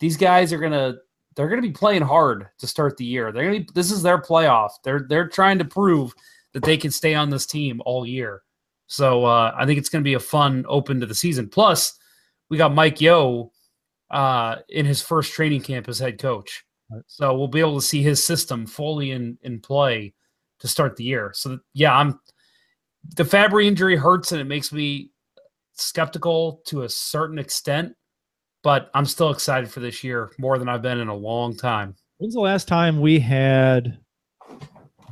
These 0.00 0.18
guys 0.18 0.52
are 0.52 0.58
going 0.58 0.72
to 0.72 0.98
they're 1.34 1.48
going 1.48 1.62
to 1.62 1.66
be 1.66 1.72
playing 1.72 2.02
hard 2.02 2.46
to 2.58 2.66
start 2.66 2.98
the 2.98 3.06
year. 3.06 3.32
They're 3.32 3.44
going 3.44 3.64
to 3.64 3.72
be, 3.72 3.72
this 3.74 3.90
is 3.90 4.02
their 4.02 4.18
playoff. 4.20 4.72
They're 4.84 5.06
they're 5.08 5.28
trying 5.28 5.56
to 5.56 5.64
prove 5.64 6.12
that 6.52 6.64
they 6.64 6.76
can 6.76 6.90
stay 6.90 7.14
on 7.14 7.30
this 7.30 7.46
team 7.46 7.80
all 7.86 8.04
year. 8.04 8.42
So 8.86 9.24
uh, 9.24 9.54
I 9.56 9.64
think 9.64 9.78
it's 9.78 9.88
going 9.88 10.04
to 10.04 10.08
be 10.08 10.12
a 10.12 10.20
fun 10.20 10.66
open 10.68 11.00
to 11.00 11.06
the 11.06 11.14
season. 11.14 11.48
Plus, 11.48 11.98
we 12.50 12.58
got 12.58 12.74
Mike 12.74 13.00
Yeo 13.00 13.50
uh, 14.10 14.56
in 14.68 14.84
his 14.84 15.00
first 15.00 15.32
training 15.32 15.62
camp 15.62 15.88
as 15.88 15.98
head 15.98 16.18
coach. 16.18 16.66
So 17.06 17.36
we'll 17.36 17.48
be 17.48 17.60
able 17.60 17.80
to 17.80 17.86
see 17.86 18.02
his 18.02 18.24
system 18.24 18.66
fully 18.66 19.10
in 19.10 19.38
in 19.42 19.60
play 19.60 20.14
to 20.60 20.68
start 20.68 20.96
the 20.96 21.04
year. 21.04 21.32
So 21.34 21.58
yeah, 21.74 21.96
I'm 21.96 22.20
the 23.16 23.24
Fabbri 23.24 23.66
injury 23.66 23.96
hurts 23.96 24.32
and 24.32 24.40
it 24.40 24.44
makes 24.44 24.72
me 24.72 25.10
skeptical 25.74 26.62
to 26.66 26.82
a 26.82 26.88
certain 26.88 27.38
extent, 27.38 27.94
but 28.62 28.90
I'm 28.94 29.06
still 29.06 29.30
excited 29.30 29.70
for 29.70 29.80
this 29.80 30.04
year 30.04 30.30
more 30.38 30.58
than 30.58 30.68
I've 30.68 30.82
been 30.82 31.00
in 31.00 31.08
a 31.08 31.14
long 31.14 31.56
time. 31.56 31.96
When's 32.18 32.34
the 32.34 32.40
last 32.40 32.68
time 32.68 33.00
we 33.00 33.18
had 33.18 33.98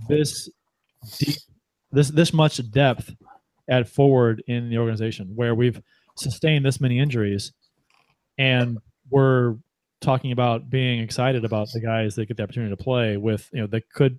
this 0.08 0.48
deep, 1.18 1.36
this 1.90 2.10
this 2.10 2.32
much 2.32 2.60
depth 2.70 3.12
at 3.68 3.88
forward 3.88 4.42
in 4.46 4.68
the 4.68 4.78
organization 4.78 5.32
where 5.34 5.54
we've 5.54 5.80
sustained 6.16 6.64
this 6.64 6.80
many 6.80 6.98
injuries 6.98 7.52
and 8.38 8.78
we're 9.10 9.56
talking 10.00 10.32
about 10.32 10.70
being 10.70 11.00
excited 11.00 11.44
about 11.44 11.70
the 11.72 11.80
guys 11.80 12.14
that 12.14 12.26
get 12.26 12.36
the 12.36 12.42
opportunity 12.42 12.74
to 12.74 12.82
play 12.82 13.16
with, 13.16 13.48
you 13.52 13.60
know, 13.60 13.66
that 13.68 13.88
could 13.90 14.18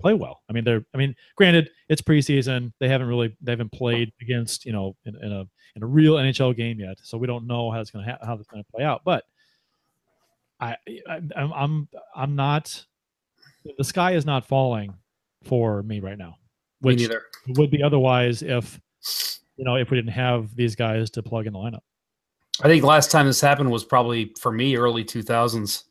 play 0.00 0.14
well. 0.14 0.42
I 0.48 0.52
mean, 0.52 0.64
they're, 0.64 0.84
I 0.94 0.98
mean, 0.98 1.14
granted, 1.36 1.70
it's 1.88 2.00
preseason. 2.00 2.72
They 2.80 2.88
haven't 2.88 3.08
really, 3.08 3.36
they 3.42 3.52
haven't 3.52 3.72
played 3.72 4.12
against, 4.20 4.64
you 4.64 4.72
know, 4.72 4.96
in, 5.04 5.16
in 5.22 5.32
a, 5.32 5.40
in 5.76 5.82
a 5.82 5.86
real 5.86 6.14
NHL 6.14 6.56
game 6.56 6.80
yet. 6.80 6.98
So 7.02 7.18
we 7.18 7.26
don't 7.26 7.46
know 7.46 7.70
how 7.70 7.80
it's 7.80 7.90
going 7.90 8.04
to, 8.06 8.12
ha- 8.12 8.24
how 8.24 8.34
it's 8.34 8.46
going 8.48 8.62
to 8.62 8.70
play 8.74 8.84
out. 8.84 9.02
But 9.04 9.24
I, 10.60 10.76
I, 11.08 11.20
I'm, 11.36 11.52
I'm, 11.52 11.88
I'm 12.14 12.36
not, 12.36 12.84
the 13.76 13.84
sky 13.84 14.12
is 14.12 14.24
not 14.24 14.46
falling 14.46 14.94
for 15.44 15.82
me 15.82 16.00
right 16.00 16.18
now, 16.18 16.36
which 16.80 17.00
would 17.58 17.70
be 17.70 17.82
otherwise 17.82 18.42
if, 18.42 18.80
you 19.56 19.64
know, 19.64 19.76
if 19.76 19.90
we 19.90 19.96
didn't 19.96 20.12
have 20.12 20.54
these 20.54 20.74
guys 20.74 21.10
to 21.10 21.22
plug 21.22 21.46
in 21.46 21.52
the 21.52 21.58
lineup. 21.58 21.80
I 22.62 22.68
think 22.68 22.84
last 22.84 23.10
time 23.10 23.26
this 23.26 23.40
happened 23.40 23.70
was 23.70 23.84
probably 23.84 24.34
for 24.40 24.50
me 24.50 24.76
early 24.76 25.04
2000s. 25.04 25.84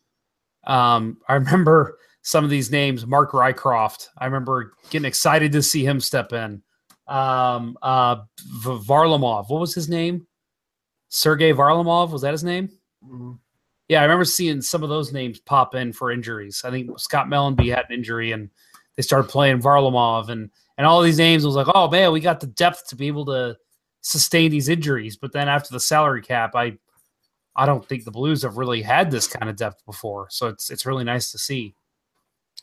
Um, 0.66 1.18
I 1.28 1.36
remember 1.36 1.98
some 2.24 2.44
of 2.44 2.50
these 2.50 2.72
names, 2.72 3.06
Mark 3.06 3.32
Rycroft. 3.32 4.10
I 4.18 4.26
remember 4.26 4.74
getting 4.90 5.06
excited 5.06 5.52
to 5.54 5.64
see 5.64 5.86
him 5.86 6.02
step 6.02 6.34
in. 6.34 6.62
Um, 7.08 7.78
uh, 7.82 8.18
Varlamov, 8.64 9.50
what 9.50 9.62
was 9.62 9.74
his 9.74 9.88
name? 9.88 10.28
Sergei 11.08 11.54
Varlamov, 11.54 12.12
was 12.12 12.22
that 12.24 12.34
his 12.34 12.44
name? 12.44 12.68
Mm-hmm. 13.04 13.34
Yeah, 13.88 14.02
I 14.02 14.04
remember 14.04 14.26
seeing 14.26 14.62
some 14.62 14.84
of 14.84 14.90
those 14.90 15.14
names 15.14 15.40
pop 15.40 15.74
in 15.74 15.94
for 15.94 16.12
injuries. 16.12 16.64
I 16.66 16.72
think 16.72 17.00
Scott 17.00 17.28
Mellanby 17.28 17.74
had 17.74 17.86
an 17.88 17.96
injury 17.96 18.34
and 18.34 18.50
they 18.98 19.04
started 19.04 19.30
playing 19.30 19.62
Varlamov 19.62 20.28
and 20.28 20.50
and 20.78 20.86
all 20.86 21.02
these 21.02 21.18
names 21.18 21.46
was 21.46 21.56
like, 21.56 21.68
oh 21.74 21.90
man, 21.90 22.12
we 22.12 22.20
got 22.20 22.40
the 22.40 22.48
depth 22.48 22.90
to 22.90 22.96
be 22.96 23.08
able 23.08 23.26
to 23.28 23.58
sustain 24.02 24.52
these 24.52 24.70
injuries. 24.70 25.18
But 25.18 25.34
then 25.34 25.48
after 25.48 25.74
the 25.74 25.80
salary 25.80 26.22
cap, 26.22 26.56
I 26.56 26.78
I 27.56 27.66
don't 27.66 27.86
think 27.86 28.06
the 28.06 28.12
Blues 28.12 28.44
have 28.44 28.58
really 28.58 28.82
had 28.82 29.10
this 29.10 29.28
kind 29.28 29.50
of 29.50 29.56
depth 29.56 29.84
before. 29.86 30.28
So 30.30 30.48
it's 30.48 30.70
it's 30.70 30.86
really 30.86 31.04
nice 31.04 31.32
to 31.32 31.38
see. 31.38 31.74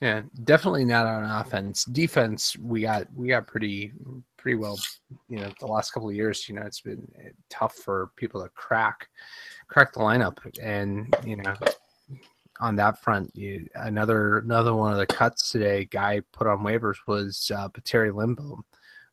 Yeah, 0.01 0.23
definitely 0.45 0.85
not 0.85 1.07
on 1.07 1.25
offense. 1.25 1.85
Defense, 1.85 2.57
we 2.59 2.83
got 2.83 3.07
we 3.15 3.29
got 3.29 3.47
pretty 3.47 3.93
pretty 4.37 4.57
well. 4.57 4.79
You 5.29 5.41
know, 5.41 5.53
the 5.61 5.67
last 5.67 5.93
couple 5.93 6.09
of 6.09 6.15
years, 6.15 6.49
you 6.49 6.55
know, 6.55 6.63
it's 6.63 6.81
been 6.81 7.07
tough 7.51 7.75
for 7.75 8.11
people 8.17 8.43
to 8.43 8.49
crack 8.51 9.09
crack 9.69 9.93
the 9.93 10.01
lineup, 10.01 10.39
and 10.63 11.15
you 11.25 11.37
know, 11.37 11.55
on 12.61 12.77
that 12.77 13.03
front, 13.03 13.35
you, 13.35 13.67
another 13.75 14.39
another 14.39 14.75
one 14.75 14.93
of 14.93 14.99
the 14.99 15.07
cuts 15.07 15.51
today, 15.51 15.87
guy 15.87 16.21
put 16.33 16.47
on 16.47 16.59
waivers 16.59 16.97
was 17.07 17.51
uh, 17.55 17.69
Petteri 17.69 18.13
Lindbohm 18.13 18.63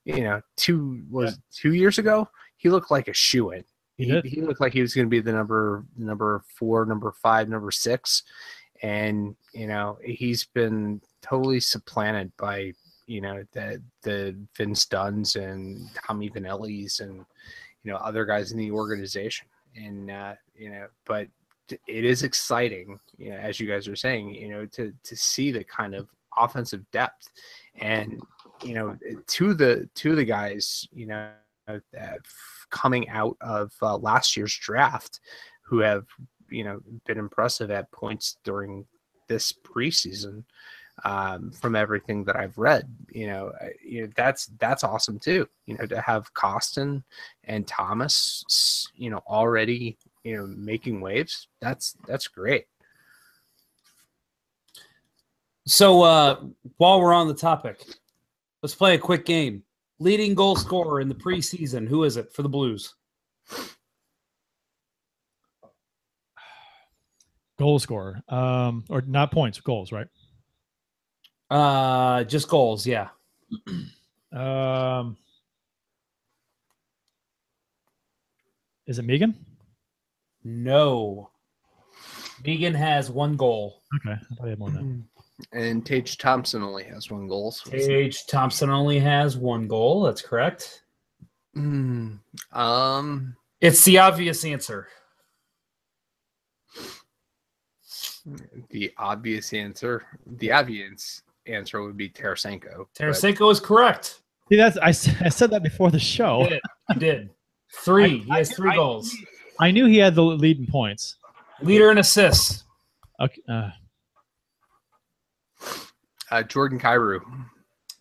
you 0.06 0.24
know, 0.24 0.42
two 0.58 1.04
was 1.10 1.32
yeah. 1.32 1.38
two 1.52 1.74
years 1.74 1.98
ago, 1.98 2.28
he 2.58 2.70
looked 2.70 2.92
like 2.92 3.08
a 3.08 3.14
shoe 3.14 3.52
in. 3.52 3.64
He, 3.98 4.06
he, 4.06 4.30
he, 4.30 4.42
looked 4.42 4.62
like 4.62 4.74
he 4.74 4.82
was 4.82 4.96
going 4.96 5.06
to 5.06 5.10
be 5.10 5.20
the 5.20 5.32
number 5.32 5.86
number 5.96 6.44
four, 6.58 6.86
number 6.86 7.12
five, 7.12 7.50
number 7.50 7.72
six, 7.72 8.24
and 8.82 9.36
you 9.54 9.68
know 9.68 10.00
he's 10.04 10.46
been 10.46 11.02
totally 11.22 11.60
supplanted 11.60 12.32
by 12.38 12.74
you 13.06 13.22
know 13.22 13.44
the 13.52 13.82
the 14.02 14.36
Vince 14.58 14.86
Dunns 14.86 15.36
and 15.36 15.88
Tommy 16.08 16.32
Vannellis 16.32 17.02
and 17.02 17.26
you 17.84 17.92
know 17.92 17.98
other 17.98 18.26
guys 18.26 18.52
in 18.52 18.58
the 18.58 18.72
organization, 18.72 19.48
and 19.76 20.10
uh, 20.10 20.34
you 20.56 20.72
know, 20.72 20.88
but 21.06 21.28
it 21.70 22.06
is 22.06 22.24
exciting, 22.24 23.00
you 23.18 23.30
know, 23.30 23.38
as 23.38 23.60
you 23.60 23.68
guys 23.68 23.88
are 23.88 23.96
saying, 23.96 24.34
you 24.34 24.50
know, 24.50 24.66
to 24.68 24.94
to 25.04 25.16
see 25.16 25.52
the 25.52 25.64
kind 25.64 25.94
of 25.94 26.08
offensive 26.38 26.90
depth 26.92 27.30
and 27.76 28.22
you 28.64 28.74
know 28.74 28.98
to 29.28 29.54
the 29.54 29.90
to 29.96 30.16
the 30.16 30.26
guys 30.26 30.88
you 30.94 31.06
know 31.06 31.30
that 31.94 32.20
coming 32.70 33.08
out 33.10 33.38
of 33.42 33.72
uh, 33.82 33.98
last 33.98 34.36
year's 34.36 34.56
draft 34.56 35.20
who 35.64 35.80
have 35.80 36.06
you 36.50 36.64
know 36.64 36.80
been 37.06 37.18
impressive 37.18 37.72
at 37.72 37.92
points 37.92 38.38
during 38.44 38.86
this 39.28 39.54
preseason 39.54 40.44
um, 41.04 41.52
from 41.52 41.76
everything 41.76 42.24
that 42.26 42.36
I've 42.36 42.58
read. 42.58 42.88
You 43.12 43.28
know, 43.28 43.52
you 43.84 44.02
know 44.04 44.10
that's 44.16 44.48
that's 44.60 44.84
awesome 44.84 45.20
too. 45.20 45.48
You 45.66 45.78
know, 45.78 45.86
to 45.86 46.02
have 46.02 46.34
Kostin 46.34 47.04
and 47.46 47.68
Thomas, 47.68 48.88
you 48.96 49.10
know, 49.10 49.22
already 49.28 49.98
you 50.24 50.38
know 50.38 50.48
making 50.48 51.02
waves. 51.02 51.48
That's 51.62 51.96
that's 52.08 52.28
great. 52.28 52.66
So 55.66 56.02
uh, 56.02 56.42
while 56.78 57.00
we're 57.00 57.14
on 57.14 57.28
the 57.28 57.34
topic, 57.34 57.84
let's 58.62 58.76
play 58.76 58.96
a 58.96 59.00
quick 59.00 59.26
game. 59.26 59.64
Leading 60.00 60.34
goal 60.34 60.56
scorer 60.56 61.00
in 61.00 61.10
the 61.10 61.16
preseason, 61.16 61.88
who 61.88 62.04
is 62.04 62.18
it 62.18 62.34
for 62.34 62.42
the 62.42 62.50
Blues? 62.50 62.96
Goal 67.60 67.78
scorer, 67.78 68.22
um, 68.28 68.84
or 68.90 69.02
not 69.02 69.32
points, 69.32 69.60
goals, 69.60 69.92
right? 69.92 70.08
Uh, 71.52 72.24
just 72.24 72.48
goals, 72.48 72.88
yeah. 72.88 73.10
Um, 74.34 75.18
is 78.88 78.98
it 78.98 79.06
Megan? 79.06 79.36
No. 80.44 81.30
Megan 82.44 82.74
has 82.74 83.12
one 83.12 83.36
goal. 83.36 83.84
Okay, 83.98 84.14
I 84.14 84.36
thought 84.36 84.44
he 84.46 84.50
had 84.50 84.60
more 84.60 84.72
than 84.72 85.08
And 85.54 85.86
Tage 85.86 86.18
Thompson 86.18 86.62
only 86.64 86.84
has 86.86 87.10
one 87.12 87.28
goal. 87.28 87.52
So 87.52 87.72
Tage 87.72 88.26
Thompson 88.28 88.70
only 88.70 89.00
has 89.00 89.38
one 89.38 89.68
goal. 89.68 90.04
That's 90.04 90.22
correct. 90.22 90.84
Mm, 91.58 92.20
um, 92.54 93.36
It's 93.60 93.84
the 93.84 93.98
obvious 94.00 94.46
answer. 94.46 94.88
the 98.70 98.92
obvious 98.98 99.52
answer, 99.54 100.06
the 100.26 100.52
obvious 100.52 101.24
answer 101.48 101.82
would 101.82 101.98
be 101.98 102.10
Tarasenko. 102.10 102.78
but- 102.78 102.94
Tarasenko 102.94 103.52
is 103.52 103.60
correct. 103.60 104.22
See, 104.50 104.58
that's 104.58 104.78
I 104.78 104.92
said 104.92 105.50
that 105.52 105.64
before 105.64 105.92
the 105.92 106.00
show. 106.00 106.44
You 106.44 106.50
did. 106.50 106.62
You 106.90 106.96
did. 107.00 107.30
Three. 107.84 108.20
He 108.20 108.32
I- 108.32 108.38
has 108.40 108.54
three 108.56 108.72
I- 108.72 108.76
goals. 108.76 109.16
I 109.60 109.72
knew 109.72 109.86
he 109.86 109.98
had 109.98 110.16
the 110.16 110.24
lead 110.24 110.60
in 110.60 110.68
points. 110.68 111.18
Leader 111.62 111.92
in 111.92 111.98
assists. 112.00 112.64
Okay, 113.20 113.42
uh, 113.48 113.70
Uh, 116.32 116.44
Jordan 116.44 116.80
Kyrou. 116.80 117.20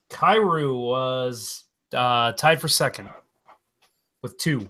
Kyrou 0.09 0.87
was 0.87 1.65
uh, 1.93 2.33
tied 2.33 2.61
for 2.61 2.69
second 2.69 3.11
with 4.23 4.39
two. 4.39 4.69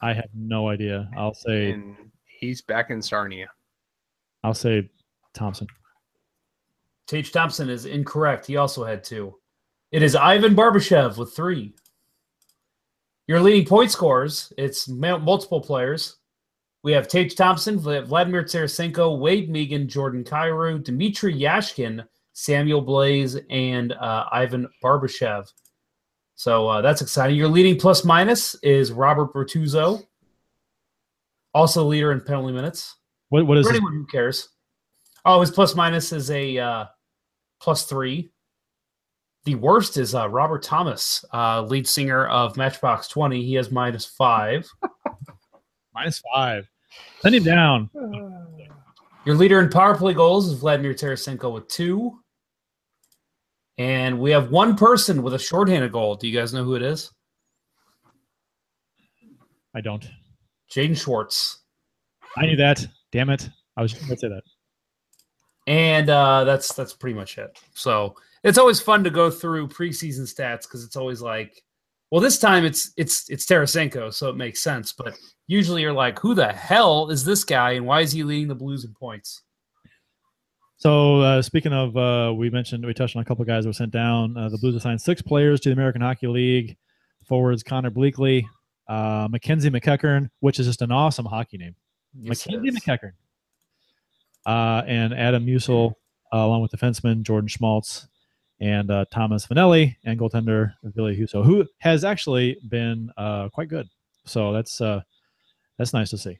I 0.00 0.12
have 0.12 0.30
no 0.34 0.68
idea. 0.68 1.10
I'll 1.16 1.34
say 1.34 1.72
and 1.72 1.96
he's 2.24 2.62
back 2.62 2.90
in 2.90 3.02
Sarnia. 3.02 3.48
I'll 4.44 4.54
say 4.54 4.88
Thompson. 5.34 5.66
Tage 7.06 7.32
Thompson 7.32 7.68
is 7.68 7.86
incorrect. 7.86 8.46
He 8.46 8.56
also 8.56 8.84
had 8.84 9.02
two. 9.02 9.34
It 9.90 10.02
is 10.02 10.14
Ivan 10.14 10.54
Barbashev 10.54 11.16
with 11.16 11.34
three. 11.34 11.74
Your 13.26 13.40
leading 13.40 13.66
point 13.66 13.90
scorers, 13.90 14.52
it's 14.56 14.88
multiple 14.88 15.60
players. 15.60 16.16
We 16.82 16.92
have 16.92 17.08
Tage 17.08 17.34
Thompson, 17.34 17.78
Vladimir 17.78 18.44
Tarasenko, 18.44 19.18
Wade 19.18 19.50
Megan, 19.50 19.88
Jordan 19.88 20.22
Kyrou, 20.24 20.82
Dmitrij 20.82 21.40
Jaskin, 21.40 22.04
Samuel 22.38 22.84
Blais, 22.84 23.44
and 23.50 23.92
uh, 23.94 24.26
Ivan 24.30 24.68
Barbashev. 24.82 25.50
So 26.36 26.68
uh, 26.68 26.80
that's 26.80 27.02
exciting. 27.02 27.34
Your 27.34 27.48
leading 27.48 27.76
plus 27.76 28.04
minus 28.04 28.54
is 28.62 28.92
Robert 28.92 29.34
Bortuzzo, 29.34 30.04
also 31.52 31.82
leader 31.82 32.12
in 32.12 32.20
penalty 32.20 32.52
minutes. 32.52 32.94
What 33.30 33.44
what 33.44 33.58
is 33.58 33.66
For 33.66 33.72
his, 33.72 33.78
anyone 33.78 33.94
who 33.94 34.06
cares. 34.06 34.50
Oh, 35.24 35.40
his 35.40 35.50
plus 35.50 35.74
minus 35.74 36.12
is 36.12 36.30
a 36.30 36.58
uh, 36.58 36.84
plus 37.60 37.82
three. 37.86 38.30
The 39.44 39.56
worst 39.56 39.96
is 39.96 40.14
uh, 40.14 40.28
Robert 40.28 40.62
Thomas, 40.62 41.24
uh, 41.34 41.62
lead 41.62 41.88
singer 41.88 42.28
of 42.28 42.56
Matchbox 42.56 43.08
20. 43.08 43.44
He 43.44 43.54
has 43.54 43.72
minus 43.72 44.04
five. 44.04 44.68
minus 45.92 46.22
five? 46.32 46.68
Send 47.20 47.34
him 47.34 47.42
down. 47.42 47.90
Your 49.24 49.34
leader 49.34 49.58
in 49.58 49.70
power 49.70 49.96
play 49.96 50.14
goals 50.14 50.46
is 50.46 50.60
Vladimir 50.60 50.94
Tarasenko 50.94 51.52
with 51.52 51.66
two. 51.66 52.20
And 53.78 54.18
we 54.18 54.32
have 54.32 54.50
one 54.50 54.76
person 54.76 55.22
with 55.22 55.34
a 55.34 55.38
shorthanded 55.38 55.92
goal. 55.92 56.16
Do 56.16 56.26
you 56.26 56.38
guys 56.38 56.52
know 56.52 56.64
who 56.64 56.74
it 56.74 56.82
is? 56.82 57.12
I 59.74 59.80
don't. 59.80 60.08
Jaden 60.70 61.00
Schwartz. 61.00 61.58
I 62.36 62.46
knew 62.46 62.56
that. 62.56 62.84
Damn 63.12 63.30
it. 63.30 63.48
I 63.76 63.82
was 63.82 63.94
going 63.94 64.08
to 64.08 64.16
say 64.16 64.28
that. 64.28 64.42
And 65.68 66.10
uh, 66.10 66.44
that's 66.44 66.72
that's 66.72 66.94
pretty 66.94 67.14
much 67.14 67.38
it. 67.38 67.60
So 67.74 68.16
it's 68.42 68.58
always 68.58 68.80
fun 68.80 69.04
to 69.04 69.10
go 69.10 69.30
through 69.30 69.68
preseason 69.68 70.22
stats 70.22 70.62
because 70.62 70.82
it's 70.82 70.96
always 70.96 71.20
like, 71.20 71.62
well, 72.10 72.20
this 72.20 72.38
time 72.38 72.64
it's 72.64 72.92
it's 72.96 73.28
it's 73.28 73.44
Tarasenko, 73.44 74.12
so 74.12 74.30
it 74.30 74.36
makes 74.36 74.62
sense. 74.62 74.92
But 74.92 75.16
usually 75.46 75.82
you're 75.82 75.92
like, 75.92 76.18
who 76.18 76.34
the 76.34 76.52
hell 76.52 77.10
is 77.10 77.24
this 77.24 77.44
guy, 77.44 77.72
and 77.72 77.86
why 77.86 78.00
is 78.00 78.12
he 78.12 78.22
leading 78.22 78.48
the 78.48 78.54
Blues 78.54 78.84
in 78.84 78.94
points? 78.94 79.42
So 80.78 81.20
uh, 81.20 81.42
speaking 81.42 81.72
of, 81.72 81.96
uh, 81.96 82.32
we 82.34 82.50
mentioned 82.50 82.86
we 82.86 82.94
touched 82.94 83.16
on 83.16 83.22
a 83.22 83.24
couple 83.24 83.44
guys 83.44 83.64
that 83.64 83.68
were 83.68 83.74
sent 83.74 83.90
down. 83.90 84.36
Uh, 84.36 84.48
the 84.48 84.58
Blues 84.58 84.74
assigned 84.74 85.00
six 85.00 85.20
players 85.20 85.60
to 85.60 85.68
the 85.68 85.72
American 85.72 86.00
Hockey 86.00 86.28
League. 86.28 86.76
Forwards 87.26 87.62
Conner 87.62 87.90
Bleackley, 87.90 88.44
uh, 88.88 89.28
Mackenzie 89.30 89.70
McEachern, 89.70 90.30
which 90.40 90.58
is 90.58 90.66
just 90.66 90.80
an 90.80 90.90
awesome 90.90 91.26
hockey 91.26 91.58
name. 91.58 91.74
Yes, 92.14 92.46
Mackenzie 92.46 92.68
is. 92.68 92.80
McEachern. 92.80 93.12
Uh, 94.46 94.82
and 94.86 95.12
Adam 95.12 95.44
Musil, 95.44 95.92
uh, 96.32 96.38
along 96.38 96.62
with 96.62 96.72
defenseman 96.72 97.22
Jordan 97.22 97.48
Schmaltz 97.48 98.08
and 98.60 98.90
uh, 98.90 99.04
Thomas 99.10 99.46
Vannelli 99.46 99.96
and 100.04 100.18
goaltender 100.18 100.72
Ville 100.82 101.14
Husso, 101.14 101.44
who 101.44 101.66
has 101.78 102.02
actually 102.02 102.56
been 102.66 103.10
uh, 103.18 103.50
quite 103.50 103.68
good. 103.68 103.88
So 104.24 104.52
that's 104.52 104.80
uh, 104.80 105.02
that's 105.76 105.92
nice 105.92 106.08
to 106.10 106.18
see. 106.18 106.38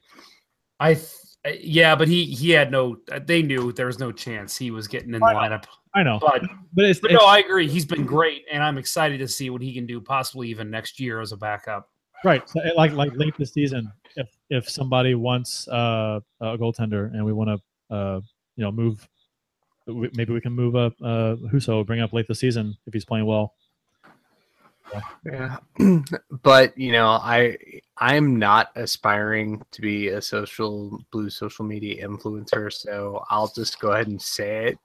I 0.79 0.95
th- 0.95 1.05
yeah, 1.45 1.95
but 1.95 2.07
he 2.07 2.25
he 2.25 2.51
had 2.51 2.71
no. 2.71 2.97
They 3.25 3.41
knew 3.41 3.71
there 3.71 3.85
was 3.85 3.99
no 3.99 4.11
chance 4.11 4.57
he 4.57 4.71
was 4.71 4.87
getting 4.87 5.13
in 5.13 5.19
the 5.19 5.25
I 5.25 5.33
lineup. 5.33 5.65
I 5.95 6.03
know, 6.03 6.19
But 6.21 6.43
but 6.73 6.85
it's, 6.85 6.99
but 6.99 7.11
it's 7.11 7.19
no, 7.19 7.25
I 7.25 7.39
agree. 7.39 7.67
He's 7.67 7.85
been 7.85 8.05
great, 8.05 8.45
and 8.51 8.61
I'm 8.61 8.77
excited 8.77 9.19
to 9.19 9.27
see 9.27 9.49
what 9.49 9.61
he 9.61 9.73
can 9.73 9.85
do, 9.85 9.99
possibly 9.99 10.49
even 10.49 10.69
next 10.69 10.99
year 10.99 11.19
as 11.21 11.31
a 11.31 11.37
backup. 11.37 11.89
right. 12.23 12.47
So, 12.47 12.59
uh, 12.61 12.71
like 12.75 12.91
like 12.91 13.15
late 13.15 13.33
this 13.37 13.53
season, 13.53 13.91
if 14.15 14.27
if 14.49 14.69
somebody 14.69 15.15
wants 15.15 15.67
uh, 15.69 16.19
a 16.41 16.57
goaltender 16.57 17.13
and 17.13 17.25
we 17.25 17.33
want 17.33 17.49
to 17.49 17.95
uh, 17.95 18.21
you 18.55 18.63
know 18.63 18.71
move, 18.71 19.07
maybe 19.87 20.33
we 20.33 20.41
can 20.41 20.51
move 20.51 20.75
up 20.75 20.93
uh, 21.01 21.35
Husso, 21.51 21.85
bring 21.85 22.01
up 22.01 22.13
late 22.13 22.27
this 22.27 22.39
season 22.39 22.77
if 22.85 22.93
he's 22.93 23.05
playing 23.05 23.25
well. 23.25 23.53
Yeah. 25.25 25.57
but 26.43 26.77
you 26.77 26.91
know, 26.91 27.07
I 27.07 27.57
I'm 27.97 28.37
not 28.37 28.69
aspiring 28.75 29.61
to 29.71 29.81
be 29.81 30.09
a 30.09 30.21
social 30.21 30.99
blue 31.11 31.29
social 31.29 31.65
media 31.65 32.07
influencer, 32.07 32.71
so 32.71 33.23
I'll 33.29 33.47
just 33.47 33.79
go 33.79 33.91
ahead 33.91 34.07
and 34.07 34.21
say 34.21 34.67
it. 34.67 34.79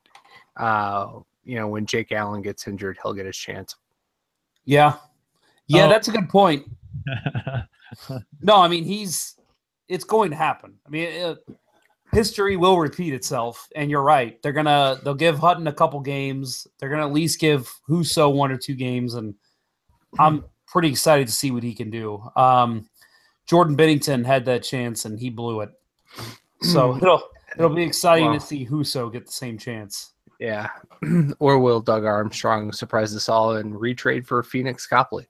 Uh, 0.57 1.21
you 1.45 1.57
know, 1.57 1.69
when 1.69 1.87
Jake 1.87 2.13
Allen 2.13 2.43
gets 2.43 2.67
injured, 2.67 2.99
he'll 3.03 3.13
get 3.15 3.27
his 3.27 3.37
chance. 3.37 3.77
Yeah, 4.65 4.97
yeah, 5.67 5.87
Oh. 5.87 5.89
that's 5.89 6.09
a 6.09 6.13
good 6.13 6.29
point. 6.29 6.65
No, 8.43 8.57
I 8.57 8.67
mean 8.69 8.83
he's. 8.85 9.37
It's 9.89 10.05
going 10.05 10.31
to 10.31 10.37
happen. 10.37 10.75
I 10.87 10.91
mean, 10.91 11.05
it, 11.05 11.39
history 12.13 12.57
will 12.57 12.79
repeat 12.79 13.13
itself, 13.13 13.69
and 13.77 13.91
you're 13.91 14.03
right. 14.03 14.43
They're 14.43 14.53
gonna 14.53 14.99
they'll 15.05 15.15
give 15.15 15.39
Hutton 15.39 15.67
a 15.69 15.73
couple 15.73 16.01
games. 16.01 16.67
They're 16.79 16.89
gonna 16.89 17.07
at 17.07 17.13
least 17.13 17.39
give 17.39 17.71
Husso 17.89 18.33
one 18.33 18.51
or 18.51 18.57
two 18.57 18.75
games, 18.75 19.15
and 19.15 19.35
I'm 20.19 20.45
pretty 20.67 20.89
excited 20.89 21.27
to 21.29 21.33
see 21.33 21.51
what 21.51 21.63
he 21.63 21.75
can 21.75 21.91
do. 21.91 22.23
Um, 22.37 22.89
Jordan 23.47 23.77
Binnington 23.77 24.25
had 24.25 24.45
that 24.47 24.63
chance, 24.63 25.05
and 25.05 25.19
he 25.19 25.31
blew 25.31 25.61
it. 25.61 25.71
So 26.63 26.97
it'll 26.97 27.23
it'll 27.59 27.75
be 27.75 27.83
exciting 27.83 28.27
Wow. 28.29 28.35
to 28.35 28.41
see 28.41 28.67
Husso 28.67 29.13
get 29.13 29.27
the 29.27 29.33
same 29.33 29.59
chance. 29.59 30.13
Yeah. 30.41 30.71
or 31.39 31.59
will 31.59 31.81
Doug 31.81 32.05
Armstrong 32.05 32.73
surprise 32.73 33.15
us 33.15 33.29
all 33.29 33.57
and 33.57 33.75
retrade 33.75 34.27
for 34.27 34.43
Pheonix 34.43 34.89
Copley? 34.89 35.27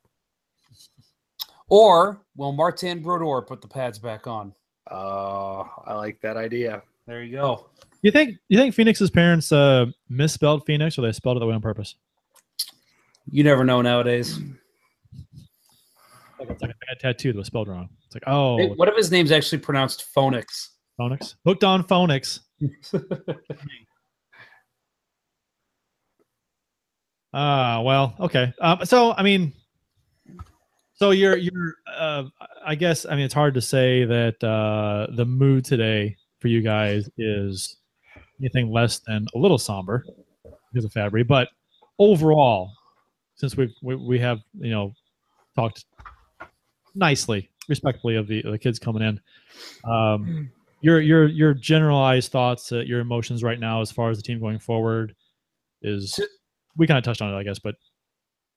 Or 1.68 2.20
will 2.37 2.53
Martin 2.53 3.03
Brodeur 3.03 3.43
put 3.43 3.61
the 3.62 3.68
pads 3.68 3.99
back 3.99 4.26
on? 4.26 4.55
Oh, 4.91 5.68
I 5.87 5.95
like 5.95 6.20
that 6.20 6.37
idea. 6.37 6.82
There 7.07 7.22
you 7.22 7.32
go. 7.37 7.66
You 8.03 8.11
think 8.11 8.37
you 8.49 8.59
think 8.59 8.74
Phoenix's 8.74 9.11
parents 9.11 9.51
uh, 9.51 9.87
misspelled 10.09 10.64
Phoenix 10.66 10.99
or 10.99 11.03
they 11.03 11.12
spelled 11.12 11.39
it 11.39 11.41
that 11.41 11.47
way 11.47 11.55
on 11.55 11.62
purpose? 11.62 11.97
You 13.30 13.45
never 13.45 13.64
know 13.64 13.82
nowadays. 13.82 14.39
Like 16.45 16.53
it's 16.55 16.62
like 16.62 16.70
a 16.70 16.86
bad 16.86 17.01
tattoo 17.01 17.32
that 17.32 17.38
was 17.38 17.47
spelled 17.47 17.68
wrong. 17.68 17.88
It's 18.07 18.14
like 18.14 18.24
oh 18.26 18.59
Hey, 18.59 18.68
what 18.68 18.88
if 18.88 18.97
his 18.97 19.11
name's 19.11 19.32
actually 19.32 19.59
pronounced 19.59 20.07
phonics? 20.14 20.68
Phonics. 21.01 21.34
Hooked 21.45 21.64
on 21.64 21.82
phonics. 21.84 22.40
Ah, 27.36 27.80
well, 27.80 28.14
okay. 28.20 28.55
Um, 28.61 28.84
so 28.84 29.12
I 29.12 29.24
mean, 29.24 29.53
so 30.95 31.11
you're 31.11 31.36
you're. 31.36 31.74
Uh, 31.92 32.24
I 32.64 32.76
guess 32.76 33.05
I 33.05 33.16
mean 33.16 33.24
it's 33.24 33.34
hard 33.34 33.55
to 33.55 33.61
say 33.61 34.05
that 34.05 34.42
uh, 34.45 35.09
the 35.16 35.24
mood 35.24 35.64
today 35.64 36.16
for 36.38 36.47
you 36.47 36.62
guys 36.62 37.11
is 37.18 37.76
anything 38.40 38.70
less 38.70 39.01
than 39.01 39.26
a 39.34 39.38
little 39.38 39.59
somber 39.59 40.07
because 40.72 40.84
of 40.84 40.92
Fabbri, 40.92 41.26
but 41.26 41.49
overall, 41.99 42.70
since 43.34 43.57
we've, 43.57 43.74
we 43.82 43.97
we 43.97 44.18
have 44.20 44.38
you 44.61 44.70
know 44.70 44.92
talked 45.57 45.86
nicely, 46.95 47.51
respectfully 47.68 48.16
of 48.16 48.26
the 48.26 48.42
of 48.42 48.53
the 48.53 48.59
kids 48.59 48.78
coming 48.78 49.03
in, 49.03 49.20
um, 49.90 50.51
your 50.80 51.01
your 51.01 51.26
your 51.26 51.55
generalized 51.55 52.30
thoughts, 52.30 52.70
uh, 52.72 52.80
your 52.80 53.01
emotions 53.01 53.42
right 53.42 53.59
now 53.59 53.80
as 53.80 53.90
far 53.90 54.11
as 54.11 54.16
the 54.16 54.22
team 54.22 54.40
going 54.40 54.59
forward 54.59 55.14
is 55.82 56.18
we 56.76 56.86
kind 56.86 56.99
of 56.99 57.05
touched 57.05 57.22
on 57.22 57.32
it, 57.32 57.36
I 57.36 57.42
guess, 57.42 57.59
but 57.59 57.76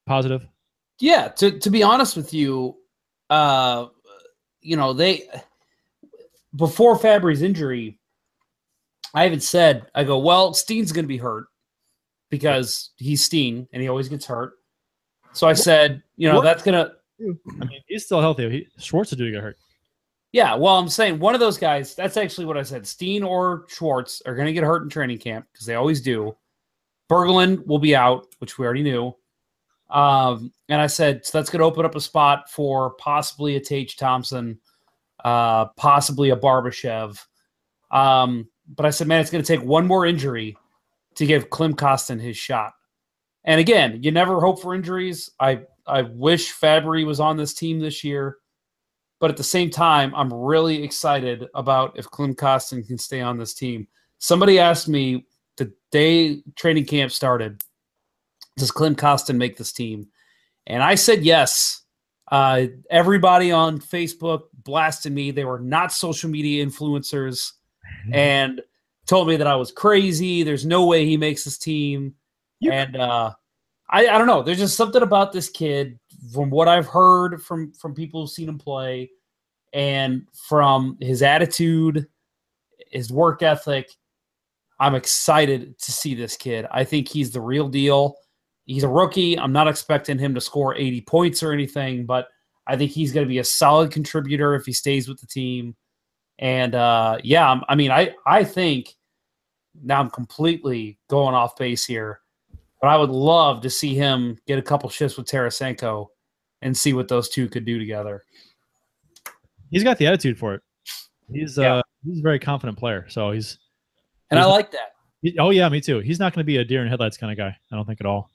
positive. 0.06 0.46
Yeah, 1.00 1.28
to 1.30 1.60
to 1.60 1.70
be 1.70 1.84
honest 1.84 2.16
with 2.18 2.34
you, 2.34 2.78
uh, 3.30 3.88
you 4.62 4.76
know 4.76 4.94
they 4.94 5.28
before 6.56 6.98
Fabbri's 6.98 7.42
injury, 7.42 8.00
I 9.14 9.26
even 9.26 9.40
said 9.40 9.88
I 9.94 10.04
go 10.04 10.18
well, 10.20 10.54
Steen's 10.54 10.92
going 10.92 11.06
to 11.06 11.10
be 11.10 11.18
hurt 11.18 11.46
because 12.30 12.92
he's 12.98 13.24
Steen 13.24 13.68
and 13.72 13.82
he 13.82 13.88
always 13.88 14.10
gets 14.10 14.26
hurt. 14.26 14.54
So 15.34 15.48
I 15.48 15.54
said, 15.54 16.02
you 16.16 16.28
know, 16.28 16.38
What? 16.38 16.44
that's 16.44 16.64
gonna 16.64 16.94
I 17.20 17.66
mean, 17.66 17.82
he's 17.88 18.06
still 18.06 18.22
healthy. 18.22 18.50
He, 18.50 18.68
Schwartz 18.78 19.12
is 19.12 19.18
to 19.18 19.32
get 19.32 19.42
hurt. 19.42 19.58
yeah. 20.32 20.56
Well, 20.56 20.78
I'm 20.78 20.90
saying 20.90 21.20
one 21.20 21.34
of 21.34 21.40
those 21.40 21.58
guys. 21.58 21.96
That's 21.96 22.18
actually 22.18 22.46
what 22.46 22.58
I 22.58 22.64
said. 22.64 22.86
Steen 22.86 23.24
or 23.24 23.66
Schwartz 23.68 24.22
are 24.26 24.36
going 24.36 24.48
to 24.48 24.54
get 24.54 24.64
hurt 24.64 24.84
in 24.84 24.90
training 24.90 25.18
camp 25.18 25.48
because 25.52 25.66
they 25.66 25.76
always 25.76 26.02
do. 26.02 26.36
Berglund 27.10 27.66
will 27.66 27.80
be 27.80 27.96
out, 27.96 28.28
which 28.40 28.58
we 28.58 28.66
already 28.66 28.84
knew. 28.84 29.16
Um, 29.90 30.52
and 30.68 30.82
I 30.82 30.88
said 30.88 31.26
so 31.26 31.38
that's 31.38 31.50
going 31.50 31.62
to 31.62 31.66
open 31.66 31.86
up 31.86 31.96
a 31.96 32.02
spot 32.02 32.52
for 32.52 32.92
possibly 32.96 33.56
a 33.56 33.60
Tage 33.60 33.96
Thompson, 33.96 34.60
uh, 35.24 35.66
possibly 35.78 36.32
a 36.32 36.36
Barbashev. 36.36 37.18
Um, 37.90 38.50
but 38.76 38.86
I 38.86 38.90
said, 38.90 39.08
man, 39.08 39.22
it's 39.22 39.32
going 39.32 39.44
to 39.44 39.48
take 39.48 39.66
one 39.66 39.88
more 39.88 40.06
injury 40.06 40.58
to 41.16 41.26
give 41.26 41.50
Klim 41.50 41.74
Kostin 41.74 42.20
his 42.20 42.36
shot. 42.36 42.74
And 43.46 43.62
again, 43.62 44.04
you 44.04 44.12
never 44.12 44.42
hope 44.42 44.62
for 44.62 44.76
injuries. 44.76 45.32
I 45.40 45.62
I 45.88 46.04
wish 46.04 46.54
Fabbri 46.54 47.06
was 47.06 47.20
on 47.20 47.38
this 47.38 47.54
team 47.54 47.80
this 47.80 48.04
year, 48.04 48.38
but 49.20 49.30
at 49.32 49.38
the 49.38 49.44
same 49.44 49.70
time, 49.70 50.14
I'm 50.16 50.34
really 50.34 50.84
excited 50.84 51.48
about 51.54 51.98
if 51.98 52.10
Klim 52.10 52.36
Kostin 52.36 52.86
can 52.86 52.98
stay 52.98 53.22
on 53.22 53.38
this 53.38 53.54
team. 53.54 53.88
Somebody 54.20 54.60
asked 54.60 54.88
me 54.88 55.26
the 55.58 55.72
day 55.92 56.42
training 56.56 56.86
camp 56.86 57.12
started, 57.12 57.64
does 58.58 58.72
Klim 58.72 58.96
Kostin 58.96 59.38
make 59.38 59.58
this 59.58 59.72
team? 59.72 60.08
And 60.66 60.84
I 60.84 60.96
said 60.96 61.24
yes. 61.24 61.84
Uh, 62.30 62.66
everybody 62.90 63.52
on 63.52 63.80
Facebook 63.80 64.44
blasted 64.64 65.14
me. 65.14 65.32
They 65.32 65.46
were 65.46 65.60
not 65.60 65.94
social 65.94 66.30
media 66.30 66.66
influencers 66.66 67.54
and 68.12 68.62
told 69.06 69.28
me 69.30 69.38
that 69.38 69.48
I 69.48 69.56
was 69.56 69.72
crazy. 69.72 70.44
There's 70.44 70.66
no 70.66 70.86
way 70.86 71.06
he 71.06 71.18
makes 71.18 71.44
this 71.46 71.58
team. 71.58 72.16
You- 72.60 72.72
and 72.72 72.96
uh, 72.98 73.34
I, 73.90 74.08
I 74.08 74.18
don't 74.18 74.28
know. 74.28 74.44
There's 74.44 74.58
just 74.58 74.76
something 74.76 75.02
about 75.02 75.32
this 75.32 75.50
kid 75.50 76.00
from 76.34 76.50
what 76.50 76.68
I've 76.68 76.88
heard 76.88 77.42
from 77.42 77.72
from 77.74 77.94
people 77.94 78.22
who've 78.22 78.30
seen 78.30 78.50
him 78.50 78.58
play 78.58 79.12
and 79.74 80.28
from 80.48 80.98
his 81.00 81.22
attitude, 81.22 82.08
his 82.92 83.12
work 83.12 83.44
ethic. 83.44 83.90
I'm 84.80 84.96
excited 84.96 85.80
to 85.80 85.92
see 85.92 86.16
this 86.16 86.38
kid. 86.38 86.68
I 86.72 86.84
think 86.84 87.08
he's 87.08 87.32
the 87.32 87.42
real 87.42 87.68
deal. 87.68 88.18
He's 88.66 88.84
a 88.84 88.90
rookie. 88.90 89.40
I'm 89.40 89.54
not 89.54 89.68
expecting 89.68 90.20
him 90.20 90.36
to 90.36 90.42
score 90.42 90.76
80 90.76 91.02
points 91.02 91.42
or 91.42 91.54
anything, 91.54 92.06
but 92.06 92.28
I 92.68 92.76
think 92.76 92.92
he's 92.92 93.14
going 93.14 93.26
to 93.26 93.30
be 93.30 93.40
a 93.40 93.44
solid 93.44 93.92
contributor 93.92 94.54
if 94.56 94.66
he 94.66 94.74
stays 94.74 95.08
with 95.08 95.20
the 95.20 95.28
team. 95.28 95.76
And 96.38 96.76
uh, 96.76 97.18
yeah, 97.24 97.60
I 97.68 97.76
mean, 97.76 97.92
I 97.92 98.14
I 98.26 98.44
think 98.44 98.94
now 99.82 100.00
I'm 100.00 100.10
completely 100.10 101.00
going 101.10 101.34
off 101.34 101.56
base 101.56 101.86
here, 101.86 102.20
but 102.82 102.88
I 102.88 102.98
would 102.98 103.10
love 103.10 103.62
to 103.62 103.70
see 103.70 103.96
him 103.96 104.38
get 104.48 104.60
a 104.60 104.62
couple 104.62 104.90
shifts 104.90 105.18
with 105.18 105.28
Tarasenko 105.28 106.08
and 106.62 106.76
see 106.76 106.94
what 106.94 107.08
those 107.08 107.30
two 107.30 107.48
could 107.48 107.66
do 107.66 107.80
together. 107.80 108.24
He's 109.70 109.84
got 109.84 109.98
the 109.98 110.08
attitude 110.08 110.38
for 110.38 110.54
it. 110.56 110.62
He's 111.32 111.58
Yeah. 111.58 111.76
uh 111.76 111.82
he's 112.06 112.20
a 112.20 112.22
very 112.24 112.40
confident 112.40 112.78
player. 112.78 113.06
So 113.10 113.32
he's 113.32 113.58
And 114.32 114.40
I 114.40 114.46
like 114.46 114.72
that. 114.72 114.94
he- 115.22 115.38
oh 115.40 115.50
yeah, 115.50 115.68
me 115.70 115.82
too. 115.82 116.00
He's 116.00 116.20
not 116.20 116.34
going 116.34 116.42
to 116.44 116.46
be 116.48 116.58
a 116.58 116.66
deer 116.66 116.82
in 116.84 116.88
headlights 116.88 117.18
kind 117.18 117.32
of 117.32 117.38
guy. 117.38 117.56
I 117.72 117.76
don't 117.76 117.86
think 117.86 118.00
at 118.00 118.06
all. 118.06 118.30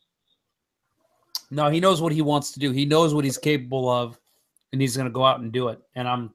No, 1.51 1.69
he 1.71 1.81
knows 1.81 2.01
what 2.01 2.13
he 2.13 2.23
wants 2.23 2.53
to 2.53 2.61
do. 2.61 2.71
He 2.71 2.85
knows 2.87 3.13
what 3.15 3.25
he's 3.25 3.37
capable 3.37 3.89
of, 3.89 4.19
and 4.73 4.81
he's 4.81 4.97
going 4.97 5.07
to 5.07 5.13
go 5.13 5.23
out 5.25 5.41
and 5.41 5.53
do 5.53 5.69
it. 5.69 5.81
And 5.95 6.09
I'm, 6.09 6.33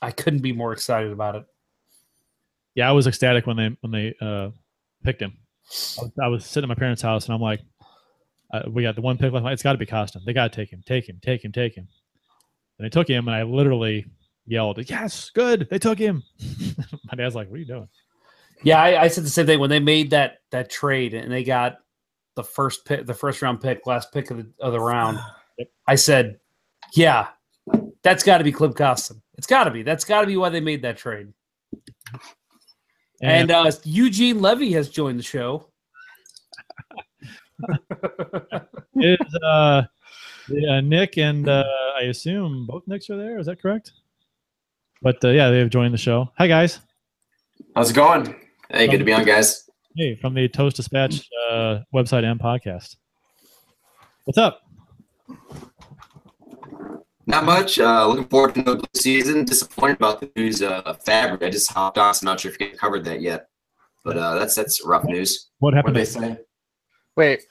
I 0.00 0.10
couldn't 0.10 0.40
be 0.40 0.52
more 0.52 0.72
excited 0.72 1.12
about 1.12 1.34
it. 1.36 1.44
Yeah, 2.74 2.88
I 2.88 2.92
was 2.92 3.06
ecstatic 3.06 3.46
when 3.46 3.56
they 3.56 3.76
when 3.80 3.90
they 3.92 4.14
uh 4.20 4.50
picked 5.02 5.20
him. 5.22 5.36
I 6.22 6.28
was, 6.28 6.46
sitting 6.46 6.70
at 6.70 6.76
my 6.76 6.78
parents' 6.78 7.02
house 7.02 7.26
and 7.26 7.34
I'm 7.34 7.40
like, 7.40 7.60
uh, 8.52 8.62
we 8.68 8.82
got 8.82 8.94
the 8.94 9.00
one 9.00 9.18
pick 9.18 9.32
left. 9.32 9.46
It's 9.46 9.62
got 9.62 9.72
to 9.72 9.78
be 9.78 9.86
Kostin. 9.86 10.24
They 10.24 10.32
got 10.32 10.52
to 10.52 10.56
take 10.56 10.72
him, 10.72 10.82
take 10.86 11.08
him, 11.08 11.18
take 11.20 11.44
him, 11.44 11.52
take 11.52 11.74
him. 11.74 11.88
And 12.78 12.84
they 12.84 12.90
took 12.90 13.08
him, 13.08 13.26
and 13.26 13.34
I 13.34 13.42
literally 13.42 14.06
yelled, 14.46 14.78
"Yes, 14.88 15.30
good! 15.30 15.66
They 15.70 15.78
took 15.78 15.98
him." 15.98 16.22
my 17.10 17.16
dad's 17.16 17.34
like, 17.34 17.48
"What 17.48 17.56
are 17.56 17.58
you 17.58 17.66
doing?" 17.66 17.88
Yeah, 18.62 18.80
I, 18.80 19.02
I 19.02 19.08
said 19.08 19.24
the 19.24 19.30
same 19.30 19.46
thing 19.46 19.58
when 19.58 19.70
they 19.70 19.80
made 19.80 20.10
that 20.10 20.38
that 20.50 20.70
trade 20.70 21.14
and 21.14 21.30
they 21.30 21.42
got 21.44 21.78
the 22.36 22.44
first 22.44 22.84
pick, 22.84 23.06
the 23.06 23.14
first 23.14 23.42
round 23.42 23.60
pick, 23.60 23.86
last 23.86 24.12
pick 24.12 24.30
of 24.30 24.38
the 24.38 24.50
of 24.60 24.72
the 24.72 24.80
round. 24.80 25.18
I 25.88 25.94
said, 25.94 26.38
yeah, 26.94 27.28
that's 28.02 28.22
got 28.22 28.38
to 28.38 28.44
be 28.44 28.52
Klim 28.52 28.74
Kostin. 28.74 29.20
It's 29.38 29.46
got 29.46 29.64
to 29.64 29.70
be. 29.70 29.82
That's 29.82 30.04
got 30.04 30.20
to 30.20 30.26
be 30.26 30.36
why 30.36 30.50
they 30.50 30.60
made 30.60 30.82
that 30.82 30.96
trade. 30.96 31.32
And, 33.22 33.50
uh, 33.50 33.70
Eugene 33.84 34.40
Levy 34.40 34.72
has 34.72 34.88
joined 34.88 35.18
the 35.18 35.22
show. 35.22 35.68
is 38.96 39.18
uh, 39.42 39.82
yeah, 40.48 40.80
Nick 40.80 41.16
and 41.16 41.48
uh, 41.48 41.64
I 41.98 42.02
assume 42.02 42.66
both 42.66 42.82
Nicks 42.86 43.08
are 43.08 43.16
there. 43.16 43.38
Is 43.38 43.46
that 43.46 43.60
correct? 43.60 43.92
But 45.00 45.24
uh, 45.24 45.28
yeah, 45.28 45.50
they 45.50 45.58
have 45.58 45.70
joined 45.70 45.94
the 45.94 45.98
show. 45.98 46.30
Hi 46.36 46.46
guys. 46.46 46.80
How's 47.74 47.90
it 47.90 47.94
going? 47.94 48.34
Hey, 48.70 48.88
good 48.88 48.98
to 48.98 49.04
be 49.04 49.12
on, 49.12 49.24
guys. 49.24 49.68
Hey, 49.96 50.14
from 50.16 50.34
the 50.34 50.48
Toast 50.48 50.76
Dispatch 50.76 51.28
uh, 51.50 51.78
website 51.94 52.24
and 52.24 52.38
podcast. 52.38 52.96
What's 54.24 54.38
up? 54.38 54.62
Not 57.26 57.44
much. 57.44 57.78
Uh, 57.78 58.06
looking 58.06 58.26
forward 58.28 58.54
to 58.54 58.62
the 58.62 58.84
season. 58.94 59.44
Disappointed 59.44 59.96
about 59.96 60.20
the 60.20 60.30
news 60.36 60.62
uh, 60.62 60.82
of 60.86 61.02
Fabbri. 61.04 61.42
I 61.42 61.50
just 61.50 61.72
hopped 61.72 61.98
on, 61.98 62.14
so 62.14 62.24
I'm 62.24 62.26
not 62.32 62.40
sure 62.40 62.52
if 62.52 62.60
you 62.60 62.70
covered 62.70 63.04
that 63.04 63.20
yet. 63.20 63.48
But 64.04 64.16
uh, 64.16 64.36
that's 64.36 64.54
that's 64.54 64.84
rough 64.84 65.04
news. 65.04 65.48
What 65.58 65.68
What 65.70 65.74
happened? 65.74 65.96
they 65.96 66.04
to- 66.04 66.06
say? 66.06 66.38
Wait, 67.16 67.42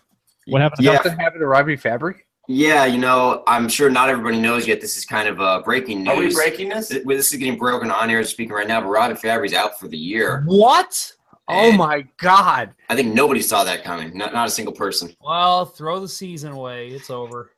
What 0.48 0.62
happened? 0.62 0.86
Yeah, 0.86 1.02
something 1.02 1.20
happened 1.20 1.42
to 1.42 1.48
Robby 1.48 1.76
Fabbri? 1.76 2.16
yeah. 2.48 2.86
You 2.86 3.00
know, 3.00 3.44
I'm 3.48 3.68
sure 3.68 3.90
not 3.90 4.10
everybody 4.10 4.40
knows 4.40 4.66
yet. 4.68 4.80
This 4.80 4.96
is 4.96 5.04
kind 5.06 5.28
of 5.28 5.42
uh, 5.42 5.62
breaking 5.66 6.04
news. 6.04 6.14
Are 6.14 6.20
we 6.20 6.34
breaking 6.34 6.70
this? 6.70 6.88
This 6.90 7.34
is 7.34 7.38
getting 7.40 7.58
broken 7.58 7.92
on 7.92 8.10
air 8.10 8.24
speaking 8.24 8.54
right 8.54 8.68
now. 8.68 8.80
But 8.80 8.88
Robin 8.90 9.18
Fabbri's 9.18 9.54
out 9.54 9.78
for 9.80 9.88
the 9.90 9.98
year. 9.98 10.44
What? 10.46 11.12
Oh 11.48 11.72
my 11.74 12.08
God! 12.18 12.72
I 12.90 12.96
think 12.96 13.14
nobody 13.14 13.40
saw 13.42 13.64
that 13.66 13.84
coming. 13.84 14.18
Not 14.18 14.34
not 14.34 14.48
a 14.48 14.50
single 14.52 14.74
person. 14.74 15.14
Well, 15.22 15.66
throw 15.66 16.00
the 16.00 16.08
season 16.08 16.54
away. 16.54 16.88
It's 16.88 17.10
over. 17.12 17.52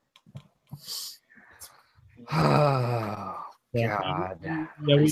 Oh 2.31 3.33
Yeah. 3.73 3.97
God! 4.01 4.39
Yeah, 4.43 4.65
we. 4.85 5.11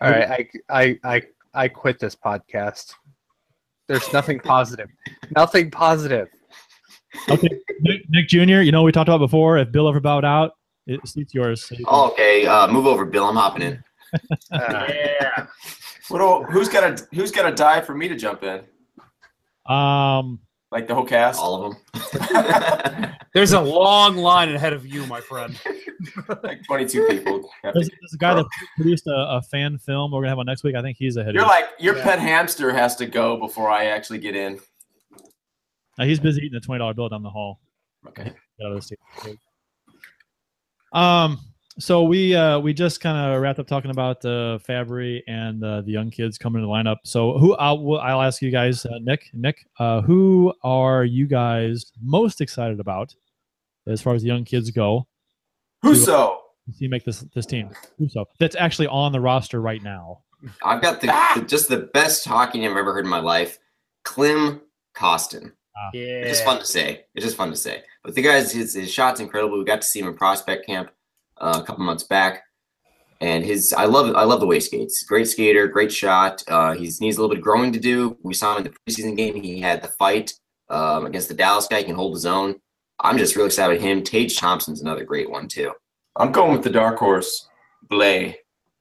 All 0.00 0.10
right, 0.10 0.28
I 0.30 0.48
I 0.68 0.98
I 1.04 1.22
I 1.54 1.68
quit 1.68 1.98
this 1.98 2.16
podcast. 2.16 2.92
There's 3.88 4.12
nothing 4.12 4.40
positive. 4.40 4.88
Nothing 5.36 5.70
positive. 5.70 6.28
okay, 7.30 7.48
Nick, 7.80 8.02
Nick 8.08 8.28
Jr. 8.28 8.60
You 8.62 8.72
know 8.72 8.82
we 8.82 8.92
talked 8.92 9.08
about 9.08 9.18
before. 9.18 9.58
If 9.58 9.70
Bill 9.72 9.88
ever 9.88 10.00
bowed 10.00 10.24
out, 10.24 10.52
it, 10.86 11.00
it's 11.16 11.34
yours. 11.34 11.64
So 11.66 11.76
Oh, 11.86 12.10
okay, 12.10 12.46
uh, 12.46 12.66
move 12.68 12.86
over, 12.86 13.04
Bill. 13.04 13.24
I'm 13.28 13.36
hopping 13.36 13.62
in. 13.62 13.84
Uh, 14.50 14.86
Yeah. 14.88 15.46
What 16.08 16.18
do- 16.18 16.50
who's 16.52 16.68
got 16.68 16.96
to 16.96 17.06
who's 17.14 17.30
got 17.30 17.48
to 17.48 17.54
die 17.54 17.80
for 17.82 17.94
me 17.94 18.08
to 18.08 18.16
jump 18.16 18.42
in? 18.42 18.62
Um, 19.72 20.40
Like 20.70 20.86
the 20.86 20.94
whole 20.94 21.04
cast? 21.04 21.40
All 21.40 21.64
of 21.64 21.74
them. 21.94 23.14
There's 23.34 23.52
a 23.52 23.60
long 23.60 24.16
line 24.16 24.54
ahead 24.54 24.72
of 24.72 24.86
you, 24.86 25.06
my 25.06 25.20
friend. 25.20 25.58
like 26.42 26.64
22 26.66 27.06
people. 27.08 27.50
there's, 27.62 27.88
there's 27.88 28.14
a 28.14 28.18
guy 28.18 28.34
that 28.34 28.46
produced 28.76 29.06
a, 29.06 29.12
a 29.12 29.42
fan 29.42 29.78
film 29.78 30.12
we're 30.12 30.20
gonna 30.20 30.30
have 30.30 30.38
on 30.38 30.46
next 30.46 30.62
week. 30.64 30.74
I 30.74 30.82
think 30.82 30.96
he's 30.98 31.16
ahead. 31.16 31.34
You're 31.34 31.44
of 31.44 31.48
you. 31.48 31.54
like 31.54 31.66
your 31.78 31.94
pet 31.94 32.18
hamster 32.18 32.72
has 32.72 32.96
to 32.96 33.06
go 33.06 33.36
before 33.36 33.70
I 33.70 33.86
actually 33.86 34.18
get 34.18 34.36
in. 34.36 34.60
Uh, 35.98 36.04
he's 36.04 36.20
busy 36.20 36.42
eating 36.42 36.56
a 36.56 36.60
twenty 36.60 36.78
dollar 36.78 36.94
bill 36.94 37.08
down 37.08 37.22
the 37.22 37.30
hall. 37.30 37.60
Okay. 38.06 38.24
Get 38.24 38.66
out 38.66 38.72
of 38.72 38.76
the 38.76 38.82
state. 38.82 39.38
Um, 40.92 41.38
so 41.78 42.02
we 42.02 42.34
uh, 42.34 42.58
we 42.58 42.74
just 42.74 43.00
kind 43.00 43.16
of 43.16 43.40
wrapped 43.40 43.58
up 43.58 43.66
talking 43.66 43.90
about 43.90 44.24
uh, 44.24 44.58
Fabbri 44.68 45.22
and 45.28 45.62
uh, 45.62 45.80
the 45.82 45.92
young 45.92 46.10
kids 46.10 46.36
coming 46.36 46.60
to 46.60 46.66
the 46.66 46.72
lineup. 46.72 46.96
So 47.04 47.38
who 47.38 47.54
I'll 47.56 47.98
I'll 47.98 48.22
ask 48.22 48.42
you 48.42 48.50
guys, 48.50 48.84
uh, 48.84 48.98
Nick, 49.00 49.30
Nick, 49.32 49.66
uh, 49.78 50.00
who 50.02 50.52
are 50.62 51.04
you 51.04 51.26
guys 51.26 51.92
most 52.02 52.40
excited 52.40 52.80
about 52.80 53.14
as 53.86 54.02
far 54.02 54.14
as 54.14 54.22
the 54.22 54.28
young 54.28 54.44
kids 54.44 54.70
go? 54.70 55.06
Husso. 55.84 56.38
to 56.66 56.72
See 56.72 56.88
make 56.88 57.04
this 57.04 57.20
this 57.34 57.46
team. 57.46 57.70
Who 57.98 58.08
so 58.08 58.24
that's 58.40 58.56
actually 58.56 58.88
on 58.88 59.12
the 59.12 59.20
roster 59.20 59.60
right 59.60 59.82
now. 59.82 60.22
I've 60.62 60.82
got 60.82 61.00
the, 61.00 61.06
the 61.36 61.46
just 61.46 61.68
the 61.68 61.90
best 61.94 62.24
hockey 62.24 62.58
name 62.58 62.72
I've 62.72 62.78
ever 62.78 62.92
heard 62.92 63.04
in 63.04 63.10
my 63.10 63.20
life. 63.20 63.58
Klim 64.04 64.60
Kostin. 64.96 65.52
Yeah. 65.94 66.00
It's 66.02 66.30
just 66.30 66.44
fun 66.44 66.58
to 66.58 66.64
say. 66.64 67.04
It's 67.14 67.24
just 67.24 67.36
fun 67.36 67.50
to 67.50 67.56
say. 67.56 67.84
But 68.02 68.16
the 68.16 68.22
guy's 68.22 68.50
his, 68.50 68.74
his 68.74 68.92
shot's 68.92 69.20
incredible. 69.20 69.58
We 69.58 69.64
got 69.64 69.80
to 69.80 69.86
see 69.86 70.00
him 70.00 70.08
in 70.08 70.14
prospect 70.14 70.66
camp 70.66 70.90
uh, 71.40 71.60
a 71.62 71.64
couple 71.66 71.84
months 71.84 72.04
back, 72.04 72.42
and 73.20 73.44
his 73.44 73.72
I 73.72 73.84
love 73.86 74.14
I 74.14 74.24
love 74.24 74.40
the 74.40 74.46
way 74.46 74.56
he 74.56 74.60
skates. 74.60 75.02
Great 75.04 75.28
skater, 75.28 75.66
great 75.68 75.92
shot. 75.92 76.42
Uh, 76.48 76.74
he's 76.74 77.00
needs 77.00 77.16
a 77.16 77.20
little 77.20 77.30
bit 77.34 77.38
of 77.38 77.44
growing 77.44 77.72
to 77.72 77.80
do. 77.80 78.16
We 78.22 78.34
saw 78.34 78.52
him 78.56 78.64
in 78.66 78.72
the 78.72 78.92
preseason 78.92 79.16
game. 79.16 79.34
He 79.42 79.60
had 79.60 79.82
the 79.82 79.88
fight 79.88 80.32
um, 80.68 81.06
against 81.06 81.28
the 81.28 81.34
Dallas 81.34 81.66
guy. 81.68 81.78
He 81.78 81.84
can 81.84 81.94
hold 81.94 82.14
his 82.14 82.26
own. 82.26 82.56
I'm 83.00 83.16
just 83.18 83.36
really 83.36 83.46
excited 83.46 83.76
about 83.76 83.86
him. 83.86 84.02
Tage 84.02 84.36
Thompson's 84.38 84.80
another 84.82 85.04
great 85.04 85.30
one 85.30 85.46
too. 85.48 85.72
I'm 86.16 86.32
going 86.32 86.52
with 86.52 86.62
the 86.64 86.70
dark 86.70 86.98
horse. 86.98 87.48
Blay. 87.88 88.36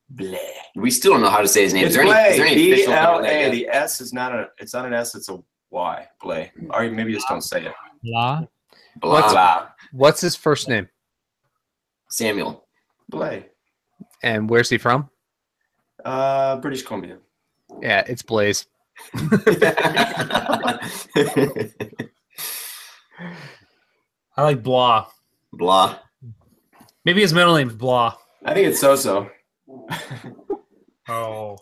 Blay. 0.09 0.39
We 0.75 0.89
still 0.89 1.11
don't 1.13 1.21
know 1.21 1.29
how 1.29 1.41
to 1.41 1.47
say 1.47 1.63
his 1.63 1.73
name. 1.73 1.85
It's 1.85 1.95
is 1.95 2.01
there 2.01 2.05
any, 2.05 2.29
is 2.31 2.37
Blay. 2.37 2.37
there 2.37 2.45
any 2.47 2.55
B 2.55 2.71
official 2.71 2.93
thing 2.93 3.03
L 3.03 3.15
on 3.17 3.21
that 3.23 3.31
A. 3.33 3.39
yet? 3.41 3.51
The 3.51 3.67
S 3.69 4.01
is 4.01 4.13
not 4.13 4.33
a. 4.33 4.47
It's 4.57 4.73
not 4.73 4.85
an 4.85 4.93
S. 4.93 5.13
It's 5.15 5.29
a 5.29 5.37
Y. 5.69 6.07
Blay. 6.21 6.51
Or 6.71 6.89
maybe 6.89 7.13
just 7.13 7.27
don't 7.27 7.41
say 7.41 7.65
it. 7.65 7.73
La. 8.03 8.41
Blah, 9.01 9.11
What's- 9.11 9.33
blah. 9.33 9.67
What's 9.91 10.21
his 10.21 10.35
first 10.35 10.67
name? 10.67 10.87
Samuel. 12.09 12.65
Blay. 13.09 13.47
And 14.23 14.49
where's 14.49 14.69
he 14.69 14.77
from? 14.77 15.09
Uh, 16.03 16.57
British 16.57 16.83
Columbia. 16.83 17.17
Yeah, 17.81 18.03
it's 18.07 18.21
Blaze. 18.21 18.65
I 19.15 20.79
like 24.37 24.63
Blah. 24.63 25.07
Blah. 25.53 25.97
Maybe 27.05 27.21
his 27.21 27.33
middle 27.33 27.55
name's 27.55 27.73
Blah. 27.73 28.15
I 28.45 28.53
think 28.53 28.67
it's 28.67 28.79
so-so. 28.79 29.29
Oh. 31.09 31.57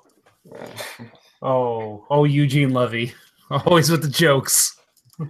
Oh. 1.42 2.06
Oh, 2.10 2.24
Eugene 2.24 2.74
Levy. 2.74 3.14
Always 3.50 3.90
with 3.92 4.02
the 4.02 4.10
jokes. 4.10 4.76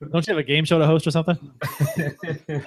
Don't 0.00 0.26
you 0.26 0.32
have 0.32 0.38
a 0.38 0.44
game 0.44 0.64
show 0.64 0.78
to 0.78 0.86
host 0.86 1.06
or 1.06 1.10
something? 1.10 1.36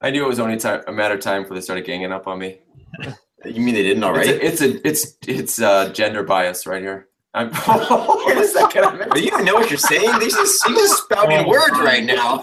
I 0.00 0.10
knew 0.10 0.24
it 0.24 0.28
was 0.28 0.38
only 0.40 0.58
time, 0.58 0.82
a 0.86 0.92
matter 0.92 1.14
of 1.14 1.20
time 1.20 1.42
before 1.42 1.54
they 1.54 1.62
started 1.62 1.86
ganging 1.86 2.12
up 2.12 2.26
on 2.26 2.38
me. 2.38 2.58
You 3.46 3.60
mean 3.60 3.74
they 3.74 3.82
didn't 3.82 4.02
already? 4.02 4.30
It's 4.30 4.62
a, 4.62 4.86
it's 4.86 4.86
a, 4.86 4.88
it's 4.88 5.16
it's 5.28 5.60
uh, 5.60 5.90
gender 5.92 6.22
bias 6.22 6.66
right 6.66 6.80
here. 6.80 7.08
I'm, 7.34 7.50
what 7.52 8.38
is 8.38 8.54
that 8.54 8.72
gonna 8.72 9.06
Do 9.10 9.20
you 9.20 9.26
even 9.26 9.44
know 9.44 9.52
what 9.52 9.68
you're 9.68 9.76
saying? 9.76 10.18
They 10.18 10.28
just 10.28 10.66
you 10.66 10.74
just 10.74 11.02
spouting 11.02 11.44
Oh. 11.44 11.48
words 11.50 11.78
right 11.78 12.04
now. 12.04 12.42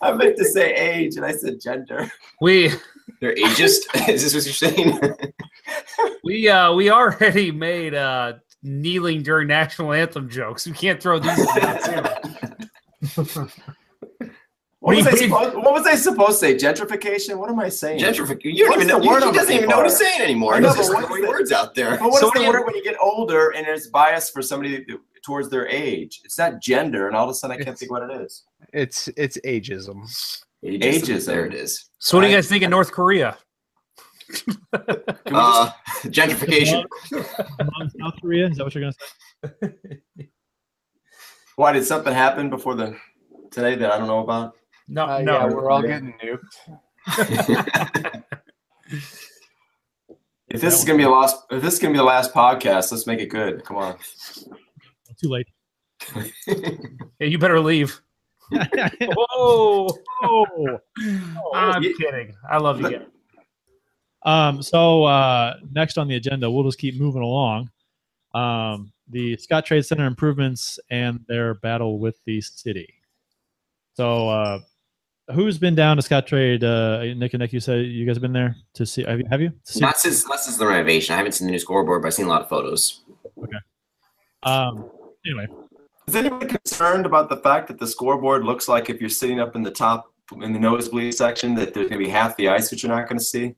I 0.00 0.12
meant 0.14 0.38
to 0.38 0.46
say 0.46 0.72
age 0.74 1.16
and 1.16 1.26
I 1.26 1.32
said 1.32 1.60
gender. 1.60 2.10
We 2.40 2.70
They're 3.20 3.34
ageist. 3.34 3.80
Is 4.08 4.22
this 4.22 4.34
what 4.34 4.46
you're 4.46 4.54
saying? 4.54 4.98
we 6.24 6.48
uh 6.48 6.72
we 6.72 6.88
already 6.88 7.50
made 7.50 7.92
uh 7.92 8.32
kneeling 8.66 9.22
during 9.22 9.48
national 9.48 9.92
anthem 9.92 10.28
jokes. 10.28 10.66
We 10.66 10.72
can't 10.72 11.00
throw 11.02 11.18
these 11.18 11.38
in 11.38 11.46
there 11.54 12.18
too. 13.24 13.48
What, 14.80 14.94
was 14.94 15.04
you 15.04 15.10
I 15.10 15.14
mean? 15.14 15.22
supposed, 15.30 15.54
what 15.56 15.72
was 15.72 15.86
I 15.86 15.94
supposed 15.96 16.38
to 16.40 16.46
say? 16.46 16.54
Gentrification? 16.54 17.38
What 17.38 17.50
am 17.50 17.58
I 17.58 17.68
saying? 17.68 17.98
Gentrification. 17.98 18.40
You 18.44 18.66
don't 18.66 18.68
What's 18.76 18.84
even 18.84 18.88
know. 18.88 19.00
the 19.00 19.08
word 19.08 19.22
He 19.22 19.28
I'm 19.30 19.34
doesn't 19.34 19.52
even 19.54 19.68
know 19.68 19.78
what 19.78 19.86
he's 19.86 19.98
for? 19.98 20.04
saying 20.04 20.20
anymore. 20.20 20.54
I 20.54 20.60
know, 20.60 20.68
He's 20.68 20.76
but 20.76 20.82
just 20.82 20.94
what 20.94 21.06
throwing 21.06 21.26
words 21.26 21.50
out 21.50 21.74
there. 21.74 21.98
But 21.98 22.10
what 22.10 22.20
So 22.20 22.26
the 22.26 22.26
what 22.26 22.34
do 22.36 22.42
you- 22.42 22.50
word 22.52 22.66
when 22.66 22.74
you 22.76 22.84
get 22.84 22.94
older 23.00 23.50
and 23.56 23.66
there's 23.66 23.88
bias 23.88 24.30
for 24.30 24.42
somebody 24.42 24.84
that- 24.84 24.98
towards 25.24 25.48
their 25.48 25.66
age? 25.66 26.20
It's 26.24 26.38
not 26.38 26.60
gender, 26.62 27.08
and 27.08 27.16
all 27.16 27.24
of 27.24 27.30
a 27.30 27.34
sudden 27.34 27.60
I 27.60 27.64
can't 27.64 27.76
think 27.76 27.90
what 27.90 28.02
it 28.08 28.20
is. 28.20 28.44
It's 28.72 29.08
it's 29.16 29.36
ageism. 29.44 30.04
Ageism. 30.64 31.26
There 31.26 31.46
it 31.46 31.54
is. 31.54 31.88
So 31.98 32.16
what 32.16 32.20
do 32.22 32.28
you 32.28 32.36
guys 32.36 32.46
think 32.48 32.62
of 32.62 32.70
North 32.70 32.92
Korea? 32.92 33.38
Can 34.32 34.56
we 35.26 35.32
Uh, 35.32 35.70
gentrification. 36.06 36.84
Among 37.60 37.90
South 38.00 38.14
Korea? 38.20 38.48
Is 38.48 38.56
that 38.56 38.64
what 38.64 38.74
you're 38.74 38.90
gonna 38.90 38.94
say? 39.72 39.98
Why 41.56 41.72
did 41.72 41.84
something 41.84 42.12
happen 42.12 42.50
before 42.50 42.74
the 42.74 42.96
today 43.50 43.76
that 43.76 43.92
I 43.92 43.98
don't 43.98 44.06
know 44.08 44.20
about? 44.20 44.54
No, 44.88 45.04
Uh, 45.06 45.22
no. 45.22 45.32
yeah, 45.32 45.46
we're 45.46 45.70
all 45.70 45.82
getting 45.82 46.14
nuked. 46.22 46.42
If 50.48 50.60
this 50.60 50.78
is 50.78 50.84
gonna 50.84 50.96
be 50.98 51.02
a 51.04 51.10
last, 51.10 51.36
if 51.50 51.60
this 51.60 51.74
is 51.74 51.80
gonna 51.80 51.92
be 51.92 51.98
the 51.98 52.04
last 52.04 52.32
podcast, 52.32 52.92
let's 52.92 53.04
make 53.06 53.18
it 53.18 53.26
good. 53.26 53.64
Come 53.64 53.78
on. 53.78 53.96
Too 55.20 55.28
late. 55.28 55.48
hey, 57.18 57.26
you 57.26 57.36
better 57.38 57.58
leave. 57.58 58.00
Whoa. 58.52 59.88
oh. 60.22 60.78
I'm 61.52 61.82
You- 61.82 61.96
kidding. 61.96 62.32
I 62.48 62.58
love 62.58 62.80
you 62.80 62.90
guys. 62.90 63.06
Um, 64.26 64.60
so 64.60 65.04
uh, 65.04 65.54
next 65.72 65.96
on 65.98 66.08
the 66.08 66.16
agenda, 66.16 66.50
we'll 66.50 66.64
just 66.64 66.78
keep 66.78 66.98
moving 67.00 67.22
along. 67.22 67.70
Um, 68.34 68.92
the 69.08 69.36
Scottrade 69.36 69.86
Center 69.86 70.04
improvements 70.04 70.78
and 70.90 71.20
their 71.28 71.54
battle 71.54 71.98
with 71.98 72.18
the 72.26 72.40
city. 72.40 72.92
So, 73.94 74.28
uh, 74.28 74.58
who's 75.32 75.58
been 75.58 75.74
down 75.76 75.96
to 75.96 76.02
Scott 76.02 76.26
Trade? 76.26 76.64
Uh, 76.64 77.14
Nick 77.14 77.32
and 77.34 77.40
Nick, 77.40 77.52
you 77.52 77.60
said 77.60 77.86
you 77.86 78.04
guys 78.04 78.16
have 78.16 78.22
been 78.22 78.32
there 78.32 78.56
to 78.74 78.84
see. 78.84 79.04
Have 79.04 79.20
you? 79.20 79.24
Have 79.30 79.40
you? 79.40 79.50
To 79.50 79.72
see- 79.72 79.80
Not 79.80 79.98
since 79.98 80.26
not 80.28 80.40
since 80.40 80.56
the 80.58 80.66
renovation. 80.66 81.14
I 81.14 81.16
haven't 81.16 81.32
seen 81.32 81.46
the 81.46 81.52
new 81.52 81.58
scoreboard, 81.58 82.02
but 82.02 82.08
I've 82.08 82.14
seen 82.14 82.26
a 82.26 82.28
lot 82.28 82.42
of 82.42 82.48
photos. 82.48 83.02
Um, 84.42 84.90
anyway, 85.24 85.46
Is 86.06 86.14
anyone 86.14 86.46
concerned 86.46 87.06
about 87.06 87.28
the 87.28 87.36
fact 87.38 87.68
that 87.68 87.78
the 87.78 87.86
scoreboard 87.86 88.44
looks 88.44 88.68
like 88.68 88.90
if 88.90 89.00
you're 89.00 89.08
sitting 89.10 89.40
up 89.40 89.56
in 89.56 89.62
the 89.62 89.70
top 89.70 90.12
in 90.40 90.52
the 90.52 90.58
nosebleed 90.58 91.14
section 91.14 91.54
that 91.54 91.72
there's 91.74 91.88
gonna 91.88 91.98
be 91.98 92.08
half 92.08 92.36
the 92.36 92.48
ice 92.48 92.70
that 92.70 92.82
you're 92.82 92.94
not 92.94 93.08
gonna 93.08 93.20
see? 93.20 93.54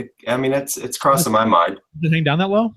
It, 0.00 0.14
I 0.26 0.36
mean, 0.36 0.52
it's 0.52 0.76
it's 0.76 0.98
crossing 0.98 1.32
my 1.32 1.44
mind. 1.44 1.80
does 2.00 2.10
it 2.10 2.14
hang 2.14 2.24
down 2.24 2.38
that 2.38 2.50
well? 2.50 2.74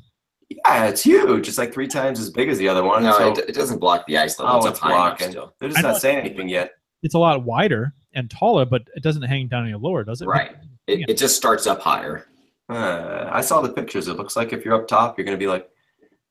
Yeah, 0.49 0.86
it's 0.86 1.03
huge. 1.03 1.47
It's 1.47 1.57
like 1.57 1.74
three 1.74 1.88
times 1.88 2.19
as 2.19 2.30
big 2.30 2.49
as 2.49 2.57
the 2.57 2.67
other 2.67 2.84
one. 2.84 3.03
No, 3.03 3.17
so, 3.17 3.32
it, 3.32 3.49
it 3.49 3.55
doesn't 3.55 3.80
block 3.80 4.05
the 4.07 4.17
ice 4.17 4.38
level. 4.39 4.55
oh, 4.55 4.57
it's, 4.57 4.67
it's 4.67 4.82
up 4.82 4.89
blocking. 4.89 5.32
still. 5.32 5.53
They're 5.59 5.69
just 5.69 5.82
not 5.82 5.97
saying 5.97 6.17
anything 6.17 6.49
yet. 6.49 6.71
It's 7.01 7.15
a 7.15 7.19
lot 7.19 7.43
wider 7.43 7.93
and 8.13 8.30
taller, 8.30 8.65
but 8.65 8.84
it 8.95 9.03
doesn't 9.03 9.24
hang 9.24 9.47
down 9.47 9.65
any 9.65 9.76
lower, 9.76 10.03
does 10.03 10.21
it? 10.21 10.26
Right. 10.26 10.55
It, 10.88 11.09
it 11.09 11.17
just 11.17 11.36
starts 11.36 11.65
up 11.65 11.82
higher. 11.82 12.28
Uh, 12.69 13.30
I 13.32 13.41
saw 13.41 13.61
the 13.61 13.69
pictures. 13.69 14.07
It 14.07 14.17
looks 14.17 14.36
like 14.36 14.53
if 14.53 14.63
you're 14.63 14.76
up 14.76 14.88
top, 14.88 15.17
you're 15.17 15.26
gonna 15.26 15.38
be 15.38 15.47
like, 15.47 15.69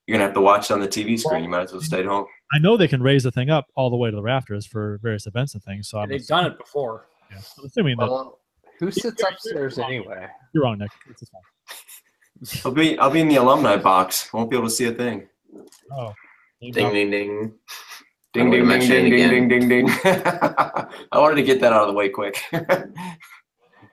you're 0.06 0.16
gonna 0.16 0.24
have 0.24 0.34
to 0.34 0.40
watch 0.40 0.70
it 0.70 0.74
on 0.74 0.80
the 0.80 0.88
TV 0.88 1.18
screen. 1.18 1.44
You 1.44 1.50
might 1.50 1.62
as 1.62 1.72
well 1.72 1.82
stay 1.82 2.00
at 2.00 2.06
home. 2.06 2.26
I 2.52 2.58
know 2.58 2.76
they 2.76 2.88
can 2.88 3.02
raise 3.02 3.22
the 3.22 3.30
thing 3.30 3.50
up 3.50 3.66
all 3.76 3.90
the 3.90 3.96
way 3.96 4.10
to 4.10 4.16
the 4.16 4.22
rafters 4.22 4.66
for 4.66 4.98
various 5.02 5.26
events 5.26 5.54
and 5.54 5.62
things. 5.62 5.88
So 5.88 5.98
I'm, 5.98 6.08
They've 6.08 6.26
done 6.26 6.46
it 6.46 6.58
before. 6.58 7.06
yeah, 7.30 7.38
I'm 7.58 7.64
assuming 7.64 7.96
that 7.98 8.08
Well, 8.08 8.38
who 8.82 8.90
sits 8.90 9.22
upstairs 9.22 9.78
anyway? 9.78 10.26
you're 10.52 10.64
wrong, 10.64 10.78
Nick. 10.78 10.90
It's 11.08 11.22
fine. 11.30 12.62
I'll 12.64 12.72
be 12.72 12.98
I'll 12.98 13.10
be 13.10 13.20
in 13.20 13.28
the 13.28 13.36
alumni 13.36 13.76
box. 13.76 14.32
Won't 14.32 14.50
be 14.50 14.56
able 14.56 14.66
to 14.66 14.74
see 14.74 14.86
a 14.86 14.92
thing. 14.92 15.28
Oh, 15.92 16.12
Ding 16.60 16.72
ding 16.72 17.10
ding. 17.10 17.52
Ding 18.32 18.50
ding 18.50 18.68
ding 18.68 18.80
ding 18.80 19.10
ding 19.10 19.48
ding 19.48 19.48
ding 19.48 19.68
ding. 19.68 19.88
I 20.04 20.88
wanted 21.12 21.36
to 21.36 21.42
get 21.44 21.60
that 21.60 21.72
out 21.72 21.82
of 21.82 21.88
the 21.88 21.94
way 21.94 22.08
quick. 22.08 22.42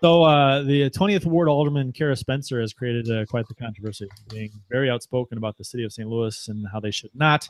So 0.01 0.23
uh, 0.23 0.63
the 0.63 0.89
20th 0.89 1.25
Ward 1.25 1.49
Alderman 1.49 1.91
Cara 1.91 2.15
Spencer 2.15 2.61
has 2.61 2.71
created 2.71 3.11
uh, 3.11 3.25
quite 3.25 3.49
the 3.49 3.53
controversy, 3.53 4.07
being 4.29 4.49
very 4.71 4.89
outspoken 4.89 5.37
about 5.37 5.57
the 5.57 5.65
city 5.65 5.83
of 5.83 5.91
St. 5.91 6.07
Louis 6.07 6.47
and 6.47 6.65
how 6.71 6.79
they 6.79 6.89
should 6.89 7.09
not 7.13 7.49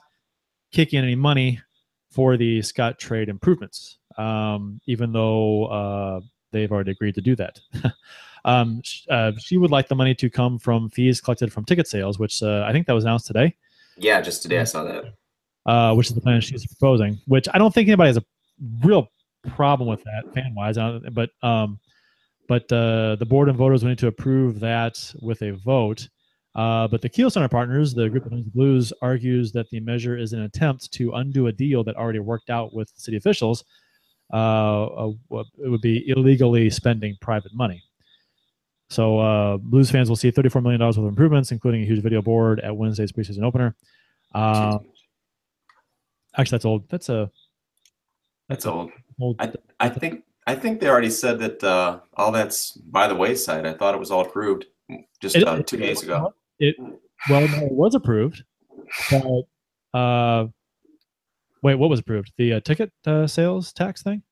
kick 0.71 0.95
in 0.95 1.03
any 1.03 1.13
money 1.13 1.61
for 2.09 2.37
the 2.37 2.61
Scottrade 2.61 3.27
improvements, 3.27 3.99
um, 4.17 4.81
even 4.87 5.13
though 5.13 5.65
uh, 5.65 6.21
they've 6.51 6.71
already 6.71 6.91
agreed 6.91 7.15
to 7.15 7.21
do 7.21 7.35
that. 7.35 7.59
um, 8.45 8.81
sh- 8.83 9.05
uh, 9.09 9.31
she 9.37 9.57
would 9.57 9.71
like 9.71 9.87
the 9.87 9.95
money 9.95 10.15
to 10.15 10.29
come 10.29 10.57
from 10.59 10.89
fees 10.89 11.21
collected 11.21 11.51
from 11.51 11.65
ticket 11.65 11.87
sales, 11.87 12.19
which 12.19 12.41
uh, 12.43 12.63
I 12.67 12.71
think 12.71 12.87
that 12.87 12.93
was 12.93 13.03
announced 13.03 13.27
today. 13.27 13.55
Yeah, 13.97 14.21
just 14.21 14.41
today 14.41 14.59
I 14.59 14.63
saw 14.63 14.83
that. 14.83 15.13
uh, 15.65 15.93
which 15.93 16.07
is 16.07 16.15
the 16.15 16.21
plan 16.21 16.41
she's 16.41 16.65
proposing. 16.65 17.19
Which 17.27 17.47
I 17.53 17.57
don't 17.57 17.73
think 17.73 17.87
anybody 17.87 18.07
has 18.09 18.17
a 18.17 18.23
real 18.83 19.09
problem 19.55 19.89
with 19.89 20.03
that 20.03 20.33
fan 20.33 20.53
wise. 20.55 20.77
But 21.11 21.29
um, 21.43 21.79
but 22.47 22.71
uh, 22.71 23.15
the 23.17 23.25
board 23.25 23.47
and 23.49 23.57
voters 23.57 23.83
will 23.83 23.89
need 23.89 23.99
to 23.99 24.07
approve 24.07 24.59
that 24.61 25.13
with 25.21 25.41
a 25.43 25.51
vote. 25.51 26.09
Uh, 26.55 26.87
but 26.87 27.01
the 27.01 27.07
Kiel 27.07 27.29
Center 27.29 27.47
partners, 27.47 27.93
the 27.93 28.09
group 28.09 28.25
of 28.25 28.33
Owns 28.33 28.45
the 28.45 28.51
Blues, 28.51 28.91
argues 29.03 29.51
that 29.51 29.69
the 29.69 29.79
measure 29.79 30.17
is 30.17 30.33
an 30.33 30.41
attempt 30.41 30.91
to 30.93 31.13
undo 31.13 31.47
a 31.47 31.51
deal 31.51 31.83
that 31.83 31.95
already 31.95 32.19
worked 32.19 32.49
out 32.49 32.73
with 32.73 32.91
city 32.95 33.17
officials. 33.17 33.63
Uh, 34.31 34.85
uh, 34.85 35.11
it 35.63 35.69
would 35.69 35.81
be 35.81 36.07
illegally 36.09 36.69
spending 36.69 37.17
private 37.21 37.53
money. 37.53 37.83
So 38.89 39.19
uh, 39.19 39.57
Blues 39.57 39.91
fans 39.91 40.09
will 40.09 40.15
see 40.15 40.31
$34 40.31 40.63
million 40.63 40.81
worth 40.81 40.97
of 40.97 41.05
improvements, 41.05 41.51
including 41.51 41.83
a 41.83 41.85
huge 41.85 42.01
video 42.01 42.21
board 42.21 42.59
at 42.59 42.75
Wednesday's 42.75 43.11
preseason 43.11 43.43
opener. 43.43 43.75
Uh, 44.33 44.79
actually, 46.37 46.55
that's 46.55 46.65
old. 46.65 46.89
That's 46.89 47.09
a 47.09 47.29
That's 48.47 48.65
old. 48.65 48.91
old. 49.19 49.35
I 49.39 49.51
I 49.79 49.89
think 49.89 50.23
I 50.47 50.55
think 50.55 50.79
they 50.79 50.89
already 50.89 51.09
said 51.11 51.39
that 51.39 51.63
uh, 51.63 51.99
all 52.15 52.31
that's 52.31 52.71
by 52.71 53.07
the 53.07 53.15
wayside. 53.15 53.65
I 53.67 53.73
thought 53.73 53.93
it 53.93 53.99
was 53.99 54.09
all 54.11 54.21
approved 54.21 54.65
just 55.21 55.35
It- 55.35 55.47
uh, 55.47 55.57
it- 55.57 55.67
two 55.67 55.77
days 55.77 56.01
ago. 56.03 56.33
It 56.59 56.75
well, 57.29 57.47
no, 57.47 57.57
it 57.65 57.71
was 57.71 57.95
approved, 57.95 58.43
but 59.11 59.43
uh, 59.97 60.47
wait, 61.61 61.75
what 61.75 61.89
was 61.89 61.99
approved? 61.99 62.31
The 62.37 62.53
uh, 62.53 62.59
ticket 62.61 62.91
uh, 63.05 63.27
sales 63.27 63.73
tax 63.73 64.03
thing? 64.03 64.23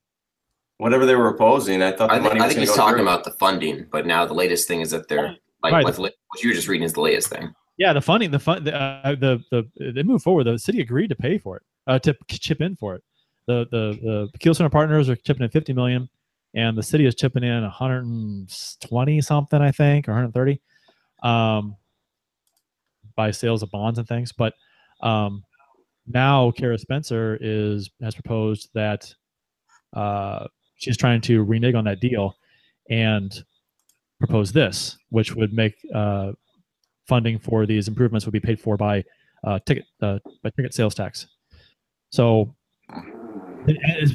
Whatever 0.77 1.05
they 1.05 1.15
were 1.15 1.29
opposing, 1.29 1.81
I 1.81 1.91
thought 1.91 2.09
the 2.09 2.15
I 2.15 2.19
think, 2.19 2.33
money 2.33 2.41
I 2.41 2.47
think 2.49 2.59
he's 2.59 2.73
talking 2.73 2.97
through. 2.97 3.01
about 3.03 3.23
the 3.23 3.31
funding, 3.31 3.87
but 3.91 4.05
now 4.05 4.25
the 4.25 4.33
latest 4.35 4.67
thing 4.67 4.81
is 4.81 4.91
that 4.91 5.07
they're 5.07 5.35
like 5.63 5.73
Right. 5.73 5.83
what, 5.83 5.97
what 5.97 6.13
you 6.43 6.49
were 6.49 6.53
just 6.55 6.67
reading 6.67 6.85
is 6.85 6.93
the 6.93 7.01
latest 7.01 7.29
thing. 7.29 7.51
Yeah, 7.77 7.93
the 7.93 8.01
funding, 8.01 8.31
the 8.31 8.39
fun, 8.39 8.63
the, 8.63 8.75
uh, 8.75 9.15
the 9.15 9.43
the 9.51 9.91
they 9.93 10.03
moved 10.03 10.23
forward. 10.23 10.43
The 10.45 10.57
city 10.59 10.81
agreed 10.81 11.07
to 11.09 11.15
pay 11.15 11.37
for 11.39 11.57
it, 11.57 11.63
uh, 11.87 11.99
to 11.99 12.15
chip 12.29 12.61
in 12.61 12.75
for 12.75 12.95
it. 12.95 13.03
The 13.47 13.67
the 13.71 14.29
the 14.31 14.37
Kiel 14.39 14.53
Center 14.53 14.69
partners 14.69 15.09
are 15.09 15.15
chipping 15.15 15.43
in 15.43 15.49
50 15.49 15.73
million, 15.73 16.09
and 16.53 16.77
the 16.77 16.83
city 16.83 17.05
is 17.05 17.15
chipping 17.15 17.43
in 17.43 17.61
120 17.63 19.21
something, 19.21 19.61
I 19.61 19.71
think, 19.71 20.07
or 20.07 20.11
130, 20.11 20.59
um, 21.23 21.75
by 23.15 23.31
sales 23.31 23.63
of 23.63 23.71
bonds 23.71 23.97
and 23.99 24.07
things. 24.07 24.31
But 24.31 24.53
um, 25.01 25.43
now 26.07 26.51
Cara 26.51 26.77
Spencer 26.77 27.37
is 27.41 27.89
has 28.01 28.15
proposed 28.15 28.69
that 28.73 29.13
uh, 29.95 30.47
she's 30.75 30.97
trying 30.97 31.21
to 31.21 31.43
renege 31.43 31.75
on 31.75 31.85
that 31.85 31.99
deal 31.99 32.35
and 32.89 33.43
propose 34.19 34.51
this, 34.51 34.97
which 35.09 35.35
would 35.35 35.53
make 35.53 35.75
uh, 35.93 36.31
funding 37.07 37.39
for 37.39 37.65
these 37.65 37.87
improvements 37.87 38.25
would 38.25 38.33
be 38.33 38.39
paid 38.39 38.59
for 38.59 38.77
by 38.77 39.03
uh, 39.43 39.59
ticket 39.65 39.85
uh, 40.01 40.19
by 40.43 40.49
ticket 40.51 40.73
sales 40.73 40.95
tax. 40.95 41.27
So, 42.09 42.55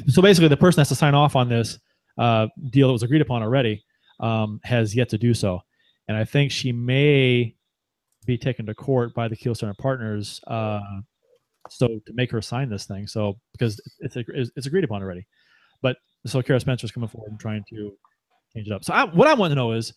so 0.07 0.21
basically, 0.21 0.47
the 0.47 0.57
person 0.57 0.81
has 0.81 0.89
to 0.89 0.95
sign 0.95 1.13
off 1.13 1.35
on 1.35 1.49
this 1.49 1.79
uh, 2.17 2.47
deal 2.71 2.87
that 2.87 2.93
was 2.93 3.03
agreed 3.03 3.21
upon 3.21 3.43
already 3.43 3.83
um, 4.19 4.59
has 4.63 4.95
yet 4.95 5.09
to 5.09 5.17
do 5.17 5.33
so, 5.33 5.61
and 6.07 6.17
I 6.17 6.25
think 6.25 6.51
she 6.51 6.71
may 6.71 7.55
be 8.25 8.37
taken 8.37 8.65
to 8.65 8.73
court 8.73 9.13
by 9.13 9.27
the 9.27 9.35
Kiel 9.35 9.55
Center 9.55 9.75
partners. 9.77 10.39
So 11.69 11.87
to 11.87 12.13
make 12.13 12.31
her 12.31 12.41
sign 12.41 12.69
this 12.69 12.85
thing, 12.85 13.07
so 13.07 13.39
because 13.53 13.79
it's 13.99 14.15
it's, 14.17 14.67
agreed 14.67 14.83
upon 14.83 15.01
already, 15.01 15.25
but 15.81 15.97
so 16.25 16.41
Cara 16.41 16.59
Spencer's 16.59 16.91
coming 16.91 17.09
forward 17.09 17.31
and 17.31 17.39
trying 17.39 17.63
to 17.69 17.93
change 18.53 18.67
it 18.67 18.73
up. 18.73 18.83
So 18.83 18.93
I, 18.93 19.05
what 19.05 19.27
I 19.27 19.33
want 19.33 19.51
to 19.51 19.55
know 19.55 19.71
is, 19.71 19.93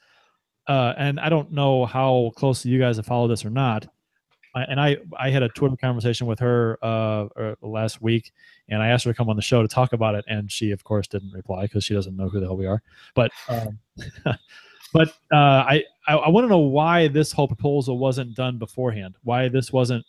uh, 0.68 0.94
and 0.96 1.20
I 1.20 1.28
don't 1.28 1.52
know 1.52 1.86
how 1.86 2.32
closely 2.36 2.70
you 2.70 2.78
guys 2.78 2.96
have 2.96 3.06
followed 3.06 3.28
this 3.28 3.44
or 3.44 3.50
not. 3.50 3.86
I, 4.56 4.62
and 4.62 4.80
I, 4.80 4.96
I 5.18 5.30
had 5.30 5.42
a 5.42 5.48
Twitter 5.50 5.76
conversation 5.76 6.26
with 6.26 6.38
her 6.40 6.78
uh, 6.82 7.26
uh, 7.38 7.54
last 7.60 8.00
week, 8.00 8.32
and 8.68 8.82
I 8.82 8.88
asked 8.88 9.04
her 9.04 9.12
to 9.12 9.16
come 9.16 9.28
on 9.28 9.36
the 9.36 9.42
show 9.42 9.60
to 9.60 9.68
talk 9.68 9.92
about 9.92 10.14
it, 10.14 10.24
and 10.28 10.50
she, 10.50 10.70
of 10.70 10.82
course, 10.82 11.06
didn't 11.06 11.32
reply 11.32 11.62
because 11.62 11.84
she 11.84 11.94
doesn't 11.94 12.16
know 12.16 12.30
who 12.30 12.40
the 12.40 12.46
hell 12.46 12.56
we 12.56 12.66
are. 12.66 12.82
But, 13.14 13.30
um, 13.48 13.78
but 14.94 15.08
uh, 15.32 15.36
I, 15.68 15.84
I, 16.08 16.16
I 16.16 16.28
want 16.30 16.44
to 16.44 16.48
know 16.48 16.58
why 16.58 17.08
this 17.08 17.32
whole 17.32 17.46
proposal 17.46 17.98
wasn't 17.98 18.34
done 18.34 18.58
beforehand. 18.58 19.16
Why 19.22 19.48
this 19.48 19.72
wasn't, 19.72 20.06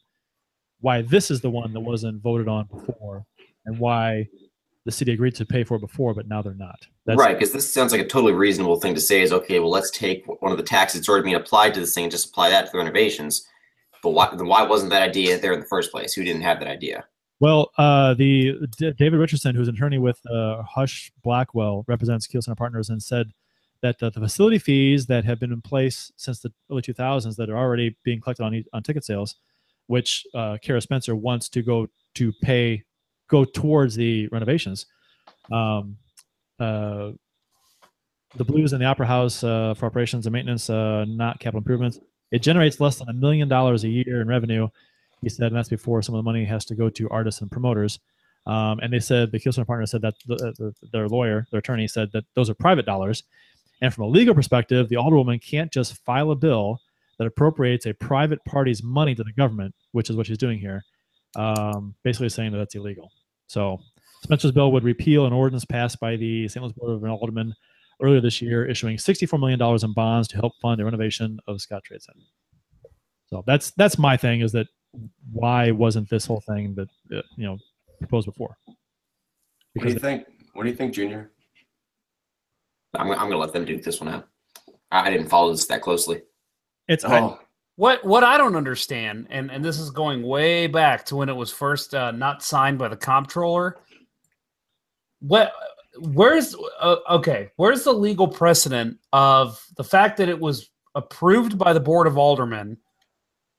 why 0.81 1.01
this 1.01 1.31
is 1.31 1.41
the 1.41 1.49
one 1.49 1.73
that 1.73 1.79
wasn't 1.79 2.21
voted 2.21 2.47
on 2.47 2.65
before, 2.65 3.25
and 3.65 3.79
why 3.79 4.27
the 4.85 4.91
city 4.91 5.11
agreed 5.11 5.35
to 5.35 5.45
pay 5.45 5.65
for 5.65 5.75
it 5.75 5.81
before, 5.81 6.13
but 6.13 6.29
now 6.29 6.41
they're 6.41 6.53
not. 6.53 6.87
right, 7.05 7.37
because 7.37 7.51
this 7.51 7.71
sounds 7.71 7.91
like 7.91 7.99
a 7.99 8.07
totally 8.07 8.31
reasonable 8.31 8.79
thing 8.79 8.95
to 8.95 9.01
say 9.01 9.21
is 9.21 9.33
okay, 9.33 9.59
well, 9.59 9.69
let's 9.69 9.91
take 9.91 10.25
one 10.41 10.51
of 10.51 10.57
the 10.57 10.63
taxes 10.63 11.01
that's 11.01 11.09
already 11.09 11.25
being 11.25 11.35
applied 11.35 11.73
to 11.73 11.81
this 11.81 11.93
thing 11.93 12.05
and 12.05 12.11
just 12.11 12.29
apply 12.29 12.49
that 12.49 12.67
to 12.67 12.71
the 12.71 12.77
renovations. 12.77 13.45
But 14.01 14.11
why, 14.11 14.29
then 14.33 14.47
why 14.47 14.63
wasn't 14.63 14.91
that 14.91 15.01
idea 15.01 15.37
there 15.39 15.51
in 15.51 15.59
the 15.59 15.65
first 15.65 15.91
place? 15.91 16.13
Who 16.13 16.23
didn't 16.23 16.43
have 16.43 16.59
that 16.59 16.69
idea? 16.69 17.05
Well, 17.41 17.71
uh, 17.77 18.13
the 18.13 18.55
D- 18.77 18.93
David 18.97 19.19
Richardson, 19.19 19.55
who's 19.55 19.67
an 19.67 19.75
attorney 19.75 19.97
with 19.97 20.19
uh, 20.25 20.63
Husch 20.63 21.11
Blackwell, 21.21 21.83
represents 21.87 22.25
Kiel 22.25 22.41
Center 22.41 22.55
Partners, 22.55 22.89
and 22.89 23.03
said 23.03 23.33
that 23.81 23.99
the, 23.99 24.09
the 24.09 24.21
facility 24.21 24.57
fees 24.57 25.05
that 25.07 25.25
have 25.25 25.39
been 25.39 25.51
in 25.51 25.61
place 25.61 26.11
since 26.15 26.39
the 26.39 26.51
early 26.71 26.81
2000s 26.81 27.35
that 27.35 27.49
are 27.49 27.57
already 27.57 27.97
being 28.03 28.21
collected 28.21 28.43
on 28.43 28.63
on 28.73 28.83
ticket 28.83 29.03
sales, 29.03 29.35
which 29.87 30.25
uh, 30.33 30.57
Cara 30.61 30.81
Spencer 30.81 31.15
wants 31.15 31.49
to 31.49 31.61
go 31.61 31.87
to 32.15 32.31
pay, 32.41 32.83
go 33.29 33.43
towards 33.43 33.95
the 33.95 34.27
renovations. 34.27 34.85
Um, 35.51 35.97
uh, 36.59 37.11
the 38.35 38.43
Blues 38.43 38.73
and 38.73 38.81
the 38.81 38.85
Opera 38.85 39.07
House 39.07 39.43
uh, 39.43 39.73
for 39.73 39.85
operations 39.85 40.25
and 40.25 40.33
maintenance, 40.33 40.69
uh, 40.69 41.05
not 41.07 41.39
capital 41.39 41.59
improvements. 41.59 41.99
It 42.31 42.39
generates 42.39 42.79
less 42.79 42.99
than 42.99 43.09
a 43.09 43.13
million 43.13 43.47
dollars 43.47 43.83
a 43.83 43.89
year 43.89 44.21
in 44.21 44.27
revenue 44.27 44.67
he 45.21 45.29
said, 45.29 45.47
and 45.47 45.55
that's 45.55 45.69
before 45.69 46.01
some 46.01 46.15
of 46.15 46.19
the 46.19 46.23
money 46.23 46.45
has 46.45 46.65
to 46.65 46.75
go 46.75 46.89
to 46.89 47.09
artists 47.09 47.41
and 47.41 47.51
promoters. 47.51 47.99
Um, 48.45 48.79
and 48.79 48.93
they 48.93 48.99
said 48.99 49.31
the 49.31 49.39
Kiel 49.39 49.51
Center 49.51 49.65
partner 49.65 49.85
said 49.85 50.01
that 50.01 50.13
the, 50.25 50.35
the, 50.57 50.73
their 50.91 51.07
lawyer, 51.07 51.47
their 51.51 51.59
attorney, 51.59 51.87
said 51.87 52.11
that 52.13 52.23
those 52.35 52.49
are 52.49 52.53
private 52.53 52.85
dollars. 52.85 53.23
And 53.81 53.93
from 53.93 54.05
a 54.05 54.07
legal 54.07 54.33
perspective, 54.33 54.89
the 54.89 54.95
alderwoman 54.95 55.43
can't 55.43 55.71
just 55.71 55.97
file 56.05 56.31
a 56.31 56.35
bill 56.35 56.79
that 57.17 57.27
appropriates 57.27 57.85
a 57.85 57.93
private 57.93 58.43
party's 58.45 58.83
money 58.83 59.15
to 59.15 59.23
the 59.23 59.33
government, 59.33 59.73
which 59.91 60.09
is 60.09 60.15
what 60.15 60.27
she's 60.27 60.37
doing 60.37 60.59
here, 60.59 60.83
um, 61.35 61.95
basically 62.03 62.29
saying 62.29 62.51
that 62.51 62.57
that's 62.57 62.75
illegal. 62.75 63.11
So 63.47 63.79
Spencer's 64.23 64.51
bill 64.51 64.71
would 64.71 64.83
repeal 64.83 65.25
an 65.25 65.33
ordinance 65.33 65.65
passed 65.65 65.99
by 65.99 66.15
the 66.15 66.47
St. 66.47 66.63
Louis 66.63 66.73
Board 66.73 66.91
of 66.91 67.01
Aldermen 67.01 67.53
earlier 68.01 68.21
this 68.21 68.41
year, 68.41 68.65
issuing 68.65 68.97
$64 68.97 69.39
million 69.39 69.61
in 69.61 69.93
bonds 69.93 70.27
to 70.29 70.37
help 70.37 70.53
fund 70.61 70.79
the 70.79 70.85
renovation 70.85 71.39
of 71.47 71.57
the 71.57 71.59
Scottrade 71.59 72.01
Center. 72.01 72.25
So 73.27 73.43
that's 73.45 73.71
that's 73.71 73.97
my 73.97 74.15
thing 74.15 74.39
is 74.39 74.53
that 74.53 74.67
why 75.31 75.71
wasn't 75.71 76.09
this 76.09 76.25
whole 76.25 76.41
thing 76.47 76.75
that 76.75 76.87
uh, 77.17 77.21
you 77.35 77.45
know 77.45 77.57
proposed 77.99 78.25
before? 78.25 78.55
What 79.73 79.85
do 79.85 79.93
you 79.93 79.99
think? 79.99 80.25
What 80.53 80.63
do 80.63 80.69
you 80.69 80.75
think, 80.75 80.93
Junior? 80.93 81.31
I'm, 82.95 83.11
I'm 83.11 83.17
going 83.17 83.31
to 83.31 83.37
let 83.37 83.53
them 83.53 83.65
duke 83.65 83.83
this 83.83 83.99
one 83.99 84.09
out. 84.09 84.27
I 84.91 85.07
I 85.07 85.09
didn't 85.09 85.27
follow 85.27 85.51
this 85.51 85.65
that 85.67 85.81
closely. 85.81 86.21
It's 86.87 87.03
Oh, 87.05 87.39
What 87.75 88.03
what 88.05 88.23
I 88.23 88.37
don't 88.37 88.55
understand, 88.55 89.27
and 89.29 89.51
and 89.51 89.63
this 89.63 89.79
is 89.79 89.89
going 89.91 90.23
way 90.23 90.67
back 90.67 91.05
to 91.05 91.15
when 91.15 91.29
it 91.29 91.35
was 91.35 91.51
first 91.51 91.93
uh, 91.93 92.11
not 92.11 92.41
signed 92.41 92.79
by 92.79 92.87
the 92.87 92.97
comptroller. 92.97 93.77
What 95.19 95.51
where's 95.99 96.55
uh, 96.79 96.97
okay? 97.11 97.51
Where's 97.57 97.83
the 97.83 97.93
legal 97.93 98.27
precedent 98.27 98.97
of 99.13 99.63
the 99.75 99.83
fact 99.83 100.17
that 100.17 100.29
it 100.29 100.39
was 100.39 100.69
approved 100.95 101.57
by 101.57 101.73
the 101.73 101.79
board 101.79 102.07
of 102.07 102.17
aldermen, 102.17 102.77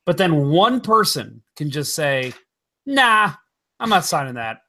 but 0.06 0.16
then 0.16 0.48
one 0.48 0.80
person 0.80 1.42
can 1.56 1.70
just 1.70 1.94
say, 1.94 2.32
"Nah, 2.86 3.32
I'm 3.78 3.90
not 3.90 4.04
signing 4.04 4.34
that." 4.34 4.62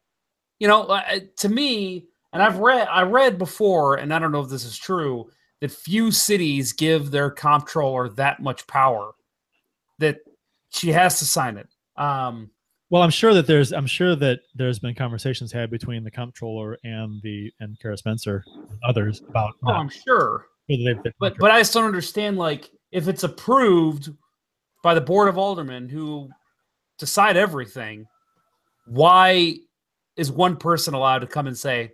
You 0.59 0.67
know, 0.67 0.83
uh, 0.83 1.19
to 1.37 1.49
me, 1.49 2.07
and 2.33 2.43
I've 2.43 2.57
read 2.59 2.87
I 2.87 3.03
read 3.03 3.37
before, 3.37 3.95
and 3.95 4.13
I 4.13 4.19
don't 4.19 4.31
know 4.31 4.41
if 4.41 4.49
this 4.49 4.65
is 4.65 4.77
true 4.77 5.29
that 5.61 5.71
few 5.71 6.11
cities 6.11 6.73
give 6.73 7.11
their 7.11 7.29
comptroller 7.29 8.09
that 8.09 8.41
much 8.41 8.65
power 8.67 9.11
that 9.99 10.19
she 10.69 10.91
has 10.91 11.19
to 11.19 11.25
sign 11.25 11.57
it. 11.57 11.67
Um, 12.01 12.51
Well, 12.89 13.01
I'm 13.01 13.09
sure 13.09 13.33
that 13.33 13.45
there's 13.47 13.73
I'm 13.73 13.87
sure 13.87 14.15
that 14.15 14.39
there's 14.55 14.79
been 14.79 14.95
conversations 14.95 15.51
had 15.51 15.69
between 15.69 16.03
the 16.03 16.11
comptroller 16.11 16.77
and 16.83 17.21
the 17.21 17.51
and 17.59 17.79
Cara 17.79 17.97
Spencer 17.97 18.43
and 18.55 18.79
others 18.87 19.21
about 19.27 19.53
oh, 19.65 19.71
I'm 19.71 19.89
sure, 19.89 20.47
but 21.19 21.37
but 21.37 21.51
I 21.51 21.59
just 21.59 21.73
don't 21.73 21.85
understand. 21.85 22.37
Like, 22.37 22.69
if 22.91 23.07
it's 23.07 23.23
approved 23.23 24.09
by 24.81 24.93
the 24.93 25.01
board 25.01 25.27
of 25.27 25.37
aldermen 25.37 25.89
who 25.89 26.29
decide 26.97 27.35
everything, 27.35 28.05
why 28.87 29.55
is 30.15 30.31
one 30.31 30.55
person 30.55 30.93
allowed 30.93 31.19
to 31.19 31.27
come 31.27 31.47
and 31.47 31.57
say, 31.57 31.91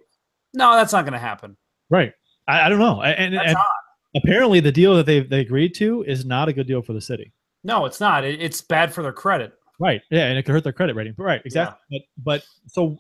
"No, 0.54 0.76
that's 0.76 0.94
not 0.94 1.04
going 1.04 1.14
to 1.14 1.20
happen"? 1.20 1.58
right. 1.90 2.14
I, 2.48 2.62
I 2.62 2.70
don't 2.70 2.80
know. 2.80 3.02
And, 3.02 3.36
That's 3.36 3.48
and 3.48 3.58
odd. 3.58 4.22
apparently 4.24 4.60
the 4.60 4.72
deal 4.72 4.96
that 4.96 5.06
they 5.06 5.22
they 5.22 5.42
agreed 5.42 5.74
to 5.76 6.04
is 6.04 6.26
not 6.26 6.50
a 6.50 6.54
good 6.54 6.68
deal 6.68 6.82
for 6.82 6.94
the 6.94 7.02
city. 7.02 7.32
No, 7.64 7.86
it's 7.86 8.00
not. 8.00 8.24
It, 8.24 8.42
it's 8.42 8.62
bad 8.62 8.94
for 8.94 9.02
their 9.02 9.14
credit. 9.14 9.54
Right. 9.80 10.02
Yeah, 10.10 10.28
and 10.28 10.38
it 10.38 10.44
could 10.44 10.54
hurt 10.54 10.64
their 10.64 10.74
credit 10.74 10.96
rating. 10.96 11.16
Right. 11.18 11.42
Exactly. 11.44 12.08
But 12.18 12.24
but 12.24 12.46
so 12.68 12.98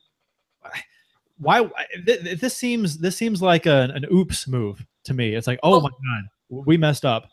why 1.37 1.69
th- 2.05 2.23
th- 2.23 2.39
this 2.39 2.55
seems 2.55 2.97
this 2.97 3.17
seems 3.17 3.41
like 3.41 3.65
an, 3.65 3.91
an 3.91 4.05
oops 4.11 4.47
move 4.47 4.85
to 5.05 5.13
me. 5.13 5.35
It's 5.35 5.47
like, 5.47 5.59
oh 5.63 5.81
my 5.81 5.89
god, 5.89 6.63
we 6.65 6.77
messed 6.77 7.05
up. 7.05 7.27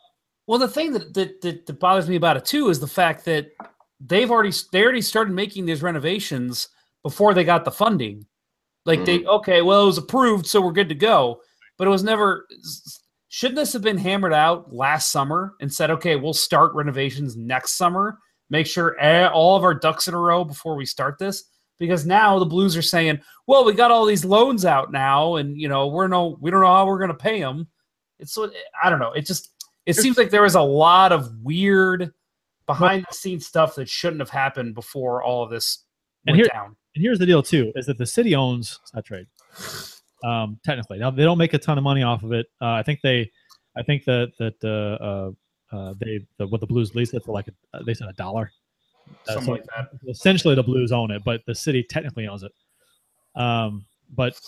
Well, 0.47 0.59
the 0.59 0.69
thing 0.69 0.93
that, 0.93 1.15
that 1.15 1.41
that 1.43 1.67
that 1.67 1.81
bothers 1.81 2.09
me 2.09 2.17
about 2.17 2.37
it 2.37 2.45
too 2.45 2.69
is 2.69 2.81
the 2.81 2.87
fact 2.87 3.25
that 3.27 3.49
they've 4.01 4.31
already 4.31 4.53
they 4.73 4.83
already 4.83 5.03
started 5.03 5.33
making 5.33 5.67
these 5.67 5.83
renovations 5.83 6.69
before 7.03 7.35
they 7.35 7.45
got 7.45 7.65
the 7.65 7.71
funding. 7.71 8.27
Like 8.85 9.05
they 9.05 9.21
mm. 9.21 9.27
okay, 9.27 9.63
well 9.63 9.85
it 9.85 9.87
was 9.87 9.99
approved, 9.99 10.47
so 10.47 10.61
we're 10.61 10.73
good 10.73 10.89
to 10.89 10.95
go. 10.95 11.41
But 11.79 11.87
it 11.87 11.91
was 11.91 12.05
never. 12.05 12.47
Shouldn't 13.29 13.57
this 13.57 13.73
have 13.73 13.83
been 13.83 13.97
hammered 13.97 14.35
out 14.35 14.75
last 14.75 15.11
summer 15.11 15.55
and 15.61 15.73
said, 15.73 15.91
okay, 15.91 16.17
we'll 16.17 16.35
start 16.35 16.75
renovations 16.75 17.35
next 17.37 17.73
summer. 17.73 18.19
Make 18.51 18.67
sure 18.67 19.01
all 19.31 19.57
of 19.57 19.65
our 19.65 19.73
ducks 19.73 20.07
in 20.07 20.13
a 20.13 20.19
row 20.19 20.45
before 20.45 20.77
we 20.77 20.85
start 20.85 21.19
this. 21.19 21.45
Because 21.79 22.05
now 22.07 22.39
the 22.39 22.45
Blues 22.45 22.77
are 22.77 22.83
saying, 22.83 23.21
well, 23.47 23.65
we 23.65 23.73
got 23.73 23.91
all 23.91 24.05
these 24.05 24.25
loans 24.25 24.65
out 24.65 24.93
now, 24.93 25.37
and 25.37 25.59
you 25.59 25.67
know 25.69 25.89
we're 25.89 26.07
no, 26.07 26.37
we 26.41 26.51
don't 26.51 26.61
know 26.61 26.67
how 26.67 26.87
we're 26.87 26.99
going 26.99 27.09
to 27.09 27.15
pay 27.15 27.41
them. 27.41 27.67
It's 28.21 28.39
I 28.81 28.91
don't 28.91 29.01
know. 29.01 29.13
It 29.13 29.27
just 29.27 29.51
it 29.87 29.95
seems 29.95 30.17
like 30.17 30.31
there 30.31 30.43
was 30.43 30.55
a 30.55 30.61
lot 30.61 31.11
of 31.11 31.35
weird 31.43 32.13
behind 32.67 33.05
the 33.11 33.15
scenes 33.15 33.47
stuff 33.47 33.75
that 33.77 33.89
shouldn't 33.89 34.21
have 34.21 34.31
happened 34.31 34.75
before 34.77 35.25
all 35.25 35.43
of 35.43 35.51
this 35.51 35.79
And 36.27 36.35
went 36.37 36.45
here- 36.45 36.51
down. 36.53 36.77
And 36.95 37.03
here's 37.03 37.19
the 37.19 37.27
deal 37.27 37.43
too: 37.43 37.73
is 37.75 37.87
that 37.87 37.99
the 37.99 38.07
city 38.07 38.35
owns 38.37 38.79
Scottrade. 38.95 39.27
Um, 40.25 40.59
technically. 40.65 40.99
Now 40.99 41.11
they 41.11 41.25
don't 41.25 41.39
make 41.39 41.55
a 41.55 41.59
ton 41.59 41.79
of 41.79 41.85
money 41.85 42.03
off 42.03 42.23
of 42.23 42.33
it. 42.33 42.47
Uh, 42.61 42.73
I 42.73 42.83
think 42.83 43.01
they, 43.03 43.31
I 43.77 43.83
think 43.83 44.05
that 44.05 44.33
that 44.39 44.55
uh, 44.65 45.05
uh, 45.05 45.77
uh, 45.77 45.95
they 45.99 46.21
the, 46.39 46.47
what 46.47 46.61
the 46.61 46.67
Blues 46.67 46.95
lease 46.95 47.15
it 47.15 47.25
for 47.25 47.33
like 47.33 47.49
a, 47.49 47.85
they 47.85 47.95
said 47.95 48.09
a 48.09 48.13
dollar. 48.15 48.53
Uh, 49.29 49.35
Something 49.35 49.45
so 49.45 49.53
like 49.53 49.65
that. 49.77 49.89
essentially, 50.09 50.55
the 50.55 50.63
Blues 50.63 50.93
own 50.93 51.11
it, 51.11 51.23
but 51.25 51.43
the 51.47 51.55
city 51.55 51.83
technically 51.83 52.27
owns 52.27 52.43
it. 52.43 52.53
Um, 53.35 53.85
but 54.15 54.39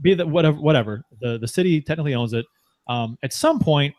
be 0.00 0.14
that 0.14 0.28
whatever, 0.28 0.58
whatever 0.58 1.04
the 1.20 1.38
the 1.38 1.48
city 1.48 1.80
technically 1.80 2.14
owns 2.14 2.32
it. 2.32 2.44
Um, 2.88 3.16
at 3.22 3.32
some 3.32 3.60
point, 3.60 3.94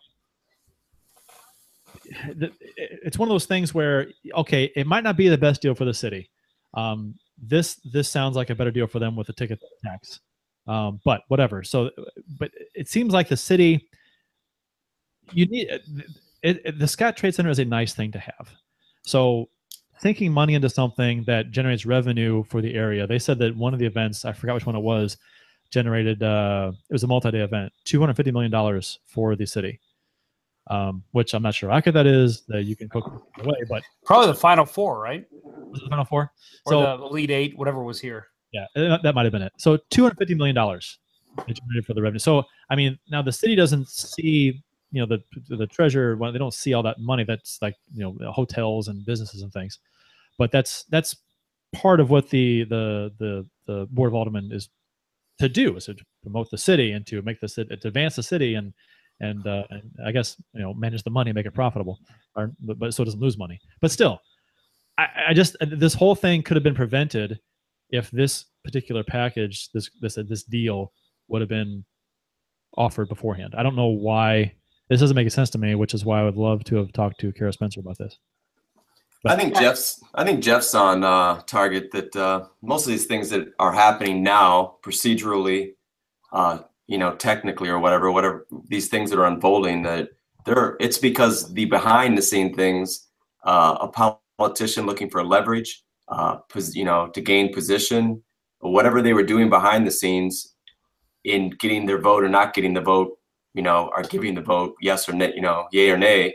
it's 2.05 3.17
one 3.17 3.27
of 3.29 3.33
those 3.33 3.45
things 3.45 3.73
where 3.73 4.07
okay, 4.35 4.71
it 4.75 4.85
might 4.85 5.03
not 5.03 5.17
be 5.17 5.29
the 5.29 5.37
best 5.37 5.61
deal 5.61 5.73
for 5.73 5.85
the 5.85 5.93
city. 5.93 6.29
Um, 6.73 7.15
this 7.37 7.75
this 7.91 8.09
sounds 8.09 8.35
like 8.35 8.49
a 8.49 8.55
better 8.55 8.71
deal 8.71 8.87
for 8.87 8.99
them 8.99 9.15
with 9.15 9.27
the 9.27 9.33
ticket 9.33 9.59
tax, 9.83 10.19
um, 10.67 10.99
but 11.03 11.21
whatever. 11.27 11.63
So, 11.63 11.91
but 12.39 12.51
it 12.73 12.87
seems 12.87 13.13
like 13.13 13.27
the 13.27 13.37
city. 13.37 13.89
You 15.31 15.45
need 15.45 15.69
it, 15.69 15.83
it, 16.41 16.79
the 16.79 16.85
Scottrade 16.85 17.33
Center 17.33 17.49
is 17.49 17.59
a 17.59 17.65
nice 17.65 17.93
thing 17.93 18.11
to 18.11 18.19
have. 18.19 18.53
So, 19.03 19.49
thinking 20.01 20.31
money 20.31 20.53
into 20.55 20.69
something 20.69 21.23
that 21.23 21.51
generates 21.51 21.85
revenue 21.85 22.43
for 22.43 22.61
the 22.61 22.73
area. 22.75 23.07
They 23.07 23.19
said 23.19 23.39
that 23.39 23.55
one 23.55 23.73
of 23.73 23.79
the 23.79 23.85
events, 23.85 24.25
I 24.25 24.33
forgot 24.33 24.55
which 24.55 24.65
one 24.65 24.75
it 24.75 24.81
was, 24.81 25.17
generated. 25.71 26.21
Uh, 26.21 26.71
it 26.89 26.93
was 26.93 27.03
a 27.03 27.07
multi-day 27.07 27.39
event, 27.41 27.71
two 27.85 27.99
hundred 27.99 28.15
fifty 28.15 28.31
million 28.31 28.51
dollars 28.51 28.99
for 29.05 29.35
the 29.35 29.45
city. 29.45 29.79
Um, 30.67 31.03
which 31.11 31.33
I'm 31.33 31.43
not 31.43 31.53
sure 31.53 31.69
how 31.69 31.75
accurate 31.77 31.95
that 31.95 32.05
is. 32.05 32.43
That 32.47 32.63
you 32.63 32.77
can 32.77 32.87
cook 32.87 33.27
away, 33.39 33.63
but 33.67 33.83
Probably 34.05 34.27
the 34.27 34.35
final 34.35 34.65
four, 34.65 35.01
right? 35.01 35.25
was 35.73 35.81
the 35.81 35.89
final 35.89 36.05
four? 36.05 36.31
Or 36.65 36.71
So 36.71 36.81
the 36.81 37.03
Elite 37.03 37.31
Eight, 37.31 37.57
whatever 37.57 37.83
was 37.83 37.99
here. 37.99 38.27
Yeah, 38.53 38.65
uh, 38.75 38.97
that 39.03 39.15
might 39.15 39.23
have 39.23 39.31
been 39.31 39.41
it. 39.41 39.53
So 39.57 39.77
two 39.89 40.03
hundred 40.03 40.17
fifty 40.17 40.35
million 40.35 40.55
dollars 40.55 40.99
generated 41.47 41.85
for 41.85 41.93
the 41.93 42.01
revenue. 42.01 42.19
So 42.19 42.43
I 42.69 42.75
mean, 42.75 42.97
now 43.09 43.21
the 43.21 43.31
city 43.31 43.55
doesn't 43.55 43.89
see, 43.89 44.63
you 44.91 45.01
know, 45.01 45.05
the 45.05 45.55
the 45.55 45.67
treasurer. 45.67 46.15
Well, 46.15 46.31
they 46.31 46.39
don't 46.39 46.53
see 46.53 46.73
all 46.73 46.83
that 46.83 46.99
money. 46.99 47.23
That's 47.23 47.59
like 47.61 47.75
you 47.93 48.03
know 48.03 48.31
hotels 48.31 48.87
and 48.87 49.05
businesses 49.05 49.41
and 49.41 49.51
things, 49.51 49.79
but 50.37 50.51
that's 50.51 50.83
that's 50.85 51.15
part 51.73 51.99
of 51.99 52.09
what 52.09 52.29
the 52.29 52.63
the 52.65 53.11
the 53.19 53.45
the 53.65 53.87
board 53.91 54.09
of 54.09 54.15
aldermen 54.15 54.51
is 54.51 54.69
to 55.39 55.49
do 55.49 55.75
is 55.75 55.85
to 55.85 55.95
promote 56.21 56.49
the 56.51 56.57
city 56.57 56.91
and 56.91 57.07
to 57.07 57.21
make 57.23 57.39
the 57.39 57.47
city 57.47 57.75
to 57.75 57.87
advance 57.87 58.15
the 58.15 58.23
city 58.23 58.53
and 58.55 58.73
and, 59.19 59.45
uh, 59.47 59.63
and 59.69 59.89
I 60.05 60.11
guess 60.11 60.35
you 60.53 60.61
know 60.61 60.73
manage 60.73 61.03
the 61.03 61.09
money, 61.09 61.29
and 61.29 61.35
make 61.35 61.45
it 61.45 61.53
profitable, 61.53 61.99
or 62.35 62.51
but, 62.59 62.79
but 62.79 62.93
so 62.93 63.03
it 63.03 63.05
doesn't 63.05 63.21
lose 63.21 63.37
money. 63.37 63.59
But 63.81 63.91
still, 63.91 64.19
I, 64.97 65.07
I 65.29 65.33
just 65.33 65.55
this 65.61 65.93
whole 65.93 66.15
thing 66.15 66.43
could 66.43 66.57
have 66.57 66.63
been 66.63 66.75
prevented 66.75 67.39
if 67.93 68.09
this 68.11 68.45
particular 68.65 69.03
package, 69.03 69.69
this 69.71 69.89
this 70.01 70.15
this 70.15 70.43
deal, 70.43 70.91
would 71.27 71.41
have 71.41 71.49
been 71.49 71.85
offered 72.75 73.07
beforehand. 73.07 73.53
I 73.55 73.63
don't 73.63 73.75
know 73.75 73.87
why 73.87 74.55
this 74.89 74.99
doesn't 74.99 75.15
make 75.15 75.29
sense 75.31 75.51
to 75.51 75.57
me, 75.59 75.75
which 75.75 75.93
is 75.93 76.03
why 76.03 76.19
I 76.19 76.23
would 76.23 76.35
love 76.35 76.63
to 76.65 76.75
have 76.77 76.91
talked 76.91 77.19
to 77.21 77.31
Cara 77.31 77.53
Spencer 77.53 77.79
about 77.79 77.99
this. 77.99 78.17
I 79.25 79.37
think 79.37 79.55
Jeff's 79.55 80.03
I 80.15 80.25
think 80.25 80.43
Jeff's 80.43 80.73
on 80.75 81.03
uh, 81.03 81.41
target 81.45 81.91
that 81.91 82.13
uh, 82.15 82.45
most 82.61 82.85
of 82.85 82.91
these 82.91 83.05
things 83.05 83.29
that 83.29 83.53
are 83.59 83.71
happening 83.71 84.23
now 84.23 84.77
procedurally, 84.81 85.75
uh, 86.33 86.59
you 86.87 86.97
know, 86.97 87.15
technically 87.15 87.69
or 87.69 87.79
whatever, 87.79 88.11
whatever 88.11 88.47
these 88.67 88.89
things 88.89 89.11
that 89.11 89.19
are 89.19 89.27
unfolding 89.27 89.83
that 89.83 90.09
they're 90.45 90.75
it's 90.79 90.97
because 90.97 91.53
the 91.53 91.65
behind 91.65 92.17
the 92.17 92.21
scene 92.21 92.53
things, 92.53 93.07
uh, 93.45 93.77
a 93.81 94.15
politician 94.37 94.85
looking 94.85 95.09
for 95.09 95.23
leverage, 95.23 95.83
uh, 96.09 96.37
you 96.73 96.85
know, 96.85 97.07
to 97.13 97.21
gain 97.21 97.53
position, 97.53 98.21
or 98.59 98.71
whatever 98.71 99.01
they 99.01 99.13
were 99.13 99.23
doing 99.23 99.49
behind 99.49 99.85
the 99.85 99.91
scenes 99.91 100.55
in 101.23 101.49
getting 101.59 101.85
their 101.85 101.99
vote 101.99 102.23
or 102.23 102.29
not 102.29 102.53
getting 102.53 102.73
the 102.73 102.81
vote, 102.81 103.17
you 103.53 103.61
know, 103.61 103.89
or 103.95 104.03
giving 104.03 104.35
the 104.35 104.41
vote 104.41 104.75
yes 104.81 105.07
or 105.07 105.13
nay, 105.13 105.31
you 105.35 105.41
know, 105.41 105.67
yay 105.71 105.89
or 105.89 105.97
nay 105.97 106.33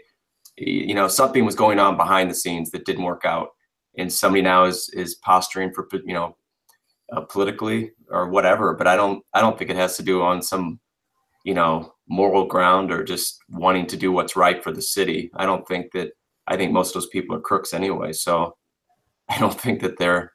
you 0.61 0.95
know 0.95 1.09
something 1.09 1.45
was 1.45 1.55
going 1.55 1.79
on 1.79 1.97
behind 1.97 2.31
the 2.31 2.35
scenes 2.35 2.71
that 2.71 2.85
didn't 2.85 3.05
work 3.05 3.25
out. 3.25 3.51
And 3.97 4.13
somebody 4.13 4.43
now 4.43 4.65
is 4.65 4.91
is 4.95 5.17
posturing 5.17 5.73
for 5.73 5.89
you 6.05 6.15
know 6.15 6.37
uh, 7.13 7.23
politically 7.23 7.93
or 8.11 8.29
whatever 8.29 8.75
but 8.75 8.87
i 8.87 8.95
don't 8.95 9.25
i 9.33 9.41
don't 9.41 9.57
think 9.59 9.71
it 9.71 9.77
has 9.77 9.97
to 9.97 10.03
do 10.03 10.21
on 10.21 10.43
some 10.43 10.79
you 11.43 11.55
know 11.55 11.95
moral 12.07 12.45
ground 12.45 12.93
or 12.93 13.03
just 13.03 13.39
wanting 13.49 13.87
to 13.87 13.97
do 13.97 14.13
what's 14.13 14.37
right 14.37 14.63
for 14.63 14.73
the 14.73 14.83
city. 14.83 15.31
I 15.37 15.47
don't 15.47 15.67
think 15.67 15.93
that 15.93 16.11
i 16.47 16.57
think 16.57 16.73
most 16.73 16.89
of 16.89 16.95
those 16.95 17.09
people 17.09 17.35
are 17.37 17.41
crooks 17.41 17.73
anyway. 17.73 18.13
So 18.13 18.57
i 19.31 19.39
don't 19.39 19.61
think 19.61 19.81
that 19.81 19.99
they're 19.99 20.33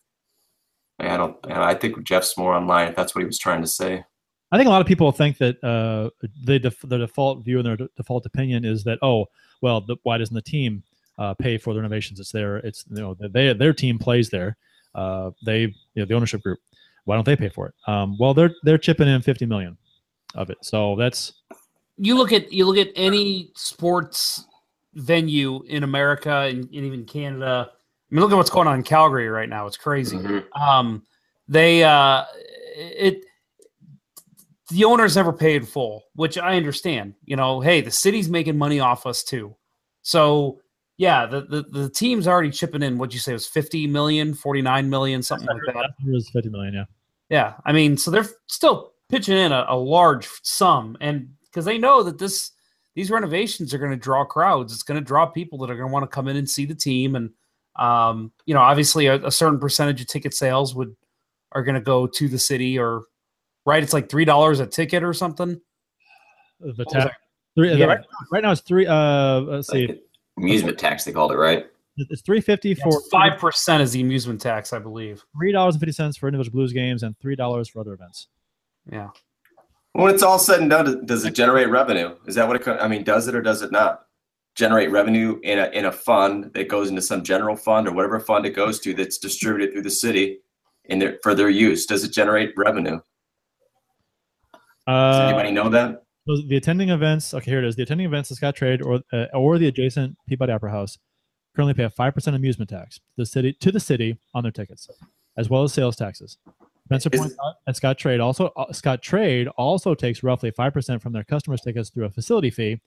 i 1.00 1.18
don't 1.18 1.36
i 1.50 1.74
think 1.74 2.02
jeff's 2.04 2.38
more 2.38 2.54
online 2.54 2.88
if 2.88 2.96
that's 2.96 3.16
what 3.16 3.22
he 3.22 3.26
was 3.26 3.40
trying 3.40 3.62
to 3.62 3.68
say 3.68 4.04
I 4.52 4.58
think 4.58 4.68
a 4.68 4.70
lot 4.70 4.82
of 4.82 4.88
people 4.88 5.12
think 5.12 5.40
that 5.40 5.64
uh, 5.64 6.12
the 6.44 6.60
def- 6.60 6.88
the 6.88 7.00
default 7.00 7.44
view 7.44 7.58
and 7.58 7.66
their 7.66 7.76
d- 7.76 7.88
default 7.98 8.24
opinion 8.28 8.64
is 8.64 8.84
that 8.84 9.00
oh 9.02 9.26
well 9.62 9.82
the, 9.82 9.98
why 10.04 10.20
doesn't 10.20 10.36
the 10.36 10.44
team 10.44 10.84
uh, 11.18 11.34
pay 11.34 11.58
for 11.58 11.74
the 11.74 11.80
renovations? 11.80 12.20
It's 12.20 12.32
their 12.32 12.58
it's 12.58 12.86
you 12.90 13.02
know 13.02 13.16
they 13.20 13.54
their 13.54 13.74
team 13.74 13.98
plays 13.98 14.30
there. 14.30 14.58
Uh, 14.94 15.32
they 15.44 15.62
you 15.62 15.74
know 15.96 16.06
the 16.06 16.14
ownership 16.14 16.44
group. 16.44 16.60
Why 17.06 17.16
don't 17.16 17.26
they 17.26 17.36
pay 17.36 17.50
for 17.50 17.68
it? 17.68 17.74
Um, 17.88 18.16
well, 18.20 18.36
they're 18.36 18.54
they're 18.62 18.78
chipping 18.78 19.08
in 19.08 19.24
fifty 19.24 19.48
million 19.48 19.76
of 20.36 20.52
it. 20.52 20.58
So 20.62 20.96
that's 20.98 21.34
You 21.98 22.16
look 22.16 22.32
at 22.32 22.52
you 22.52 22.68
look 22.68 22.78
at 22.78 22.94
any 22.96 23.52
sports 23.56 24.46
venue 24.94 25.64
in 25.64 25.84
America 25.84 26.42
and, 26.42 26.66
and 26.66 26.74
even 26.74 27.06
Canada. 27.06 27.72
I 28.14 28.16
mean, 28.16 28.22
look 28.22 28.32
at 28.32 28.36
what's 28.36 28.52
going 28.52 28.68
on 28.68 28.76
in 28.76 28.84
Calgary 28.84 29.28
right 29.28 29.50
now. 29.50 29.66
It's 29.66 29.76
crazy. 29.76 30.20
Um, 30.56 31.02
they 31.48 31.84
uh, 31.84 32.26
it 32.78 33.26
the 34.70 34.86
owners 34.86 35.16
never 35.16 35.34
pay 35.34 35.56
in 35.56 35.66
full, 35.66 36.04
which 36.14 36.38
I 36.38 36.56
understand. 36.56 37.16
You 37.26 37.38
know, 37.38 37.60
hey, 37.60 37.82
the 37.82 37.90
city's 37.90 38.30
making 38.30 38.56
money 38.56 38.80
off 38.80 39.08
us 39.08 39.24
too. 39.24 39.56
So 40.04 40.60
yeah, 40.98 41.26
the 41.26 41.42
the, 41.42 41.64
the 41.64 41.90
team's 41.90 42.28
already 42.28 42.52
chipping 42.52 42.84
in. 42.84 43.00
What'd 43.00 43.16
you 43.16 43.20
say 43.20 43.32
it 43.32 43.34
was 43.34 43.48
50 43.48 43.88
million, 43.88 44.36
49 44.36 44.92
million, 44.92 45.24
something 45.24 45.48
like 45.48 45.74
that. 45.74 45.90
it 46.06 46.14
was 46.14 46.30
fifty 46.30 46.50
million. 46.50 46.76
Yeah. 46.76 46.86
Yeah, 47.30 47.54
I 47.66 47.72
mean, 47.74 47.98
so 47.98 48.12
they're 48.12 48.28
still 48.46 48.94
pitching 49.10 49.36
in 49.36 49.52
a, 49.52 49.66
a 49.70 49.76
large 49.76 50.30
sum, 50.44 50.96
and 51.02 51.30
because 51.46 51.66
they 51.66 51.80
know 51.80 52.04
that 52.04 52.20
this 52.20 52.52
these 52.94 53.10
renovations 53.10 53.74
are 53.74 53.80
going 53.80 53.90
to 53.90 53.98
draw 53.98 54.24
crowds, 54.24 54.72
it's 54.72 54.84
going 54.84 55.00
to 55.00 55.04
draw 55.04 55.26
people 55.26 55.58
that 55.58 55.72
are 55.72 55.76
going 55.76 55.88
to 55.88 55.92
want 55.92 56.04
to 56.04 56.16
come 56.16 56.28
in 56.28 56.38
and 56.38 56.48
see 56.48 56.68
the 56.68 56.76
team, 56.76 57.16
and 57.16 57.32
um, 57.76 58.32
you 58.46 58.54
know, 58.54 58.62
obviously, 58.62 59.08
a, 59.08 59.16
a 59.26 59.32
certain 59.32 59.60
percentage 59.60 60.02
of 60.02 60.08
ticket 60.08 60.34
sales 60.34 60.76
would 60.76 60.96
are 61.52 61.64
going 61.64 61.76
to 61.76 61.82
go 61.82 62.08
to 62.08 62.28
the 62.28 62.40
city, 62.40 62.78
or 62.80 63.02
right? 63.66 63.82
It's 63.84 63.94
like 63.94 64.10
three 64.10 64.26
dollars 64.26 64.60
a 64.60 64.68
ticket 64.68 65.04
or 65.04 65.14
something. 65.14 65.60
The 66.60 66.68
What 66.68 66.78
was 66.78 66.88
ta- 66.94 67.00
that? 67.06 67.14
three, 67.56 67.74
Yeah. 67.76 67.86
right, 67.86 68.00
right 68.32 68.44
now 68.44 68.52
it's 68.52 68.62
three. 68.62 68.86
Uh, 68.88 69.40
let's 69.42 69.70
see, 69.70 70.02
amusement 70.38 70.78
tax 70.80 71.04
they 71.04 71.12
called 71.12 71.32
it 71.32 71.38
right 71.38 71.66
it's 71.96 72.24
three 72.24 72.42
fifty 72.42 72.74
for 72.74 73.00
Five 73.12 73.38
percent 73.40 73.84
is 73.84 73.92
the 73.92 74.02
amusement 74.02 74.42
tax, 74.42 74.74
I 74.74 74.80
believe. 74.80 75.24
three 75.38 75.52
dollars 75.52 75.76
and 75.76 75.80
fifty 75.80 75.92
cents 75.92 76.18
for 76.18 76.28
individual 76.28 76.54
Blues 76.58 76.74
games 76.74 77.04
and 77.04 77.16
three 77.20 77.36
dollars 77.36 77.70
for 77.70 77.82
other 77.82 77.94
events. 77.94 78.30
Yeah. 78.92 79.10
when 79.92 80.12
it's 80.12 80.24
all 80.24 80.40
said 80.40 80.62
and 80.62 80.70
done 80.72 81.06
does 81.06 81.24
it 81.24 81.36
generate 81.36 81.70
revenue 81.70 82.16
is 82.26 82.34
that 82.36 82.48
what 82.48 82.56
it 82.56 82.64
co- 82.64 82.78
i 82.80 82.88
mean 82.88 83.04
does 83.04 83.28
it 83.28 83.36
or 83.36 83.42
does 83.44 83.62
it 83.62 83.72
not 83.72 84.06
generate 84.56 84.92
revenue 84.92 85.40
in 85.44 85.60
a 85.60 85.68
in 85.70 85.86
a 85.86 85.92
fund 85.92 86.52
that 86.54 86.68
goes 86.70 86.90
into 86.90 87.02
some 87.02 87.24
general 87.24 87.56
fund 87.56 87.88
or 87.88 87.92
whatever 87.92 88.20
fund 88.20 88.46
it 88.46 88.52
goes 88.52 88.80
to 88.80 88.94
that's 88.94 89.18
distributed 89.18 89.72
through 89.74 89.82
the 89.82 89.90
city 89.90 90.40
in 90.86 91.00
their 91.00 91.18
for 91.24 91.34
their 91.34 91.50
use 91.50 91.86
does 91.86 92.04
it 92.04 92.12
generate 92.12 92.54
revenue 92.58 93.00
does 94.86 95.16
Uh, 95.16 95.28
anybody 95.28 95.52
know 95.52 95.70
that 95.70 96.04
the 96.26 96.56
attending 96.56 96.90
events, 96.90 97.34
okay, 97.34 97.52
here 97.52 97.60
it 97.60 97.66
is. 97.66 97.76
The 97.76 97.84
attending 97.84 98.06
events 98.06 98.32
at 98.32 98.38
Scottrade 98.38 98.82
or 98.86 99.02
uh, 99.12 99.26
or 99.34 99.58
the 99.58 99.68
adjacent 99.68 100.16
Peabody 100.26 100.54
Opera 100.54 100.72
House 100.72 100.98
currently 101.54 101.74
pay 101.74 101.84
a 101.84 101.90
five 101.90 102.14
percent 102.14 102.34
amusement 102.36 102.70
tax 102.70 102.96
to 102.96 103.02
the 103.18 103.26
city 103.26 103.52
to 103.60 103.72
the 103.74 103.80
city 103.80 104.18
on 104.34 104.44
their 104.44 104.52
tickets, 104.52 104.88
as 105.36 105.50
well 105.50 105.64
as 105.64 105.74
sales 105.74 105.98
taxes. 105.98 106.38
Spencer 106.86 107.10
Is- 107.12 107.20
points 107.20 107.36
out 107.46 107.56
at 107.68 107.76
Scottrade 107.76 108.24
also 108.24 108.54
uh, 108.56 108.68
Scottrade 108.68 109.52
also 109.58 109.94
takes 109.96 110.24
roughly 110.24 110.52
five 110.52 110.74
percent 110.74 111.02
from 111.02 111.12
their 111.12 111.26
customers' 111.26 111.60
tickets 111.60 111.90
through 111.90 112.06
a 112.06 112.10
facility 112.10 112.50
fee, 112.50 112.80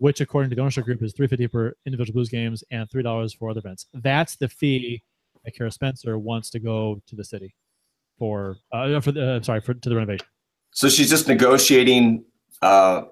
which 0.00 0.20
according 0.20 0.50
to 0.50 0.56
the 0.56 0.62
ownership 0.62 0.84
group 0.84 1.02
is 1.02 1.12
three 1.12 1.28
fifty 1.28 1.46
per 1.46 1.74
individual 1.86 2.14
Blues 2.14 2.28
games 2.28 2.64
and 2.70 2.90
three 2.90 3.02
dollars 3.02 3.32
for 3.32 3.50
other 3.50 3.60
events. 3.60 3.86
That's 3.94 4.36
the 4.36 4.48
fee 4.48 5.02
that 5.44 5.54
Cara 5.56 5.70
Spencer 5.70 6.18
wants 6.18 6.50
to 6.50 6.58
go 6.58 7.00
to 7.06 7.14
the 7.16 7.24
city 7.24 7.54
for 8.18 8.56
uh, 8.72 9.00
for 9.00 9.12
the 9.12 9.34
uh, 9.36 9.42
sorry 9.42 9.60
for 9.60 9.74
to 9.74 9.88
the 9.88 9.94
renovation. 9.96 10.26
so 10.72 10.88
she's 10.88 11.08
just 11.08 11.26
negotiating 11.28 12.24
uh 12.62 13.02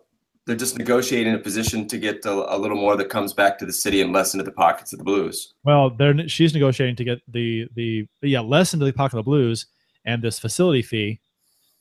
they're 0.46 0.56
just 0.56 0.78
negotiating 0.78 1.34
a 1.34 1.38
position 1.38 1.86
to 1.86 1.98
get 1.98 2.24
a, 2.24 2.32
a 2.54 2.56
little 2.56 2.76
more 2.76 2.96
that 2.96 3.10
comes 3.10 3.32
back 3.34 3.58
to 3.58 3.66
the 3.66 3.72
city 3.72 4.00
and 4.00 4.12
less 4.14 4.32
into 4.34 4.44
the 4.44 4.52
pockets 4.52 4.92
of 4.94 4.98
the 4.98 5.04
blues 5.04 5.54
Well, 5.64 5.90
they're 5.90 6.26
she's 6.28 6.52
negotiating 6.54 6.96
to 6.96 7.04
get 7.04 7.18
the 7.28 7.68
the 7.74 8.06
yeah 8.22 8.40
less 8.40 8.72
into 8.74 8.86
the 8.86 8.92
pocket 8.92 9.14
of 9.18 9.24
the 9.24 9.30
blues 9.30 9.66
and 10.04 10.22
this 10.22 10.38
facility 10.38 10.82
fee 10.82 11.20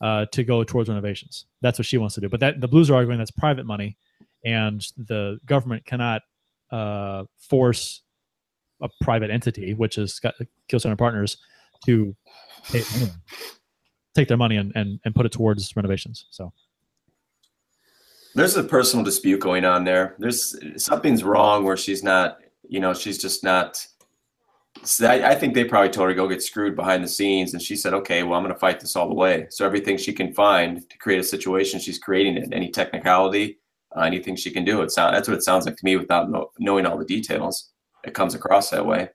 uh, 0.02 0.26
to 0.32 0.44
go 0.44 0.64
towards 0.64 0.90
renovations. 0.90 1.46
That's 1.62 1.80
what 1.80 1.86
she 1.86 1.98
wants 1.98 2.16
to 2.16 2.22
do. 2.22 2.30
But 2.30 2.40
that 2.42 2.62
the 2.62 2.68
blues 2.68 2.90
are 2.90 2.96
arguing 2.96 3.18
that's 3.18 3.32
private 3.32 3.66
money, 3.66 3.98
and 4.48 4.82
the 4.96 5.40
government 5.46 5.86
cannot 5.86 6.22
uh, 6.72 7.26
force 7.38 8.02
a 8.82 8.88
private 9.02 9.30
entity, 9.30 9.74
which 9.74 9.98
is 9.98 10.22
Kiel 10.70 10.80
Center 10.80 10.96
Partners, 10.96 11.38
to 11.86 12.16
pay 12.72 12.82
take 14.16 14.28
their 14.30 14.38
money 14.38 14.56
and, 14.56 14.72
and 14.76 15.00
and 15.04 15.14
put 15.14 15.26
it 15.26 15.32
towards 15.32 15.76
renovations. 15.76 16.26
So 16.32 16.54
There's 18.36 18.56
a 18.56 18.64
personal 18.64 19.04
dispute 19.04 19.42
going 19.42 19.66
on 19.66 19.84
there. 19.84 20.16
There's 20.18 20.56
something's 20.82 21.24
wrong 21.24 21.66
where 21.66 21.78
she's 21.78 22.04
not, 22.04 22.38
you 22.68 22.80
know, 22.80 22.94
she's 22.94 23.20
just 23.20 23.44
not. 23.44 23.86
so 24.84 25.08
I, 25.08 25.32
I 25.32 25.36
think 25.36 25.56
they 25.56 25.66
probably 25.66 25.90
told 25.90 26.08
her 26.08 26.14
to 26.14 26.16
go 26.16 26.28
get 26.28 26.42
screwed 26.42 26.76
behind 26.76 27.04
the 27.04 27.08
scenes, 27.10 27.54
and 27.54 27.62
she 27.62 27.76
said, 27.76 27.94
"Okay, 27.94 28.24
well, 28.24 28.36
I'm 28.36 28.44
going 28.44 28.54
to 28.54 28.60
fight 28.60 28.80
this 28.80 28.96
all 28.96 29.10
the 29.10 29.16
way." 29.26 29.48
So 29.50 29.66
everything 29.66 29.98
she 29.98 30.14
can 30.14 30.34
find 30.34 30.90
to 30.90 30.98
create 31.00 31.20
a 31.20 31.24
situation, 31.24 31.80
she's 31.80 32.00
creating 32.00 32.38
it. 32.38 32.50
Any 32.52 32.70
technicality, 32.70 33.60
uh, 33.98 34.02
anything 34.02 34.36
she 34.36 34.52
can 34.52 34.64
do. 34.64 34.82
It 34.82 34.92
sound 34.92 35.16
that's 35.16 35.28
what 35.28 35.38
it 35.38 35.44
sounds 35.44 35.66
like 35.66 35.76
to 35.78 35.86
me 35.86 35.96
without 35.96 36.30
know, 36.30 36.52
knowing 36.60 36.86
all 36.86 36.98
the 36.98 37.06
details. 37.06 37.72
It 38.04 38.14
comes 38.14 38.36
across 38.36 38.70
that 38.70 38.86
way. 38.86 39.10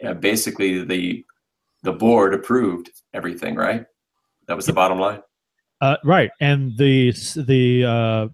Yeah, 0.00 0.14
basically, 0.14 0.84
the 0.84 1.24
the 1.82 1.92
board 1.92 2.34
approved 2.34 2.90
everything, 3.12 3.56
right? 3.56 3.84
That 4.46 4.56
was 4.56 4.66
the 4.66 4.72
bottom 4.72 4.98
line. 4.98 5.20
uh, 5.80 5.96
right, 6.04 6.30
and 6.40 6.76
the 6.78 7.12
the 7.36 7.84
uh, 7.84 8.28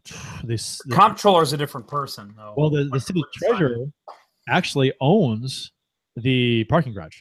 this 0.45 0.81
the, 0.87 0.95
Comptroller's 0.95 1.53
a 1.53 1.57
different 1.57 1.89
person, 1.89 2.35
though. 2.37 2.55
well 2.57 2.71
the, 2.71 2.85
the 2.93 3.01
city 3.01 3.23
treasurer 3.35 3.87
actually 4.49 4.93
owns 5.01 5.73
the 6.17 6.65
parking 6.65 6.93
garage. 6.93 7.19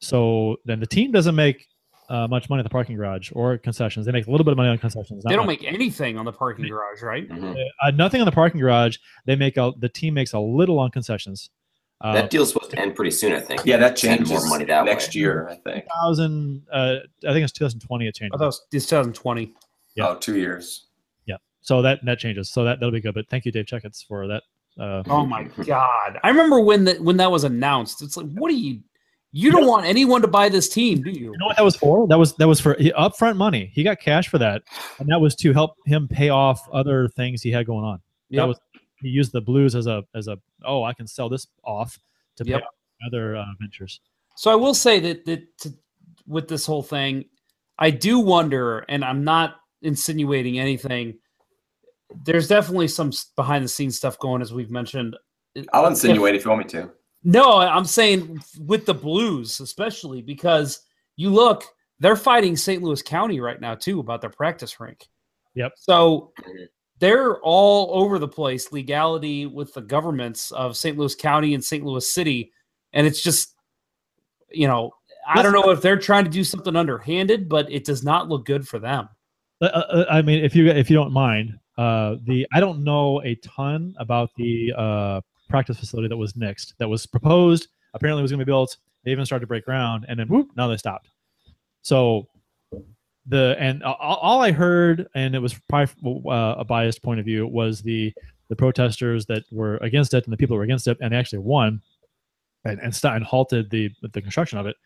So 0.00 0.56
then 0.64 0.80
the 0.80 0.86
team 0.86 1.12
doesn't 1.12 1.36
make 1.36 1.66
uh, 2.08 2.26
much 2.28 2.48
money 2.50 2.60
at 2.60 2.64
the 2.64 2.70
parking 2.70 2.96
garage 2.96 3.30
or 3.34 3.56
concessions. 3.58 4.04
They 4.06 4.12
make 4.12 4.26
a 4.26 4.30
little 4.30 4.44
bit 4.44 4.52
of 4.52 4.56
money 4.56 4.68
on 4.70 4.78
concessions. 4.78 5.24
they 5.24 5.34
don't 5.34 5.46
much. 5.46 5.60
make 5.60 5.72
anything 5.72 6.18
on 6.18 6.24
the 6.24 6.32
parking 6.32 6.66
garage, 6.68 7.02
right? 7.02 7.28
Mhm. 7.28 7.56
uh, 7.82 7.90
nothing 7.92 8.20
on 8.20 8.24
the 8.26 8.32
parking 8.32 8.60
garage. 8.60 8.98
They 9.26 9.36
make 9.36 9.56
a 9.56 9.72
the 9.78 9.88
team 9.88 10.14
makes 10.14 10.32
a 10.32 10.38
little 10.40 10.78
on 10.78 10.90
concessions. 10.90 11.50
Uh, 12.00 12.14
that 12.14 12.30
deal's 12.30 12.52
supposed 12.52 12.72
to 12.72 12.78
end 12.80 12.96
pretty 12.96 13.12
soon, 13.12 13.32
I 13.32 13.38
think. 13.40 13.62
Yeah, 13.64 13.76
that 13.76 13.96
Send 13.96 14.26
changes 14.26 14.40
more 14.42 14.48
money 14.48 14.64
that 14.64 14.84
next 14.84 15.14
way. 15.14 15.20
year, 15.20 15.48
I 15.48 15.54
think. 15.54 15.84
2000, 15.84 16.62
uh, 16.72 16.96
I 17.28 17.32
think 17.32 17.44
it's 17.44 17.52
2020. 17.52 18.08
It 18.08 18.14
changed. 18.16 18.34
I 18.34 18.38
thought 18.38 18.44
it 18.44 18.46
was 18.46 18.62
it's 18.72 18.86
2020. 18.86 19.54
Yeah. 19.94 20.08
Oh, 20.08 20.16
two 20.16 20.36
years. 20.36 20.86
Yeah, 21.26 21.36
so 21.60 21.80
that 21.82 22.04
that 22.04 22.18
changes. 22.18 22.50
So 22.50 22.64
that 22.64 22.80
that'll 22.80 22.90
be 22.92 23.00
good. 23.00 23.14
But 23.14 23.28
thank 23.30 23.44
you, 23.44 23.52
Dave 23.52 23.66
Checketts, 23.66 24.04
for 24.04 24.26
that. 24.26 24.42
Uh, 24.80 25.02
Oh 25.06 25.24
my 25.26 25.44
god! 25.64 26.18
I 26.24 26.28
remember 26.30 26.58
when 26.60 26.84
that 26.84 27.00
when 27.00 27.18
that 27.18 27.30
was 27.30 27.44
announced. 27.44 28.02
It's 28.02 28.16
like, 28.16 28.26
what 28.32 28.48
do 28.48 28.56
you? 28.56 28.80
You 29.34 29.50
don't 29.50 29.66
want 29.66 29.86
anyone 29.86 30.20
to 30.22 30.28
buy 30.28 30.50
this 30.50 30.68
team, 30.68 31.02
do 31.02 31.10
you? 31.10 31.32
You 31.32 31.38
know 31.38 31.46
what 31.46 31.56
that 31.56 31.64
was 31.64 31.74
for? 31.76 32.06
That 32.06 32.18
was 32.18 32.34
that 32.36 32.46
was 32.46 32.60
for 32.60 32.74
he- 32.74 32.92
upfront 32.92 33.36
money. 33.36 33.70
He 33.74 33.82
got 33.82 33.98
cash 33.98 34.28
for 34.28 34.36
that, 34.38 34.62
and 34.98 35.08
that 35.08 35.20
was 35.20 35.34
to 35.36 35.52
help 35.54 35.76
him 35.86 36.06
pay 36.06 36.28
off 36.28 36.60
other 36.70 37.08
things 37.08 37.40
he 37.42 37.50
had 37.50 37.64
going 37.66 37.84
on. 37.84 38.00
Yep. 38.28 38.42
That 38.42 38.48
was 38.48 38.60
he 39.00 39.08
used 39.08 39.32
the 39.32 39.40
blues 39.40 39.74
as 39.74 39.86
a 39.86 40.04
as 40.14 40.28
a 40.28 40.36
oh 40.64 40.84
I 40.84 40.92
can 40.92 41.06
sell 41.06 41.28
this 41.30 41.46
off 41.64 41.98
to 42.36 42.44
Yep. 42.44 42.62
off 42.62 42.68
other 43.06 43.36
uh, 43.36 43.44
ventures. 43.58 44.00
So 44.36 44.50
I 44.50 44.54
will 44.54 44.74
say 44.74 45.00
that 45.00 45.24
that 45.24 45.58
to, 45.60 45.72
with 46.26 46.46
this 46.48 46.66
whole 46.66 46.82
thing, 46.82 47.24
I 47.78 47.90
do 47.90 48.18
wonder, 48.20 48.80
and 48.88 49.02
I'm 49.04 49.24
not 49.24 49.56
insinuating 49.80 50.58
anything. 50.58 51.14
There's 52.24 52.48
definitely 52.48 52.88
some 52.88 53.12
behind 53.34 53.64
the 53.64 53.68
scenes 53.68 53.96
stuff 53.96 54.18
going, 54.18 54.42
as 54.42 54.52
we've 54.52 54.70
mentioned. 54.70 55.16
I'll 55.72 55.84
If- 55.86 55.90
insinuate 55.92 56.34
if 56.34 56.44
you 56.44 56.50
want 56.50 56.64
me 56.66 56.70
to. 56.80 56.90
No, 57.24 57.58
I'm 57.58 57.84
saying 57.84 58.40
with 58.58 58.86
the 58.86 58.94
Blues, 58.94 59.60
especially 59.60 60.22
because 60.22 60.80
you 61.16 61.30
look, 61.30 61.64
they're 62.00 62.16
fighting 62.16 62.56
St. 62.56 62.82
Louis 62.82 63.02
County 63.02 63.40
right 63.40 63.60
now 63.60 63.74
too 63.74 64.00
about 64.00 64.20
their 64.20 64.30
practice 64.30 64.80
rink. 64.80 65.06
Yep. 65.54 65.72
So 65.76 66.32
they're 66.98 67.38
all 67.40 67.90
over 68.00 68.18
the 68.18 68.28
place, 68.28 68.72
legality 68.72 69.46
with 69.46 69.72
the 69.74 69.82
governments 69.82 70.50
of 70.52 70.76
St. 70.76 70.96
Louis 70.96 71.14
County 71.14 71.54
and 71.54 71.62
St. 71.62 71.84
Louis 71.84 72.08
City, 72.08 72.52
and 72.92 73.06
it's 73.06 73.22
just, 73.22 73.54
you 74.50 74.66
know, 74.66 74.92
I 75.26 75.42
don't 75.42 75.52
know 75.52 75.70
if 75.70 75.80
they're 75.80 75.98
trying 75.98 76.24
to 76.24 76.30
do 76.30 76.42
something 76.42 76.74
underhanded, 76.74 77.48
but 77.48 77.70
it 77.70 77.84
does 77.84 78.02
not 78.02 78.28
look 78.28 78.44
good 78.44 78.66
for 78.66 78.78
them. 78.78 79.08
Uh, 79.60 79.66
uh, 79.66 80.04
I 80.10 80.22
mean, 80.22 80.44
if 80.44 80.56
you 80.56 80.68
if 80.68 80.90
you 80.90 80.96
don't 80.96 81.12
mind, 81.12 81.58
uh, 81.78 82.16
the 82.24 82.46
I 82.52 82.58
don't 82.58 82.82
know 82.82 83.22
a 83.22 83.36
ton 83.36 83.94
about 83.98 84.30
the 84.36 84.72
uh, 84.76 85.20
practice 85.52 85.78
facility 85.78 86.08
that 86.08 86.16
was 86.16 86.34
next 86.34 86.74
that 86.78 86.88
was 86.88 87.06
proposed. 87.06 87.68
Apparently, 87.94 88.22
was 88.22 88.32
going 88.32 88.40
to 88.40 88.44
be 88.44 88.50
built. 88.50 88.78
They 89.04 89.12
even 89.12 89.26
started 89.26 89.42
to 89.42 89.46
break 89.46 89.64
ground, 89.64 90.06
and 90.08 90.18
then 90.18 90.26
whoop, 90.28 90.48
now 90.56 90.66
they 90.66 90.76
stopped. 90.76 91.08
So 91.82 92.26
the 93.26 93.56
and 93.58 93.82
all, 93.82 94.16
all 94.16 94.40
I 94.40 94.50
heard, 94.50 95.06
and 95.14 95.34
it 95.34 95.38
was 95.38 95.54
probably 95.68 96.22
uh, 96.26 96.54
a 96.58 96.64
biased 96.64 97.02
point 97.02 97.20
of 97.20 97.26
view, 97.26 97.46
was 97.46 97.82
the 97.82 98.12
the 98.48 98.56
protesters 98.56 99.26
that 99.26 99.44
were 99.52 99.76
against 99.78 100.14
it 100.14 100.24
and 100.24 100.32
the 100.32 100.36
people 100.36 100.54
who 100.54 100.58
were 100.58 100.64
against 100.64 100.88
it, 100.88 100.98
and 101.00 101.12
they 101.12 101.16
actually 101.16 101.38
won, 101.40 101.80
and 102.64 102.80
and, 102.80 102.94
st- 102.94 103.14
and 103.14 103.24
halted 103.24 103.70
the 103.70 103.90
the 104.12 104.22
construction 104.22 104.58
of 104.58 104.66
it. 104.66 104.76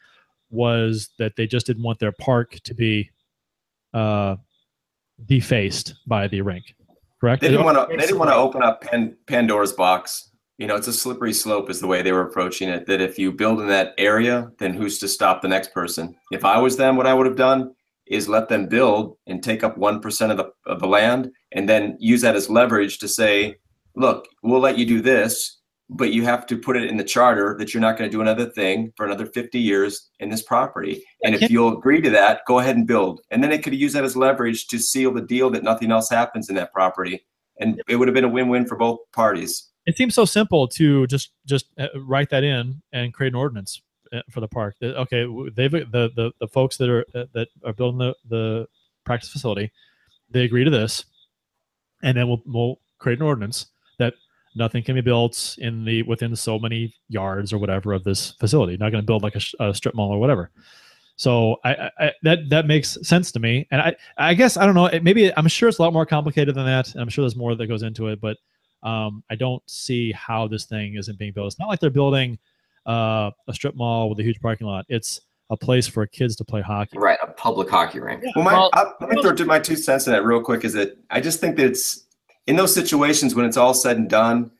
Was 0.51 1.11
that 1.19 1.35
they 1.37 1.47
just 1.47 1.67
didn't 1.67 1.83
want 1.83 1.99
their 1.99 2.13
park 2.13 2.59
to 2.65 2.75
be 2.75 3.11
uh, 3.95 4.37
defaced 5.27 5.95
by 6.07 6.29
the 6.29 6.41
rink, 6.41 6.75
correct? 7.21 7.43
They 7.43 7.49
didn't 7.49 7.65
want 7.65 7.79
to. 7.79 7.97
They 7.97 8.07
didn't 8.07 8.19
want 8.19 8.31
to 8.31 8.37
open 8.37 8.63
up 8.63 8.83
Pan, 8.83 9.17
Pandora's 9.27 9.73
box. 9.73 10.31
You 10.59 10.67
know, 10.67 10.77
it's 10.77 10.89
a 10.89 10.93
slippery 10.93 11.35
slope, 11.35 11.69
is 11.69 11.81
the 11.81 11.87
way 11.87 12.01
they 12.01 12.13
were 12.13 12.27
approaching 12.27 12.71
it. 12.71 12.87
That 12.87 13.03
if 13.03 13.19
you 13.19 13.31
build 13.31 13.61
in 13.61 13.69
that 13.69 13.93
area, 13.99 14.51
then 14.59 14.73
who's 14.73 14.99
to 15.01 15.09
stop 15.09 15.43
the 15.43 15.49
next 15.49 15.75
person? 15.75 16.17
If 16.31 16.47
I 16.47 16.59
was 16.59 16.77
them, 16.79 16.97
what 16.97 17.07
I 17.07 17.13
would 17.13 17.27
have 17.27 17.37
done 17.37 17.75
is 18.07 18.29
let 18.29 18.49
them 18.49 18.67
build 18.67 19.19
and 19.27 19.43
take 19.43 19.63
up 19.63 19.77
one 19.77 20.01
percent 20.01 20.33
of 20.33 20.39
the 20.39 20.51
of 20.65 20.81
the 20.81 20.87
land, 20.87 21.31
and 21.53 21.69
then 21.69 21.97
use 21.99 22.23
that 22.23 22.37
as 22.37 22.49
leverage 22.49 22.99
to 22.99 23.09
say, 23.09 23.57
"Look, 23.97 24.29
we'll 24.43 24.61
let 24.61 24.79
you 24.79 24.87
do 24.87 25.03
this, 25.03 25.59
but 25.91 26.13
you 26.13 26.25
have 26.25 26.47
to 26.47 26.57
put 26.57 26.77
it 26.77 26.89
in 26.89 26.97
the 26.97 27.05
charter 27.05 27.55
that 27.59 27.75
you're 27.75 27.83
not 27.83 27.99
going 27.99 28.09
to 28.11 28.17
do 28.17 28.23
another 28.23 28.47
thing 28.47 28.93
for 28.97 29.05
another 29.05 29.27
50 29.27 29.59
years 29.59 30.09
in 30.21 30.31
this 30.31 30.43
property. 30.43 31.03
And 31.23 31.35
if 31.35 31.51
you'll 31.51 31.77
agree 31.77 32.01
to 32.01 32.11
that, 32.11 32.41
go 32.47 32.61
ahead 32.61 32.77
and 32.77 32.87
build." 32.87 33.21
And 33.31 33.43
then 33.43 33.51
they 33.51 33.59
could 33.59 33.75
use 33.75 33.93
that 33.93 34.05
as 34.05 34.17
leverage 34.17 34.69
to 34.69 34.79
seal 34.79 35.13
the 35.13 35.21
deal 35.21 35.51
that 35.51 35.65
nothing 35.65 35.93
else 35.93 36.09
happens 36.09 36.49
in 36.49 36.55
that 36.57 36.73
property, 36.73 37.27
and 37.61 37.83
it 37.89 37.97
would 37.97 38.09
have 38.09 38.15
been 38.15 38.25
a 38.25 38.29
win-win 38.29 38.67
for 38.67 38.77
both 38.77 39.01
parties. 39.13 39.71
It 39.87 39.97
seems 39.97 40.15
so 40.15 40.25
simple 40.25 40.67
to 40.69 41.07
just 41.07 41.31
just 41.47 41.67
uh, 41.79 41.87
write 41.95 42.31
that 42.31 42.43
in 42.45 42.83
and 42.93 43.15
create 43.15 43.33
an 43.33 43.39
ordinance 43.39 43.81
uh, 44.13 44.21
for 44.31 44.41
the 44.41 44.49
park. 44.49 44.75
Okay, 44.83 45.27
they've 45.55 45.71
the, 45.71 46.11
the 46.15 46.33
the 46.41 46.49
folks 46.49 46.77
that 46.79 46.89
are 46.89 47.05
uh, 47.15 47.27
that 47.33 47.49
are 47.65 47.73
building 47.73 47.99
the 47.99 48.15
the 48.29 48.67
practice 49.05 49.31
facility, 49.31 49.71
they 50.31 50.45
agree 50.45 50.65
to 50.65 50.71
this, 50.71 51.05
and 52.03 52.17
then 52.17 52.27
we'll 52.29 52.43
we'll 52.47 52.81
create 52.99 53.21
an 53.21 53.27
ordinance 53.27 53.67
that 53.99 54.15
nothing 54.57 54.83
can 54.83 54.95
be 54.95 55.01
built 55.01 55.57
in 55.59 55.85
the 55.85 56.03
within 56.03 56.35
so 56.35 56.59
many 56.59 56.93
yards 57.09 57.53
or 57.53 57.59
whatever 57.59 57.93
of 57.93 58.03
this 58.03 58.33
facility. 58.33 58.77
Not 58.77 58.91
going 58.91 59.03
to 59.03 59.07
build 59.07 59.23
like 59.23 59.37
a, 59.37 59.65
a 59.65 59.75
strip 59.75 59.95
mall 59.95 60.11
or 60.11 60.19
whatever. 60.19 60.51
So 61.17 61.57
I, 61.65 61.91
I, 61.99 62.13
that 62.25 62.51
that 62.51 62.67
makes 62.67 62.99
sense 63.03 63.33
to 63.33 63.41
me, 63.41 63.67
and 63.71 63.81
I 63.81 63.97
I 64.19 64.35
guess 64.35 64.57
I 64.57 64.67
don't 64.67 64.75
know. 64.75 64.87
It, 64.87 65.03
maybe 65.05 65.35
I'm 65.37 65.49
sure 65.49 65.69
it's 65.69 65.79
a 65.79 65.83
lot 65.83 65.93
more 65.93 66.07
complicated 66.07 66.55
than 66.57 66.67
that, 66.67 66.93
I'm 66.97 67.09
sure 67.09 67.23
there's 67.23 67.37
more 67.37 67.55
that 67.55 67.67
goes 67.69 67.83
into 67.83 68.09
it. 68.09 68.21
But 68.21 68.37
um, 68.87 69.25
I 69.29 69.35
don't 69.35 69.63
see 69.69 70.13
how 70.13 70.47
this 70.47 70.65
thing 70.65 70.95
isn't 70.95 71.19
being 71.19 71.33
built. 71.33 71.49
It's 71.49 71.59
not 71.59 71.69
like 71.69 71.81
they're 71.81 71.91
building 71.91 72.39
uh, 72.87 73.33
a 73.49 73.53
strip 73.53 73.75
mall 73.75 74.09
with 74.09 74.21
a 74.21 74.23
huge 74.23 74.41
parking 74.41 74.69
lot. 74.69 74.87
It's 74.89 75.21
a 75.51 75.57
place 75.57 75.89
for 75.89 76.07
kids 76.07 76.37
to 76.37 76.45
play 76.45 76.63
hockey. 76.63 76.97
Right, 76.97 77.19
a 77.21 77.27
public 77.27 77.69
hockey 77.69 77.99
rink. 77.99 78.23
Well, 78.37 78.45
my, 78.45 78.71
I, 78.75 78.93
let 79.01 79.11
me 79.11 79.21
throw 79.21 79.35
to 79.35 79.45
my 79.45 79.59
two 79.59 79.75
cents 79.75 80.07
in 80.07 80.13
that 80.13 80.25
real 80.25 80.41
quick. 80.41 80.65
Is 80.65 80.73
that 80.75 80.97
I 81.11 81.21
just 81.21 81.41
think 81.41 81.57
that 81.57 81.67
it's 81.67 82.07
in 82.47 82.55
those 82.55 82.73
situations 82.73 83.35
when 83.35 83.45
it's 83.45 83.57
all 83.57 83.75
said 83.75 83.97
and 83.97 84.09
done. 84.09 84.53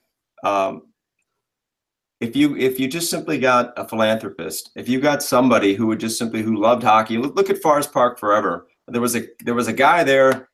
Um, 0.43 0.83
if 2.21 2.35
you 2.35 2.57
if 2.57 2.81
you 2.81 2.89
just 2.89 3.11
simply 3.11 3.39
got 3.39 3.75
a 3.77 3.87
philanthropist, 3.87 4.71
if 4.75 4.89
you 4.89 5.01
got 5.01 5.23
somebody 5.23 5.75
who 5.75 5.87
would 5.87 6.01
just 6.01 6.19
simply 6.19 6.43
who 6.43 6.57
loved 6.57 6.83
hockey, 6.83 7.17
look, 7.17 7.37
look 7.37 7.49
at 7.49 7.63
Forest 7.63 7.93
Park 7.93 8.19
forever. 8.19 8.67
There 8.89 9.01
was 9.01 9.15
a 9.15 9.23
there 9.45 9.55
was 9.55 9.69
a 9.69 9.73
guy 9.73 10.03
there 10.03 10.49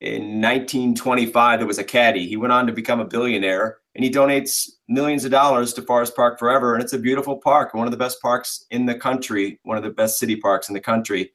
in 0.00 0.40
1925 0.40 1.60
that 1.60 1.66
was 1.66 1.78
a 1.78 1.84
caddy. 1.84 2.26
He 2.26 2.36
went 2.36 2.52
on 2.52 2.66
to 2.66 2.72
become 2.72 3.00
a 3.00 3.04
billionaire, 3.04 3.78
and 3.94 4.04
he 4.04 4.10
donates 4.10 4.68
millions 4.88 5.24
of 5.24 5.30
dollars 5.30 5.72
to 5.74 5.82
Forest 5.82 6.16
Park 6.16 6.38
forever. 6.38 6.74
And 6.74 6.82
it's 6.82 6.92
a 6.92 6.98
beautiful 6.98 7.36
park, 7.36 7.74
one 7.74 7.86
of 7.86 7.90
the 7.90 7.96
best 7.96 8.20
parks 8.22 8.64
in 8.70 8.86
the 8.86 8.94
country, 8.94 9.60
one 9.64 9.76
of 9.76 9.82
the 9.82 9.90
best 9.90 10.18
city 10.18 10.36
parks 10.36 10.68
in 10.68 10.74
the 10.74 10.80
country 10.80 11.32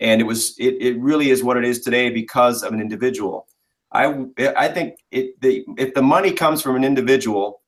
and 0.00 0.20
it 0.20 0.24
was 0.24 0.54
it, 0.58 0.74
it 0.80 0.98
really 0.98 1.30
is 1.30 1.44
what 1.44 1.56
it 1.56 1.64
is 1.64 1.80
today 1.80 2.10
because 2.10 2.62
of 2.62 2.72
an 2.72 2.80
individual 2.80 3.46
i 3.92 4.24
i 4.56 4.66
think 4.66 4.94
it 5.10 5.40
the 5.40 5.64
if 5.78 5.94
the 5.94 6.02
money 6.02 6.32
comes 6.32 6.62
from 6.62 6.74
an 6.74 6.84
individual 6.84 7.62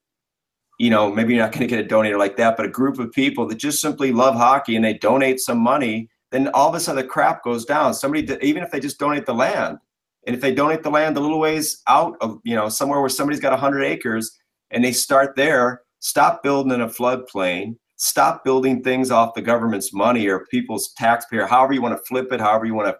you 0.79 0.91
know 0.91 1.13
maybe 1.13 1.35
you're 1.35 1.43
not 1.43 1.53
going 1.53 1.67
to 1.67 1.67
get 1.67 1.85
a 1.85 1.89
donator 1.89 2.19
like 2.19 2.37
that 2.37 2.57
but 2.57 2.67
a 2.67 2.71
group 2.71 2.99
of 2.99 3.13
people 3.13 3.47
that 3.47 3.57
just 3.57 3.81
simply 3.81 4.13
love 4.13 4.35
hockey 4.35 4.75
and 4.75 4.85
they 4.85 4.95
donate 4.95 5.39
some 5.39 5.59
money 5.59 6.09
then 6.31 6.49
all 6.49 6.69
of 6.69 6.75
a 6.75 6.81
sudden 6.81 7.03
the 7.03 7.09
crap 7.09 7.45
goes 7.45 7.65
down 7.65 7.95
somebody 7.95 8.27
even 8.41 8.63
if 8.63 8.71
they 8.71 8.81
just 8.81 8.99
donate 8.99 9.27
the 9.27 9.35
land 9.35 9.79
and 10.27 10.35
if 10.37 10.41
they 10.41 10.55
donate 10.55 10.83
the 10.83 10.91
land 10.91 11.17
a 11.17 11.21
little 11.21 11.41
ways 11.41 11.83
out 11.89 12.17
of 12.21 12.39
you 12.45 12.55
know 12.55 12.69
somewhere 12.69 13.01
where 13.01 13.09
somebody's 13.09 13.41
got 13.41 13.53
100 13.53 13.83
acres 13.83 14.39
and 14.71 14.85
they 14.85 14.93
start 14.93 15.37
there 15.37 15.83
stop 16.01 16.43
building 16.43 16.73
in 16.73 16.81
a 16.81 16.89
floodplain 16.89 17.75
stop 18.03 18.43
building 18.43 18.83
things 18.83 19.13
off 19.13 19.33
the 19.35 19.41
government's 19.41 19.93
money 19.93 20.27
or 20.27 20.45
people's 20.47 20.93
taxpayer, 20.95 21.47
however 21.47 21.73
you 21.73 21.81
want 21.81 21.97
to 21.97 22.05
flip 22.05 22.33
it, 22.33 22.41
however 22.41 22.65
you 22.65 22.75
want 22.75 22.89
to 22.89 22.97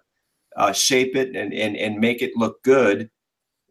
uh, 0.57 0.73
shape 0.73 1.17
it 1.17 1.35
and, 1.35 1.53
and, 1.53 1.77
and 1.77 1.99
make 1.99 2.23
it 2.23 2.31
look 2.37 2.63
good. 2.63 3.11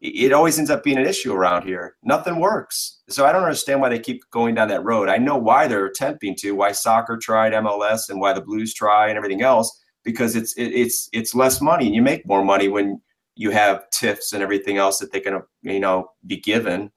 It 0.01 0.33
always 0.33 0.59
ends 0.59 0.69
up 0.69 0.83
being 0.83 0.97
an 0.97 1.05
issue 1.05 1.31
around 1.31 1.63
here. 1.63 1.95
Nothing 2.03 2.37
works. 2.37 2.99
So 3.07 3.25
I 3.25 3.31
don't 3.31 3.43
understand 3.43 3.79
why 3.79 3.87
they 3.87 3.99
keep 3.99 4.23
going 4.31 4.55
down 4.55 4.67
that 4.69 4.83
road. 4.83 5.07
I 5.07 5.17
know 5.17 5.37
why 5.37 5.67
they're 5.67 5.85
attempting 5.85 6.35
to, 6.39 6.51
why 6.51 6.73
soccer 6.73 7.17
tried 7.17 7.53
MLS 7.53 8.09
and 8.09 8.19
why 8.19 8.33
the 8.33 8.41
Blues 8.41 8.73
try 8.73 9.07
and 9.07 9.15
everything 9.15 9.41
else. 9.41 9.71
because 10.03 10.35
it's 10.35 10.53
it, 10.55 10.73
it's 10.73 11.07
it's 11.13 11.35
less 11.35 11.61
money 11.61 11.85
and 11.85 11.95
you 11.95 12.01
make 12.01 12.27
more 12.27 12.43
money 12.43 12.67
when 12.67 12.99
you 13.41 13.49
have 13.49 13.89
TIFs 13.89 14.33
and 14.33 14.43
everything 14.43 14.77
else 14.77 14.99
that 14.99 15.11
they 15.11 15.19
can 15.19 15.41
you 15.63 15.79
know 15.79 16.11
be 16.27 16.37
given. 16.37 16.91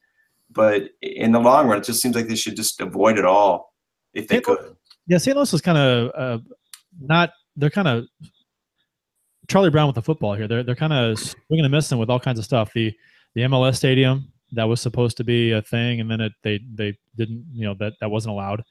But 0.51 0.91
in 1.01 1.33
the 1.33 1.41
long 1.41 1.67
run, 1.69 1.79
it 1.79 1.85
just 1.85 2.03
seems 2.03 2.15
like 2.15 2.29
they 2.29 2.37
should 2.37 2.55
just 2.55 2.81
avoid 2.81 3.19
it 3.19 3.25
all 3.25 3.73
if 4.13 4.29
they 4.29 4.43
could. 4.43 4.77
Yeah, 5.07 5.19
St. 5.19 5.35
Louis 5.35 5.53
is 5.53 5.63
kind 5.63 5.79
of 5.79 6.11
uh, 6.15 6.39
not. 7.01 7.31
They're 7.57 7.71
kind 7.71 7.89
of 7.89 8.05
Charlie 9.49 9.71
Brown 9.71 9.87
with 9.87 9.95
the 9.95 10.03
football 10.03 10.35
here. 10.35 10.47
They're 10.47 10.63
they're 10.63 10.75
kind 10.75 10.93
of 10.93 11.19
swinging 11.19 11.65
and 11.65 11.73
missing 11.73 11.99
with 11.99 12.11
all 12.11 12.21
kinds 12.21 12.39
of 12.39 12.45
stuff. 12.45 12.73
The 12.75 12.93
the 13.35 13.43
MLS 13.43 13.77
stadium 13.77 14.31
that 14.53 14.65
was 14.65 14.83
supposed 14.83 15.17
to 15.17 15.25
be 15.25 15.53
a 15.53 15.63
thing, 15.63 16.01
and 16.01 16.11
then 16.11 16.21
it 16.21 16.33
they 16.43 16.61
they 16.75 16.95
didn't. 17.17 17.47
You 17.53 17.69
know 17.69 17.75
that 17.81 17.95
that 18.01 18.11
wasn't 18.11 18.33
allowed, 18.33 18.65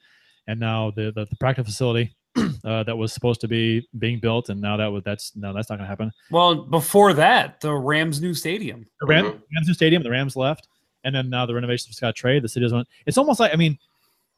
and 0.46 0.60
now 0.60 0.92
the 0.94 1.12
the, 1.14 1.26
the 1.28 1.36
practice 1.36 1.66
facility 1.66 2.14
uh, 2.64 2.82
that 2.82 2.96
was 2.96 3.12
supposed 3.12 3.40
to 3.40 3.48
be 3.48 3.86
being 3.98 4.18
built, 4.18 4.48
and 4.48 4.60
now 4.60 4.76
that 4.76 4.86
was 4.86 5.02
that's 5.04 5.34
no 5.36 5.52
that's 5.52 5.70
not 5.70 5.76
going 5.76 5.84
to 5.84 5.88
happen. 5.88 6.12
Well, 6.30 6.56
before 6.64 7.12
that, 7.14 7.60
the 7.60 7.72
Rams' 7.74 8.20
new 8.20 8.34
stadium. 8.34 8.86
The 9.00 9.06
Ram, 9.06 9.24
Rams 9.24 9.68
new 9.68 9.74
stadium, 9.74 10.02
the 10.02 10.10
Rams 10.10 10.34
left, 10.34 10.68
and 11.04 11.14
then 11.14 11.30
now 11.30 11.46
the 11.46 11.54
renovation 11.54 11.90
of 11.90 11.96
Scottrade. 11.96 12.42
The 12.42 12.48
city 12.48 12.64
doesn't. 12.64 12.88
It's 13.06 13.18
almost 13.18 13.38
like 13.38 13.52
I 13.52 13.56
mean, 13.56 13.78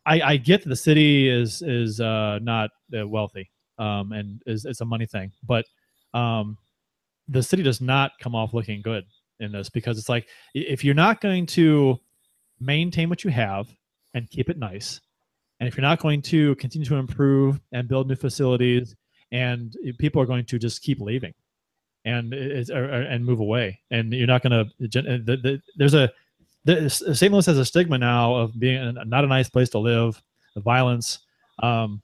I, 0.05 0.21
I 0.21 0.37
get 0.37 0.63
that 0.63 0.69
the 0.69 0.77
city 0.77 1.29
is 1.29 1.63
is 1.63 2.01
uh, 2.01 2.39
not 2.43 2.71
uh, 2.99 3.07
wealthy, 3.07 3.51
um, 3.79 4.13
and 4.13 4.43
is 4.47 4.65
it's 4.65 4.81
a 4.81 4.85
money 4.85 5.07
thing, 5.07 5.33
but 5.47 5.65
um, 6.13 6.59
the 7.29 7.43
city 7.43 7.63
does 7.63 7.81
not 7.81 8.13
come 8.21 8.35
off 8.35 8.55
looking 8.55 8.83
good 8.83 9.05
in 9.41 9.53
this 9.53 9.69
because 9.69 9.99
it's 9.99 10.09
like 10.09 10.29
if 10.55 10.85
you're 10.85 10.95
not 10.95 11.21
going 11.21 11.47
to 11.47 11.99
maintain 12.61 13.09
what 13.09 13.25
you 13.25 13.31
have 13.31 13.69
and 14.15 14.31
keep 14.31 14.49
it 14.49 14.59
nice, 14.59 15.01
and 15.61 15.67
if 15.69 15.77
you're 15.77 15.83
not 15.83 15.99
going 16.01 16.23
to 16.23 16.55
continue 16.57 16.87
to 16.87 16.97
improve 16.97 17.61
and 17.73 17.89
build 17.89 18.09
new 18.09 18.17
facilities, 18.17 18.95
and 19.33 19.75
people 19.99 20.21
are 20.23 20.27
going 20.27 20.45
to 20.47 20.59
just 20.59 20.83
keep 20.83 21.01
leaving, 21.01 21.35
and 22.05 22.33
or, 22.71 22.85
or- 22.85 23.03
and 23.03 23.25
move 23.25 23.41
away, 23.41 23.81
and 23.91 24.13
you're 24.13 24.27
not 24.27 24.43
going 24.43 24.53
to. 24.53 24.71
The, 24.79 25.37
the, 25.37 25.63
there's 25.77 25.95
a 25.95 26.13
the, 26.65 26.91
St. 26.91 27.33
Louis 27.33 27.47
has 27.47 27.59
a 27.59 27.65
stigma 27.65 27.97
now 27.99 28.35
of 28.35 28.59
being 28.59 28.77
a, 28.77 29.05
not 29.05 29.25
a 29.25 29.29
nice 29.29 29.49
place 29.49 29.69
to 29.71 29.79
live, 29.79 30.21
the 30.55 30.61
violence 30.61 31.21
um, 31.63 32.03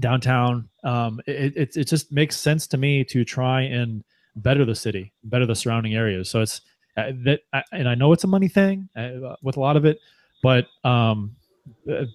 downtown. 0.00 0.68
Um, 0.84 1.20
it, 1.26 1.56
it 1.56 1.76
it 1.76 1.84
just 1.84 2.12
makes 2.12 2.36
sense 2.36 2.66
to 2.68 2.76
me 2.76 3.04
to 3.04 3.24
try 3.24 3.62
and 3.62 4.04
better 4.36 4.64
the 4.64 4.74
city, 4.74 5.12
better 5.24 5.46
the 5.46 5.54
surrounding 5.54 5.94
areas. 5.94 6.28
So 6.28 6.42
it's 6.42 6.60
uh, 6.96 7.12
that, 7.24 7.40
I- 7.52 7.62
and 7.72 7.88
I 7.88 7.94
know 7.94 8.12
it's 8.12 8.24
a 8.24 8.28
money 8.28 8.48
thing 8.48 8.88
uh, 8.96 9.36
with 9.42 9.56
a 9.56 9.60
lot 9.60 9.76
of 9.76 9.84
it, 9.84 9.98
but 10.42 10.66
um, 10.84 11.34
uh, 11.44 11.45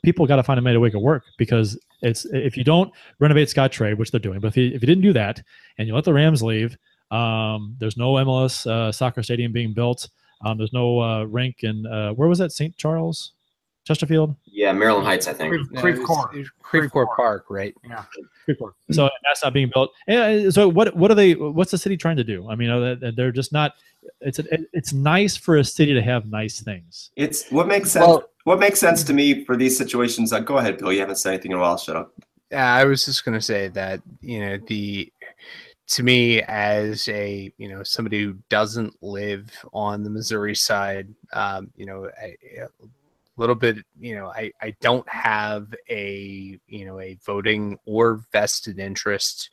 people 0.04 0.26
got 0.26 0.38
to 0.38 0.44
find 0.44 0.60
a 0.60 0.64
way 0.64 0.74
to 0.74 0.80
make 0.80 0.94
it 0.94 0.98
work 1.02 1.24
because 1.38 1.80
it's 2.02 2.26
if 2.26 2.58
you 2.58 2.64
don't 2.64 2.92
renovate 3.20 3.48
Scottrade, 3.48 3.98
which 3.98 4.12
they're 4.12 4.20
doing, 4.20 4.40
but 4.40 4.48
if 4.50 4.58
you, 4.58 4.66
if 4.68 4.82
you 4.82 4.88
didn't 4.88 5.04
do 5.04 5.14
that 5.14 5.42
and 5.78 5.88
you 5.88 5.94
let 5.96 6.04
the 6.04 6.14
Rams 6.14 6.42
leave, 6.42 6.78
um, 7.12 7.76
there's 7.80 7.98
no 7.98 8.14
MLS 8.14 8.66
uh, 8.66 8.92
soccer 8.92 9.22
stadium 9.24 9.52
being 9.52 9.74
built. 9.74 10.10
Um, 10.46 10.58
there's 10.58 10.74
no 10.74 11.00
uh, 11.02 11.24
rink 11.26 11.64
in 11.64 11.86
uh, 11.86 12.12
where 12.14 12.28
was 12.28 12.40
that? 12.40 12.52
St. 12.52 12.76
Charles, 12.78 13.34
Chesterfield. 13.86 14.36
Yeah, 14.46 14.72
Maryland 14.72 15.06
Heights, 15.06 15.28
I 15.28 15.34
think. 15.34 15.54
No, 15.54 15.82
it 15.86 16.00
was- 16.00 16.28
it 16.34 16.38
was 16.40 16.50
Creve 16.62 16.92
Coeur 16.92 17.08
Park, 17.16 17.46
right? 17.50 17.76
Yeah. 17.88 18.04
So 18.92 19.10
that's 19.24 19.44
not 19.44 19.54
being 19.54 19.70
built. 19.74 19.92
And 20.08 20.48
uh, 20.48 20.52
so 20.52 20.68
what? 20.68 20.96
What 20.96 21.12
are 21.12 21.16
they? 21.16 21.34
What's 21.36 21.72
the 21.72 21.78
city 21.78 21.96
trying 21.98 22.18
to 22.18 22.24
do? 22.24 22.50
I 22.50 22.56
mean, 22.56 22.70
uh, 22.70 22.96
they- 22.96 23.12
they're 23.12 23.32
just 23.32 23.54
not. 23.54 23.74
It's 24.20 24.40
a, 24.40 24.46
it's 24.74 24.94
nice 24.94 25.38
for 25.38 25.58
a 25.58 25.64
city 25.64 25.94
to 25.94 26.02
have 26.02 26.26
nice 26.26 26.60
things. 26.60 27.12
It's 27.16 27.50
what 27.52 27.68
makes 27.68 27.92
sense. 27.92 28.06
What 28.44 28.60
makes 28.60 28.80
sense 28.80 29.04
to 29.04 29.14
me 29.14 29.46
for 29.46 29.56
these 29.56 29.78
situations. 29.78 30.34
Uh, 30.34 30.40
go 30.40 30.58
ahead, 30.58 30.78
Bill. 30.78 30.92
You 30.92 31.00
haven't 31.00 31.18
said 31.18 31.34
anything 31.34 31.52
in 31.52 31.58
a 31.58 31.62
while. 31.62 31.78
Shut 31.78 31.96
up. 31.96 32.14
Yeah, 32.52 32.74
I 32.74 32.84
was 32.84 33.06
just 33.06 33.24
going 33.24 33.38
to 33.38 33.46
say 33.46 33.70
that 33.70 34.02
you 34.22 34.40
know 34.40 34.58
the 34.68 35.12
to 35.88 36.04
me 36.04 36.42
as 36.44 37.08
a 37.10 37.52
you 37.58 37.70
know 37.70 37.84
somebody 37.84 38.24
who 38.24 38.36
doesn't 38.50 38.96
live 39.02 39.50
on 39.74 40.04
the 40.04 40.10
Missouri 40.10 40.56
side, 40.56 41.08
um, 41.34 41.70
you 41.76 41.86
know, 41.86 42.10
a, 42.22 42.38
a 42.62 42.68
little 43.38 43.56
bit, 43.56 43.78
you 44.00 44.16
know, 44.16 44.28
I 44.28 44.52
I 44.62 44.76
don't 44.82 45.08
have 45.10 45.74
a 45.90 46.58
you 46.68 46.86
know 46.86 47.00
a 47.00 47.18
voting 47.26 47.78
or 47.86 48.24
vested 48.32 48.80
interest. 48.80 49.50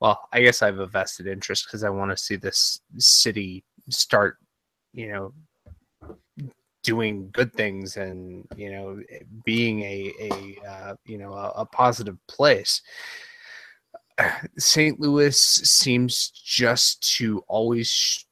Well, 0.00 0.20
I 0.32 0.42
guess 0.42 0.62
I 0.62 0.66
have 0.66 0.78
a 0.78 0.86
vested 0.86 1.26
interest 1.26 1.66
because 1.66 1.84
I 1.84 1.90
want 1.90 2.10
to 2.10 2.16
see 2.16 2.36
this 2.36 2.80
city 2.98 3.64
start, 3.88 4.38
you 4.92 5.12
know, 5.12 5.32
doing 6.82 7.30
good 7.32 7.52
things 7.52 7.96
and 7.96 8.46
you 8.56 8.70
know 8.70 9.00
being 9.44 9.80
a 9.82 10.12
a 10.20 10.68
uh, 10.68 10.94
you 11.04 11.18
know 11.18 11.32
a, 11.32 11.50
a 11.56 11.66
positive 11.66 12.18
place. 12.28 12.82
St 14.58 15.00
louis 15.00 15.36
seems 15.38 16.30
just 16.30 17.16
to 17.16 17.42
always 17.48 18.24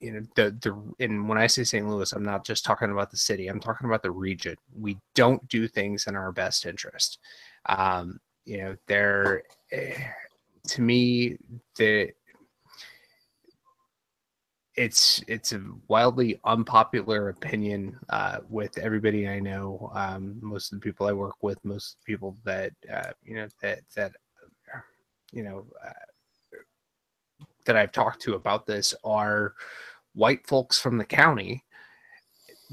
you 0.00 0.12
know 0.12 0.20
the 0.36 0.50
the 0.60 1.04
and 1.04 1.26
when 1.28 1.38
i 1.38 1.46
say 1.46 1.64
st 1.64 1.88
louis 1.88 2.12
i'm 2.12 2.24
not 2.24 2.44
just 2.44 2.62
talking 2.64 2.90
about 2.90 3.10
the 3.10 3.16
city 3.16 3.46
i'm 3.46 3.60
talking 3.60 3.86
about 3.86 4.02
the 4.02 4.10
region. 4.10 4.56
We 4.78 4.98
don't 5.14 5.46
do 5.48 5.66
things 5.66 6.06
in 6.06 6.14
our 6.14 6.30
best 6.32 6.66
interest. 6.66 7.18
Um 7.66 8.20
you 8.44 8.58
know 8.58 8.76
there 8.86 9.44
eh, 9.72 9.96
to 10.68 10.82
me 10.82 11.38
the 11.76 12.10
it's 14.76 15.22
it's 15.28 15.52
a 15.52 15.62
wildly 15.88 16.40
unpopular 16.44 17.28
opinion 17.28 17.96
uh, 18.10 18.38
with 18.48 18.76
everybody 18.78 19.28
I 19.28 19.38
know. 19.38 19.90
Um, 19.94 20.36
most 20.40 20.72
of 20.72 20.80
the 20.80 20.84
people 20.84 21.06
I 21.06 21.12
work 21.12 21.36
with, 21.42 21.64
most 21.64 21.98
people 22.04 22.36
that 22.44 22.72
uh, 22.92 23.12
you 23.22 23.36
know 23.36 23.48
that 23.62 23.80
that 23.94 24.12
you 25.32 25.44
know 25.44 25.66
uh, 25.84 25.92
that 27.66 27.76
I've 27.76 27.92
talked 27.92 28.20
to 28.22 28.34
about 28.34 28.66
this 28.66 28.94
are 29.04 29.54
white 30.14 30.46
folks 30.46 30.78
from 30.78 30.98
the 30.98 31.04
county. 31.04 31.64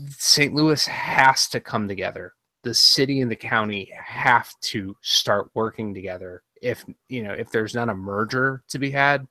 St. 0.10 0.53
Louis 0.53 0.86
has 0.88 1.48
to 1.49 1.60
come 1.60 1.88
together. 1.88 2.34
The 2.64 2.73
city 2.73 3.22
and 3.22 3.30
the 3.30 3.36
county 3.36 3.91
have 3.95 4.53
to 4.61 4.95
start 5.02 5.49
working 5.53 5.94
together. 5.94 6.44
If 6.61 6.84
you 7.10 7.23
know, 7.23 7.34
if 7.34 7.52
there's 7.52 7.76
not 7.76 7.90
a 7.90 7.95
merger 7.95 8.64
to 8.69 8.80
be 8.80 8.90
had, 8.90 9.28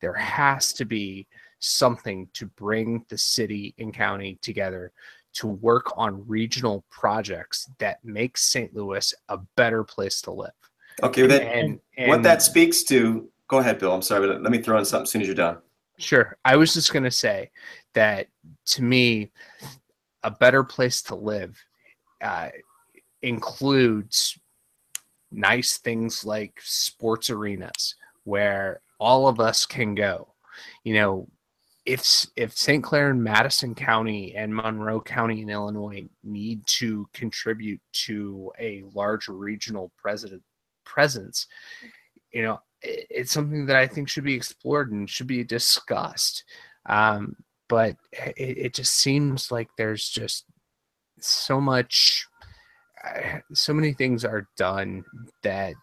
there 0.00 0.14
has 0.14 0.72
to 0.74 0.84
be 0.84 1.26
something 1.62 2.28
to 2.34 2.46
bring 2.46 3.04
the 3.08 3.16
city 3.16 3.74
and 3.78 3.94
county 3.94 4.36
together 4.42 4.92
to 5.32 5.46
work 5.46 5.96
on 5.96 6.26
regional 6.26 6.84
projects 6.90 7.70
that 7.78 8.04
make 8.04 8.36
St. 8.36 8.74
Louis 8.74 9.14
a 9.28 9.38
better 9.56 9.84
place 9.84 10.20
to 10.22 10.32
live. 10.32 10.50
Okay, 11.02 11.26
that 11.26 11.42
And- 11.42 11.80
what 12.08 12.22
that 12.24 12.42
speaks 12.42 12.82
to. 12.84 13.30
Go 13.48 13.58
ahead, 13.58 13.78
Bill. 13.78 13.92
I'm 13.92 14.02
sorry, 14.02 14.26
but 14.26 14.42
let 14.42 14.50
me 14.50 14.58
throw 14.58 14.78
in 14.78 14.84
something 14.84 15.04
as 15.04 15.10
soon 15.10 15.22
as 15.22 15.28
you're 15.28 15.34
done. 15.34 15.58
Sure. 15.98 16.36
I 16.44 16.56
was 16.56 16.74
just 16.74 16.92
going 16.92 17.04
to 17.04 17.10
say 17.10 17.50
that 17.94 18.26
to 18.66 18.82
me, 18.82 19.30
a 20.22 20.30
better 20.30 20.64
place 20.64 21.02
to 21.02 21.14
live 21.14 21.56
uh, 22.20 22.48
includes 23.22 24.38
nice 25.30 25.78
things 25.78 26.24
like 26.24 26.60
sports 26.62 27.30
arenas 27.30 27.94
where 28.24 28.80
all 28.98 29.28
of 29.28 29.40
us 29.40 29.64
can 29.66 29.94
go. 29.94 30.28
You 30.84 30.94
know, 30.94 31.28
if 31.84 32.26
if 32.36 32.56
St. 32.56 32.82
Clair 32.82 33.10
and 33.10 33.22
Madison 33.22 33.74
County 33.74 34.34
and 34.36 34.54
Monroe 34.54 35.00
County 35.00 35.42
in 35.42 35.50
Illinois 35.50 36.08
need 36.22 36.64
to 36.66 37.08
contribute 37.12 37.80
to 38.06 38.52
a 38.58 38.84
large 38.94 39.28
regional 39.28 39.90
president 39.96 40.42
presence, 40.84 41.46
you 42.32 42.42
know, 42.42 42.54
i- 42.84 43.06
it's 43.10 43.32
something 43.32 43.66
that 43.66 43.76
I 43.76 43.86
think 43.86 44.08
should 44.08 44.24
be 44.24 44.34
explored 44.34 44.92
and 44.92 45.08
should 45.10 45.26
be 45.26 45.42
discussed. 45.44 46.44
Um, 46.86 47.36
but 47.68 47.96
it, 48.12 48.58
it 48.58 48.74
just 48.74 48.94
seems 48.94 49.50
like 49.50 49.68
there's 49.76 50.08
just 50.08 50.44
so 51.20 51.60
much, 51.60 52.26
uh, 53.04 53.38
so 53.54 53.72
many 53.72 53.92
things 53.92 54.24
are 54.24 54.48
done 54.56 55.04
that 55.42 55.74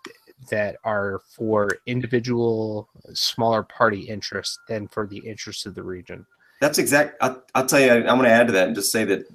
that 0.49 0.77
are 0.83 1.21
for 1.35 1.69
individual 1.85 2.89
smaller 3.13 3.63
party 3.63 4.01
interests 4.01 4.57
than 4.67 4.87
for 4.87 5.05
the 5.05 5.19
interests 5.19 5.65
of 5.65 5.75
the 5.75 5.83
region. 5.83 6.25
That's 6.61 6.77
exact. 6.77 7.17
I'll, 7.21 7.43
I'll 7.55 7.65
tell 7.65 7.79
you. 7.79 7.91
I'm 7.91 8.03
going 8.05 8.23
to 8.23 8.29
add 8.29 8.47
to 8.47 8.53
that 8.53 8.67
and 8.67 8.75
just 8.75 8.91
say 8.91 9.05
that 9.05 9.25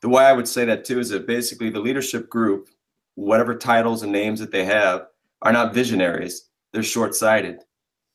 the 0.00 0.08
way 0.08 0.24
I 0.24 0.32
would 0.32 0.48
say 0.48 0.64
that 0.64 0.84
too 0.84 0.98
is 1.00 1.08
that 1.10 1.26
basically 1.26 1.70
the 1.70 1.80
leadership 1.80 2.28
group, 2.28 2.68
whatever 3.14 3.54
titles 3.54 4.02
and 4.02 4.12
names 4.12 4.40
that 4.40 4.52
they 4.52 4.64
have, 4.64 5.06
are 5.42 5.52
not 5.52 5.74
visionaries. 5.74 6.48
They're 6.72 6.82
short-sighted. 6.82 7.60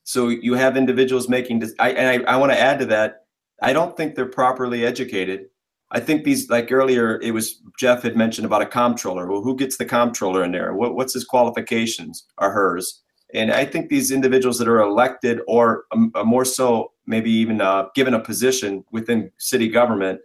So 0.03 0.29
you 0.29 0.53
have 0.53 0.77
individuals 0.77 1.29
making. 1.29 1.63
I 1.79 1.91
and 1.91 2.25
I, 2.25 2.33
I 2.33 2.37
want 2.37 2.51
to 2.51 2.59
add 2.59 2.79
to 2.79 2.85
that. 2.87 3.25
I 3.61 3.73
don't 3.73 3.95
think 3.95 4.15
they're 4.15 4.25
properly 4.25 4.85
educated. 4.85 5.47
I 5.93 5.99
think 5.99 6.23
these, 6.23 6.49
like 6.49 6.71
earlier, 6.71 7.21
it 7.21 7.31
was 7.31 7.61
Jeff 7.79 8.01
had 8.01 8.17
mentioned 8.17 8.45
about 8.45 8.63
a 8.63 8.65
comptroller. 8.65 9.29
Well, 9.31 9.41
who 9.41 9.55
gets 9.55 9.77
the 9.77 9.85
comptroller 9.85 10.43
in 10.43 10.51
there? 10.51 10.73
What, 10.73 10.95
what's 10.95 11.13
his 11.13 11.23
qualifications 11.23 12.25
or 12.39 12.51
hers? 12.51 13.03
And 13.33 13.51
I 13.51 13.65
think 13.65 13.89
these 13.89 14.11
individuals 14.11 14.57
that 14.59 14.67
are 14.67 14.81
elected 14.81 15.39
or 15.47 15.85
um, 15.91 16.11
uh, 16.15 16.23
more 16.23 16.45
so, 16.45 16.91
maybe 17.05 17.31
even 17.31 17.61
uh, 17.61 17.85
given 17.95 18.13
a 18.13 18.19
position 18.19 18.83
within 18.91 19.31
city 19.37 19.69
government, 19.69 20.19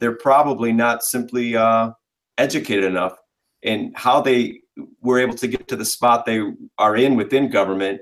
they're 0.00 0.16
probably 0.16 0.72
not 0.72 1.02
simply 1.02 1.56
uh, 1.56 1.90
educated 2.36 2.84
enough 2.84 3.16
in 3.62 3.92
how 3.96 4.20
they 4.20 4.60
were 5.02 5.18
able 5.18 5.34
to 5.34 5.48
get 5.48 5.66
to 5.68 5.76
the 5.76 5.84
spot 5.84 6.24
they 6.24 6.40
are 6.78 6.96
in 6.96 7.16
within 7.16 7.50
government 7.50 8.00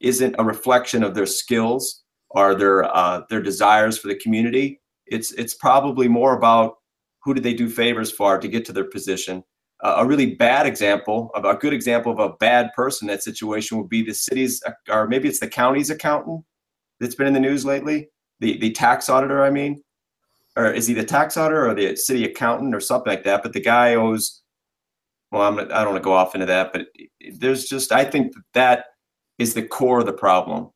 isn't 0.00 0.34
a 0.38 0.44
reflection 0.44 1.02
of 1.02 1.14
their 1.14 1.26
skills 1.26 2.02
or 2.30 2.54
their 2.54 2.84
uh, 2.84 3.22
their 3.28 3.42
desires 3.42 3.98
for 3.98 4.08
the 4.08 4.14
community. 4.14 4.80
It's 5.06 5.32
it's 5.32 5.54
probably 5.54 6.08
more 6.08 6.36
about 6.36 6.76
who 7.22 7.34
did 7.34 7.42
they 7.42 7.54
do 7.54 7.68
favors 7.68 8.10
for 8.10 8.38
to 8.38 8.48
get 8.48 8.64
to 8.66 8.72
their 8.72 8.84
position. 8.84 9.42
Uh, 9.82 9.96
a 9.98 10.06
really 10.06 10.34
bad 10.34 10.66
example 10.66 11.30
of 11.34 11.44
a 11.44 11.54
good 11.54 11.72
example 11.74 12.10
of 12.12 12.18
a 12.18 12.34
bad 12.36 12.70
person 12.74 13.08
in 13.08 13.14
that 13.14 13.22
situation 13.22 13.76
would 13.76 13.88
be 13.88 14.02
the 14.02 14.14
city's 14.14 14.62
or 14.88 15.06
maybe 15.06 15.28
it's 15.28 15.40
the 15.40 15.48
county's 15.48 15.90
accountant 15.90 16.42
that's 16.98 17.14
been 17.14 17.26
in 17.26 17.34
the 17.34 17.40
news 17.40 17.64
lately. 17.64 18.08
The 18.40 18.58
the 18.58 18.70
tax 18.70 19.08
auditor, 19.08 19.42
I 19.42 19.50
mean, 19.50 19.82
or 20.56 20.72
is 20.72 20.86
he 20.86 20.94
the 20.94 21.04
tax 21.04 21.36
auditor 21.36 21.68
or 21.68 21.74
the 21.74 21.94
city 21.96 22.24
accountant 22.24 22.74
or 22.74 22.80
something 22.80 23.10
like 23.10 23.24
that? 23.24 23.42
But 23.42 23.52
the 23.52 23.60
guy 23.60 23.94
owes. 23.94 24.42
Well, 25.32 25.42
I'm, 25.42 25.58
I 25.58 25.64
don't 25.64 25.92
want 25.92 25.96
to 25.96 26.04
go 26.04 26.12
off 26.12 26.34
into 26.34 26.46
that, 26.46 26.72
but 26.72 26.86
there's 27.38 27.64
just 27.64 27.92
I 27.92 28.04
think 28.04 28.32
that, 28.32 28.44
that 28.54 28.84
is 29.38 29.54
the 29.54 29.62
core 29.62 30.00
of 30.00 30.06
the 30.06 30.12
problem, 30.12 30.70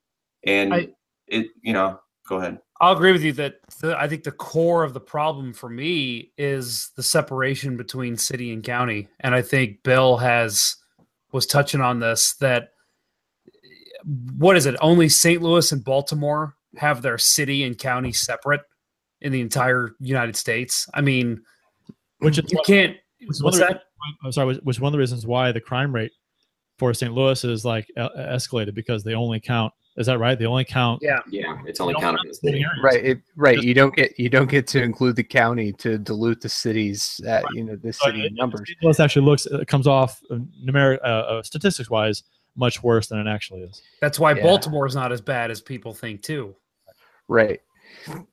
and 0.45 0.75
I- 0.75 0.89
it 1.29 1.47
you 1.63 1.73
know 1.73 2.01
go 2.29 2.37
ahead. 2.39 2.59
I'll 2.81 2.95
agree 2.95 3.13
with 3.13 3.23
you 3.23 3.33
that 3.35 3.57
the, 3.81 3.95
I 3.99 4.09
think 4.09 4.25
the 4.25 4.33
core 4.33 4.85
of 4.85 4.95
the 4.95 5.01
problem 5.01 5.53
for 5.53 5.69
me 5.69 6.33
is 6.39 6.91
the 6.97 7.03
separation 7.03 7.77
between 7.77 8.17
city 8.17 8.53
and 8.53 8.63
county, 8.65 9.09
and 9.21 9.35
I 9.35 9.43
think 9.43 9.83
Bill 9.83 10.17
has 10.17 10.77
was 11.33 11.47
touching 11.47 11.81
on 11.81 12.01
this 12.01 12.35
that 12.37 12.71
what 14.37 14.57
is 14.57 14.65
it? 14.67 14.77
Only 14.81 15.09
St. 15.11 15.43
Louis 15.43 15.71
and 15.73 15.85
Baltimore 15.85 16.55
have 16.77 17.03
their 17.03 17.19
city 17.19 17.65
and 17.65 17.77
county 17.77 18.13
separate 18.13 18.63
in 19.21 19.31
the 19.31 19.43
entire 19.43 19.91
United 20.01 20.35
States. 20.37 20.89
I 20.95 21.03
mean, 21.03 21.43
Which 22.21 22.39
you 22.39 22.45
what- 22.53 22.67
can't. 22.67 22.97
What's 23.41 23.59
that? 23.59 23.83
I'm 24.25 24.33
sorry, 24.33 24.47
which 24.47 24.61
which 24.63 24.81
one 24.81 24.89
of 24.89 24.93
the 24.93 24.99
reasons 24.99 25.27
why 25.27 25.53
the 25.53 25.61
crime 25.61 25.95
rate 25.95 26.13
for 26.79 26.95
St. 26.95 27.13
Louis 27.13 27.45
is 27.45 27.67
like 27.67 27.87
escalated 27.99 28.75
because 28.75 29.05
they 29.05 29.13
only 29.13 29.39
count. 29.39 29.75
Is 30.01 30.07
that 30.07 30.19
right? 30.19 30.37
They 30.39 30.47
only 30.47 30.65
count. 30.65 31.01
Yeah. 31.03 31.21
Yeah, 31.31 31.61
it's 31.67 31.79
only 31.81 31.95
they 31.95 32.01
counted 32.01 32.19
count 32.19 32.31
as 32.31 32.41
the 32.41 32.49
city 32.49 32.59
city. 32.63 32.81
Right, 32.83 33.05
it, 33.05 33.21
right. 33.37 33.57
Just- 33.57 33.67
You 33.69 33.75
don't 33.75 33.95
get 33.95 34.19
you 34.19 34.29
don't 34.29 34.51
get 34.51 34.67
to 34.69 34.83
include 34.83 35.15
the 35.17 35.23
county 35.23 35.73
to 35.75 35.99
dilute 35.99 36.41
the 36.41 36.49
cities. 36.49 37.21
Uh, 37.29 37.43
You 37.53 37.65
know 37.65 37.77
the 37.77 37.93
So 37.93 38.07
city 38.07 38.25
it- 38.25 38.33
numbers. 38.35 38.63
St. 38.67 38.79
Louis 38.83 38.99
actually 38.99 39.27
looks 39.27 39.47
it 39.47 39.69
comes 39.69 39.87
off 39.87 40.21
uh, 40.31 40.37
numeric 40.67 40.99
uh, 41.05 41.07
uh, 41.07 41.43
statistics 41.43 41.91
wise 41.91 42.25
much 42.57 42.83
worse 42.83 43.07
than 43.07 43.19
it 43.19 43.29
actually 43.31 43.61
is. 43.61 43.81
That's 44.01 44.19
why 44.19 44.33
Yeah. 44.35 44.43
Baltimore 44.43 44.87
is 44.87 44.95
not 44.95 45.13
as 45.13 45.21
bad 45.21 45.51
as 45.51 45.61
people 45.61 45.93
think 45.95 46.23
too. 46.23 46.57
Right. 47.29 47.61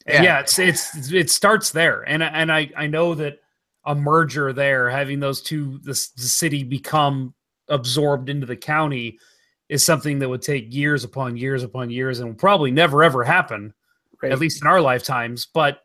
yeah. 0.08 0.40
it's 0.40 0.58
it's 0.58 1.12
it 1.12 1.30
starts 1.30 1.72
there 1.72 2.04
and 2.08 2.22
and 2.24 2.52
i 2.52 2.70
i 2.78 2.86
know 2.88 3.14
that 3.16 3.40
a 3.86 3.96
merger 3.96 4.54
there 4.54 4.90
having 4.90 5.20
those 5.20 5.42
two 5.42 5.80
the, 5.80 5.92
the 6.16 6.24
city 6.24 6.64
become 6.64 7.34
absorbed 7.68 8.30
into 8.30 8.46
the 8.46 8.56
county 8.56 9.18
is 9.70 9.84
something 9.84 10.20
that 10.20 10.30
would 10.30 10.42
take 10.42 10.74
years 10.74 11.04
upon 11.04 11.36
years 11.38 11.64
upon 11.64 11.90
years 11.90 12.20
and 12.20 12.30
will 12.30 12.36
probably 12.36 12.72
never 12.72 13.04
ever 13.04 13.24
happen 13.24 13.74
Right. 14.22 14.32
at 14.32 14.40
least 14.40 14.62
in 14.62 14.68
our 14.68 14.82
lifetimes 14.82 15.46
but 15.54 15.82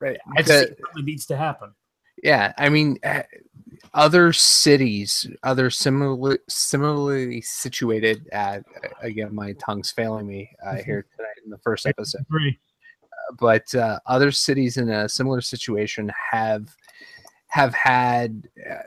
right. 0.00 0.18
i 0.36 0.42
just 0.42 0.48
The- 0.48 0.66
think 0.74 0.78
it 0.98 1.04
needs 1.04 1.26
to 1.26 1.36
happen 1.36 1.72
Yeah, 2.22 2.52
I 2.56 2.70
mean, 2.70 2.98
uh, 3.04 3.22
other 3.92 4.32
cities, 4.32 5.26
other 5.42 5.68
similar, 5.70 6.38
similarly 6.48 7.42
situated. 7.42 8.26
Uh, 8.32 8.60
again, 9.02 9.34
my 9.34 9.52
tongue's 9.54 9.90
failing 9.90 10.26
me 10.26 10.50
uh, 10.66 10.76
here 10.76 11.04
tonight 11.14 11.38
in 11.44 11.50
the 11.50 11.58
first 11.58 11.84
episode. 11.86 12.22
Agree. 12.22 12.58
But 13.38 13.72
uh, 13.74 13.98
other 14.06 14.30
cities 14.30 14.78
in 14.78 14.88
a 14.88 15.08
similar 15.10 15.42
situation 15.42 16.10
have 16.32 16.74
have 17.48 17.74
had 17.74 18.48
uh, 18.68 18.82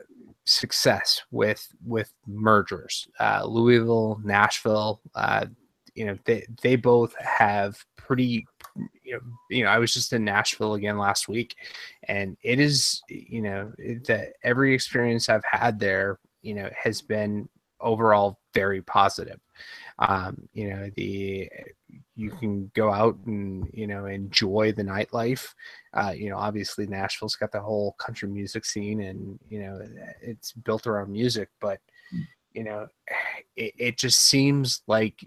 success 0.49 1.21
with 1.31 1.67
with 1.85 2.11
mergers. 2.27 3.07
Uh, 3.19 3.43
Louisville, 3.45 4.19
Nashville. 4.23 5.01
Uh, 5.15 5.45
you 5.95 6.05
know, 6.05 6.17
they 6.25 6.45
they 6.61 6.75
both 6.75 7.15
have 7.17 7.83
pretty. 7.95 8.45
You 9.03 9.13
know, 9.13 9.19
you 9.49 9.63
know, 9.63 9.69
I 9.69 9.77
was 9.77 9.93
just 9.93 10.13
in 10.13 10.23
Nashville 10.23 10.75
again 10.75 10.97
last 10.97 11.27
week, 11.27 11.55
and 12.07 12.37
it 12.43 12.59
is 12.59 13.01
you 13.09 13.41
know 13.41 13.71
that 14.05 14.33
every 14.43 14.73
experience 14.73 15.29
I've 15.29 15.43
had 15.49 15.79
there, 15.79 16.19
you 16.41 16.53
know, 16.53 16.69
has 16.75 17.01
been 17.01 17.47
overall 17.81 18.39
very 18.53 18.81
positive. 18.81 19.39
Um, 19.99 20.47
you 20.53 20.69
know, 20.69 20.89
the 20.95 21.49
you 22.15 22.31
can 22.31 22.71
go 22.73 22.91
out 22.91 23.17
and 23.25 23.69
you 23.73 23.85
know 23.85 24.05
enjoy 24.05 24.71
the 24.71 24.83
nightlife. 24.83 25.53
Uh, 25.93 26.13
you 26.15 26.29
know, 26.29 26.37
obviously 26.37 26.87
Nashville's 26.87 27.35
got 27.35 27.51
the 27.51 27.59
whole 27.61 27.93
country 27.93 28.29
music 28.29 28.65
scene, 28.65 29.01
and 29.01 29.37
you 29.49 29.59
know 29.61 29.79
it's 30.21 30.53
built 30.53 30.87
around 30.87 31.11
music. 31.11 31.49
But 31.59 31.79
you 32.53 32.63
know, 32.63 32.87
it, 33.55 33.73
it 33.77 33.97
just 33.97 34.19
seems 34.19 34.81
like 34.87 35.19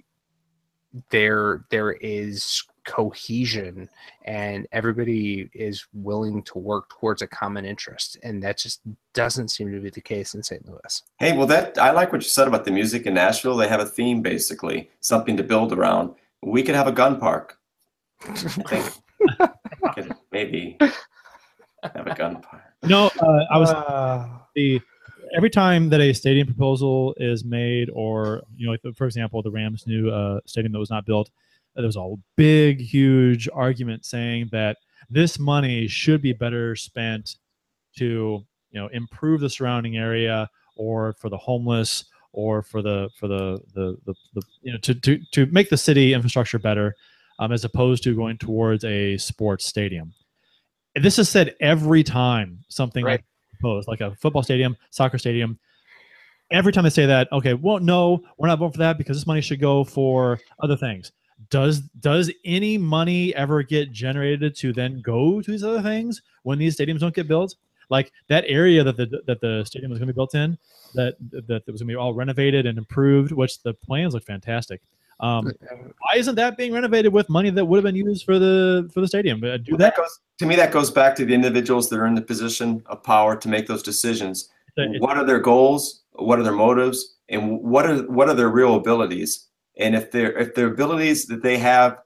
there 1.11 1.65
there 1.71 1.93
is 1.93 2.63
cohesion 2.85 3.89
and 4.25 4.67
everybody 4.73 5.49
is 5.55 5.87
willing 5.93 6.43
to 6.43 6.59
work 6.59 6.89
towards 6.89 7.23
a 7.23 7.27
common 7.27 7.65
interest 7.65 8.17
and 8.23 8.43
that 8.43 8.59
just 8.59 8.81
doesn't 9.15 9.49
seem 9.49 9.71
to 9.73 9.81
be 9.81 9.91
the 9.91 10.01
case 10.01 10.35
in 10.35 10.43
st 10.43 10.67
louis 10.67 11.03
Hey, 11.19 11.37
well, 11.37 11.47
that 11.47 11.79
I 11.79 11.93
like 11.93 12.13
what 12.13 12.23
you 12.23 12.29
said 12.29 12.49
about 12.49 12.65
the 12.65 12.71
music 12.71 13.07
in 13.07 13.15
Nashville. 13.15 13.57
They 13.57 13.69
have 13.69 13.81
a 13.81 13.87
theme, 13.87 14.23
basically, 14.23 14.91
something 15.01 15.37
to 15.37 15.43
build 15.43 15.73
around. 15.73 16.15
We 16.43 16.63
could 16.63 16.75
have 16.75 16.89
a 16.89 16.93
gun 16.93 17.21
park. 17.21 17.59
I 18.25 18.35
think 18.35 19.03
could 19.95 20.15
maybe 20.31 20.77
have 21.83 22.07
a 22.07 22.15
gun 22.15 22.41
park. 22.41 22.63
No, 22.83 23.11
uh, 23.21 23.45
I 23.51 23.59
was 23.59 23.71
the 24.55 24.81
every 25.37 25.51
time 25.51 25.89
that 25.91 26.01
a 26.01 26.13
stadium 26.13 26.47
proposal 26.47 27.15
is 27.19 27.45
made, 27.45 27.91
or 27.91 28.43
you 28.57 28.67
know, 28.67 28.73
like, 28.73 28.97
for 28.97 29.07
example, 29.07 29.43
the 29.43 29.51
Rams' 29.51 29.87
new 29.87 30.11
uh, 30.11 30.41
stadium 30.47 30.73
that 30.73 30.79
was 30.79 30.91
not 30.91 31.07
built, 31.07 31.31
there 31.75 31.87
was 31.87 31.97
a 31.97 32.15
big, 32.37 32.81
huge 32.81 33.49
argument 33.53 34.05
saying 34.05 34.49
that 34.53 34.79
this 35.11 35.39
money 35.39 35.89
should 35.89 36.23
be 36.23 36.33
better 36.33 36.77
spent 36.77 37.37
to 37.97 38.45
you 38.71 38.81
know 38.81 38.89
improve 38.89 39.41
the 39.41 39.51
surrounding 39.51 39.97
area, 39.97 40.49
or 40.77 41.15
for 41.15 41.29
the 41.29 41.37
homeless, 41.37 42.05
or 42.33 42.63
for 42.63 42.83
the 42.83 43.09
for 43.19 43.29
the 43.29 43.61
the 43.75 43.97
the, 44.07 44.15
the 44.35 44.43
you 44.63 44.73
know 44.73 44.79
to, 44.79 44.95
to 44.95 45.19
to 45.33 45.47
make 45.47 45.71
the 45.71 45.77
city 45.77 46.15
infrastructure 46.15 46.59
better, 46.59 46.95
um, 47.39 47.53
as 47.53 47.65
opposed 47.65 48.03
to 48.05 48.15
going 48.15 48.39
towards 48.39 48.85
a 48.85 49.17
sports 49.19 49.67
stadium. 49.67 50.13
This 50.95 51.19
is 51.19 51.29
said 51.29 51.55
every 51.61 52.03
time 52.03 52.59
something 52.69 53.05
Right. 53.05 53.13
like 53.13 53.25
proposed, 53.59 53.89
like 53.89 54.01
a 54.01 54.15
football 54.17 54.43
stadium, 54.43 54.77
soccer 54.91 55.19
stadium. 55.19 55.59
Every 56.51 56.71
time 56.71 56.85
they 56.85 56.91
say 56.91 57.07
that, 57.07 57.33
okay, 57.33 57.55
well, 57.55 57.79
no, 57.79 58.23
we're 58.37 58.49
not 58.49 58.59
voting 58.59 58.73
for 58.73 58.79
that 58.79 58.99
because 58.99 59.17
this 59.17 59.27
money 59.27 59.41
should 59.41 59.59
go 59.61 59.85
for 59.85 60.39
other 60.63 60.77
things. 60.77 61.11
Does 61.53 61.81
does 62.01 62.33
any 62.47 62.79
money 62.79 63.35
ever 63.35 63.63
get 63.63 63.93
generated 63.93 64.57
to 64.57 64.73
then 64.73 65.03
go 65.03 65.43
to 65.43 65.51
these 65.51 65.63
other 65.63 65.83
things 65.83 66.23
when 66.45 66.59
these 66.59 66.75
stadiums 66.79 67.01
don't 67.01 67.15
get 67.15 67.29
built? 67.29 67.57
Like 67.91 68.11
that 68.29 68.45
area 68.47 68.83
that 68.83 68.97
the 68.97 69.23
that 69.27 69.43
the 69.43 69.63
stadium 69.67 69.91
was 69.91 69.99
going 69.99 70.07
to 70.07 70.15
be 70.15 70.17
built 70.17 70.35
in, 70.35 70.57
that 70.95 71.15
that 71.31 71.63
was 71.67 71.83
going 71.83 71.89
to 71.89 71.93
be 71.93 71.95
all 71.95 72.15
renovated 72.15 72.65
and 72.65 72.79
improved, 72.79 73.33
which 73.33 73.63
the 73.63 73.75
plans 73.75 74.15
look 74.15 74.25
fantastic. 74.25 74.81
Um, 75.21 75.53
why 76.01 76.17
isn't 76.17 76.37
that 76.37 76.57
being 76.57 76.73
renovated 76.73 77.13
with 77.13 77.29
money 77.29 77.51
that 77.51 77.63
would 77.67 77.77
have 77.77 77.85
been 77.85 77.97
used 77.97 78.25
for 78.25 78.39
the 78.39 78.91
for 78.95 79.03
the 79.03 79.07
stadium? 79.07 79.45
Uh, 79.45 79.59
Do 79.59 79.73
Well, 79.73 79.79
that. 79.79 79.95
that 79.95 79.97
goes 79.97 80.21
to 80.39 80.47
me. 80.47 80.57
That 80.57 80.73
goes 80.73 80.91
back 80.91 81.15
to 81.17 81.27
the 81.27 81.35
individuals 81.35 81.91
that 81.91 81.99
are 81.99 82.07
in 82.07 82.15
the 82.15 82.23
position 82.23 82.83
of 82.87 83.03
power 83.03 83.37
to 83.37 83.47
make 83.49 83.67
those 83.67 83.83
decisions. 83.83 84.49
It- 84.79 85.03
What 85.03 85.19
are 85.19 85.27
their 85.27 85.39
goals? 85.39 86.01
What 86.13 86.39
are 86.39 86.43
their 86.43 86.55
motives? 86.55 87.17
And 87.29 87.61
what 87.61 87.85
are 87.85 87.99
what 88.11 88.31
are 88.31 88.35
their 88.35 88.49
real 88.49 88.75
abilities? 88.77 89.49
And 89.79 89.95
if 89.95 90.11
their 90.11 90.37
if 90.39 90.55
their 90.55 90.67
abilities 90.69 91.27
that 91.27 91.43
they 91.43 91.59
have 91.59 91.99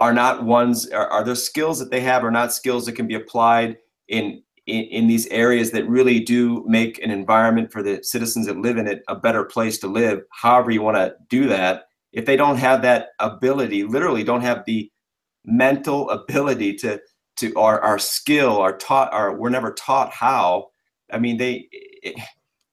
are 0.00 0.12
not 0.12 0.44
ones 0.44 0.88
are, 0.90 1.08
are 1.08 1.24
there 1.24 1.34
skills 1.34 1.78
that 1.78 1.90
they 1.90 2.00
have 2.00 2.24
are 2.24 2.30
not 2.30 2.52
skills 2.52 2.86
that 2.86 2.92
can 2.92 3.06
be 3.06 3.14
applied 3.14 3.78
in, 4.08 4.42
in 4.66 4.82
in 4.84 5.06
these 5.06 5.26
areas 5.28 5.70
that 5.70 5.88
really 5.88 6.18
do 6.18 6.64
make 6.66 7.02
an 7.02 7.10
environment 7.10 7.70
for 7.70 7.82
the 7.82 8.02
citizens 8.02 8.46
that 8.46 8.58
live 8.58 8.76
in 8.78 8.88
it 8.88 9.02
a 9.08 9.14
better 9.14 9.44
place 9.44 9.78
to 9.78 9.86
live 9.86 10.22
however 10.30 10.70
you 10.72 10.82
want 10.82 10.96
to 10.96 11.14
do 11.28 11.46
that 11.46 11.84
if 12.12 12.26
they 12.26 12.36
don't 12.36 12.56
have 12.56 12.82
that 12.82 13.10
ability 13.20 13.84
literally 13.84 14.24
don't 14.24 14.40
have 14.40 14.64
the 14.66 14.90
mental 15.44 16.10
ability 16.10 16.74
to 16.74 17.00
to 17.36 17.54
our 17.54 17.80
our 17.80 17.98
skill 17.98 18.58
our 18.58 18.76
taught 18.76 19.12
our 19.12 19.36
we're 19.36 19.50
never 19.50 19.72
taught 19.72 20.12
how 20.12 20.66
i 21.12 21.18
mean 21.18 21.36
they 21.36 21.68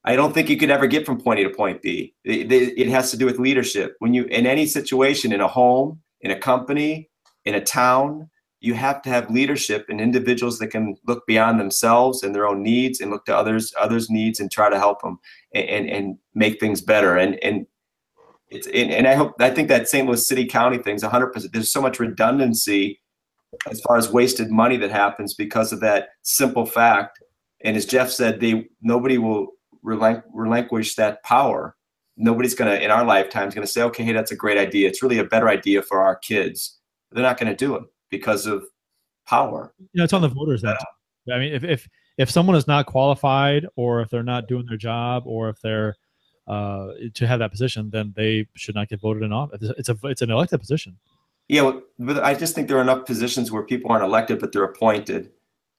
i 0.06 0.16
don't 0.16 0.34
think 0.34 0.50
you 0.50 0.58
could 0.58 0.70
ever 0.70 0.88
get 0.88 1.06
from 1.06 1.20
point 1.20 1.40
a 1.40 1.44
to 1.44 1.50
point 1.50 1.82
b 1.82 2.14
it, 2.24 2.52
it 2.52 2.90
has 2.90 3.12
to 3.12 3.18
do 3.18 3.26
with 3.26 3.40
leadership 3.40 3.96
when 4.00 4.14
you 4.14 4.26
in 4.26 4.46
any 4.46 4.66
situation 4.66 5.32
in 5.32 5.42
a 5.42 5.48
home 5.48 6.00
in 6.22 6.32
a 6.32 6.40
company 6.40 7.10
in 7.46 7.56
a 7.56 7.62
town 7.62 8.30
you 8.62 8.74
have 8.74 9.02
to 9.02 9.10
have 9.10 9.30
leadership 9.30 9.86
and 9.88 10.02
individuals 10.02 10.60
that 10.60 10.68
can 10.68 10.96
look 11.08 11.26
beyond 11.26 11.60
themselves 11.60 12.24
and 12.24 12.36
their 12.36 12.46
own 12.46 12.62
needs 12.62 13.00
and 13.00 13.10
look 13.10 13.26
to 13.26 13.36
others 13.36 13.74
others 13.80 14.10
needs 14.10 14.40
and 14.40 14.52
try 14.52 14.70
to 14.70 14.78
help 14.78 15.02
them 15.02 15.20
and 15.54 15.68
and, 15.68 15.90
and 15.90 16.18
make 16.34 16.60
things 16.60 16.82
better 16.82 17.18
and 17.18 17.42
and 17.44 17.66
it's 18.50 18.68
and, 18.68 18.92
and 18.92 19.08
I 19.08 19.14
hope 19.14 19.34
I 19.40 19.50
think 19.50 19.68
that 19.68 19.88
St. 19.88 20.08
Louis 20.08 20.28
City 20.28 20.46
County 20.46 20.78
thing's 20.78 21.04
100. 21.04 21.28
percent 21.28 21.54
There's 21.54 21.72
so 21.72 21.82
much 21.82 22.00
redundancy 22.00 23.00
as 23.70 23.82
far 23.82 23.98
as 23.98 24.12
wasted 24.12 24.52
money 24.52 24.78
that 24.78 24.92
happens 24.92 25.34
because 25.34 25.72
of 25.72 25.80
that 25.82 26.10
simple 26.22 26.66
fact. 26.66 27.20
And 27.64 27.76
as 27.76 27.86
Jeff 27.86 28.10
said, 28.10 28.40
they 28.40 28.68
nobody 28.82 29.18
will 29.18 29.48
relinqu- 29.84 30.24
relinquish 30.34 30.96
that 30.96 31.24
power. 31.24 31.76
nobody's 32.18 32.54
gonna 32.54 32.76
in 32.76 32.92
our 32.92 33.06
lifetimes 33.06 33.56
gonna 33.56 33.66
say, 33.66 33.82
okay, 33.82 34.04
hey, 34.04 34.12
that's 34.12 34.32
a 34.32 34.36
great 34.36 34.58
idea. 34.58 34.88
It's 34.88 35.02
really 35.02 35.20
a 35.20 35.24
better 35.24 35.48
idea 35.48 35.82
for 35.82 36.02
our 36.02 36.16
kids. 36.16 36.78
They're 37.12 37.24
not 37.24 37.40
gonna 37.40 37.56
do 37.56 37.76
it 37.76 37.84
because 38.10 38.46
of 38.46 38.66
power. 39.26 39.74
You 39.80 39.88
know, 39.96 40.04
it's 40.04 40.14
on 40.14 40.22
the 40.22 40.28
voters. 40.28 40.62
That 40.62 40.78
I 41.32 41.40
mean, 41.40 41.54
if 41.54 41.64
if 41.64 41.88
if 42.18 42.30
someone 42.30 42.56
is 42.58 42.68
not 42.68 42.86
qualified, 42.86 43.66
or 43.76 44.02
if 44.02 44.10
they're 44.10 44.24
not 44.24 44.48
doing 44.48 44.66
their 44.66 44.78
job, 44.78 45.24
or 45.26 45.50
if 45.50 45.62
they're 45.62 45.96
uh, 46.48 46.90
to 47.14 47.26
have 47.28 47.40
that 47.40 47.52
position, 47.52 47.90
then 47.92 48.14
they 48.18 48.48
should 48.56 48.76
not 48.76 48.90
get 48.90 49.00
voted 49.00 49.24
in 49.24 49.32
office. 49.32 49.72
It's 49.78 49.90
a 49.90 49.98
it's 50.04 50.22
an 50.22 50.32
elected 50.32 50.60
position. 50.60 50.98
Yeah, 51.48 51.72
but 51.98 52.24
I 52.24 52.34
just 52.36 52.54
think 52.54 52.68
there 52.68 52.78
are 52.78 52.82
enough 52.82 53.06
positions 53.06 53.52
where 53.52 53.64
people 53.64 53.92
aren't 53.92 54.04
elected, 54.04 54.40
but 54.40 54.52
they're 54.52 54.64
appointed, 54.66 55.32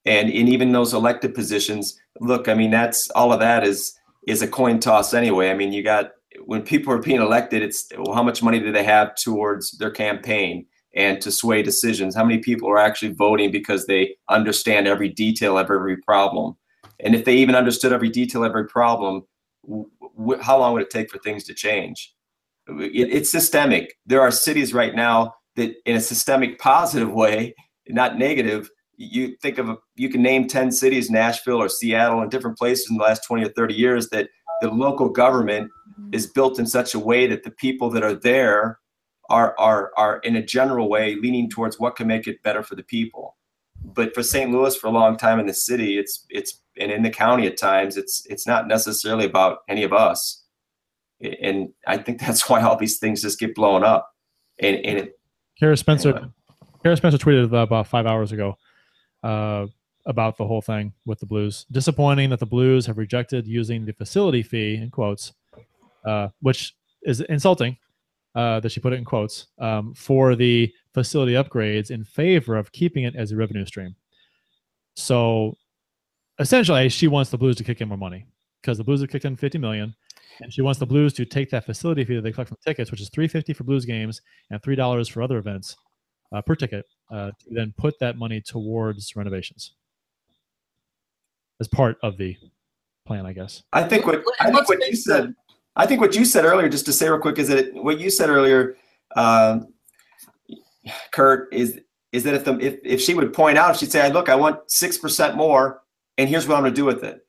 and 0.04 0.30
in 0.30 0.48
even 0.48 0.72
those 0.72 0.94
elected 0.94 1.34
positions, 1.34 2.00
look, 2.20 2.48
I 2.48 2.54
mean, 2.54 2.70
that's 2.70 3.10
all 3.10 3.32
of 3.32 3.40
that 3.40 3.64
is 3.64 3.96
is 4.28 4.42
a 4.42 4.48
coin 4.48 4.78
toss 4.78 5.14
anyway. 5.14 5.50
I 5.50 5.54
mean, 5.54 5.72
you 5.72 5.82
got 5.82 6.12
when 6.44 6.62
people 6.62 6.92
are 6.92 6.98
being 6.98 7.20
elected, 7.20 7.62
it's 7.62 7.88
well, 7.96 8.14
how 8.14 8.22
much 8.22 8.42
money 8.42 8.60
do 8.60 8.70
they 8.70 8.84
have 8.84 9.14
towards 9.16 9.76
their 9.78 9.90
campaign 9.90 10.66
and 10.94 11.20
to 11.22 11.30
sway 11.30 11.62
decisions? 11.62 12.14
How 12.14 12.24
many 12.24 12.38
people 12.38 12.68
are 12.68 12.78
actually 12.78 13.14
voting 13.14 13.50
because 13.50 13.86
they 13.86 14.14
understand 14.28 14.86
every 14.86 15.08
detail 15.08 15.58
of 15.58 15.70
every 15.70 15.96
problem? 15.96 16.56
And 17.00 17.14
if 17.14 17.24
they 17.24 17.36
even 17.36 17.54
understood 17.54 17.92
every 17.92 18.10
detail 18.10 18.44
of 18.44 18.50
every 18.50 18.68
problem, 18.68 19.22
how 20.42 20.58
long 20.58 20.74
would 20.74 20.82
it 20.82 20.90
take 20.90 21.10
for 21.10 21.18
things 21.18 21.44
to 21.44 21.54
change? 21.54 22.14
It, 22.68 23.08
it's 23.10 23.30
systemic. 23.30 23.94
There 24.06 24.20
are 24.20 24.30
cities 24.30 24.74
right 24.74 24.94
now 24.94 25.34
that, 25.56 25.74
in 25.86 25.96
a 25.96 26.00
systemic 26.00 26.58
positive 26.58 27.10
way, 27.10 27.54
not 27.88 28.18
negative, 28.18 28.68
you 29.00 29.34
think 29.40 29.56
of 29.56 29.78
you 29.96 30.10
can 30.10 30.20
name 30.20 30.46
10 30.46 30.70
cities 30.70 31.10
nashville 31.10 31.56
or 31.60 31.70
seattle 31.70 32.20
and 32.20 32.30
different 32.30 32.58
places 32.58 32.88
in 32.90 32.98
the 32.98 33.02
last 33.02 33.24
20 33.26 33.44
or 33.44 33.48
30 33.48 33.74
years 33.74 34.10
that 34.10 34.28
the 34.60 34.68
local 34.68 35.08
government 35.08 35.70
mm-hmm. 35.98 36.10
is 36.12 36.26
built 36.26 36.58
in 36.58 36.66
such 36.66 36.94
a 36.94 36.98
way 36.98 37.26
that 37.26 37.42
the 37.42 37.50
people 37.50 37.88
that 37.90 38.02
are 38.02 38.14
there 38.14 38.78
are 39.30 39.58
are 39.58 39.90
are 39.96 40.18
in 40.18 40.36
a 40.36 40.44
general 40.44 40.90
way 40.90 41.14
leaning 41.14 41.48
towards 41.48 41.80
what 41.80 41.96
can 41.96 42.06
make 42.06 42.26
it 42.26 42.42
better 42.42 42.62
for 42.62 42.74
the 42.74 42.82
people. 42.82 43.38
But 43.82 44.14
for 44.14 44.22
st 44.22 44.50
louis 44.50 44.76
for 44.76 44.88
a 44.88 44.90
long 44.90 45.16
time 45.16 45.40
in 45.40 45.46
the 45.46 45.54
city 45.54 45.98
it's 45.98 46.26
it's 46.28 46.60
and 46.78 46.92
in 46.92 47.02
the 47.02 47.10
county 47.10 47.46
at 47.46 47.56
times 47.56 47.96
it's 47.96 48.26
it's 48.26 48.46
not 48.46 48.68
necessarily 48.68 49.24
about 49.24 49.58
any 49.66 49.82
of 49.82 49.94
us. 49.94 50.44
And 51.22 51.70
i 51.86 51.96
think 51.96 52.20
that's 52.26 52.50
why 52.50 52.60
all 52.60 52.76
these 52.76 52.98
things 52.98 53.22
just 53.22 53.40
get 53.40 53.54
blown 53.54 53.82
up. 53.82 54.10
And 54.58 54.76
and 54.84 54.98
it, 54.98 55.12
Cara 55.58 55.78
Spencer, 55.78 56.10
anyway. 56.10 56.28
Cara 56.82 56.96
Spencer 56.98 57.18
tweeted 57.18 57.46
about 57.46 57.86
five 57.86 58.04
hours 58.04 58.30
ago 58.30 58.56
uh, 59.22 59.66
about 60.06 60.36
the 60.36 60.46
whole 60.46 60.62
thing 60.62 60.92
with 61.04 61.20
the 61.20 61.26
Blues. 61.26 61.66
Disappointing 61.70 62.30
that 62.30 62.40
the 62.40 62.46
Blues 62.46 62.86
have 62.86 62.98
rejected 62.98 63.46
using 63.46 63.84
the 63.84 63.92
facility 63.92 64.42
fee 64.42 64.76
in 64.76 64.90
quotes, 64.90 65.32
uh, 66.04 66.28
which 66.40 66.74
is 67.02 67.20
insulting 67.22 67.76
uh, 68.34 68.60
that 68.60 68.70
she 68.70 68.80
put 68.80 68.92
it 68.92 68.96
in 68.96 69.04
quotes 69.04 69.48
um, 69.58 69.94
for 69.94 70.34
the 70.34 70.72
facility 70.94 71.32
upgrades 71.32 71.90
in 71.90 72.04
favor 72.04 72.56
of 72.56 72.72
keeping 72.72 73.04
it 73.04 73.16
as 73.16 73.32
a 73.32 73.36
revenue 73.36 73.64
stream. 73.64 73.94
So 74.96 75.56
essentially, 76.38 76.88
she 76.88 77.08
wants 77.08 77.30
the 77.30 77.38
Blues 77.38 77.56
to 77.56 77.64
kick 77.64 77.80
in 77.80 77.88
more 77.88 77.98
money 77.98 78.26
because 78.60 78.78
the 78.78 78.84
Blues 78.84 79.00
have 79.00 79.10
kicked 79.10 79.24
in 79.24 79.36
50 79.36 79.58
million, 79.58 79.94
and 80.40 80.52
she 80.52 80.62
wants 80.62 80.78
the 80.78 80.86
Blues 80.86 81.12
to 81.14 81.24
take 81.24 81.50
that 81.50 81.66
facility 81.66 82.04
fee 82.04 82.16
that 82.16 82.22
they 82.22 82.32
collect 82.32 82.48
from 82.48 82.58
tickets, 82.64 82.90
which 82.90 83.00
is 83.00 83.10
350 83.10 83.52
for 83.52 83.64
Blues 83.64 83.84
games 83.84 84.20
and 84.50 84.62
three 84.62 84.76
dollars 84.76 85.08
for 85.08 85.22
other 85.22 85.38
events 85.38 85.76
uh, 86.32 86.42
per 86.42 86.54
ticket, 86.54 86.86
uh, 87.10 87.30
to 87.30 87.46
then 87.50 87.74
put 87.76 87.98
that 87.98 88.16
money 88.16 88.40
towards 88.40 89.16
renovations 89.16 89.72
as 91.60 91.68
part 91.68 91.98
of 92.02 92.16
the 92.16 92.36
plan, 93.06 93.26
I 93.26 93.32
guess. 93.32 93.62
I 93.72 93.82
think 93.82 94.06
what 94.06 94.22
I 94.40 94.50
think 94.50 94.68
what 94.68 94.78
you 94.86 94.96
said. 94.96 95.34
I 95.76 95.86
think 95.86 96.00
what 96.00 96.14
you 96.14 96.24
said 96.24 96.44
earlier, 96.44 96.68
just 96.68 96.86
to 96.86 96.92
say 96.92 97.08
real 97.08 97.20
quick, 97.20 97.38
is 97.38 97.48
that 97.48 97.58
it, 97.58 97.74
what 97.74 98.00
you 98.00 98.10
said 98.10 98.28
earlier, 98.28 98.76
um, 99.16 99.72
Curt, 101.12 101.52
is 101.52 101.80
is 102.12 102.24
that 102.24 102.34
if 102.34 102.44
the 102.44 102.58
if, 102.58 102.78
if 102.82 103.00
she 103.00 103.14
would 103.14 103.32
point 103.32 103.58
out, 103.58 103.76
she'd 103.76 103.92
say, 103.92 104.10
"Look, 104.12 104.28
I 104.28 104.34
want 104.34 104.70
six 104.70 104.98
percent 104.98 105.36
more, 105.36 105.82
and 106.18 106.28
here's 106.28 106.48
what 106.48 106.56
I'm 106.56 106.62
going 106.62 106.72
to 106.72 106.76
do 106.80 106.84
with 106.84 107.04
it. 107.04 107.26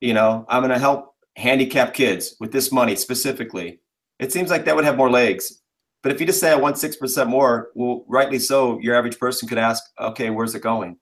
You 0.00 0.14
know, 0.14 0.46
I'm 0.48 0.62
going 0.62 0.72
to 0.72 0.78
help 0.78 1.14
handicapped 1.36 1.94
kids 1.94 2.36
with 2.40 2.52
this 2.52 2.72
money 2.72 2.96
specifically." 2.96 3.80
It 4.20 4.32
seems 4.32 4.48
like 4.48 4.64
that 4.64 4.76
would 4.76 4.84
have 4.84 4.96
more 4.96 5.10
legs. 5.10 5.60
But 6.04 6.12
if 6.12 6.20
you 6.20 6.26
just 6.26 6.38
say 6.38 6.52
I 6.52 6.54
want 6.54 6.76
six 6.76 6.96
percent 6.96 7.30
more, 7.30 7.70
well, 7.74 8.04
rightly 8.06 8.38
so, 8.38 8.78
your 8.80 8.94
average 8.94 9.18
person 9.18 9.48
could 9.48 9.56
ask, 9.56 9.82
"Okay, 9.98 10.28
where's 10.28 10.54
it 10.54 10.60
going?" 10.60 10.98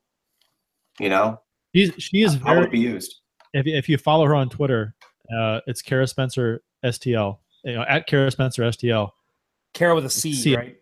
You 1.00 1.08
know, 1.08 1.40
She's, 1.74 1.92
she 1.98 2.22
is 2.22 2.34
how 2.34 2.44
very 2.44 2.58
would 2.58 2.68
it 2.68 2.70
be 2.70 2.78
used? 2.78 3.16
if, 3.52 3.66
if 3.66 3.88
you 3.88 3.98
follow 3.98 4.24
her 4.26 4.34
on 4.36 4.48
Twitter, 4.48 4.94
uh, 5.36 5.58
it's 5.66 5.82
Cara 5.82 6.06
Spencer 6.06 6.62
STL, 6.84 7.38
you 7.64 7.74
know, 7.74 7.82
at 7.88 8.06
Cara 8.06 8.30
Spencer 8.30 8.62
STL. 8.62 9.10
Cara 9.74 9.96
with 9.96 10.04
a 10.04 10.10
C, 10.10 10.32
C- 10.32 10.54
right? 10.54 10.76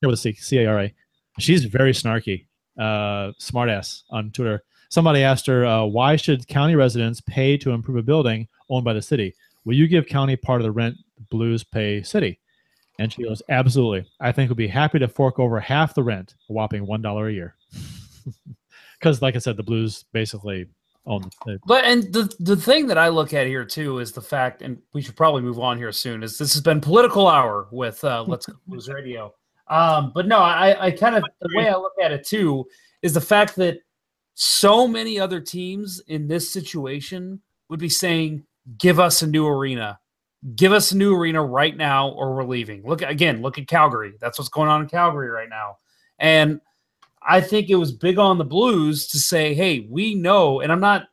Cara 0.00 0.10
with 0.10 0.20
a 0.20 0.22
C, 0.22 0.32
C 0.34 0.58
A 0.58 0.66
R 0.66 0.80
A. 0.82 0.94
She's 1.40 1.64
very 1.64 1.92
snarky, 1.92 2.46
uh, 2.78 3.32
smartass 3.40 4.02
on 4.10 4.30
Twitter. 4.30 4.62
Somebody 4.90 5.24
asked 5.24 5.46
her, 5.48 5.66
uh, 5.66 5.84
why 5.84 6.14
should 6.14 6.46
county 6.46 6.76
residents 6.76 7.20
pay 7.20 7.56
to 7.58 7.72
improve 7.72 7.96
a 7.96 8.02
building 8.02 8.46
owned 8.70 8.84
by 8.84 8.92
the 8.92 9.02
city? 9.02 9.34
Will 9.64 9.74
you 9.74 9.88
give 9.88 10.06
county 10.06 10.36
part 10.36 10.60
of 10.60 10.64
the 10.64 10.70
rent 10.70 10.96
Blues 11.30 11.64
pay 11.64 12.02
city? 12.04 12.38
And 12.98 13.12
she 13.12 13.24
goes, 13.24 13.42
absolutely. 13.48 14.08
I 14.20 14.32
think 14.32 14.48
we'd 14.48 14.56
be 14.56 14.68
happy 14.68 14.98
to 14.98 15.08
fork 15.08 15.38
over 15.38 15.60
half 15.60 15.94
the 15.94 16.02
rent, 16.02 16.34
a 16.48 16.52
whopping 16.52 16.86
$1 16.86 17.28
a 17.28 17.32
year. 17.32 17.54
Because, 18.98 19.20
like 19.20 19.36
I 19.36 19.38
said, 19.38 19.58
the 19.58 19.62
Blues 19.62 20.06
basically 20.12 20.66
own 21.06 21.30
it. 21.46 21.60
But 21.66 21.84
and 21.84 22.12
the 22.12 22.34
the 22.40 22.56
thing 22.56 22.86
that 22.88 22.98
I 22.98 23.08
look 23.08 23.32
at 23.32 23.46
here 23.46 23.64
too 23.64 23.98
is 23.98 24.12
the 24.12 24.20
fact, 24.20 24.62
and 24.62 24.78
we 24.92 25.02
should 25.02 25.16
probably 25.16 25.42
move 25.42 25.58
on 25.58 25.76
here 25.76 25.92
soon. 25.92 26.22
Is 26.22 26.38
this 26.38 26.52
has 26.54 26.62
been 26.62 26.80
political 26.80 27.28
hour 27.28 27.68
with 27.70 28.02
uh, 28.04 28.24
Let's 28.26 28.46
Go 28.46 28.54
Blues 28.66 28.88
Radio? 28.88 29.34
Um, 29.68 30.12
but 30.14 30.26
no, 30.26 30.38
I 30.38 30.86
I 30.86 30.90
kind 30.90 31.16
of 31.16 31.24
the 31.40 31.56
way 31.56 31.68
I 31.68 31.76
look 31.76 31.94
at 32.02 32.12
it 32.12 32.26
too 32.26 32.66
is 33.02 33.14
the 33.14 33.20
fact 33.20 33.56
that 33.56 33.78
so 34.34 34.86
many 34.86 35.18
other 35.18 35.40
teams 35.40 36.00
in 36.08 36.26
this 36.26 36.50
situation 36.50 37.40
would 37.68 37.80
be 37.80 37.88
saying, 37.88 38.44
"Give 38.78 38.98
us 39.00 39.22
a 39.22 39.26
new 39.26 39.46
arena." 39.46 39.98
Give 40.54 40.72
us 40.72 40.92
a 40.92 40.96
new 40.96 41.16
arena 41.16 41.42
right 41.42 41.76
now, 41.76 42.10
or 42.10 42.34
we're 42.34 42.44
leaving. 42.44 42.86
Look 42.86 43.02
again. 43.02 43.42
Look 43.42 43.58
at 43.58 43.66
Calgary. 43.66 44.14
That's 44.20 44.38
what's 44.38 44.48
going 44.48 44.68
on 44.68 44.82
in 44.82 44.88
Calgary 44.88 45.28
right 45.28 45.48
now. 45.48 45.78
And 46.18 46.60
I 47.26 47.40
think 47.40 47.68
it 47.68 47.74
was 47.74 47.92
big 47.92 48.18
on 48.18 48.38
the 48.38 48.44
Blues 48.44 49.08
to 49.08 49.18
say, 49.18 49.54
"Hey, 49.54 49.88
we 49.90 50.14
know," 50.14 50.60
and 50.60 50.70
I'm 50.70 50.80
not 50.80 51.08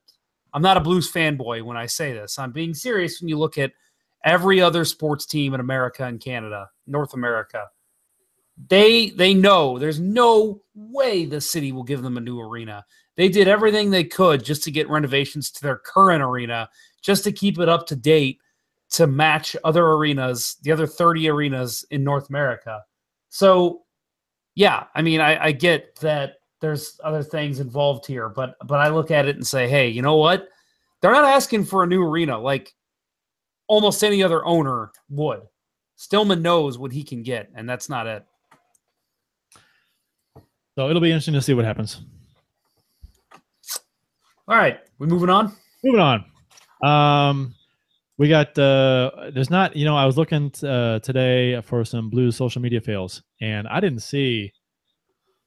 I'm 0.53 0.61
not 0.61 0.77
a 0.77 0.81
Blues 0.81 1.11
fanboy 1.11 1.63
when 1.63 1.77
I 1.77 1.87
say 1.87 2.13
this. 2.13 2.37
I'm 2.37 2.51
being 2.51 2.73
serious 2.73 3.19
when 3.19 3.27
you 3.27 3.39
look 3.39 3.57
at 3.57 3.71
every 4.23 4.61
other 4.61 4.85
sports 4.85 5.25
team 5.25 5.53
in 5.53 5.59
America 5.59 6.05
and 6.05 6.19
Canada, 6.19 6.69
North 6.85 7.13
America. 7.13 7.65
They 8.69 9.09
they 9.09 9.33
know 9.33 9.79
there's 9.79 9.99
no 9.99 10.61
way 10.75 11.25
the 11.25 11.41
city 11.41 11.71
will 11.71 11.83
give 11.83 12.03
them 12.03 12.17
a 12.17 12.21
new 12.21 12.39
arena. 12.39 12.85
They 13.15 13.29
did 13.29 13.47
everything 13.47 13.89
they 13.89 14.03
could 14.03 14.43
just 14.43 14.63
to 14.63 14.71
get 14.71 14.89
renovations 14.89 15.49
to 15.51 15.61
their 15.63 15.77
current 15.77 16.23
arena, 16.23 16.69
just 17.01 17.23
to 17.23 17.31
keep 17.31 17.59
it 17.59 17.69
up 17.69 17.87
to 17.87 17.95
date 17.95 18.39
to 18.93 19.07
match 19.07 19.55
other 19.63 19.85
arenas, 19.85 20.57
the 20.61 20.71
other 20.71 20.87
30 20.87 21.29
arenas 21.29 21.85
in 21.91 22.03
North 22.03 22.29
America. 22.29 22.81
So 23.29 23.81
yeah, 24.55 24.85
I 24.93 25.01
mean, 25.01 25.19
I, 25.19 25.45
I 25.45 25.51
get 25.51 25.95
that 25.97 26.35
there's 26.61 26.99
other 27.03 27.23
things 27.23 27.59
involved 27.59 28.05
here, 28.05 28.29
but 28.29 28.55
but 28.65 28.79
I 28.79 28.89
look 28.89 29.11
at 29.11 29.27
it 29.27 29.35
and 29.35 29.45
say, 29.45 29.67
hey, 29.67 29.89
you 29.89 30.01
know 30.01 30.15
what? 30.15 30.47
They're 31.01 31.11
not 31.11 31.25
asking 31.25 31.65
for 31.65 31.83
a 31.83 31.87
new 31.87 32.03
arena 32.03 32.37
like 32.37 32.73
almost 33.67 34.03
any 34.03 34.23
other 34.23 34.45
owner 34.45 34.91
would. 35.09 35.41
Stillman 35.95 36.41
knows 36.41 36.77
what 36.77 36.91
he 36.91 37.03
can 37.03 37.23
get, 37.23 37.49
and 37.55 37.67
that's 37.67 37.89
not 37.89 38.07
it. 38.07 38.25
So 40.75 40.89
it'll 40.89 41.01
be 41.01 41.09
interesting 41.09 41.33
to 41.35 41.41
see 41.41 41.53
what 41.53 41.65
happens. 41.65 42.01
All 44.47 44.57
right, 44.57 44.79
we 44.99 45.07
moving 45.07 45.29
on. 45.29 45.51
Moving 45.83 45.99
on. 45.99 46.25
Um, 46.83 47.55
we 48.17 48.29
got 48.29 48.57
uh, 48.57 49.31
there's 49.33 49.49
not 49.49 49.75
you 49.75 49.85
know 49.85 49.95
I 49.95 50.05
was 50.05 50.17
looking 50.17 50.51
uh, 50.63 50.99
today 50.99 51.59
for 51.61 51.83
some 51.85 52.09
Blues 52.09 52.35
social 52.35 52.61
media 52.61 52.81
fails, 52.81 53.23
and 53.41 53.67
I 53.67 53.79
didn't 53.79 54.01
see 54.01 54.51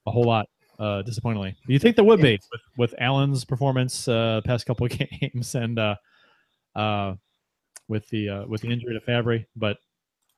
a 0.06 0.10
whole 0.10 0.24
lot. 0.24 0.48
Uh, 0.78 1.00
disappointingly, 1.00 1.56
do 1.66 1.72
you 1.72 1.78
think 1.78 1.96
there 1.96 2.04
would 2.04 2.20
be 2.20 2.38
with, 2.52 2.60
with 2.76 2.94
Allen's 3.00 3.46
performance 3.46 4.08
uh, 4.08 4.42
past 4.44 4.66
couple 4.66 4.84
of 4.84 4.92
games 5.22 5.54
and 5.54 5.78
uh, 5.78 5.94
uh, 6.74 7.14
with 7.88 8.06
the 8.10 8.28
uh, 8.28 8.46
with 8.46 8.60
the 8.60 8.68
injury 8.68 8.92
to 8.92 9.00
Fabbri? 9.00 9.46
But 9.56 9.78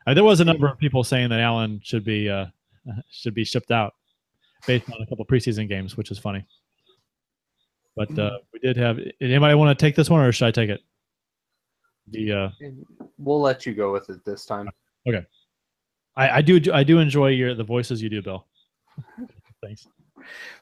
uh, 0.06 0.14
there 0.14 0.24
was 0.24 0.40
a 0.40 0.44
number 0.44 0.68
of 0.68 0.78
people 0.78 1.02
saying 1.04 1.28
that 1.30 1.40
Allen 1.40 1.80
should 1.82 2.04
be 2.04 2.28
uh, 2.28 2.46
should 3.10 3.34
be 3.34 3.44
shipped 3.44 3.70
out 3.70 3.94
based 4.66 4.88
on 4.90 5.02
a 5.02 5.06
couple 5.06 5.24
preseason 5.26 5.68
games, 5.68 5.96
which 5.96 6.10
is 6.10 6.18
funny. 6.18 6.44
But 7.96 8.16
uh, 8.18 8.38
we 8.52 8.60
did 8.60 8.76
have. 8.76 8.98
Anybody 9.20 9.54
want 9.54 9.76
to 9.76 9.84
take 9.84 9.96
this 9.96 10.08
one, 10.08 10.20
or 10.20 10.30
should 10.30 10.46
I 10.46 10.50
take 10.52 10.70
it? 10.70 10.80
The 12.10 12.32
uh, 12.32 12.50
We'll 13.18 13.40
let 13.40 13.66
you 13.66 13.74
go 13.74 13.92
with 13.92 14.10
it 14.10 14.24
this 14.24 14.46
time. 14.46 14.68
okay, 15.08 15.26
I, 16.16 16.38
I 16.38 16.42
do 16.42 16.60
I 16.72 16.84
do 16.84 16.98
enjoy 16.98 17.28
your 17.28 17.54
the 17.54 17.64
voices 17.64 18.02
you 18.02 18.08
do, 18.08 18.22
Bill. 18.22 18.46
Thanks. 19.62 19.88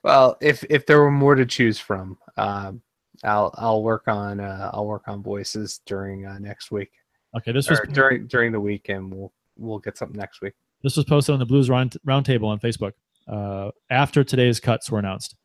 Well, 0.02 0.36
if 0.40 0.64
if 0.70 0.86
there 0.86 1.00
were 1.00 1.10
more 1.10 1.34
to 1.34 1.46
choose 1.46 1.78
from, 1.78 2.18
um, 2.36 2.80
I'll 3.24 3.54
I'll 3.56 3.82
work 3.82 4.08
on 4.08 4.40
uh, 4.40 4.70
I'll 4.72 4.86
work 4.86 5.02
on 5.06 5.22
voices 5.22 5.80
during 5.86 6.26
uh, 6.26 6.38
next 6.38 6.70
week. 6.70 6.90
Okay, 7.36 7.52
this 7.52 7.68
was 7.68 7.80
during 7.92 8.26
during 8.26 8.52
the 8.52 8.60
week, 8.60 8.88
and 8.88 9.12
We'll 9.12 9.32
we'll 9.56 9.78
get 9.78 9.96
something 9.96 10.18
next 10.18 10.40
week. 10.40 10.54
This 10.82 10.96
was 10.96 11.04
posted 11.04 11.32
on 11.32 11.38
the 11.38 11.46
Blues 11.46 11.68
Round 11.68 11.96
Roundtable 12.06 12.46
on 12.46 12.58
Facebook 12.58 12.92
uh, 13.28 13.70
after 13.90 14.24
today's 14.24 14.60
cuts 14.60 14.90
were 14.90 14.98
announced. 14.98 15.36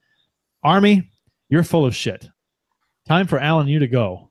Army, 0.64 1.10
you're 1.50 1.64
full 1.64 1.86
of 1.86 1.96
shit. 1.96 2.30
Time 3.08 3.28
for 3.28 3.40
Alan 3.40 3.68
you 3.68 3.80
to 3.80 3.88
go. 3.88 4.31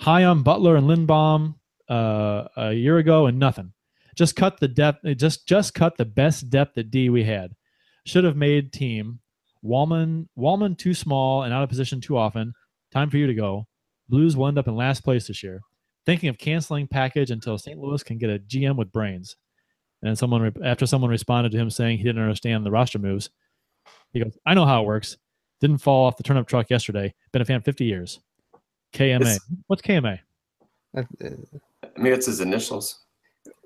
High 0.00 0.24
on 0.24 0.42
Butler 0.42 0.76
and 0.76 0.86
Lindbohm 0.86 1.56
uh, 1.90 2.48
a 2.56 2.72
year 2.72 2.96
ago 2.96 3.26
and 3.26 3.38
nothing. 3.38 3.74
Just 4.16 4.34
cut 4.34 4.58
the 4.58 4.66
depth. 4.66 5.04
Just 5.16 5.46
just 5.46 5.74
cut 5.74 5.98
the 5.98 6.06
best 6.06 6.48
depth 6.48 6.78
at 6.78 6.90
D 6.90 7.10
we 7.10 7.22
had. 7.22 7.52
Should 8.06 8.24
have 8.24 8.36
made 8.36 8.72
team. 8.72 9.20
Walman 9.62 10.26
Walman 10.38 10.78
too 10.78 10.94
small 10.94 11.42
and 11.42 11.52
out 11.52 11.62
of 11.62 11.68
position 11.68 12.00
too 12.00 12.16
often. 12.16 12.54
Time 12.90 13.10
for 13.10 13.18
you 13.18 13.26
to 13.26 13.34
go. 13.34 13.66
Blues 14.08 14.36
will 14.36 14.48
end 14.48 14.58
up 14.58 14.66
in 14.66 14.74
last 14.74 15.04
place 15.04 15.26
this 15.26 15.42
year. 15.42 15.60
Thinking 16.06 16.30
of 16.30 16.38
canceling 16.38 16.88
package 16.88 17.30
until 17.30 17.58
St. 17.58 17.78
Louis 17.78 18.02
can 18.02 18.16
get 18.16 18.30
a 18.30 18.38
GM 18.38 18.76
with 18.76 18.92
brains. 18.92 19.36
And 20.02 20.16
someone 20.18 20.50
after 20.64 20.86
someone 20.86 21.10
responded 21.10 21.52
to 21.52 21.58
him 21.58 21.68
saying 21.68 21.98
he 21.98 22.04
didn't 22.04 22.22
understand 22.22 22.64
the 22.64 22.70
roster 22.70 22.98
moves, 22.98 23.28
he 24.14 24.20
goes, 24.20 24.38
"I 24.46 24.54
know 24.54 24.64
how 24.64 24.82
it 24.82 24.86
works. 24.86 25.18
Didn't 25.60 25.78
fall 25.78 26.06
off 26.06 26.16
the 26.16 26.22
turnip 26.22 26.48
truck 26.48 26.70
yesterday. 26.70 27.12
Been 27.32 27.42
a 27.42 27.44
fan 27.44 27.60
50 27.60 27.84
years. 27.84 28.18
KMA. 28.92 29.20
It's- 29.20 29.40
What's 29.66 29.82
KMA? 29.82 30.18
Uh, 30.96 31.02
I 31.22 32.00
mean, 32.00 32.12
it's 32.12 32.26
his 32.26 32.40
initials. 32.40 33.00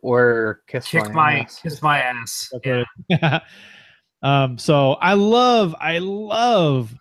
Or 0.02 0.60
kiss, 0.68 0.86
Kick 0.88 1.04
my, 1.06 1.12
my 1.12 1.38
ass. 1.40 1.60
kiss 1.62 1.80
my 1.82 1.98
ass. 2.00 2.52
Okay. 2.54 2.84
um, 4.22 4.58
so 4.58 4.92
I 4.94 5.14
love, 5.14 5.74
I 5.80 5.98
love 5.98 6.94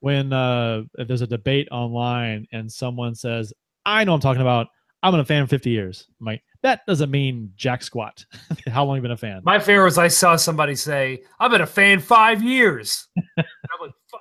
when 0.00 0.32
uh, 0.32 0.82
if 0.98 1.08
there's 1.08 1.22
a 1.22 1.26
debate 1.26 1.66
online 1.72 2.46
and 2.52 2.70
someone 2.70 3.14
says, 3.14 3.52
"I 3.84 4.04
know 4.04 4.12
what 4.12 4.16
I'm 4.16 4.20
talking 4.20 4.42
about. 4.42 4.68
I'm 5.02 5.12
been 5.12 5.20
a 5.20 5.24
fan 5.24 5.46
50 5.46 5.68
years." 5.70 6.06
I'm 6.20 6.26
like, 6.26 6.42
that 6.62 6.82
doesn't 6.86 7.10
mean 7.10 7.50
jack 7.56 7.82
squat. 7.82 8.24
How 8.68 8.84
long 8.84 8.96
you 8.96 9.02
been 9.02 9.10
a 9.10 9.16
fan? 9.16 9.40
My 9.44 9.58
favorite 9.58 9.86
was 9.86 9.98
I 9.98 10.08
saw 10.08 10.36
somebody 10.36 10.76
say, 10.76 11.22
"I've 11.40 11.50
been 11.50 11.60
a 11.62 11.66
fan 11.66 11.98
five 12.00 12.42
years." 12.42 13.08
I'm 13.38 13.44
like, 13.80 13.92
"Fuck." 14.10 14.20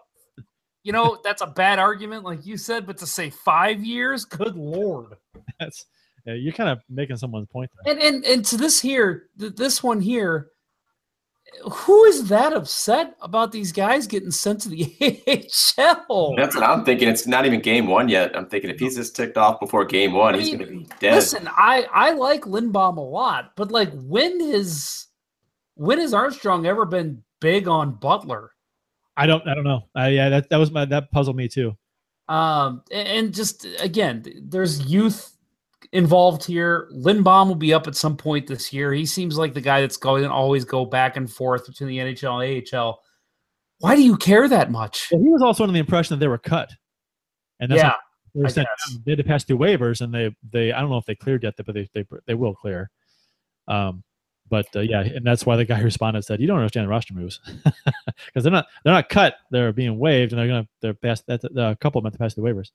You 0.84 0.91
know, 0.91 1.18
that's 1.23 1.41
a 1.41 1.47
bad 1.47 1.80
argument, 1.80 2.23
like 2.23 2.45
you 2.45 2.57
said, 2.57 2.85
but 2.85 2.97
to 2.97 3.07
say 3.07 3.30
five 3.30 3.84
years, 3.84 4.26
good 4.26 4.55
lord. 4.55 5.15
That's 5.60 5.85
yeah, 6.26 6.34
you're 6.34 6.53
kind 6.53 6.69
of 6.69 6.80
making 6.89 7.18
someone's 7.18 7.47
point 7.47 7.69
there. 7.85 7.93
And 7.93 8.03
and 8.03 8.26
and 8.26 8.45
to 8.45 8.57
this 8.57 8.81
here, 8.81 9.30
th- 9.39 9.55
this 9.55 9.81
one 9.81 10.01
here, 10.01 10.51
who 11.69 12.03
is 12.05 12.27
that 12.30 12.53
upset 12.53 13.15
about 13.22 13.51
these 13.51 13.72
guys 13.72 14.07
getting 14.07 14.31
sent 14.31 14.61
to 14.61 14.69
the 14.69 14.84
AHL? 15.77 16.35
That's 16.35 16.55
what 16.55 16.64
I'm 16.64 16.85
thinking. 16.85 17.10
It's 17.10 17.27
not 17.27 17.45
even 17.45 17.60
game 17.60 17.88
one 17.88 18.10
yet. 18.10 18.35
I'm 18.35 18.47
thinking 18.47 18.69
if 18.69 18.80
he's 18.80 18.95
just 18.95 19.15
ticked 19.15 19.38
off 19.38 19.60
before 19.60 19.85
game 19.85 20.14
one, 20.14 20.35
I 20.35 20.39
he's 20.39 20.49
going 20.49 20.60
to 20.60 20.65
be 20.65 20.88
dead. 20.99 21.15
Listen, 21.15 21.49
I 21.49 21.88
I 21.93 22.11
like 22.11 22.43
Lindbohm 22.43 22.97
a 22.97 23.01
lot, 23.01 23.51
but 23.55 23.72
like 23.72 23.91
when 23.93 24.39
has 24.51 25.07
when 25.76 25.99
has 25.99 26.14
Armstrong 26.14 26.65
ever 26.65 26.85
been 26.85 27.23
big 27.41 27.68
on 27.68 27.95
Butler? 27.95 28.53
I 29.15 29.27
don't, 29.27 29.48
I 29.48 29.53
don't 29.53 29.64
know. 29.64 29.84
Uh, 29.98 30.06
yeah, 30.06 30.30
that 30.30 30.49
that 30.49 30.57
was 30.57 30.72
my 30.72 30.85
that 30.85 31.11
puzzled 31.11 31.35
me 31.35 31.48
too. 31.48 31.77
Um, 32.27 32.81
and 32.91 33.34
just 33.34 33.65
again, 33.80 34.23
there's 34.41 34.85
youth 34.85 35.38
involved 35.91 36.44
here. 36.44 36.90
Lindbohm 36.94 37.48
will 37.48 37.56
be 37.56 37.73
up 37.73 37.88
at 37.88 37.95
some 37.95 38.18
point 38.18 38.48
this 38.48 38.73
year. 38.73 38.94
He 38.94 39.06
seems 39.06 39.38
like 39.38 39.53
the 39.53 39.61
guy 39.61 39.81
that's 39.81 39.98
going 39.98 40.23
to 40.23 40.31
always 40.31 40.65
go 40.65 40.85
back 40.85 41.18
and 41.18 41.31
forth 41.31 41.68
between 41.68 41.90
the 41.90 41.98
NHL 41.98 42.44
and 42.44 42.76
AHL. 42.76 43.02
Why 43.80 43.95
do 43.95 44.02
you 44.02 44.18
care 44.18 44.48
that 44.48 44.72
much? 44.72 45.10
Well, 45.11 45.22
he 45.22 45.30
was 45.30 45.41
also 45.41 45.64
under 45.64 45.73
the 45.73 45.80
impression 45.80 46.15
that 46.15 46.19
they 46.19 46.27
were 46.27 46.38
cut, 46.38 46.72
and 47.60 47.69
that's 47.69 47.81
Yeah, 47.81 47.94
they, 48.34 48.41
were 48.41 48.49
sent 48.49 48.68
they 49.06 49.11
had 49.11 49.18
to 49.18 49.23
pass 49.23 49.44
through 49.44 49.57
waivers, 49.57 50.02
and 50.02 50.14
they 50.14 50.34
they 50.52 50.72
I 50.72 50.80
don't 50.80 50.90
know 50.90 50.98
if 50.98 51.06
they 51.06 51.15
cleared 51.15 51.44
yet, 51.44 51.56
but 51.57 51.76
they 51.76 51.90
they 51.94 52.06
they 52.26 52.34
will 52.34 52.56
clear. 52.56 52.90
Um, 53.68 54.03
but 54.54 54.68
uh, 54.76 54.82
yeah, 54.82 55.00
and 55.02 55.26
that's 55.26 55.48
why 55.48 55.56
the 55.56 55.66
guy 55.66 55.78
who 55.78 55.86
responded 55.86 56.24
said, 56.24 56.40
"You 56.40 56.46
don't 56.46 56.60
understand 56.60 56.84
the 56.86 56.90
roster 56.90 57.16
moves 57.16 57.40
because 58.28 58.44
they're 58.44 58.52
not 58.52 58.68
they're 58.84 58.94
not 58.94 59.10
cut, 59.10 59.38
they're 59.50 59.74
being 59.74 59.98
waived, 59.98 60.32
and 60.32 60.38
they're 60.40 60.48
gonna 60.48 60.68
they're 60.80 60.94
passed 60.94 61.26
that 61.26 61.44
a 61.58 61.76
couple 61.82 62.00
meant 62.04 62.14
to 62.14 62.20
pass 62.20 62.36
the 62.36 62.42
waivers." 62.42 62.70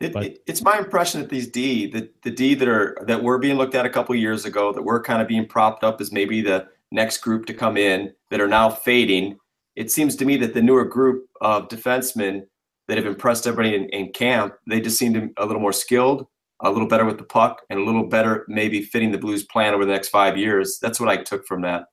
It, 0.00 0.12
it- 0.24 0.42
it's 0.48 0.60
my 0.60 0.76
impression 0.78 1.20
that 1.20 1.30
these 1.30 1.46
D, 1.46 1.86
the, 1.86 2.10
the 2.24 2.32
D 2.32 2.54
that 2.54 2.66
are 2.66 2.96
that 3.06 3.22
were 3.22 3.38
being 3.38 3.56
looked 3.58 3.76
at 3.76 3.86
a 3.86 3.90
couple 3.90 4.12
years 4.16 4.44
ago, 4.44 4.72
that 4.72 4.82
were 4.82 5.00
kind 5.00 5.22
of 5.22 5.28
being 5.28 5.46
propped 5.46 5.84
up 5.84 6.00
as 6.00 6.10
maybe 6.10 6.40
the 6.40 6.66
next 6.90 7.18
group 7.18 7.46
to 7.46 7.54
come 7.54 7.76
in, 7.76 8.12
that 8.30 8.40
are 8.40 8.48
now 8.48 8.68
fading. 8.68 9.38
It 9.76 9.92
seems 9.92 10.16
to 10.16 10.24
me 10.24 10.36
that 10.38 10.52
the 10.52 10.62
newer 10.62 10.84
group 10.84 11.26
of 11.40 11.68
defensemen 11.68 12.42
that 12.88 12.96
have 12.98 13.06
impressed 13.06 13.46
everybody 13.46 13.76
in, 13.76 13.88
in 13.90 14.10
camp, 14.12 14.54
they 14.66 14.80
just 14.80 14.98
seem 14.98 15.14
to 15.14 15.30
a 15.36 15.46
little 15.46 15.62
more 15.62 15.72
skilled, 15.72 16.26
a 16.62 16.70
little 16.70 16.88
better 16.88 17.04
with 17.04 17.18
the 17.18 17.24
puck, 17.24 17.62
and 17.70 17.80
a 17.80 17.84
little 17.84 18.06
better 18.06 18.44
maybe 18.48 18.82
fitting 18.82 19.12
the 19.12 19.18
Blues 19.18 19.44
plan 19.44 19.74
over 19.74 19.84
the 19.84 19.92
next 19.92 20.08
five 20.08 20.36
years. 20.36 20.78
That's 20.80 21.00
what 21.00 21.08
I 21.08 21.16
took 21.16 21.46
from 21.46 21.62
that. 21.62 21.86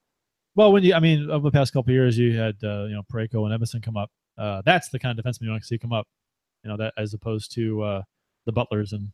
Well, 0.56 0.72
when 0.72 0.84
you, 0.84 0.94
I 0.94 1.00
mean, 1.00 1.30
over 1.30 1.44
the 1.44 1.52
past 1.52 1.74
couple 1.74 1.92
of 1.92 1.96
years, 1.96 2.18
you 2.18 2.38
had 2.38 2.56
uh, 2.64 2.86
you 2.86 2.96
know 2.96 3.04
Parayko 3.12 3.50
and 3.50 3.60
Edmundson 3.60 3.84
come 3.84 3.98
up. 3.98 4.12
Uh, 4.38 4.62
that's 4.66 4.90
the 4.90 5.00
kind 5.00 5.18
of 5.18 5.24
defenseman 5.24 5.44
you 5.44 5.50
want 5.52 5.62
to 5.62 5.68
see 5.68 5.78
come 5.78 5.94
up. 5.94 6.08
You 6.64 6.70
know 6.70 6.78
that 6.78 6.94
as 6.98 7.14
opposed 7.14 7.54
to 7.56 7.82
uh, 7.82 8.02
the 8.46 8.52
Butlers 8.52 8.94
and 8.94 9.10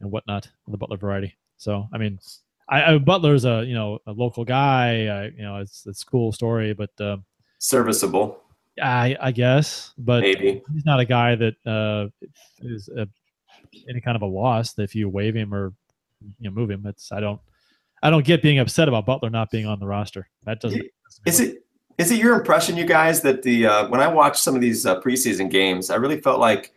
and 0.00 0.10
whatnot, 0.10 0.48
the 0.68 0.76
Butler 0.76 0.96
variety. 0.96 1.36
So 1.56 1.88
I 1.92 1.98
mean, 1.98 2.18
I, 2.68 2.94
I 2.94 2.98
Butler's 2.98 3.44
a 3.44 3.64
you 3.64 3.74
know 3.74 3.98
a 4.06 4.12
local 4.12 4.44
guy. 4.44 5.06
I, 5.06 5.24
you 5.36 5.42
know, 5.42 5.56
it's 5.56 5.86
it's 5.86 6.02
a 6.02 6.06
cool 6.06 6.32
story, 6.32 6.72
but 6.72 6.90
uh, 7.00 7.18
Serviceable, 7.58 8.40
I 8.82 9.16
I 9.20 9.32
guess, 9.32 9.92
but 9.98 10.22
maybe. 10.22 10.62
he's 10.72 10.84
not 10.86 11.00
a 11.00 11.04
guy 11.04 11.34
that 11.34 11.54
uh, 11.66 12.08
is 12.60 12.88
a, 12.88 13.06
any 13.88 14.00
kind 14.00 14.16
of 14.16 14.22
a 14.22 14.26
loss 14.26 14.78
if 14.78 14.94
you 14.94 15.08
waive 15.08 15.34
him 15.34 15.54
or 15.54 15.72
you 16.38 16.48
know 16.48 16.50
move 16.50 16.70
him. 16.70 16.84
It's 16.86 17.12
I 17.12 17.20
don't 17.20 17.40
I 18.02 18.10
don't 18.10 18.24
get 18.24 18.42
being 18.42 18.58
upset 18.58 18.88
about 18.88 19.06
Butler 19.06 19.30
not 19.30 19.50
being 19.50 19.66
on 19.66 19.78
the 19.78 19.86
roster. 19.86 20.28
That 20.44 20.60
doesn't. 20.60 20.84
Is 21.26 21.40
it 21.40 21.64
is 21.98 22.10
it 22.10 22.18
your 22.18 22.34
impression, 22.34 22.76
you 22.76 22.86
guys, 22.86 23.20
that 23.22 23.42
the 23.42 23.66
uh, 23.66 23.88
when 23.88 24.00
I 24.00 24.08
watched 24.08 24.42
some 24.42 24.54
of 24.54 24.60
these 24.60 24.86
uh, 24.86 25.00
preseason 25.00 25.50
games, 25.50 25.90
I 25.90 25.96
really 25.96 26.20
felt 26.20 26.40
like 26.40 26.72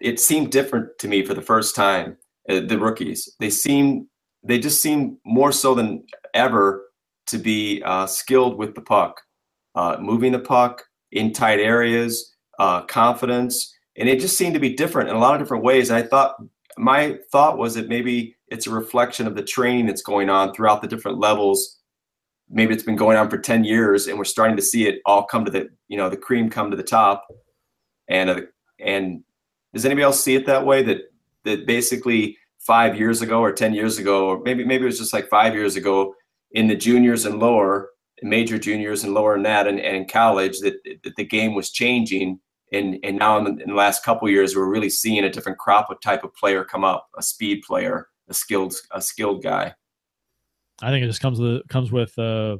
it 0.00 0.20
seemed 0.20 0.52
different 0.52 0.98
to 1.00 1.08
me 1.08 1.24
for 1.24 1.34
the 1.34 1.42
first 1.42 1.74
time. 1.74 2.16
Uh, 2.48 2.60
the 2.60 2.78
rookies, 2.78 3.34
they 3.38 3.50
seem 3.50 4.08
they 4.42 4.58
just 4.58 4.80
seem 4.80 5.18
more 5.24 5.52
so 5.52 5.74
than 5.74 6.04
ever 6.34 6.86
to 7.26 7.38
be 7.38 7.82
uh, 7.84 8.06
skilled 8.06 8.56
with 8.56 8.74
the 8.74 8.80
puck, 8.80 9.20
uh, 9.74 9.96
moving 10.00 10.32
the 10.32 10.38
puck 10.38 10.84
in 11.12 11.32
tight 11.32 11.58
areas, 11.58 12.34
uh, 12.58 12.82
confidence, 12.82 13.74
and 14.00 14.08
it 14.08 14.18
just 14.18 14.38
seemed 14.38 14.54
to 14.54 14.60
be 14.60 14.74
different 14.74 15.10
in 15.10 15.14
a 15.14 15.18
lot 15.18 15.34
of 15.34 15.40
different 15.40 15.62
ways. 15.62 15.90
And 15.90 15.98
I 15.98 16.02
thought 16.02 16.36
my 16.78 17.18
thought 17.30 17.58
was 17.58 17.74
that 17.74 17.88
maybe 17.88 18.34
it's 18.48 18.66
a 18.66 18.70
reflection 18.70 19.26
of 19.26 19.36
the 19.36 19.42
training 19.42 19.86
that's 19.86 20.02
going 20.02 20.30
on 20.30 20.54
throughout 20.54 20.80
the 20.80 20.88
different 20.88 21.18
levels. 21.18 21.78
Maybe 22.48 22.72
it's 22.72 22.82
been 22.82 22.96
going 22.96 23.18
on 23.18 23.28
for 23.28 23.36
10 23.36 23.62
years 23.62 24.06
and 24.06 24.16
we're 24.16 24.24
starting 24.24 24.56
to 24.56 24.62
see 24.62 24.88
it 24.88 25.00
all 25.04 25.24
come 25.24 25.44
to 25.44 25.50
the 25.50 25.68
you 25.88 25.98
know 25.98 26.08
the 26.08 26.16
cream 26.16 26.48
come 26.48 26.70
to 26.70 26.76
the 26.78 26.82
top. 26.82 27.26
And 28.08 28.30
uh, 28.30 28.40
and 28.80 29.22
does 29.74 29.84
anybody 29.84 30.04
else 30.04 30.24
see 30.24 30.34
it 30.34 30.46
that 30.46 30.64
way? 30.64 30.82
That 30.82 31.12
that 31.44 31.66
basically 31.66 32.38
five 32.58 32.98
years 32.98 33.20
ago 33.20 33.40
or 33.40 33.52
10 33.52 33.74
years 33.74 33.98
ago 33.98 34.28
or 34.28 34.40
maybe 34.40 34.64
maybe 34.64 34.84
it 34.84 34.86
was 34.86 34.98
just 34.98 35.12
like 35.12 35.28
five 35.28 35.54
years 35.54 35.76
ago 35.76 36.14
in 36.52 36.68
the 36.68 36.76
juniors 36.76 37.24
and 37.24 37.38
lower 37.38 37.90
major 38.22 38.58
juniors 38.58 39.02
and 39.02 39.14
lower 39.14 39.34
than 39.34 39.44
that 39.44 39.66
and, 39.66 39.80
and 39.80 39.96
in 39.96 40.06
college 40.06 40.60
that, 40.60 40.74
that 41.02 41.16
the 41.16 41.24
game 41.24 41.54
was 41.54 41.70
changing 41.70 42.38
and 42.72 42.98
and 43.02 43.18
now 43.18 43.36
in 43.38 43.44
the, 43.44 43.62
in 43.62 43.68
the 43.70 43.74
last 43.74 44.04
couple 44.04 44.26
of 44.28 44.32
years 44.32 44.54
we're 44.56 44.68
really 44.68 44.90
seeing 44.90 45.24
a 45.24 45.30
different 45.30 45.58
crop 45.58 45.90
of 45.90 46.00
type 46.00 46.24
of 46.24 46.34
player 46.34 46.64
come 46.64 46.84
up 46.84 47.08
a 47.18 47.22
speed 47.22 47.62
player 47.66 48.08
a 48.28 48.34
skilled 48.34 48.74
a 48.92 49.00
skilled 49.00 49.42
guy 49.42 49.74
I 50.82 50.90
think 50.90 51.04
it 51.04 51.08
just 51.08 51.20
comes 51.20 51.38
with 51.40 51.66
comes 51.68 51.92
with 51.92 52.18
uh, 52.18 52.56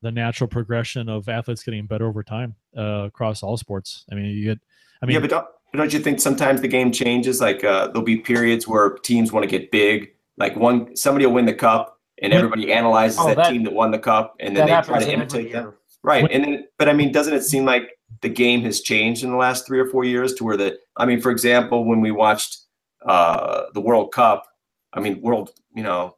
the 0.00 0.10
natural 0.10 0.48
progression 0.48 1.08
of 1.08 1.28
athletes 1.28 1.62
getting 1.62 1.86
better 1.86 2.06
over 2.06 2.22
time 2.22 2.54
uh, 2.76 3.04
across 3.06 3.42
all 3.42 3.56
sports. 3.56 4.04
I 4.10 4.14
mean, 4.14 4.26
you 4.26 4.44
get. 4.44 4.58
I 5.02 5.06
mean, 5.06 5.14
yeah, 5.14 5.20
but 5.20 5.30
don't, 5.30 5.46
but 5.72 5.78
don't 5.78 5.92
you 5.92 5.98
think 5.98 6.18
sometimes 6.20 6.62
the 6.62 6.68
game 6.68 6.92
changes? 6.92 7.40
Like 7.42 7.62
uh, 7.64 7.88
there'll 7.88 8.02
be 8.02 8.16
periods 8.16 8.66
where 8.66 8.90
teams 8.90 9.32
want 9.32 9.44
to 9.44 9.50
get 9.50 9.70
big. 9.70 10.12
Like 10.38 10.56
one, 10.56 10.96
somebody 10.96 11.26
will 11.26 11.34
win 11.34 11.44
the 11.44 11.52
cup, 11.52 12.00
and 12.22 12.32
When- 12.32 12.38
everybody 12.38 12.72
analyzes 12.72 13.18
Oh, 13.20 13.26
that, 13.26 13.36
that- 13.36 13.50
team 13.50 13.64
that 13.64 13.74
won 13.74 13.90
the 13.90 13.98
cup, 13.98 14.36
and 14.40 14.56
then 14.56 14.66
they 14.66 14.80
try 14.80 15.00
to 15.00 15.12
imitate 15.12 15.52
them. 15.52 15.74
Right, 16.02 16.22
When- 16.22 16.32
and 16.32 16.44
then, 16.44 16.64
but 16.78 16.88
I 16.88 16.94
mean, 16.94 17.12
doesn't 17.12 17.34
it 17.34 17.42
seem 17.42 17.66
like 17.66 17.97
the 18.22 18.28
game 18.28 18.62
has 18.62 18.80
changed 18.80 19.22
in 19.22 19.30
the 19.30 19.36
last 19.36 19.66
three 19.66 19.78
or 19.78 19.86
four 19.86 20.04
years 20.04 20.34
to 20.34 20.44
where 20.44 20.56
the? 20.56 20.78
I 20.96 21.06
mean, 21.06 21.20
for 21.20 21.30
example, 21.30 21.84
when 21.84 22.00
we 22.00 22.10
watched 22.10 22.58
uh, 23.06 23.64
the 23.74 23.80
World 23.80 24.12
Cup, 24.12 24.46
I 24.92 25.00
mean, 25.00 25.20
World, 25.20 25.50
you 25.74 25.82
know, 25.82 26.16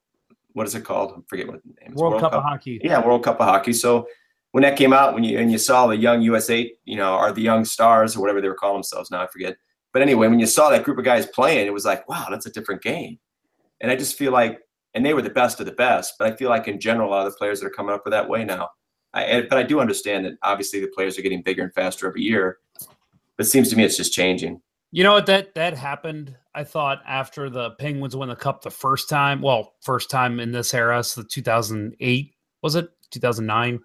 what 0.52 0.66
is 0.66 0.74
it 0.74 0.84
called? 0.84 1.12
I 1.16 1.20
forget 1.28 1.46
what 1.46 1.62
the 1.62 1.74
name 1.80 1.92
is. 1.92 2.00
World, 2.00 2.20
Cup, 2.20 2.32
of 2.32 2.42
Hockey. 2.42 2.80
Yeah, 2.82 3.04
World 3.04 3.24
Cup 3.24 3.40
of 3.40 3.46
Hockey. 3.46 3.72
So 3.72 4.06
when 4.52 4.62
that 4.62 4.76
came 4.76 4.92
out, 4.92 5.14
when 5.14 5.24
you 5.24 5.38
and 5.38 5.50
you 5.50 5.58
saw 5.58 5.86
the 5.86 5.96
young 5.96 6.22
USA, 6.22 6.70
you 6.84 6.96
know, 6.96 7.14
or 7.16 7.32
the 7.32 7.42
young 7.42 7.64
stars 7.64 8.16
or 8.16 8.20
whatever 8.20 8.40
they 8.40 8.48
were 8.48 8.54
calling 8.54 8.76
themselves 8.76 9.10
now, 9.10 9.22
I 9.22 9.26
forget. 9.26 9.56
But 9.92 10.02
anyway, 10.02 10.28
when 10.28 10.38
you 10.38 10.46
saw 10.46 10.70
that 10.70 10.84
group 10.84 10.98
of 10.98 11.04
guys 11.04 11.26
playing, 11.26 11.66
it 11.66 11.72
was 11.72 11.84
like, 11.84 12.08
wow, 12.08 12.28
that's 12.30 12.46
a 12.46 12.52
different 12.52 12.82
game. 12.82 13.18
And 13.80 13.90
I 13.90 13.96
just 13.96 14.16
feel 14.16 14.32
like, 14.32 14.60
and 14.94 15.04
they 15.04 15.14
were 15.14 15.22
the 15.22 15.30
best 15.30 15.60
of 15.60 15.66
the 15.66 15.72
best. 15.72 16.14
But 16.18 16.32
I 16.32 16.36
feel 16.36 16.48
like 16.48 16.68
in 16.68 16.78
general, 16.78 17.08
a 17.08 17.12
lot 17.12 17.26
of 17.26 17.32
the 17.32 17.38
players 17.38 17.60
that 17.60 17.66
are 17.66 17.70
coming 17.70 17.94
up 17.94 18.06
are 18.06 18.10
that 18.10 18.28
way 18.28 18.44
now. 18.44 18.68
I, 19.12 19.46
but 19.48 19.58
I 19.58 19.62
do 19.62 19.80
understand 19.80 20.24
that 20.24 20.34
obviously 20.42 20.80
the 20.80 20.86
players 20.88 21.18
are 21.18 21.22
getting 21.22 21.42
bigger 21.42 21.62
and 21.62 21.74
faster 21.74 22.06
every 22.06 22.22
year. 22.22 22.58
But 23.36 23.46
it 23.46 23.50
seems 23.50 23.70
to 23.70 23.76
me 23.76 23.84
it's 23.84 23.96
just 23.96 24.12
changing. 24.12 24.60
You 24.92 25.04
know 25.04 25.12
what? 25.12 25.26
That 25.26 25.54
that 25.54 25.76
happened. 25.76 26.36
I 26.54 26.64
thought 26.64 27.02
after 27.06 27.48
the 27.48 27.70
Penguins 27.72 28.16
won 28.16 28.28
the 28.28 28.36
cup 28.36 28.62
the 28.62 28.70
first 28.70 29.08
time. 29.08 29.40
Well, 29.40 29.74
first 29.82 30.10
time 30.10 30.40
in 30.40 30.52
this 30.52 30.74
era, 30.74 31.02
so 31.04 31.22
the 31.22 31.28
2008 31.28 32.34
was 32.62 32.74
it 32.74 32.88
2009? 33.10 33.80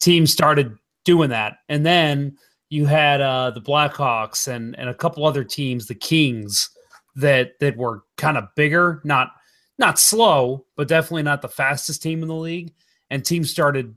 Team 0.00 0.26
started 0.26 0.76
doing 1.04 1.30
that, 1.30 1.58
and 1.68 1.84
then 1.84 2.36
you 2.68 2.86
had 2.86 3.20
uh, 3.20 3.50
the 3.50 3.60
Blackhawks 3.60 4.48
and 4.48 4.78
and 4.78 4.88
a 4.88 4.94
couple 4.94 5.26
other 5.26 5.44
teams, 5.44 5.86
the 5.86 5.94
Kings, 5.94 6.68
that 7.16 7.58
that 7.60 7.76
were 7.76 8.02
kind 8.16 8.36
of 8.36 8.48
bigger, 8.54 9.00
not 9.04 9.30
not 9.78 9.98
slow, 9.98 10.66
but 10.76 10.88
definitely 10.88 11.22
not 11.22 11.42
the 11.42 11.48
fastest 11.48 12.02
team 12.02 12.22
in 12.22 12.28
the 12.28 12.34
league. 12.34 12.72
And 13.10 13.24
teams 13.24 13.50
started 13.50 13.96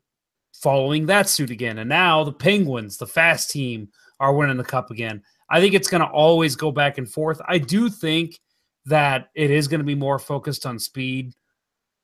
following 0.61 1.05
that 1.05 1.29
suit 1.29 1.49
again, 1.49 1.77
and 1.79 1.89
now 1.89 2.23
the 2.23 2.33
Penguins, 2.33 2.97
the 2.97 3.07
fast 3.07 3.49
team, 3.49 3.89
are 4.19 4.33
winning 4.33 4.57
the 4.57 4.63
cup 4.63 4.91
again. 4.91 5.21
I 5.49 5.61
think 5.61 5.73
it's 5.73 5.89
going 5.89 6.01
to 6.01 6.07
always 6.07 6.55
go 6.55 6.71
back 6.71 6.97
and 6.97 7.09
forth. 7.09 7.39
I 7.47 7.57
do 7.57 7.89
think 7.89 8.39
that 8.85 9.29
it 9.35 9.51
is 9.51 9.67
going 9.67 9.79
to 9.79 9.85
be 9.85 9.95
more 9.95 10.19
focused 10.19 10.65
on 10.65 10.79
speed 10.79 11.33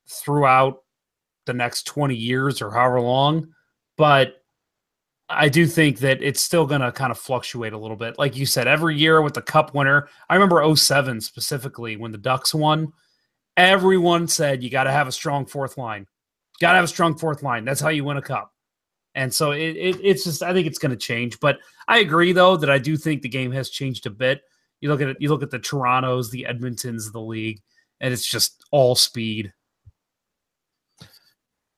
throughout 0.08 0.80
the 1.46 1.54
next 1.54 1.84
20 1.84 2.16
years 2.16 2.62
or 2.62 2.72
however 2.72 3.02
long. 3.02 3.48
But 3.98 4.36
I 5.30 5.50
do 5.50 5.66
think 5.66 6.00
that 6.00 6.22
it's 6.22 6.42
still 6.42 6.66
going 6.66 6.82
to 6.82 6.92
kind 6.92 7.12
of 7.12 7.18
fluctuate 7.18 7.74
a 7.74 7.78
little 7.78 7.98
bit. 7.98 8.18
Like 8.18 8.36
you 8.36 8.46
said, 8.46 8.68
every 8.68 8.96
year 8.96 9.22
with 9.22 9.34
the 9.34 9.42
cup 9.42 9.74
winner, 9.74 10.08
I 10.30 10.36
remember 10.36 10.76
07 10.76 11.22
specifically 11.22 11.96
when 11.96 12.12
the 12.12 12.18
Ducks 12.18 12.54
won, 12.54 12.92
everyone 13.58 14.28
said 14.28 14.64
you 14.64 14.70
got 14.70 14.84
to 14.84 14.92
have 14.92 15.08
a 15.08 15.12
strong 15.12 15.46
fourth 15.46 15.78
line. 15.78 16.08
Got 16.64 16.72
to 16.72 16.76
have 16.76 16.86
a 16.86 16.88
strong 16.88 17.18
fourth 17.18 17.44
line. 17.44 17.66
That's 17.66 17.82
how 17.82 17.90
you 17.90 18.06
win 18.06 18.16
a 18.16 18.22
cup. 18.22 18.54
And 19.16 19.34
so 19.34 19.52
it, 19.52 19.76
it, 19.76 20.00
it's 20.02 20.24
just 20.24 20.42
I 20.42 20.54
think 20.54 20.66
it's 20.66 20.80
going 20.80 20.92
to 20.92 20.96
change. 20.96 21.38
But 21.42 21.60
I 21.90 21.98
agree 21.98 22.32
though 22.32 22.56
that 22.56 22.70
I 22.70 22.78
do 22.78 22.96
think 22.96 23.22
the 23.22 23.28
game 23.28 23.52
has 23.52 23.70
changed 23.70 24.06
a 24.06 24.10
bit. 24.10 24.44
You 24.80 24.88
look 24.88 25.02
at 25.02 25.10
it, 25.10 25.18
you 25.20 25.28
look 25.28 25.44
at 25.44 25.52
the 25.52 25.60
Torontos, 25.60 26.32
the 26.32 26.48
Edmontons 26.50 27.12
the 27.12 27.20
league, 27.20 27.62
and 28.00 28.14
it's 28.14 28.26
just 28.26 28.64
all 28.72 28.96
speed. 28.96 29.52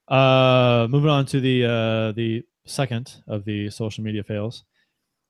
Uh, 0.07 0.85
moving 0.87 1.09
on 1.09 1.25
to 1.25 1.39
the 1.39 1.65
uh, 1.65 2.11
the 2.11 2.43
second 2.67 3.23
of 3.27 3.43
the 3.43 3.71
social 3.71 4.03
media 4.03 4.23
fails. 4.23 4.65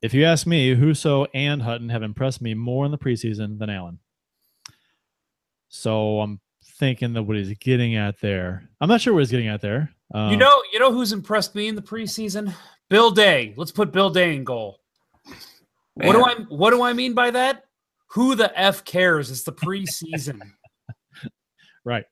If 0.02 0.14
you 0.14 0.26
ask 0.26 0.46
me, 0.46 0.76
Husso 0.76 1.28
and 1.34 1.62
Hutton 1.62 1.88
have 1.88 2.04
impressed 2.04 2.42
me 2.42 2.56
more 2.56 2.84
in 2.84 2.92
the 2.92 2.98
preseason 2.98 3.58
than 3.58 3.70
Allen. 3.70 4.00
So 5.70 6.20
I'm 6.20 6.42
thinking 6.78 7.14
that 7.14 7.24
what 7.24 7.38
he's 7.38 7.58
getting 7.58 7.96
at 7.96 8.20
there. 8.20 8.70
I'm 8.82 8.90
not 8.90 9.02
sure 9.02 9.14
what 9.14 9.22
he's 9.22 9.32
getting 9.32 9.48
at 9.48 9.62
there. 9.62 9.90
Um, 10.14 10.32
you 10.32 10.38
know, 10.38 10.62
you 10.72 10.80
know 10.80 10.92
who's 10.92 11.14
impressed 11.14 11.56
me 11.56 11.68
in 11.68 11.76
the 11.76 11.82
preseason? 11.82 12.54
Bill 12.90 13.12
Day. 13.12 13.54
Let's 13.58 13.72
put 13.72 13.92
Bill 13.92 14.10
Day 14.10 14.36
in 14.36 14.44
goal. 14.44 14.80
Man. 15.98 16.08
What 16.08 16.14
do 16.14 16.24
I 16.24 16.34
what 16.50 16.70
do 16.72 16.84
I 16.84 16.94
mean 16.94 17.14
by 17.14 17.32
that? 17.32 17.64
Who 18.08 18.36
the 18.36 18.58
f 18.60 18.84
cares? 18.84 19.32
It's 19.32 19.44
the 19.44 19.54
preseason. 19.54 20.42
right. 21.86 22.06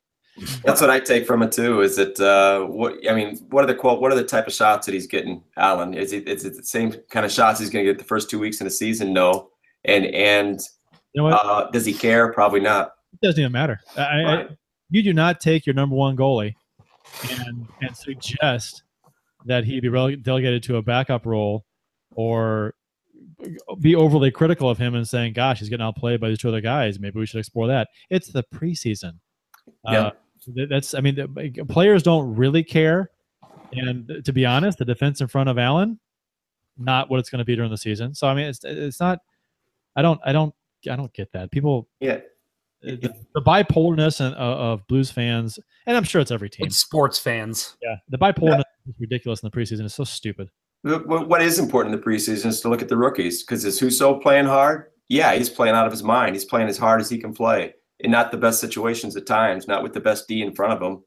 That's 0.64 0.82
what 0.82 0.90
I 0.90 1.00
take 1.00 1.28
from 1.28 1.44
it 1.44 1.52
too. 1.52 1.82
Is 1.82 2.00
it 2.00 2.20
uh, 2.20 2.62
what 2.62 2.96
I 3.08 3.14
mean? 3.14 3.38
What 3.50 3.64
are 3.64 3.68
the 3.68 3.76
quote? 3.76 4.02
What 4.02 4.12
are 4.12 4.16
the 4.16 4.24
type 4.24 4.48
of 4.48 4.54
shots 4.54 4.88
that 4.88 4.94
he's 4.94 5.06
getting, 5.06 5.44
Allen? 5.58 5.94
Is 5.94 6.12
it 6.12 6.28
is 6.28 6.46
it 6.46 6.56
the 6.56 6.64
same 6.64 6.94
kind 7.10 7.26
of 7.26 7.32
shots 7.32 7.60
he's 7.60 7.70
going 7.70 7.86
to 7.86 7.92
get 7.92 8.00
the 8.00 8.06
first 8.06 8.30
two 8.30 8.40
weeks 8.40 8.60
in 8.60 8.66
the 8.66 8.72
season? 8.72 9.14
No. 9.14 9.50
And 9.86 10.06
and 10.08 10.60
You 11.14 11.24
know 11.24 11.28
uh, 11.28 11.70
does 11.70 11.86
he 11.86 11.94
care? 11.94 12.34
Probably 12.34 12.62
not. 12.62 12.94
Doesn't 13.24 13.40
even 13.40 13.52
matter. 13.52 13.80
I, 13.96 14.02
I, 14.02 14.48
you 14.90 15.02
do 15.02 15.14
not 15.14 15.40
take 15.40 15.66
your 15.66 15.74
number 15.74 15.96
one 15.96 16.18
goalie 16.18 16.54
and 17.30 17.68
and 17.82 17.96
suggest 17.96 18.84
that 19.46 19.64
he 19.64 19.80
be 19.80 19.90
delegated 20.18 20.64
to 20.64 20.78
a 20.78 20.82
backup 20.82 21.26
role 21.26 21.66
or 22.16 22.76
be 23.80 23.96
overly 23.96 24.32
critical 24.32 24.70
of 24.70 24.78
him 24.78 24.94
and 24.96 25.08
saying, 25.08 25.34
"Gosh, 25.34 25.60
he's 25.60 25.70
getting 25.70 25.86
outplayed 25.86 26.20
by 26.20 26.30
these 26.30 26.40
two 26.40 26.50
other 26.50 26.62
guys. 26.62 27.00
Maybe 27.00 27.20
we 27.20 27.26
should 27.26 27.40
explore 27.40 27.68
that." 27.68 27.90
It's 28.10 28.28
the 28.28 28.44
preseason. 28.54 29.20
Yeah. 29.86 30.08
Uh, 30.08 30.12
that's. 30.70 30.94
I 30.94 31.00
mean, 31.00 31.16
the, 31.16 31.66
players 31.68 32.04
don't 32.04 32.36
really 32.36 32.64
care. 32.64 33.10
And 33.72 34.22
to 34.26 34.34
be 34.34 34.46
honest, 34.46 34.78
the 34.78 34.86
defense 34.86 35.22
in 35.22 35.28
front 35.28 35.50
of 35.50 35.58
Allen, 35.58 36.00
not 36.78 37.10
what 37.10 37.20
it's 37.20 37.30
going 37.30 37.40
to 37.40 37.46
be 37.46 37.56
during 37.56 37.72
the 37.72 37.78
season. 37.78 38.14
So 38.14 38.28
I 38.28 38.34
mean, 38.34 38.48
it's 38.48 38.60
it's 38.64 39.00
not. 39.00 39.20
I 39.96 40.02
don't. 40.02 40.20
I 40.26 40.32
don't. 40.32 40.54
I 40.90 40.96
don't 40.96 41.14
get 41.14 41.32
that. 41.32 41.52
People 41.52 41.88
Yeah. 42.00 42.20
The, 42.84 43.14
the 43.34 43.42
bipolarness 43.42 44.20
and, 44.20 44.36
uh, 44.36 44.38
of 44.38 44.86
Blues 44.88 45.10
fans, 45.12 45.58
and 45.86 45.96
I'm 45.98 46.04
sure 46.04 46.22
it's 46.22 46.32
every 46.32 46.50
team. 46.50 46.68
It's 46.68 46.78
sports 46.78 47.18
fans. 47.20 47.78
Yeah, 47.82 47.96
the 48.10 48.18
bipolarness 48.18 48.64
is 48.88 48.94
ridiculous 49.00 49.42
in 49.42 49.50
the 49.50 49.58
preseason. 49.58 49.86
It's 49.86 49.94
so 49.96 50.04
stupid. 50.04 50.50
What 50.84 51.30
what 51.30 51.42
is 51.42 51.60
important 51.60 51.94
in 51.96 52.02
the 52.02 52.06
preseason 52.06 52.48
is 52.48 52.62
to 52.62 52.70
look 52.70 52.82
at 52.82 52.90
the 52.90 52.98
rookies 52.98 53.44
because 53.44 53.64
is 53.66 53.80
Husso 53.80 54.22
playing 54.22 54.46
hard? 54.46 54.86
Yeah, 55.08 55.34
he's 55.36 55.50
playing 55.50 55.76
out 55.76 55.86
of 55.86 55.92
his 55.92 56.04
mind. 56.04 56.36
He's 56.36 56.46
playing 56.46 56.68
as 56.68 56.78
hard 56.78 57.00
as 57.02 57.10
he 57.10 57.18
can 57.18 57.34
play, 57.34 57.74
in 58.00 58.12
not 58.12 58.32
the 58.32 58.38
best 58.38 58.60
situations 58.60 59.16
at 59.16 59.26
times, 59.26 59.68
not 59.68 59.84
with 59.84 59.94
the 59.94 60.00
best 60.02 60.28
D 60.28 60.42
in 60.42 60.54
front 60.54 60.74
of 60.74 60.82
him. 60.82 61.04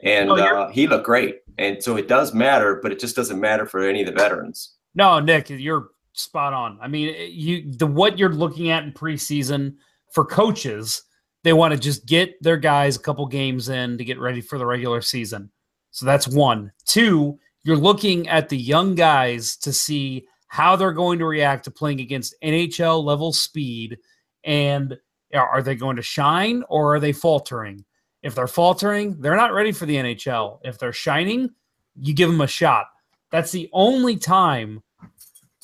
And 0.00 0.28
No, 0.28 0.36
you're- 0.36 0.48
uh, 0.62 0.68
he 0.68 0.86
looked 0.86 1.06
great, 1.06 1.38
and 1.58 1.82
so 1.82 1.96
it 1.96 2.06
does 2.06 2.34
matter, 2.34 2.80
but 2.82 2.92
it 2.92 2.98
just 3.00 3.16
doesn't 3.16 3.40
matter 3.40 3.66
for 3.66 3.80
any 3.80 4.02
of 4.02 4.06
the 4.06 4.12
veterans. 4.12 4.74
No, 4.94 5.18
Nick, 5.20 5.50
you're 5.50 5.88
spot 6.12 6.52
on. 6.52 6.78
I 6.80 6.88
mean, 6.88 7.14
you 7.30 7.72
the 7.72 7.86
what 7.86 8.18
you're 8.18 8.32
looking 8.32 8.70
at 8.70 8.84
in 8.84 8.92
preseason 8.92 9.74
for 10.12 10.24
coaches, 10.24 11.02
they 11.46 11.52
want 11.52 11.72
to 11.72 11.78
just 11.78 12.06
get 12.06 12.42
their 12.42 12.56
guys 12.56 12.96
a 12.96 12.98
couple 12.98 13.24
games 13.24 13.68
in 13.68 13.96
to 13.98 14.04
get 14.04 14.18
ready 14.18 14.40
for 14.40 14.58
the 14.58 14.66
regular 14.66 15.00
season. 15.00 15.48
So 15.92 16.04
that's 16.04 16.26
one. 16.26 16.72
Two, 16.86 17.38
you're 17.62 17.76
looking 17.76 18.28
at 18.28 18.48
the 18.48 18.58
young 18.58 18.96
guys 18.96 19.56
to 19.58 19.72
see 19.72 20.26
how 20.48 20.74
they're 20.74 20.90
going 20.90 21.20
to 21.20 21.24
react 21.24 21.62
to 21.66 21.70
playing 21.70 22.00
against 22.00 22.34
NHL 22.42 23.04
level 23.04 23.32
speed 23.32 23.98
and 24.42 24.98
are 25.32 25.62
they 25.62 25.76
going 25.76 25.94
to 25.94 26.02
shine 26.02 26.64
or 26.68 26.96
are 26.96 27.00
they 27.00 27.12
faltering? 27.12 27.84
If 28.24 28.34
they're 28.34 28.48
faltering, 28.48 29.20
they're 29.20 29.36
not 29.36 29.52
ready 29.52 29.70
for 29.70 29.86
the 29.86 29.94
NHL. 29.94 30.58
If 30.64 30.80
they're 30.80 30.92
shining, 30.92 31.50
you 31.94 32.12
give 32.12 32.28
them 32.28 32.40
a 32.40 32.48
shot. 32.48 32.86
That's 33.30 33.52
the 33.52 33.70
only 33.72 34.16
time 34.16 34.82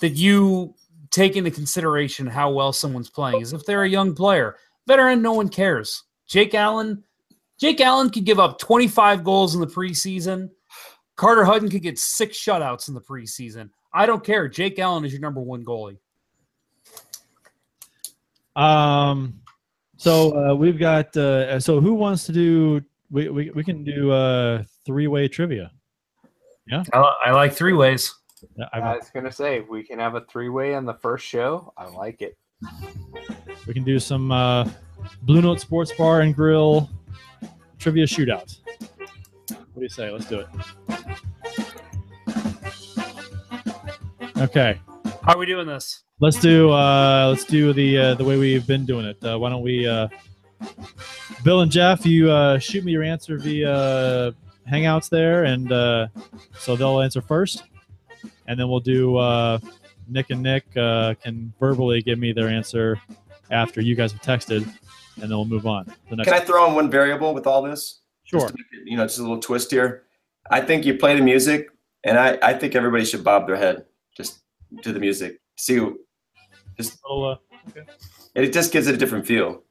that 0.01 0.11
you 0.11 0.77
take 1.11 1.35
into 1.35 1.51
consideration 1.51 2.29
how 2.29 2.53
well 2.53 2.73
someone's 2.73 3.11
playing 3.11 3.41
is 3.41 3.53
if 3.53 3.67
they're 3.67 3.83
a 3.83 3.89
young 3.89 4.15
player. 4.15 4.55
Veteran, 4.87 5.23
no 5.23 5.33
one 5.33 5.49
cares. 5.49 6.05
Jake 6.27 6.55
Allen, 6.55 7.03
Jake 7.59 7.81
Allen 7.81 8.11
could 8.11 8.25
give 8.25 8.41
up 8.41 8.59
25 8.59 9.23
goals 9.23 9.55
in 9.55 9.61
the 9.61 9.67
preseason. 9.67 10.51
Carter 11.17 11.45
Hutton 11.45 11.69
could 11.69 11.83
get 11.83 11.99
six 11.99 12.39
shutouts 12.39 12.89
in 12.89 12.95
the 12.95 13.01
preseason. 13.01 13.71
I 13.93 14.07
don't 14.07 14.25
care. 14.25 14.49
Jake 14.49 14.79
Allen 14.79 15.05
is 15.05 15.13
your 15.13 15.21
number 15.21 15.41
one 15.41 15.65
goalie. 15.65 15.99
Um, 18.57 19.41
so 19.97 20.37
uh, 20.37 20.55
we've 20.55 20.79
got. 20.79 21.17
Uh, 21.17 21.61
so 21.61 21.81
who 21.81 21.95
wants 21.95 22.25
to 22.27 22.33
do? 22.33 22.83
We 23.11 23.29
we, 23.29 23.51
we 23.51 23.65
can 23.65 23.85
do 23.85 24.11
uh, 24.11 24.65
three 24.85 25.07
way 25.07 25.29
trivia. 25.29 25.71
Yeah, 26.67 26.85
I, 26.93 27.15
I 27.27 27.31
like 27.33 27.53
three 27.53 27.73
ways. 27.73 28.15
Yeah, 28.57 28.67
I 28.73 28.81
I, 28.81 28.97
was 28.97 29.11
gonna 29.13 29.33
say 29.33 29.61
we 29.61 29.83
can 29.83 29.99
have 29.99 30.15
a 30.15 30.23
three-way 30.23 30.75
on 30.75 30.85
the 30.85 30.95
first 30.95 31.27
show. 31.27 31.73
I 31.77 31.87
like 31.87 32.23
it. 32.23 32.37
We 33.67 33.75
can 33.75 33.85
do 33.85 33.99
some 33.99 34.33
uh, 34.33 34.69
Blue 35.23 35.41
Note 35.41 35.61
Sports 35.61 35.93
Bar 35.93 36.21
and 36.23 36.35
Grill 36.35 36.91
trivia 37.79 38.07
shootout. 38.07 38.59
What 39.49 39.75
do 39.77 39.83
you 39.83 39.89
say? 39.89 40.11
Let's 40.11 40.27
do 40.27 40.41
it. 40.41 40.49
Okay. 44.39 44.81
How 45.23 45.35
are 45.35 45.39
we 45.39 45.47
doing 45.47 45.67
this? 45.67 46.03
Let's 46.19 46.39
do 46.39 46.71
uh, 46.71 47.29
let's 47.31 47.45
do 47.45 47.73
the 47.73 47.99
uh, 47.99 48.15
the 48.15 48.25
way 48.25 48.37
we've 48.39 48.67
been 48.67 48.85
doing 48.85 49.07
it. 49.07 49.25
Uh, 49.25 49.39
why 49.39 49.51
don't 49.51 49.63
we, 49.63 49.87
uh, 49.87 50.09
Bill 51.45 51.61
and 51.61 51.71
Jeff, 51.71 52.05
you 52.07 52.31
uh, 52.31 52.59
shoot 52.59 52.85
me 52.85 52.93
your 52.93 53.03
answer 53.03 53.39
via 53.39 54.33
Hangouts 54.71 55.09
there, 55.09 55.45
and 55.45 55.71
uh, 55.73 56.09
so 56.59 56.77
they'll 56.77 57.01
answer 57.01 57.21
first, 57.21 57.65
and 58.47 58.59
then 58.59 58.69
we'll 58.69 58.81
do 58.81 59.17
uh, 59.17 59.59
Nick 60.13 60.31
and 60.31 60.43
Nick 60.43 60.65
uh, 60.77 61.15
can 61.23 61.53
verbally 61.59 62.03
give 62.03 62.19
me 62.19 62.33
their 62.33 62.49
answer 62.49 63.01
after 63.51 63.81
you 63.81 63.95
guys 63.95 64.13
have 64.13 64.23
texted, 64.23 64.63
and 65.17 65.23
then 65.23 65.31
we'll 65.31 65.45
move 65.45 65.67
on. 65.67 65.93
The 66.11 66.17
next 66.17 66.29
Can 66.29 66.41
I 66.41 66.45
throw 66.45 66.69
in 66.69 66.75
one 66.75 66.91
variable 66.91 67.35
with 67.35 67.47
all 67.47 67.63
this? 67.63 68.01
sure. 68.25 68.41
Just 68.41 68.55
to 68.55 68.61
it, 68.61 68.87
you 68.87 68.97
know, 68.97 69.05
just 69.05 69.19
a 69.19 69.23
little 69.23 69.41
twist 69.41 69.71
here. 69.71 70.05
I 70.51 70.61
think 70.61 70.85
you 70.85 70.95
play 70.97 71.17
the 71.17 71.23
music, 71.23 71.69
and 72.05 72.19
I, 72.19 72.39
I 72.43 72.55
think 72.55 72.75
everybody 72.75 73.05
should 73.05 73.23
bob 73.23 73.47
their 73.47 73.57
head 73.57 73.85
just 74.17 74.41
to 74.83 74.93
the 74.93 75.01
music. 75.01 75.41
See, 75.57 75.79
just 76.77 76.99
Little, 77.05 77.25
uh, 77.27 77.37
it 78.35 78.53
just 78.53 78.73
gives 78.73 78.87
it 78.87 78.95
a 78.95 78.99
different 78.99 79.27
feel. 79.27 79.63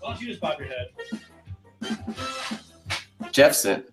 why 0.00 0.12
don't 0.12 0.20
you 0.20 0.28
just 0.28 0.40
bob 0.40 0.58
your 0.58 0.68
head? 0.68 0.88
Jeffson. 3.32 3.84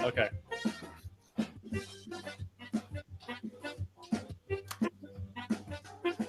Okay. 0.00 0.28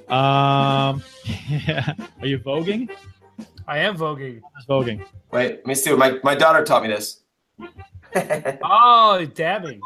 Um, 0.07 1.03
yeah. 1.49 1.93
Are 2.21 2.27
you 2.27 2.39
voguing? 2.39 2.89
I 3.67 3.79
am 3.79 3.97
voguing. 3.97 4.41
Just 4.55 4.67
voguing. 4.69 5.03
Wait, 5.31 5.57
let 5.57 5.65
me 5.65 5.75
see. 5.75 5.91
What 5.91 5.99
my 5.99 6.19
my 6.23 6.35
daughter 6.35 6.63
taught 6.63 6.83
me 6.83 6.89
this. 6.89 7.21
Oh, 8.63 9.25
dabbing. 9.33 9.81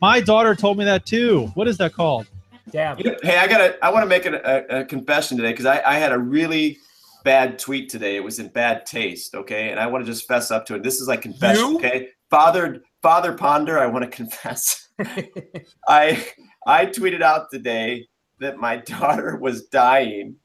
My 0.00 0.20
daughter 0.20 0.54
told 0.54 0.78
me 0.78 0.84
that 0.84 1.06
too. 1.06 1.46
What 1.54 1.68
is 1.68 1.78
that 1.78 1.94
called? 1.94 2.26
Dab. 2.70 2.98
Hey, 3.22 3.38
I 3.38 3.46
gotta. 3.46 3.82
I 3.84 3.90
want 3.90 4.02
to 4.02 4.08
make 4.08 4.26
a, 4.26 4.66
a, 4.70 4.80
a 4.80 4.84
confession 4.84 5.36
today 5.36 5.52
because 5.52 5.66
I, 5.66 5.82
I 5.82 5.94
had 5.94 6.12
a 6.12 6.18
really 6.18 6.78
bad 7.22 7.58
tweet 7.58 7.88
today. 7.88 8.16
It 8.16 8.24
was 8.24 8.38
in 8.38 8.48
bad 8.48 8.86
taste. 8.86 9.34
Okay, 9.34 9.70
and 9.70 9.80
I 9.80 9.86
want 9.86 10.04
to 10.04 10.10
just 10.10 10.26
fess 10.26 10.50
up 10.50 10.66
to 10.66 10.74
it. 10.74 10.82
This 10.82 11.00
is 11.00 11.08
like 11.08 11.22
confession. 11.22 11.70
You? 11.70 11.76
Okay, 11.76 12.08
Father 12.30 12.82
Father 13.02 13.32
Ponder, 13.32 13.78
I 13.78 13.86
want 13.86 14.04
to 14.04 14.10
confess. 14.10 14.88
I 15.88 16.24
I 16.66 16.86
tweeted 16.86 17.22
out 17.22 17.50
today 17.50 18.06
that 18.40 18.58
my 18.58 18.76
daughter 18.76 19.36
was 19.36 19.66
dying. 19.66 20.36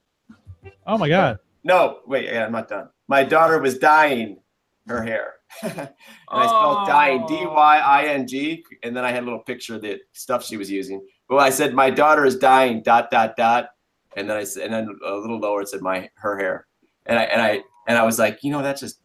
Oh 0.86 0.98
my 0.98 1.10
god. 1.10 1.40
No, 1.64 2.00
wait, 2.08 2.26
yeah, 2.26 2.46
I'm 2.46 2.52
not 2.52 2.70
done. 2.70 2.90
My 3.08 3.24
daughter 3.24 3.60
was 3.60 3.78
dying 3.78 4.40
her 4.88 5.04
hair. 5.04 5.34
and 5.62 5.90
I 6.30 6.46
spelled 6.46 6.88
dying 6.88 7.24
oh. 7.24 7.28
D 7.28 7.46
Y 7.46 7.78
I 7.78 8.06
N 8.08 8.28
G, 8.28 8.64
and 8.84 8.96
then 8.96 9.06
I 9.06 9.12
had 9.12 9.24
a 9.24 9.26
little 9.26 9.40
picture 9.40 9.76
of 9.76 9.82
the 9.82 10.00
stuff 10.14 10.46
she 10.46 10.58
was 10.58 10.70
using. 10.70 11.06
Well, 11.30 11.40
I 11.40 11.50
said 11.50 11.74
my 11.74 11.90
daughter 11.90 12.26
is 12.26 12.38
dying. 12.38 12.82
Dot 12.84 13.10
dot 13.12 13.36
dot, 13.38 13.70
and 14.18 14.30
then 14.30 14.36
I 14.36 14.44
said, 14.44 14.64
and 14.66 14.74
then 14.74 15.00
a 15.06 15.14
little 15.14 15.40
lower 15.40 15.62
it 15.62 15.70
said 15.70 15.82
my 15.82 16.10
her 16.16 16.38
hair, 16.38 16.68
and 17.06 17.18
I 17.18 17.24
and 17.24 17.42
I 17.42 17.62
and 17.88 17.98
I 17.98 18.04
was 18.04 18.20
like, 18.20 18.44
you 18.44 18.52
know, 18.52 18.62
that's 18.62 18.82
just 18.82 19.00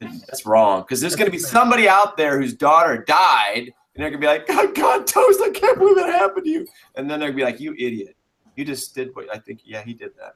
that's 0.00 0.46
wrong 0.46 0.82
because 0.82 1.00
there's 1.00 1.16
gonna 1.16 1.30
be 1.30 1.38
somebody 1.38 1.88
out 1.88 2.16
there 2.16 2.38
whose 2.40 2.54
daughter 2.54 2.98
died, 2.98 3.72
and 3.94 3.96
they're 3.96 4.10
gonna 4.10 4.20
be 4.20 4.26
like, 4.26 4.46
God, 4.46 4.74
God, 4.74 5.06
Toast, 5.06 5.40
I 5.42 5.50
can't 5.50 5.78
believe 5.78 5.96
that 5.96 6.10
happened 6.10 6.44
to 6.44 6.50
you, 6.50 6.66
and 6.94 7.10
then 7.10 7.18
they're 7.18 7.30
gonna 7.30 7.36
be 7.36 7.44
like, 7.44 7.58
you 7.58 7.72
idiot, 7.74 8.14
you 8.54 8.64
just 8.64 8.94
did 8.94 9.14
what 9.16 9.26
I 9.34 9.38
think. 9.38 9.60
Yeah, 9.64 9.82
he 9.82 9.94
did 9.94 10.12
that. 10.20 10.34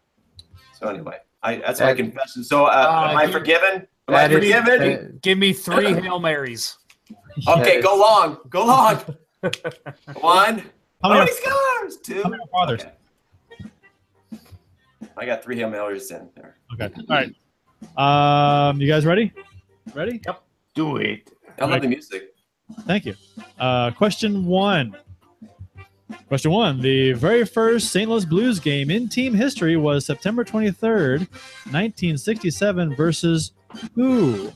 So 0.78 0.88
anyway, 0.88 1.18
I 1.42 1.56
that's 1.56 1.80
my 1.80 1.94
confession. 1.94 2.42
So 2.42 2.64
uh, 2.64 2.70
Uh, 2.70 3.10
am 3.12 3.16
I 3.18 3.24
you- 3.24 3.32
forgiven? 3.32 3.86
Am 4.08 4.14
I 4.16 4.26
That 4.28 4.32
is- 4.32 4.36
forgiven? 4.38 4.80
that- 4.80 5.22
Give 5.22 5.38
me 5.38 5.52
three 5.52 5.92
Hail 5.94 6.18
Marys. 6.18 6.76
Okay, 7.46 7.74
Yes. 7.76 7.84
go 7.84 7.96
long. 7.96 8.38
Go 8.48 8.64
long. 8.66 8.96
One. 10.20 10.58
How 11.02 11.08
How 11.08 11.08
many, 11.10 11.20
many 11.20 11.32
scores? 11.32 11.96
Two. 11.98 12.22
how 12.22 12.28
many 12.30 12.42
fathers? 12.50 12.80
Okay. 12.82 12.92
I 15.16 15.26
got 15.26 15.42
three 15.42 15.56
Hail 15.56 15.70
Marys 15.70 16.10
in 16.10 16.28
there. 16.34 16.56
Okay. 16.74 16.92
All 17.08 17.22
right. 17.96 18.68
Um, 18.68 18.80
you 18.80 18.88
guys 18.88 19.04
ready? 19.04 19.32
Ready? 19.94 20.20
Yep. 20.24 20.42
Do 20.74 20.96
it. 20.96 21.30
I 21.58 21.66
love 21.66 21.82
the 21.82 21.88
music. 21.88 22.34
Thank 22.86 23.04
you. 23.04 23.14
Uh, 23.58 23.90
question 23.90 24.46
one. 24.46 24.96
Question 26.28 26.50
one. 26.50 26.80
The 26.80 27.12
very 27.12 27.44
first 27.44 27.90
St. 27.90 28.08
Louis 28.08 28.24
Blues 28.24 28.58
game 28.58 28.90
in 28.90 29.08
team 29.08 29.34
history 29.34 29.76
was 29.76 30.06
September 30.06 30.44
23rd, 30.44 31.20
1967 31.70 32.94
versus 32.94 33.52
who? 33.94 34.52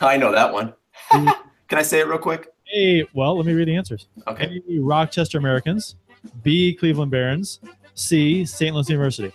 I 0.00 0.16
know 0.16 0.32
that 0.32 0.52
one. 0.52 0.72
Can 1.10 1.78
I 1.78 1.82
say 1.82 2.00
it 2.00 2.06
real 2.06 2.18
quick? 2.18 2.48
A, 2.74 3.06
well, 3.14 3.36
let 3.36 3.46
me 3.46 3.52
read 3.52 3.68
the 3.68 3.76
answers. 3.76 4.06
Okay. 4.28 4.60
A, 4.70 4.78
Rochester 4.78 5.38
Americans. 5.38 5.96
B, 6.42 6.74
Cleveland 6.74 7.10
Barons. 7.10 7.60
C, 7.94 8.44
St. 8.44 8.74
Louis 8.74 8.88
University. 8.88 9.32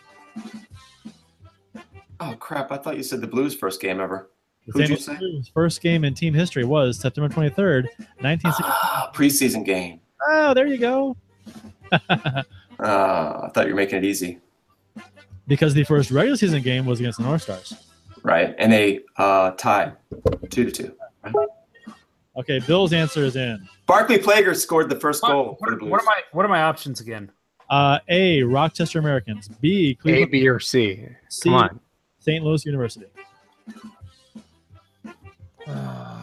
Oh 2.20 2.36
crap! 2.40 2.72
I 2.72 2.78
thought 2.78 2.96
you 2.98 3.04
said 3.04 3.22
the 3.22 3.28
Blues 3.28 3.54
first 3.56 3.82
game 3.82 4.00
ever. 4.00 4.30
Who'd 4.68 4.88
St. 4.88 4.90
you 4.90 4.98
say? 4.98 5.18
Blues 5.18 5.52
first 5.54 5.82
game 5.82 6.04
in 6.06 6.14
team 6.14 6.34
history 6.34 6.64
was 6.64 6.98
September 7.00 7.28
23rd, 7.34 7.84
1960. 8.22 8.64
Ah, 8.66 9.12
preseason 9.14 9.66
game. 9.66 10.00
oh, 10.28 10.54
there 10.54 10.66
you 10.66 10.78
go. 10.78 11.16
Uh, 11.92 11.98
I 12.80 13.50
thought 13.54 13.66
you 13.68 13.74
were 13.74 13.76
making 13.76 13.98
it 14.00 14.06
easy, 14.06 14.40
because 15.48 15.74
the 15.74 15.84
first 15.84 16.10
regular 16.10 16.38
season 16.38 16.62
game 16.62 16.86
was 16.86 17.00
against 17.00 17.20
the 17.20 17.26
North 17.26 17.44
Stars. 17.44 17.74
right? 18.24 18.56
And 18.58 18.72
they 18.72 19.02
uh, 19.18 19.52
tied 19.52 19.94
two 20.50 20.64
to 20.66 20.72
two. 20.72 20.96
Okay, 22.38 22.60
Bill's 22.60 22.92
answer 22.94 23.24
is 23.24 23.36
in. 23.36 23.68
Barclay 23.88 24.18
Plager 24.18 24.56
scored 24.56 24.90
the 24.90 25.00
first 25.00 25.22
goal 25.22 25.58
What, 25.60 25.60
for 25.60 25.66
the 25.72 25.72
what, 25.76 25.80
Blues. 25.80 25.92
what 25.92 26.02
are 26.02 26.06
my 26.06 26.22
what 26.32 26.46
are 26.46 26.50
my 26.50 26.62
options 26.64 27.02
again? 27.02 27.32
Uh, 27.70 28.00
A, 28.10 28.44
Rochester 28.44 29.00
Americans. 29.00 29.48
B. 29.48 29.96
Cleveland. 29.96 30.32
B, 30.32 30.48
or 30.48 30.60
C. 30.60 31.08
C, 31.30 31.50
Come 31.50 31.54
on. 31.56 31.80
St. 32.20 32.44
Louis 32.44 32.64
University. 32.66 33.06
I 35.68 36.22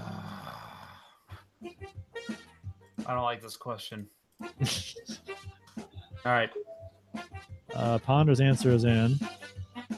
don't 3.08 3.24
like 3.24 3.42
this 3.42 3.56
question. 3.56 4.06
All 4.40 4.48
right. 6.24 6.50
Uh, 7.74 7.98
Ponder's 7.98 8.40
answer 8.40 8.70
is 8.70 8.84
in. 8.84 9.18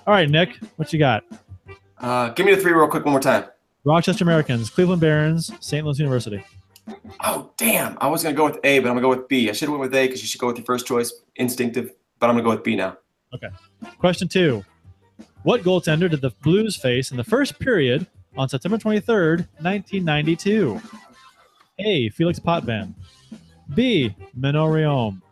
All 0.06 0.14
right, 0.14 0.28
Nick, 0.28 0.56
what 0.76 0.92
you 0.92 0.98
got? 0.98 1.24
Uh, 1.98 2.30
give 2.30 2.46
me 2.46 2.54
the 2.54 2.60
three 2.60 2.72
real 2.72 2.88
quick 2.88 3.04
one 3.04 3.12
more 3.12 3.20
time. 3.20 3.44
Rochester 3.84 4.24
Americans, 4.24 4.70
Cleveland 4.70 5.00
Barons, 5.00 5.50
St. 5.60 5.84
Louis 5.84 5.98
University. 5.98 6.44
Oh 7.22 7.50
damn! 7.56 7.96
I 8.00 8.08
was 8.08 8.22
gonna 8.22 8.34
go 8.34 8.44
with 8.44 8.58
A, 8.64 8.78
but 8.78 8.88
I'm 8.88 8.94
gonna 8.94 9.00
go 9.00 9.08
with 9.08 9.28
B. 9.28 9.48
I 9.48 9.52
should 9.52 9.68
have 9.68 9.78
went 9.78 9.90
with 9.90 9.94
A 9.94 10.06
because 10.06 10.20
you 10.20 10.28
should 10.28 10.40
go 10.40 10.48
with 10.48 10.58
your 10.58 10.66
first 10.66 10.86
choice, 10.86 11.12
instinctive. 11.36 11.92
But 12.18 12.28
I'm 12.28 12.34
gonna 12.34 12.44
go 12.44 12.50
with 12.50 12.62
B 12.62 12.76
now. 12.76 12.98
Okay. 13.34 13.48
Question 13.98 14.28
two. 14.28 14.64
What 15.42 15.62
goaltender 15.62 16.10
did 16.10 16.20
the 16.20 16.30
Blues 16.42 16.76
face 16.76 17.10
in 17.10 17.16
the 17.16 17.24
first 17.24 17.58
period 17.58 18.06
on 18.36 18.48
September 18.48 18.78
23rd, 18.78 19.46
1992? 19.60 20.80
A. 21.80 22.08
Felix 22.10 22.38
Potvin. 22.38 22.94
B. 23.74 24.14
Manon 24.34 24.70
Rheaume. 24.70 25.22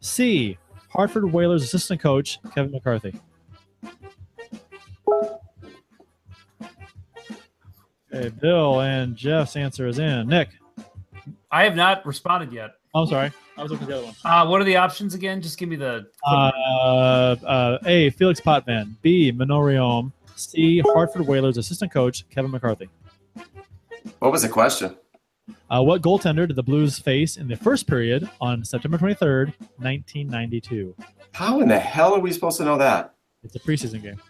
C. 0.00 0.58
Hartford 0.90 1.32
Whalers 1.32 1.62
assistant 1.62 2.00
coach 2.00 2.38
Kevin 2.54 2.72
McCarthy. 2.72 3.14
Okay, 8.14 8.28
Bill 8.28 8.80
and 8.80 9.16
Jeff's 9.16 9.56
answer 9.56 9.86
is 9.86 9.98
in. 9.98 10.28
Nick. 10.28 10.50
I 11.52 11.64
have 11.64 11.76
not 11.76 12.04
responded 12.06 12.50
yet. 12.50 12.70
I'm 12.94 13.06
sorry. 13.06 13.30
I 13.58 13.62
was 13.62 13.70
looking 13.70 13.84
at 13.84 13.90
the 13.90 13.96
other 13.98 14.06
one. 14.06 14.14
Uh, 14.24 14.46
what 14.46 14.60
are 14.62 14.64
the 14.64 14.76
options 14.76 15.14
again? 15.14 15.42
Just 15.42 15.58
give 15.58 15.68
me 15.68 15.76
the. 15.76 16.06
Uh, 16.26 17.36
uh, 17.46 17.78
A. 17.84 18.08
Felix 18.10 18.40
Potvin. 18.40 18.96
B. 19.02 19.30
Manon 19.30 20.12
C. 20.34 20.80
Hartford 20.80 21.26
Whalers 21.26 21.58
assistant 21.58 21.92
coach 21.92 22.28
Kevin 22.30 22.50
McCarthy. 22.50 22.88
What 24.18 24.32
was 24.32 24.42
the 24.42 24.48
question? 24.48 24.96
Uh, 25.70 25.82
what 25.82 26.00
goaltender 26.00 26.46
did 26.46 26.56
the 26.56 26.62
Blues 26.62 26.98
face 26.98 27.36
in 27.36 27.48
the 27.48 27.56
first 27.56 27.86
period 27.86 28.28
on 28.40 28.64
September 28.64 28.96
23rd, 28.96 29.52
1992? 29.78 30.94
How 31.32 31.60
in 31.60 31.68
the 31.68 31.78
hell 31.78 32.14
are 32.14 32.20
we 32.20 32.32
supposed 32.32 32.58
to 32.58 32.64
know 32.64 32.78
that? 32.78 33.14
It's 33.42 33.54
a 33.56 33.60
preseason 33.60 34.02
game. 34.02 34.20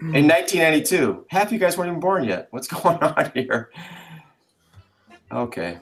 In 0.00 0.28
1992, 0.28 1.26
half 1.30 1.52
you 1.52 1.58
guys 1.58 1.76
weren't 1.76 1.88
even 1.88 2.00
born 2.00 2.24
yet. 2.24 2.48
What's 2.50 2.68
going 2.68 2.98
on 2.98 3.30
here? 3.34 3.70
Okay. 5.30 5.78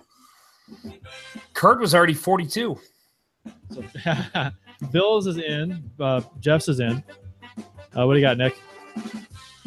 Curt 1.54 1.80
was 1.80 1.94
already 1.94 2.14
42. 2.14 2.78
So 3.70 3.84
Bill's 4.92 5.26
is 5.26 5.38
in. 5.38 5.90
Uh, 5.98 6.20
Jeff's 6.40 6.68
is 6.68 6.80
in. 6.80 7.02
Uh, 7.96 8.06
what 8.06 8.14
do 8.14 8.20
you 8.20 8.24
got, 8.26 8.36
Nick? 8.38 8.56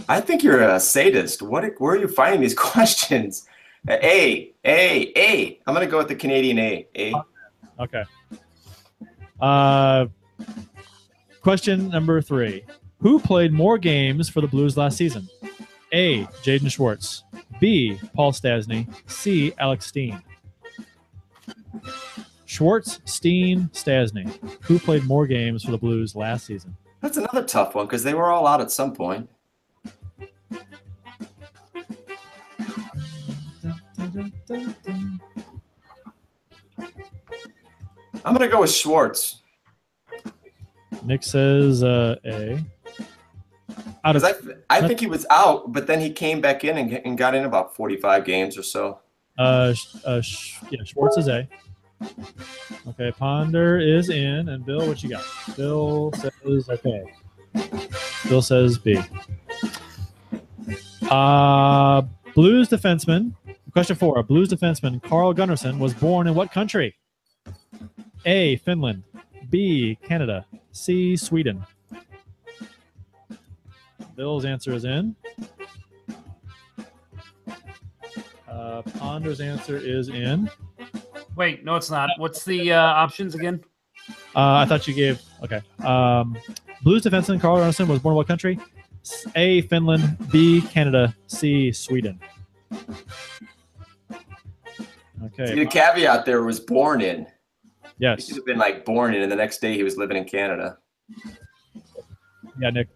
I 0.07 0.21
think 0.21 0.43
you're 0.43 0.61
a 0.61 0.79
sadist. 0.79 1.41
What? 1.41 1.63
Where 1.79 1.93
are 1.93 1.97
you 1.97 2.07
finding 2.07 2.41
these 2.41 2.53
questions? 2.57 3.45
A, 3.87 4.51
A, 4.65 5.11
A. 5.15 5.59
I'm 5.65 5.73
gonna 5.73 5.87
go 5.87 5.97
with 5.97 6.09
the 6.09 6.15
Canadian 6.15 6.59
A. 6.59 6.87
A. 6.97 7.13
Okay. 7.79 8.03
Uh, 9.39 10.07
question 11.41 11.89
number 11.89 12.21
three. 12.21 12.63
Who 12.99 13.19
played 13.19 13.53
more 13.53 13.77
games 13.77 14.27
for 14.27 14.41
the 14.41 14.47
Blues 14.47 14.75
last 14.75 14.97
season? 14.97 15.29
A. 15.93 16.23
Jaden 16.43 16.69
Schwartz. 16.69 17.23
B. 17.59 17.97
Paul 18.13 18.31
Stastny. 18.33 18.87
C. 19.09 19.53
Alex 19.57 19.85
Steen. 19.87 20.21
Schwartz, 22.45 22.99
Steen, 23.05 23.69
Stastny. 23.73 24.27
Who 24.63 24.79
played 24.79 25.03
more 25.05 25.27
games 25.27 25.63
for 25.63 25.71
the 25.71 25.77
Blues 25.77 26.15
last 26.15 26.45
season? 26.45 26.75
That's 27.01 27.17
another 27.17 27.43
tough 27.43 27.75
one 27.75 27.85
because 27.85 28.03
they 28.03 28.13
were 28.13 28.29
all 28.29 28.47
out 28.47 28.61
at 28.61 28.71
some 28.71 28.93
point. 28.93 29.29
I'm 38.25 38.33
gonna 38.35 38.47
go 38.47 38.61
with 38.61 38.71
Schwartz 38.71 39.39
Nick 41.03 41.23
says 41.23 41.83
uh, 41.83 42.15
A. 42.25 42.63
Out 44.05 44.15
of 44.15 44.23
I, 44.23 44.33
I 44.69 44.87
think 44.87 44.99
he 44.99 45.07
was 45.07 45.25
out, 45.29 45.73
but 45.73 45.87
then 45.87 45.99
he 45.99 46.11
came 46.11 46.39
back 46.39 46.63
in 46.63 46.77
and, 46.77 46.93
and 47.05 47.17
got 47.17 47.35
in 47.35 47.45
about 47.45 47.75
45 47.75 48.23
games 48.25 48.57
or 48.57 48.63
so. 48.63 48.99
Uh, 49.39 49.73
uh, 50.05 50.21
yeah, 50.69 50.83
Schwartz 50.83 51.15
is 51.15 51.29
A. 51.29 51.47
Okay, 52.89 53.11
Ponder 53.13 53.79
is 53.79 54.09
in, 54.09 54.49
and 54.49 54.65
Bill, 54.65 54.85
what 54.85 55.01
you 55.01 55.09
got? 55.09 55.23
Bill 55.55 56.11
says 56.13 56.69
okay. 56.69 57.03
Bill 58.27 58.41
says 58.41 58.77
B. 58.77 58.99
Uh, 61.09 62.01
Blues 62.35 62.67
defenseman. 62.67 63.33
Question 63.71 63.95
four: 63.95 64.21
Blues 64.23 64.49
defenseman 64.49 65.01
Carl 65.01 65.33
Gunnarsson 65.33 65.79
was 65.79 65.93
born 65.93 66.27
in 66.27 66.35
what 66.35 66.51
country? 66.51 66.95
A. 68.25 68.57
Finland. 68.57 69.03
B. 69.49 69.97
Canada. 70.03 70.45
C. 70.73 71.15
Sweden. 71.15 71.65
Bill's 74.17 74.43
answer 74.43 74.73
is 74.73 74.83
in. 74.83 75.15
Uh, 78.49 78.81
Ponder's 78.97 79.39
answer 79.41 79.77
is 79.77 80.09
in. 80.09 80.49
Wait, 81.35 81.63
no, 81.63 81.75
it's 81.75 81.89
not. 81.89 82.09
What's 82.17 82.43
the 82.43 82.73
uh, 82.73 82.81
options 82.81 83.35
again? 83.35 83.63
Uh, 84.35 84.53
I 84.57 84.65
thought 84.65 84.87
you 84.87 84.93
gave 84.93 85.21
okay. 85.43 85.61
Um, 85.85 86.37
Blues 86.83 87.03
defenseman 87.03 87.39
Carl 87.39 87.57
Arneson 87.57 87.87
was 87.87 87.99
born 87.99 88.13
in 88.13 88.17
what 88.17 88.27
country? 88.27 88.59
A. 89.35 89.61
Finland. 89.63 90.17
B. 90.31 90.61
Canada. 90.61 91.15
C. 91.27 91.71
Sweden. 91.71 92.19
See, 92.71 92.77
Okay. 95.25 95.53
the 95.53 95.65
caveat 95.65 96.25
there 96.25 96.43
was 96.43 96.59
born 96.59 97.01
in. 97.01 97.27
Yes. 97.27 97.29
He 97.99 98.03
Yes. 98.05 98.25
should 98.27 98.35
have 98.37 98.45
been 98.45 98.57
like 98.57 98.85
born 98.85 99.13
in, 99.13 99.21
and 99.21 99.31
the 99.31 99.35
next 99.35 99.59
day 99.59 99.75
he 99.75 99.83
was 99.83 99.97
living 99.97 100.17
in 100.17 100.23
Canada. 100.25 100.77
Yeah, 102.59 102.69
Nick. 102.71 102.87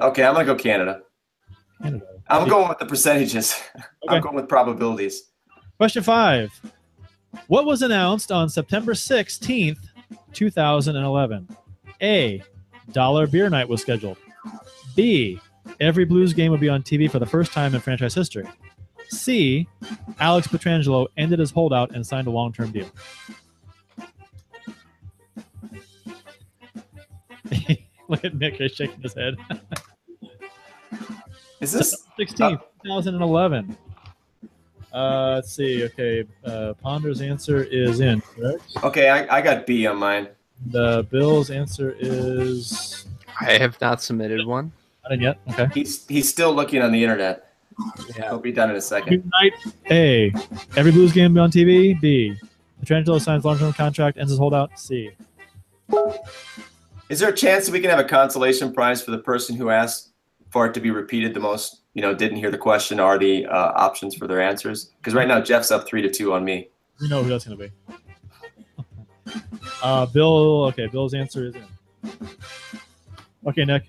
Okay, 0.00 0.24
I'm 0.24 0.32
gonna 0.34 0.44
go 0.46 0.54
Canada. 0.54 1.02
Canada. 1.82 2.06
I'm 2.28 2.48
going 2.48 2.68
with 2.68 2.78
the 2.78 2.86
percentages. 2.86 3.60
I'm 4.08 4.20
going 4.20 4.34
with 4.34 4.48
probabilities. 4.48 5.30
Question 5.78 6.02
five. 6.02 6.50
What 7.48 7.66
was 7.66 7.82
announced 7.82 8.32
on 8.32 8.48
September 8.48 8.94
16th, 8.94 9.78
2011? 10.32 11.48
A. 12.02 12.42
Dollar 12.92 13.26
Beer 13.26 13.50
Night 13.50 13.68
was 13.68 13.82
scheduled. 13.82 14.16
B. 14.94 15.40
Every 15.80 16.04
Blues 16.04 16.32
game 16.32 16.52
would 16.52 16.60
be 16.60 16.68
on 16.68 16.82
TV 16.82 17.10
for 17.10 17.18
the 17.18 17.26
first 17.26 17.52
time 17.52 17.74
in 17.74 17.80
franchise 17.80 18.14
history. 18.14 18.46
C. 19.08 19.68
Alex 20.18 20.46
Pietrangelo 20.46 21.06
ended 21.16 21.38
his 21.38 21.50
holdout 21.50 21.94
and 21.94 22.06
signed 22.06 22.26
a 22.26 22.30
long 22.30 22.52
term 22.52 22.72
deal. 22.72 22.88
Look 28.08 28.24
at 28.24 28.34
Nick, 28.36 28.54
he's 28.54 28.72
shaking 28.72 29.02
his 29.02 29.14
head. 29.14 29.36
Is 31.60 31.72
this 31.72 32.04
16th, 32.18 32.60
2011. 32.84 33.76
Uh, 34.92 35.32
let's 35.34 35.52
see. 35.52 35.84
Okay, 35.84 36.24
uh, 36.44 36.74
Ponder's 36.74 37.20
answer 37.20 37.64
is 37.64 38.00
in, 38.00 38.20
correct? 38.20 38.62
okay? 38.82 39.10
I, 39.10 39.38
I 39.38 39.40
got 39.42 39.66
B 39.66 39.86
on 39.86 39.96
mine. 39.98 40.28
The 40.66 41.06
Bill's 41.10 41.50
answer 41.50 41.94
is 41.98 43.06
I 43.40 43.52
have 43.58 43.78
not 43.80 44.00
submitted 44.02 44.46
one. 44.46 44.72
not 45.02 45.12
in 45.12 45.20
yet. 45.20 45.38
Okay. 45.50 45.68
He's 45.74 46.06
he's 46.06 46.28
still 46.28 46.54
looking 46.54 46.80
on 46.82 46.92
the 46.92 47.02
internet. 47.02 47.52
Yeah. 48.16 48.28
He'll 48.30 48.38
be 48.38 48.52
done 48.52 48.70
in 48.70 48.76
a 48.76 48.80
second. 48.80 49.30
Night 49.38 49.52
A. 49.90 50.32
Every 50.76 50.92
Blues 50.92 51.12
game 51.12 51.34
be 51.34 51.40
on 51.40 51.50
TV. 51.50 52.00
B. 52.00 52.34
Pietrangelo 52.82 53.20
signs 53.20 53.44
long-term 53.44 53.72
contract, 53.74 54.16
ends 54.18 54.30
his 54.30 54.38
holdout. 54.38 54.78
C. 54.78 55.10
Is 57.08 57.18
there 57.20 57.28
a 57.28 57.34
chance 57.36 57.66
that 57.66 57.72
we 57.72 57.80
can 57.80 57.90
have 57.90 57.98
a 57.98 58.04
consolation 58.04 58.72
prize 58.72 59.02
for 59.02 59.10
the 59.10 59.18
person 59.18 59.56
who 59.56 59.70
asked 59.70 60.05
for 60.56 60.64
it 60.64 60.72
to 60.72 60.80
be 60.80 60.90
repeated 60.90 61.34
the 61.34 61.40
most? 61.40 61.82
You 61.92 62.00
know, 62.00 62.14
didn't 62.14 62.38
hear 62.38 62.50
the 62.50 62.56
question 62.56 62.98
are 62.98 63.18
the 63.18 63.44
uh, 63.44 63.72
options 63.76 64.14
for 64.14 64.26
their 64.26 64.40
answers? 64.40 64.86
Because 64.96 65.12
right 65.12 65.28
now 65.28 65.38
Jeff's 65.38 65.70
up 65.70 65.86
three 65.86 66.00
to 66.00 66.08
two 66.08 66.32
on 66.32 66.46
me. 66.46 66.70
We 66.98 67.10
know 67.10 67.22
who 67.22 67.28
that's 67.28 67.44
to 67.44 67.56
be. 67.56 67.70
uh, 69.82 70.06
Bill. 70.06 70.64
Okay, 70.68 70.86
Bill's 70.86 71.12
answer 71.12 71.48
is 71.48 71.56
in. 71.56 72.30
Okay, 73.46 73.66
Nick. 73.66 73.82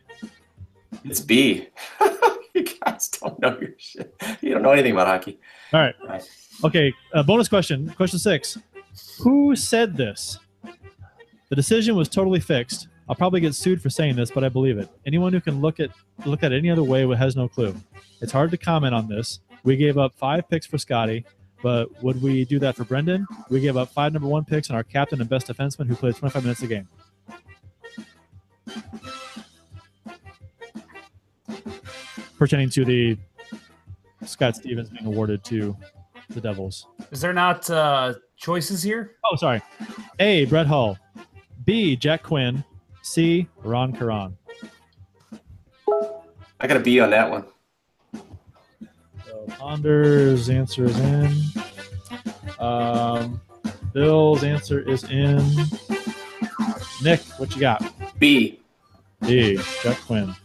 It's 1.06 1.22
B. 1.22 1.69
you 2.53 2.65
guys 2.84 3.07
don't 3.07 3.39
know 3.39 3.57
your 3.61 3.72
shit. 3.77 4.14
You 4.41 4.53
don't 4.53 4.61
know 4.61 4.72
anything 4.72 4.91
about 4.91 5.07
hockey. 5.07 5.39
All 5.72 5.80
right. 5.80 5.95
Right. 6.06 6.30
Okay. 6.65 6.94
Uh, 7.14 7.23
bonus 7.23 7.48
question. 7.48 7.94
Question 7.95 8.19
six. 8.19 8.57
Who 9.22 9.56
said 9.56 9.95
this? 9.95 10.38
The 11.48 11.56
decision 11.56 11.95
was 11.95 12.10
totally 12.10 12.41
fixed. 12.41 12.89
I'll 13.10 13.16
probably 13.16 13.40
get 13.40 13.56
sued 13.56 13.82
for 13.82 13.90
saying 13.90 14.16
this, 14.16 14.32
but 14.32 14.44
I 14.44 14.50
believe 14.50 14.78
it. 14.78 14.90
Anyone 15.06 15.32
who 15.32 15.40
can 15.40 15.62
look 15.62 15.80
at 15.80 15.92
look 16.26 16.44
at 16.44 16.52
it 16.52 16.58
any 16.58 16.70
other 16.70 16.84
way 16.84 17.08
has 17.16 17.36
no 17.36 17.48
clue. 17.48 17.76
It's 18.22 18.32
hard 18.32 18.52
to 18.52 18.58
comment 18.58 18.94
on 18.94 19.08
this. 19.08 19.40
We 19.64 19.78
gave 19.78 19.98
up 19.98 20.14
five 20.16 20.50
picks 20.50 20.66
for 20.66 20.78
Scotty, 20.78 21.26
but 21.62 22.04
would 22.04 22.22
we 22.22 22.46
do 22.46 22.60
that 22.60 22.76
for 22.76 22.84
Brendan? 22.84 23.26
We 23.50 23.60
gave 23.60 23.78
up 23.78 23.90
five 23.90 24.14
number 24.14 24.28
one 24.28 24.46
picks 24.46 24.70
and 24.70 24.76
our 24.76 24.84
captain 24.84 25.22
and 25.22 25.30
best 25.30 25.48
defenseman 25.48 25.88
who 25.88 25.96
played 25.96 26.16
25 26.16 26.44
minutes 26.44 26.62
a 26.62 26.68
game. 26.68 26.88
Pertaining 32.38 32.70
to 32.72 32.86
the 32.86 33.18
Scott 34.26 34.56
Stevens 34.56 34.90
being 34.90 35.06
awarded 35.06 35.44
to 35.46 35.76
the 36.30 36.42
Devils. 36.42 36.88
Is 37.12 37.22
there 37.22 37.34
not 37.34 37.70
uh, 37.70 38.14
choices 38.36 38.84
here? 38.84 39.16
Oh, 39.26 39.36
sorry. 39.36 39.62
A. 40.20 40.46
Brett 40.46 40.68
Hull. 40.68 40.98
B. 41.66 41.96
Jack 41.96 42.24
Quinn. 42.24 42.64
C. 43.08 43.48
Ron 43.64 43.94
Caron. 43.94 44.38
I 46.60 46.68
got 46.68 46.76
a 46.76 46.82
B 46.82 47.00
on 47.00 47.10
that 47.12 47.30
one. 47.30 47.46
So 49.26 49.46
Ponder's 49.58 50.50
answer 50.50 50.86
is 50.86 51.00
in. 51.00 51.34
Um, 52.60 53.40
Bill's 53.94 54.44
answer 54.44 54.82
is 54.82 55.06
in. 55.06 55.42
Nick, 57.02 57.22
what 57.38 57.56
you 57.56 57.62
got? 57.62 57.82
B. 58.20 58.60
B. 59.26 59.58
Jack 59.82 60.00
Quinn. 60.02 60.36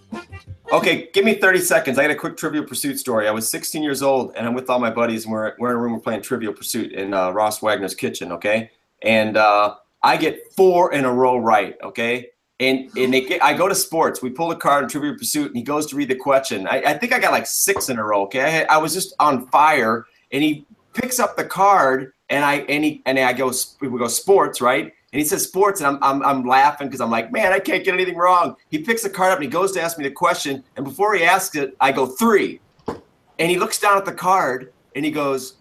Okay, 0.71 1.11
give 1.13 1.25
me 1.25 1.35
30 1.35 1.59
seconds. 1.59 1.99
I 1.99 2.03
got 2.03 2.13
a 2.13 2.15
quick 2.15 2.37
Trivial 2.37 2.65
Pursuit 2.65 2.99
story. 2.99 3.27
I 3.27 3.33
was 3.33 3.49
16 3.49 3.83
years 3.83 4.03
old, 4.03 4.35
and 4.37 4.47
I'm 4.47 4.55
with 4.55 4.71
all 4.71 4.79
my 4.79 4.91
buddies, 4.91 5.25
and 5.25 5.33
we're, 5.33 5.55
we're 5.59 5.71
in 5.71 5.77
a 5.77 5.79
room, 5.79 5.93
we're 5.95 6.01
playing 6.01 6.23
Trivial 6.23 6.53
Pursuit 6.53 6.93
in 6.93 7.13
uh, 7.13 7.31
Ross 7.31 7.61
Wagner's 7.61 7.95
kitchen, 7.95 8.33
okay? 8.33 8.71
And 9.03 9.37
uh, 9.37 9.75
I 10.03 10.17
get 10.17 10.41
four 10.57 10.93
in 10.95 11.05
a 11.05 11.13
row 11.13 11.37
right, 11.39 11.77
okay? 11.83 12.29
And, 12.63 12.97
and 12.97 13.13
they 13.13 13.23
get, 13.23 13.43
I 13.43 13.55
go 13.55 13.67
to 13.67 13.75
sports. 13.75 14.23
We 14.23 14.31
pull 14.31 14.53
a 14.53 14.57
card 14.57 14.85
in 14.85 14.89
Trivial 14.89 15.17
Pursuit, 15.19 15.49
and 15.49 15.57
he 15.57 15.65
goes 15.65 15.85
to 15.87 15.97
read 15.97 16.09
the 16.09 16.15
question. 16.15 16.69
I, 16.69 16.81
I 16.83 16.95
think 16.99 17.13
I 17.13 17.19
got 17.19 17.33
like 17.33 17.47
six 17.47 17.89
in 17.89 17.99
a 17.99 18.05
row, 18.05 18.23
okay? 18.23 18.65
I, 18.69 18.77
I 18.77 18.79
was 18.79 18.95
just 18.95 19.15
on 19.19 19.49
fire, 19.49 20.07
and 20.31 20.45
he 20.45 20.65
picks 20.95 21.19
up 21.19 21.37
the 21.37 21.45
card, 21.45 22.13
and 22.31 22.45
I 22.45 22.59
and 22.69 22.85
he 22.85 23.03
and 23.05 23.19
I 23.19 23.33
go 23.33 23.53
we 23.81 23.89
go 23.89 24.07
sports, 24.07 24.61
right? 24.61 24.85
And 24.85 25.21
he 25.21 25.25
says 25.25 25.43
sports, 25.43 25.81
and 25.81 25.89
I'm 25.89 25.99
I'm, 26.03 26.23
I'm 26.23 26.47
laughing 26.47 26.87
because 26.87 27.01
I'm 27.01 27.11
like, 27.11 27.33
man, 27.33 27.53
I 27.53 27.59
can't 27.59 27.85
get 27.85 27.95
anything 27.95 28.17
wrong. 28.17 28.55
He 28.71 28.79
picks 28.79 29.03
the 29.03 29.11
card 29.11 29.33
up 29.33 29.39
and 29.39 29.45
he 29.45 29.51
goes 29.51 29.73
to 29.73 29.83
ask 29.83 29.99
me 29.99 30.05
the 30.05 30.11
question, 30.13 30.63
and 30.77 30.85
before 30.85 31.15
he 31.15 31.25
asks 31.25 31.57
it, 31.57 31.77
I 31.81 31.91
go 31.91 32.07
three, 32.07 32.61
and 33.41 33.51
he 33.51 33.59
looks 33.59 33.81
down 33.81 33.99
at 33.99 34.05
the 34.05 34.13
card 34.15 34.73
and 34.95 35.05
he 35.05 35.11
goes, 35.11 35.57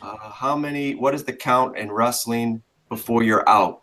uh, 0.00 0.16
how 0.16 0.56
many? 0.56 0.94
What 0.94 1.14
is 1.14 1.24
the 1.24 1.32
count 1.32 1.76
in 1.76 1.92
wrestling 1.92 2.62
before 2.88 3.22
you're 3.22 3.46
out? 3.48 3.81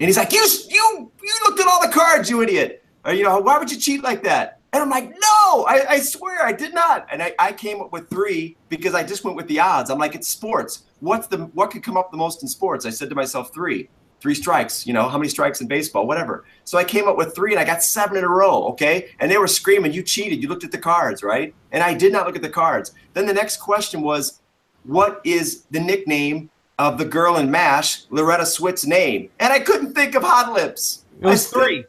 And 0.00 0.08
he's 0.08 0.16
like, 0.16 0.32
you 0.32 0.44
you 0.68 1.12
you 1.22 1.34
looked 1.46 1.60
at 1.60 1.66
all 1.66 1.80
the 1.80 1.92
cards, 1.92 2.28
you 2.28 2.42
idiot. 2.42 2.84
Or, 3.04 3.12
you 3.12 3.22
know, 3.22 3.38
why 3.38 3.58
would 3.58 3.70
you 3.70 3.78
cheat 3.78 4.02
like 4.02 4.22
that? 4.24 4.60
And 4.72 4.82
I'm 4.82 4.90
like, 4.90 5.10
no, 5.10 5.64
I, 5.64 5.84
I 5.88 6.00
swear 6.00 6.44
I 6.44 6.52
did 6.52 6.74
not. 6.74 7.06
And 7.10 7.22
I, 7.22 7.34
I 7.38 7.52
came 7.52 7.80
up 7.80 7.92
with 7.92 8.08
three 8.08 8.56
because 8.68 8.94
I 8.94 9.02
just 9.02 9.24
went 9.24 9.36
with 9.36 9.48
the 9.48 9.58
odds. 9.60 9.90
I'm 9.90 9.98
like, 9.98 10.14
it's 10.14 10.28
sports. 10.28 10.84
What's 11.00 11.26
the 11.26 11.38
what 11.54 11.70
could 11.70 11.82
come 11.82 11.96
up 11.96 12.10
the 12.10 12.16
most 12.16 12.42
in 12.42 12.48
sports? 12.48 12.86
I 12.86 12.90
said 12.90 13.08
to 13.10 13.14
myself, 13.14 13.52
three. 13.52 13.88
Three 14.20 14.34
strikes, 14.34 14.86
you 14.86 14.92
know, 14.92 15.08
how 15.08 15.16
many 15.16 15.30
strikes 15.30 15.62
in 15.62 15.66
baseball, 15.66 16.06
whatever. 16.06 16.44
So 16.64 16.76
I 16.76 16.84
came 16.84 17.08
up 17.08 17.16
with 17.16 17.34
three 17.34 17.52
and 17.52 17.58
I 17.58 17.64
got 17.64 17.82
seven 17.82 18.18
in 18.18 18.24
a 18.24 18.28
row, 18.28 18.64
okay? 18.68 19.12
And 19.18 19.30
they 19.30 19.38
were 19.38 19.46
screaming, 19.46 19.94
you 19.94 20.02
cheated, 20.02 20.42
you 20.42 20.48
looked 20.50 20.62
at 20.62 20.70
the 20.70 20.76
cards, 20.78 21.22
right? 21.22 21.54
And 21.72 21.82
I 21.82 21.94
did 21.94 22.12
not 22.12 22.26
look 22.26 22.36
at 22.36 22.42
the 22.42 22.50
cards. 22.50 22.92
Then 23.14 23.24
the 23.24 23.32
next 23.32 23.56
question 23.56 24.02
was, 24.02 24.42
what 24.84 25.22
is 25.24 25.64
the 25.70 25.80
nickname 25.80 26.50
of 26.80 26.96
the 26.98 27.04
girl 27.04 27.36
in 27.36 27.50
MASH, 27.50 28.04
Loretta 28.10 28.46
Swit's 28.46 28.86
name? 28.86 29.28
And 29.38 29.52
I 29.52 29.60
couldn't 29.60 29.94
think 29.94 30.14
of 30.14 30.22
Hot 30.22 30.52
Lips. 30.52 31.04
It 31.20 31.26
was 31.26 31.46
three. 31.48 31.84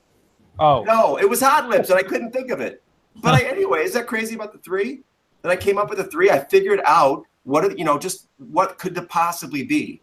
Oh, 0.60 0.84
no, 0.84 1.18
it 1.18 1.30
was 1.30 1.42
Hot 1.42 1.70
Lips, 1.70 1.90
and 1.90 1.98
I 1.98 2.04
couldn't 2.04 2.32
think 2.32 2.52
of 2.52 2.60
it. 2.60 2.84
But 3.22 3.34
I, 3.36 3.44
anyway, 3.44 3.84
is 3.84 3.94
that 3.94 4.06
crazy 4.08 4.36
about 4.36 4.52
the 4.54 4.60
three? 4.60 5.02
That 5.42 5.50
I 5.52 5.56
came 5.56 5.78
up 5.78 5.90
with 5.90 5.98
the 5.98 6.04
three. 6.04 6.30
I 6.30 6.40
figured 6.40 6.82
out 6.86 7.26
what 7.44 7.66
are, 7.66 7.72
you 7.72 7.84
know, 7.84 7.98
just 7.98 8.28
what 8.38 8.78
could 8.78 8.94
the 8.94 9.02
possibly 9.04 9.64
be. 9.64 10.02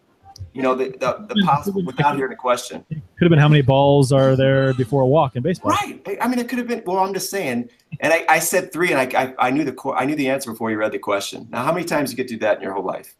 You 0.52 0.62
know, 0.62 0.74
the 0.74 0.90
the, 0.98 1.26
the 1.32 1.42
possible 1.44 1.84
without 1.84 2.16
hearing 2.16 2.30
the 2.30 2.36
question. 2.36 2.84
Could 2.88 3.02
have 3.20 3.30
been 3.30 3.38
how 3.38 3.48
many 3.48 3.62
balls 3.62 4.10
are 4.12 4.34
there 4.36 4.72
before 4.74 5.02
a 5.02 5.06
walk 5.06 5.36
in 5.36 5.42
baseball? 5.42 5.70
Right. 5.72 6.00
I- 6.06 6.18
I 6.22 6.28
mean, 6.28 6.38
it 6.38 6.48
could 6.48 6.58
have 6.58 6.66
been. 6.68 6.82
Well, 6.86 6.98
I'm 6.98 7.12
just 7.14 7.30
saying. 7.30 7.68
And 8.00 8.12
I, 8.12 8.24
I 8.28 8.38
said 8.38 8.72
three, 8.72 8.92
and 8.92 9.00
I, 9.00 9.22
I 9.22 9.34
I 9.48 9.50
knew 9.50 9.64
the 9.64 9.76
I 9.96 10.04
knew 10.06 10.16
the 10.16 10.28
answer 10.28 10.50
before 10.50 10.70
you 10.70 10.78
read 10.78 10.92
the 10.92 10.98
question. 10.98 11.46
Now, 11.50 11.62
how 11.64 11.72
many 11.72 11.84
times 11.84 12.10
you 12.10 12.16
get 12.16 12.28
to 12.28 12.34
do 12.34 12.40
that 12.40 12.56
in 12.58 12.62
your 12.62 12.72
whole 12.72 12.84
life? 12.84 13.14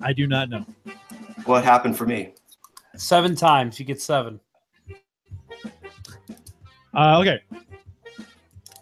I 0.00 0.12
do 0.12 0.26
not 0.26 0.48
know. 0.48 0.64
What 1.44 1.64
happened 1.64 1.96
for 1.96 2.06
me? 2.06 2.32
seven 2.98 3.34
times. 3.34 3.78
You 3.78 3.86
get 3.86 4.00
seven. 4.02 4.40
Uh, 6.94 7.20
okay. 7.20 7.40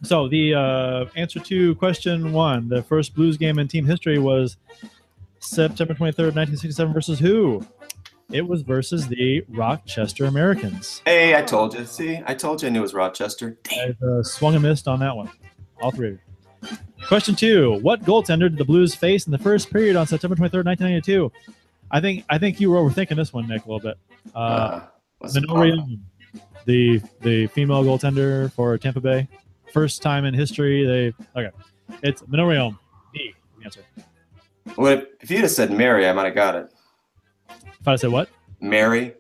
So 0.03 0.29
the 0.29 0.55
uh, 0.55 1.05
answer 1.17 1.41
to 1.41 1.75
question 1.77 2.33
one, 2.33 2.69
the 2.69 2.83
first 2.83 3.15
Blues 3.15 3.37
game 3.37 3.59
in 3.59 3.69
team 3.69 3.85
history 3.85 4.19
was 4.19 4.57
September 5.41 5.95
23rd, 5.95 6.35
1967 6.35 6.93
versus 6.93 7.19
who? 7.19 7.67
It 8.33 8.47
was 8.47 8.63
versus 8.63 9.07
the 9.07 9.45
Rochester 9.49 10.25
Americans. 10.25 11.01
Hey, 11.05 11.37
I 11.37 11.43
told 11.43 11.75
you. 11.75 11.85
See, 11.85 12.21
I 12.27 12.35
told 12.35 12.61
you 12.61 12.69
I 12.69 12.71
knew 12.73 12.81
it 12.81 12.83
was 12.83 12.95
Rochester. 12.95 13.59
I 13.71 13.95
uh, 14.05 14.23
swung 14.23 14.55
and 14.55 14.63
missed 14.63 14.89
on 14.89 14.99
that 15.01 15.17
one. 15.17 15.31
All 15.81 15.93
three 15.93 16.09
of 16.09 16.15
you. 16.15 16.26
Question 17.09 17.35
two: 17.37 17.79
What 17.83 18.03
goaltender 18.03 18.49
did 18.51 18.57
the 18.59 18.65
Blues 18.65 18.95
face 18.95 19.27
in 19.27 19.33
the 19.33 19.39
first 19.39 19.71
period 19.71 19.95
on 19.97 20.07
September 20.07 20.35
23rd, 20.35 20.65
1992? 20.67 21.31
I 21.91 22.01
think 22.01 22.25
I 22.29 22.39
think 22.39 22.61
you 22.61 22.71
were 22.71 22.79
overthinking 22.79 23.15
this 23.17 23.33
one, 23.33 23.47
Nick, 23.47 23.65
a 23.65 23.69
little 23.73 23.81
bit. 23.81 23.97
Uh, 24.35 24.81
Uh, 25.23 25.29
the 25.33 25.41
Manon 25.49 26.05
the 26.65 27.01
the 27.21 27.47
female 27.49 27.85
goaltender 27.85 28.53
for 28.53 28.77
Tampa 28.77 29.01
Bay, 29.01 29.29
first 29.73 30.03
time 30.03 30.25
in 30.25 30.35
history 30.35 30.85
they 30.85 31.41
okay. 31.41 31.55
It's 32.03 32.27
Manon 32.27 32.47
Rheaume. 32.47 32.79
D. 33.15 33.33
the 33.59 33.65
Answer. 33.65 33.81
Well, 34.77 34.99
if- 34.99 35.05
if 35.21 35.31
you'd 35.31 35.43
have 35.43 35.51
said 35.53 35.71
Mary, 35.71 36.09
I 36.09 36.13
might 36.13 36.27
have 36.27 36.35
got 36.35 36.57
it. 36.57 36.67
If 37.81 37.87
I 37.87 37.95
said 37.97 38.11
what? 38.11 38.29
Mary. 38.61 39.15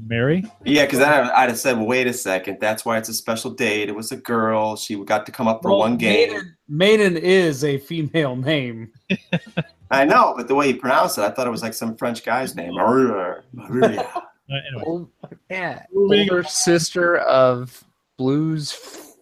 Mary? 0.00 0.44
Yeah, 0.64 0.84
because 0.86 1.00
then 1.00 1.12
I- 1.12 1.42
I'd 1.42 1.48
have 1.50 1.58
said, 1.58 1.78
wait 1.78 2.06
a 2.06 2.12
second, 2.12 2.58
that's 2.60 2.84
why 2.86 2.96
it's 2.96 3.08
a 3.10 3.14
special 3.14 3.50
date. 3.50 3.88
It 3.90 3.94
was 3.94 4.12
a 4.12 4.16
girl. 4.16 4.76
She 4.76 4.96
got 5.04 5.26
to 5.26 5.32
come 5.32 5.46
up 5.46 5.60
for 5.60 5.70
Well, 5.70 5.80
one 5.80 5.96
game. 5.98 6.30
Maiden, 6.30 6.56
Maiden 6.68 7.16
is 7.16 7.64
a 7.64 7.78
female 7.78 8.36
name. 8.36 8.92
I 9.90 10.04
know, 10.04 10.34
but 10.36 10.48
the 10.48 10.54
way 10.54 10.66
he 10.68 10.74
pronounced 10.74 11.16
it, 11.18 11.22
I 11.22 11.30
thought 11.30 11.46
it 11.46 11.50
was 11.50 11.62
like 11.62 11.72
some 11.74 11.96
French 11.96 12.24
guy's 12.24 12.54
name. 12.54 12.74
Maria. 12.74 13.42
Maria. 13.52 14.22
Uh, 14.50 14.54
anyway, 14.66 14.84
Ol- 14.86 15.10
yeah, 15.50 15.82
older 15.94 16.42
sister 16.42 17.18
of 17.18 17.84
blues 18.16 18.72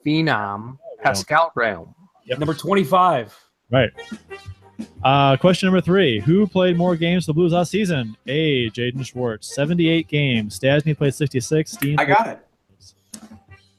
phenom 0.07 0.79
Pascal 1.03 1.51
Rheaume. 1.57 1.93
Number 2.29 2.55
25. 2.55 3.37
right. 3.73 3.91
Uh, 5.03 5.37
question 5.37 5.67
number 5.67 5.81
three: 5.81 6.21
Who 6.21 6.47
played 6.47 6.77
more 6.77 6.95
games 6.95 7.25
for 7.25 7.31
the 7.31 7.35
Blues 7.35 7.53
last 7.53 7.73
season? 7.73 8.17
A. 8.29 8.71
Jaden 8.71 9.05
Schwartz, 9.05 9.53
seventy-eight 9.53 10.07
games. 10.07 10.61
Stastny 10.61 10.97
played 10.97 11.15
sixty-six. 11.15 11.73
Steen 11.73 11.99
I 11.99 12.05
got 12.05 12.29
it. 12.29 12.47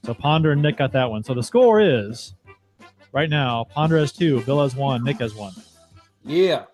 So 0.03 0.13
Ponder 0.13 0.51
and 0.51 0.61
Nick 0.61 0.77
got 0.77 0.91
that 0.93 1.09
one. 1.09 1.23
So 1.23 1.33
the 1.33 1.43
score 1.43 1.79
is 1.79 2.33
right 3.11 3.29
now: 3.29 3.65
Ponder 3.65 3.97
has 3.97 4.11
two, 4.11 4.41
Bill 4.41 4.61
has 4.61 4.75
one, 4.75 5.03
Nick 5.03 5.19
has 5.19 5.33
one. 5.33 5.53
Yeah. 6.23 6.65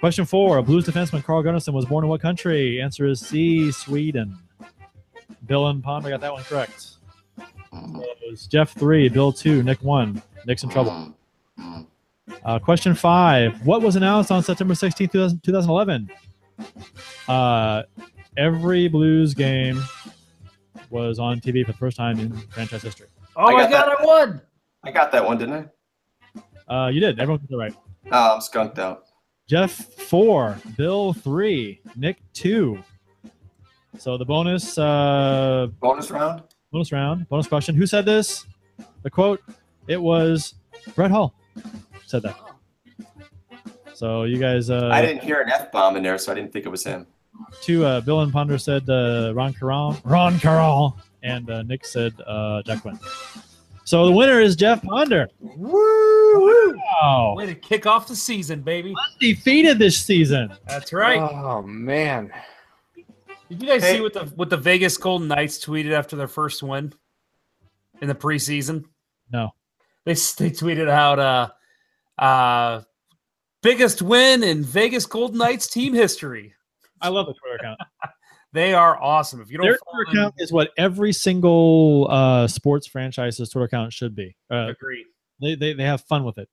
Question 0.00 0.24
four: 0.24 0.60
Blues 0.62 0.84
defenseman 0.84 1.24
Carl 1.24 1.42
Gunnarsson 1.42 1.72
was 1.72 1.84
born 1.84 2.04
in 2.04 2.10
what 2.10 2.20
country? 2.20 2.80
Answer 2.80 3.06
is 3.06 3.20
C. 3.20 3.72
Sweden. 3.72 4.38
Bill 5.46 5.68
and 5.68 5.82
Ponder 5.82 6.10
got 6.10 6.20
that 6.20 6.32
one 6.32 6.44
correct. 6.44 6.96
It 7.38 8.30
was 8.30 8.46
Jeff 8.46 8.72
three, 8.72 9.08
Bill 9.08 9.32
two, 9.32 9.62
Nick 9.62 9.82
one. 9.82 10.22
Nick's 10.46 10.62
in 10.62 10.70
trouble. 10.70 11.14
Uh, 12.44 12.58
question 12.58 12.94
five: 12.94 13.64
What 13.66 13.82
was 13.82 13.96
announced 13.96 14.30
on 14.30 14.42
September 14.42 14.74
16, 14.74 15.08
2000, 15.08 15.42
2011? 15.42 16.10
Uh, 17.28 17.82
every 18.36 18.88
Blues 18.88 19.34
game 19.34 19.82
was 20.90 21.18
on 21.18 21.40
TV 21.40 21.64
for 21.64 21.72
the 21.72 21.78
first 21.78 21.96
time 21.96 22.18
in 22.18 22.32
franchise 22.32 22.82
history. 22.82 23.06
Oh 23.34 23.46
I 23.46 23.52
my 23.52 23.62
got 23.62 23.70
god, 23.70 23.88
that. 23.88 24.00
I 24.00 24.04
won. 24.04 24.40
I 24.84 24.90
got 24.90 25.12
that 25.12 25.24
one, 25.24 25.38
didn't 25.38 25.54
I? 25.54 25.66
Uh, 26.68 26.88
you 26.92 27.00
did. 27.00 27.18
Everyone 27.20 27.40
got 27.48 27.54
it 27.54 27.58
right. 27.58 27.74
Oh, 28.12 28.34
I'm 28.34 28.40
skunked 28.40 28.78
out. 28.78 29.04
Jeff 29.48 29.72
four, 29.72 30.58
Bill 30.76 31.12
three, 31.12 31.80
Nick 31.94 32.18
two. 32.32 32.82
So 33.98 34.18
the 34.18 34.24
bonus 34.24 34.76
uh, 34.76 35.68
Bonus 35.80 36.10
round? 36.10 36.42
bonus 36.72 36.92
round, 36.92 37.28
bonus 37.28 37.46
question. 37.46 37.74
Who 37.76 37.86
said 37.86 38.04
this? 38.04 38.44
The 39.02 39.10
quote. 39.10 39.40
It 39.88 40.00
was 40.00 40.54
Brett 40.96 41.10
Hull 41.12 41.32
said 42.06 42.22
that. 42.22 42.36
So 43.94 44.24
you 44.24 44.38
guys, 44.38 44.68
uh, 44.68 44.90
I 44.92 45.00
didn't 45.00 45.22
hear 45.22 45.40
an 45.40 45.48
F 45.48 45.70
bomb 45.72 45.96
in 45.96 46.02
there, 46.02 46.18
so 46.18 46.32
I 46.32 46.34
didn't 46.34 46.52
think 46.52 46.66
it 46.66 46.68
was 46.68 46.82
him. 46.84 47.06
two. 47.62 47.84
Uh, 47.84 48.00
Bill 48.00 48.20
and 48.22 48.32
Ponder 48.32 48.58
said 48.58 48.88
uh, 48.90 49.32
Ron 49.34 49.54
Caron, 49.54 49.96
Ron 50.04 50.38
Caron, 50.40 50.92
and 51.22 51.48
uh, 51.48 51.62
Nick 51.62 51.86
said 51.86 52.12
uh, 52.26 52.62
Jack 52.64 52.82
Quinn. 52.82 52.98
So 53.86 54.04
the 54.04 54.10
winner 54.12 54.40
is 54.40 54.56
Jeff 54.56 54.82
Ponder. 54.82 55.28
Woo! 55.40 56.74
Wow, 57.02 57.34
Way 57.36 57.46
to 57.46 57.54
kick 57.54 57.86
off 57.86 58.08
the 58.08 58.16
season, 58.16 58.60
baby. 58.62 58.92
defeated 59.20 59.78
this 59.78 59.96
season. 59.98 60.52
That's 60.66 60.92
right. 60.92 61.20
Oh 61.20 61.62
man, 61.62 62.32
Did 63.48 63.62
you 63.62 63.68
guys 63.68 63.82
Hey. 63.84 63.94
see 63.96 64.00
what 64.00 64.12
the 64.12 64.24
what 64.34 64.50
the 64.50 64.56
Vegas 64.56 64.96
Golden 64.96 65.28
Knights 65.28 65.64
tweeted 65.64 65.92
after 65.92 66.16
their 66.16 66.26
first 66.26 66.62
win 66.64 66.92
in 68.02 68.08
the 68.08 68.14
preseason? 68.14 68.84
No. 69.32 69.50
They 70.04 70.14
they 70.14 70.50
tweeted 70.50 70.88
out 70.90 71.18
uh 71.20 71.48
uh 72.20 72.82
biggest 73.62 74.02
win 74.02 74.42
in 74.42 74.64
Vegas 74.64 75.06
Golden 75.06 75.38
Knights 75.38 75.68
team 75.68 75.94
history. 75.94 76.54
I 77.00 77.08
love 77.08 77.26
the 77.26 77.34
Twitter 77.34 77.56
account. 77.56 77.78
They 78.56 78.72
are 78.72 78.98
awesome. 79.02 79.42
If 79.42 79.50
you 79.50 79.58
don't 79.58 79.66
Their 79.66 79.78
follow 79.84 80.04
Twitter 80.04 80.16
them, 80.16 80.24
account 80.24 80.34
is 80.38 80.50
what 80.50 80.70
every 80.78 81.12
single 81.12 82.08
uh, 82.10 82.48
sports 82.48 82.86
franchise's 82.86 83.50
Twitter 83.50 83.66
account 83.66 83.92
should 83.92 84.16
be. 84.16 84.34
Uh, 84.50 84.68
agree. 84.68 85.04
they, 85.42 85.56
they 85.56 85.74
they 85.74 85.82
have 85.84 86.00
fun 86.00 86.24
with 86.24 86.38
it. 86.38 86.48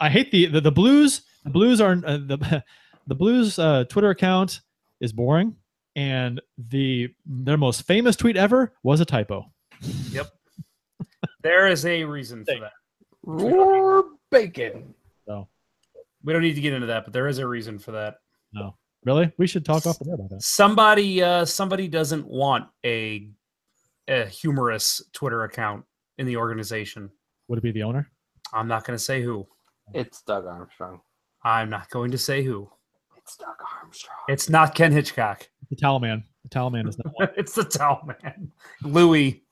I 0.00 0.08
hate 0.08 0.30
the 0.30 0.46
the, 0.46 0.62
the 0.62 0.72
Blues. 0.72 1.24
The 1.44 1.50
Blues 1.50 1.82
are 1.82 1.92
uh, 1.92 2.16
the 2.16 2.64
the 3.06 3.14
Blues 3.14 3.58
uh, 3.58 3.84
Twitter 3.84 4.08
account 4.08 4.62
is 5.02 5.12
boring, 5.12 5.56
and 5.94 6.40
the 6.56 7.10
their 7.26 7.58
most 7.58 7.82
famous 7.82 8.16
tweet 8.16 8.38
ever 8.38 8.72
was 8.82 9.00
a 9.00 9.04
typo. 9.04 9.44
Yep. 10.10 10.28
there 11.42 11.68
is 11.68 11.84
a 11.84 12.02
reason 12.04 12.46
for 12.46 12.58
that. 12.60 12.72
roar 13.22 14.04
bacon. 14.30 14.94
We 16.24 16.32
don't 16.32 16.42
need 16.42 16.54
to 16.54 16.60
get 16.60 16.72
into 16.72 16.86
that, 16.86 17.04
but 17.04 17.12
there 17.12 17.26
is 17.26 17.38
a 17.38 17.46
reason 17.46 17.78
for 17.78 17.90
that. 17.92 18.14
No, 18.52 18.76
really, 19.04 19.32
we 19.38 19.46
should 19.46 19.64
talk 19.64 19.86
off 19.86 19.98
the 19.98 20.08
air 20.08 20.14
about 20.14 20.30
that. 20.30 20.42
Somebody 20.42 21.22
uh 21.22 21.44
somebody 21.44 21.88
doesn't 21.88 22.26
want 22.26 22.66
a 22.84 23.28
a 24.08 24.26
humorous 24.26 25.02
Twitter 25.12 25.44
account 25.44 25.84
in 26.18 26.26
the 26.26 26.36
organization. 26.36 27.10
Would 27.48 27.58
it 27.58 27.62
be 27.62 27.72
the 27.72 27.82
owner? 27.82 28.10
I'm 28.52 28.68
not 28.68 28.84
going 28.84 28.98
to 28.98 29.02
say 29.02 29.22
who. 29.22 29.46
It's 29.94 30.22
Doug 30.22 30.46
Armstrong. 30.46 31.00
I'm 31.42 31.70
not 31.70 31.90
going 31.90 32.10
to 32.10 32.18
say 32.18 32.42
who. 32.42 32.70
It's 33.16 33.36
Doug 33.36 33.56
Armstrong. 33.80 34.18
It's 34.28 34.48
not 34.48 34.74
Ken 34.74 34.92
Hitchcock. 34.92 35.48
The 35.70 35.76
towel 35.76 36.00
man. 36.00 36.24
The 36.42 36.48
towel 36.48 36.70
man 36.70 36.88
is 36.88 36.98
not 36.98 37.12
one. 37.14 37.28
it's 37.36 37.54
the 37.54 37.64
towel 37.64 38.02
man. 38.22 38.52
Louis. 38.82 39.42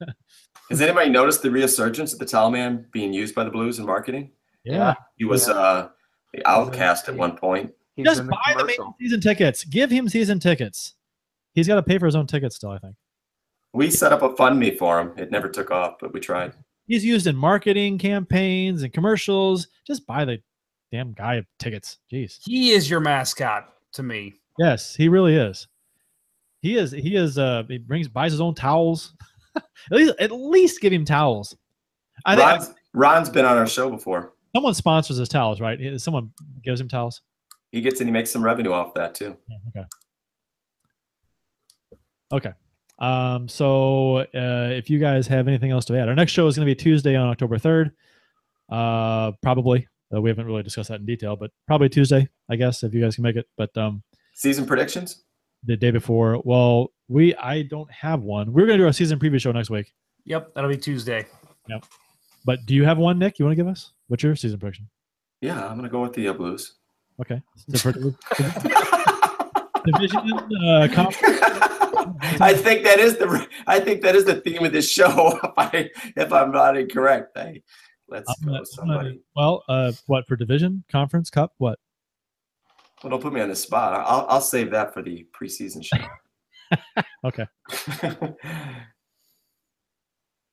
Has 0.70 0.80
anybody 0.80 1.10
noticed 1.10 1.42
the 1.42 1.50
resurgence 1.50 2.12
of 2.12 2.18
the 2.18 2.24
towel 2.24 2.50
man 2.50 2.86
being 2.92 3.12
used 3.12 3.34
by 3.34 3.44
the 3.44 3.50
Blues 3.50 3.78
in 3.78 3.86
marketing? 3.86 4.30
Yeah, 4.64 4.94
He 5.16 5.24
was 5.26 5.48
uh, 5.48 5.88
the 6.32 6.46
outcast 6.48 7.08
at 7.08 7.14
one 7.14 7.36
point. 7.36 7.72
He's 7.96 8.06
just 8.06 8.20
in 8.20 8.26
buy 8.28 8.54
the 8.56 8.64
main 8.64 8.76
season 9.00 9.20
tickets. 9.20 9.64
Give 9.64 9.90
him 9.90 10.08
season 10.08 10.40
tickets. 10.40 10.94
He's 11.52 11.68
got 11.68 11.76
to 11.76 11.82
pay 11.82 11.98
for 11.98 12.06
his 12.06 12.16
own 12.16 12.26
tickets 12.26 12.56
still. 12.56 12.70
I 12.70 12.78
think 12.78 12.96
We 13.72 13.90
set 13.90 14.12
up 14.12 14.22
a 14.22 14.34
fund 14.34 14.58
me 14.58 14.76
for 14.76 15.00
him. 15.00 15.12
It 15.16 15.30
never 15.30 15.48
took 15.48 15.70
off, 15.70 15.96
but 16.00 16.12
we 16.12 16.20
tried. 16.20 16.52
he's 16.86 17.04
used 17.04 17.26
in 17.26 17.36
marketing 17.36 17.98
campaigns 17.98 18.82
and 18.82 18.92
commercials. 18.92 19.68
Just 19.86 20.06
buy 20.06 20.24
the 20.24 20.38
damn 20.90 21.12
guy 21.12 21.44
tickets. 21.58 21.98
Jeez. 22.12 22.38
He 22.44 22.72
is 22.72 22.90
your 22.90 23.00
mascot 23.00 23.72
to 23.92 24.02
me. 24.02 24.34
Yes, 24.58 24.94
he 24.94 25.08
really 25.08 25.36
is. 25.36 25.68
He 26.62 26.76
is. 26.76 26.90
He 26.92 27.16
is. 27.16 27.38
Uh, 27.38 27.62
he 27.68 27.78
brings 27.78 28.08
buys 28.08 28.32
his 28.32 28.40
own 28.40 28.54
towels. 28.54 29.14
at 29.56 29.62
least, 29.90 30.14
at 30.18 30.32
least 30.32 30.80
give 30.80 30.92
him 30.92 31.04
towels. 31.04 31.56
I 32.24 32.36
think 32.36 32.48
Ron's, 32.48 32.74
Ron's 32.92 33.30
been 33.30 33.44
on 33.44 33.58
our 33.58 33.66
show 33.66 33.90
before. 33.90 34.32
someone 34.54 34.74
sponsors 34.74 35.18
his 35.18 35.28
towels, 35.28 35.60
right? 35.60 36.00
Someone 36.00 36.30
gives 36.64 36.80
him 36.80 36.88
towels. 36.88 37.20
He 37.74 37.80
gets 37.80 38.00
and 38.00 38.08
he 38.08 38.12
makes 38.12 38.30
some 38.30 38.44
revenue 38.44 38.72
off 38.72 38.94
that 38.94 39.16
too. 39.16 39.36
Yeah, 39.48 39.56
okay. 39.68 39.86
Okay. 42.32 42.52
Um, 43.00 43.48
so 43.48 44.18
uh, 44.18 44.70
if 44.70 44.88
you 44.88 45.00
guys 45.00 45.26
have 45.26 45.48
anything 45.48 45.72
else 45.72 45.84
to 45.86 45.98
add, 45.98 46.08
our 46.08 46.14
next 46.14 46.30
show 46.30 46.46
is 46.46 46.54
going 46.54 46.68
to 46.68 46.70
be 46.70 46.76
Tuesday 46.76 47.16
on 47.16 47.28
October 47.28 47.58
3rd. 47.58 47.90
Uh, 48.70 49.32
probably. 49.42 49.88
Uh, 50.14 50.20
we 50.20 50.30
haven't 50.30 50.46
really 50.46 50.62
discussed 50.62 50.88
that 50.88 51.00
in 51.00 51.06
detail, 51.06 51.34
but 51.34 51.50
probably 51.66 51.88
Tuesday, 51.88 52.28
I 52.48 52.54
guess, 52.54 52.84
if 52.84 52.94
you 52.94 53.02
guys 53.02 53.16
can 53.16 53.24
make 53.24 53.34
it. 53.34 53.46
But 53.56 53.76
um, 53.76 54.04
Season 54.34 54.66
predictions? 54.66 55.24
the 55.64 55.76
day 55.76 55.90
before, 55.90 56.40
well, 56.44 56.92
we 57.08 57.34
I 57.34 57.62
don't 57.62 57.90
have 57.90 58.22
one. 58.22 58.52
We're 58.52 58.66
going 58.66 58.78
to 58.78 58.84
do 58.84 58.86
our 58.86 58.92
season 58.92 59.18
preview 59.18 59.40
show 59.40 59.50
next 59.50 59.70
week. 59.70 59.92
Yep, 60.26 60.54
that'll 60.54 60.70
be 60.70 60.76
Tuesday. 60.76 61.26
Yep. 61.68 61.84
But 62.44 62.66
do 62.66 62.74
you 62.74 62.84
have 62.84 62.98
one, 62.98 63.18
Nick? 63.18 63.40
You 63.40 63.46
want 63.46 63.56
to 63.56 63.62
give 63.62 63.70
us? 63.70 63.92
What's 64.06 64.22
your 64.22 64.36
season 64.36 64.60
prediction? 64.60 64.88
Yeah, 65.40 65.66
I'm 65.66 65.76
gonna 65.76 65.88
go 65.88 66.02
with 66.02 66.12
the 66.12 66.28
uh, 66.28 66.34
Blues. 66.34 66.76
Okay. 67.20 67.40
Division, 69.84 70.32
uh. 70.66 70.88
I 72.40 72.54
think 72.54 72.84
that 72.84 72.98
is 72.98 73.16
the 73.18 73.46
I 73.66 73.80
think 73.80 74.00
that 74.02 74.14
is 74.16 74.24
the 74.24 74.36
theme 74.36 74.64
of 74.64 74.72
this 74.72 74.90
show. 74.90 75.38
If 75.44 75.52
I 75.58 75.90
if 76.16 76.32
I'm 76.32 76.50
not 76.52 76.76
incorrect, 76.76 77.36
hey, 77.36 77.62
let's 78.08 78.28
I'm 78.30 78.34
go, 78.46 78.52
gonna- 78.52 78.58
I'm 78.58 78.62
gonna- 78.62 78.66
somebody. 78.66 79.20
well, 79.36 79.62
uh, 79.68 79.92
what 80.06 80.26
for 80.26 80.36
division, 80.36 80.84
conference, 80.90 81.28
cup? 81.30 81.52
What? 81.58 81.78
Well, 83.02 83.10
don't 83.10 83.20
put 83.22 83.32
me 83.34 83.40
on 83.42 83.48
the 83.50 83.56
spot. 83.56 83.92
I'll 84.06 84.26
I'll 84.28 84.40
save 84.40 84.70
that 84.70 84.94
for 84.94 85.02
the 85.02 85.26
preseason 85.38 85.84
show. 85.84 85.96
Okay. 87.24 87.46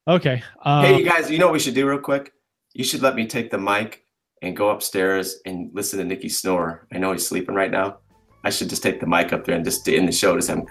Okay. 0.08 0.44
Uh, 0.62 0.82
hey, 0.84 0.98
you 1.00 1.06
guys, 1.06 1.30
you 1.32 1.38
know 1.38 1.48
what 1.48 1.54
we 1.54 1.60
should 1.60 1.74
do 1.74 1.88
real 1.88 2.00
quick? 2.00 2.32
You 2.74 2.84
should 2.84 3.02
let 3.02 3.16
me 3.16 3.26
take 3.28 3.50
the 3.52 3.58
mic 3.58 4.04
and 4.42 4.56
go 4.58 4.70
upstairs 4.70 5.38
and 5.46 5.70
listen 5.74 6.00
to 6.00 6.06
Nikki 6.06 6.30
snore. 6.30 6.88
I 6.92 6.98
know 6.98 7.12
he's 7.12 7.28
sleeping 7.28 7.56
right 7.56 7.72
now. 7.72 7.98
I 8.44 8.50
should 8.50 8.70
just 8.70 8.82
take 8.82 9.00
the 9.00 9.06
mic 9.06 9.34
up 9.34 9.46
there 9.46 9.56
and 9.56 9.64
just 9.64 9.88
in 9.88 10.08
the 10.08 10.12
show 10.12 10.36
just 10.36 10.50
have 10.50 10.66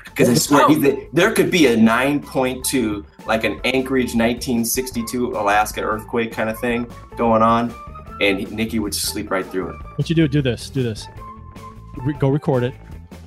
because 0.04 0.28
I 0.28 0.34
swear 0.34 0.68
he's 0.68 0.80
the, 0.80 1.08
there 1.12 1.32
could 1.32 1.50
be 1.50 1.66
a 1.66 1.76
9.2 1.76 3.04
like 3.26 3.42
an 3.42 3.60
Anchorage 3.64 4.14
1962 4.14 5.32
Alaska 5.32 5.80
earthquake 5.82 6.30
kind 6.30 6.48
of 6.48 6.56
thing 6.60 6.88
going 7.16 7.42
on, 7.42 7.74
and 8.20 8.48
Nikki 8.52 8.78
would 8.78 8.92
just 8.92 9.06
sleep 9.08 9.30
right 9.32 9.44
through 9.44 9.70
it. 9.70 9.76
what 9.96 10.08
you 10.08 10.14
do? 10.14 10.28
Do 10.28 10.40
this. 10.40 10.70
Do 10.70 10.84
this. 10.84 11.08
Re- 11.96 12.14
go 12.14 12.28
record 12.28 12.62
it 12.62 12.74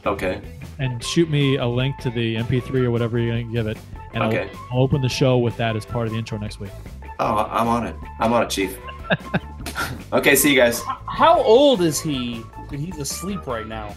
Okay. 0.06 0.42
and 0.78 1.04
shoot 1.04 1.30
me 1.30 1.58
a 1.58 1.66
link 1.68 1.98
to 1.98 2.10
the 2.10 2.36
MP3 2.38 2.86
or 2.86 2.92
whatever 2.92 3.20
you're 3.20 3.32
gonna 3.38 3.52
give 3.52 3.68
it, 3.68 3.78
and 4.14 4.24
Okay. 4.24 4.50
I'll, 4.72 4.78
I'll 4.78 4.84
open 4.84 5.02
the 5.02 5.10
show 5.10 5.38
with 5.40 5.58
that 5.58 5.76
as 5.76 5.86
part 5.86 6.08
of 6.08 6.14
the 6.14 6.20
intro 6.20 6.38
next 6.38 6.62
week. 6.62 6.72
Oh, 7.20 7.50
I'm 7.52 7.68
on 7.68 7.86
it. 7.86 7.96
I'm 8.22 8.32
on 8.32 8.44
it, 8.44 8.50
Chief. 8.50 8.78
okay, 10.14 10.36
see 10.36 10.52
you 10.52 10.57
guys. 10.57 10.81
How 11.07 11.41
old 11.41 11.81
is 11.81 11.99
he 11.99 12.44
that 12.69 12.80
he's 12.80 12.98
asleep 12.98 13.48
right 13.48 13.68
now? 13.68 13.95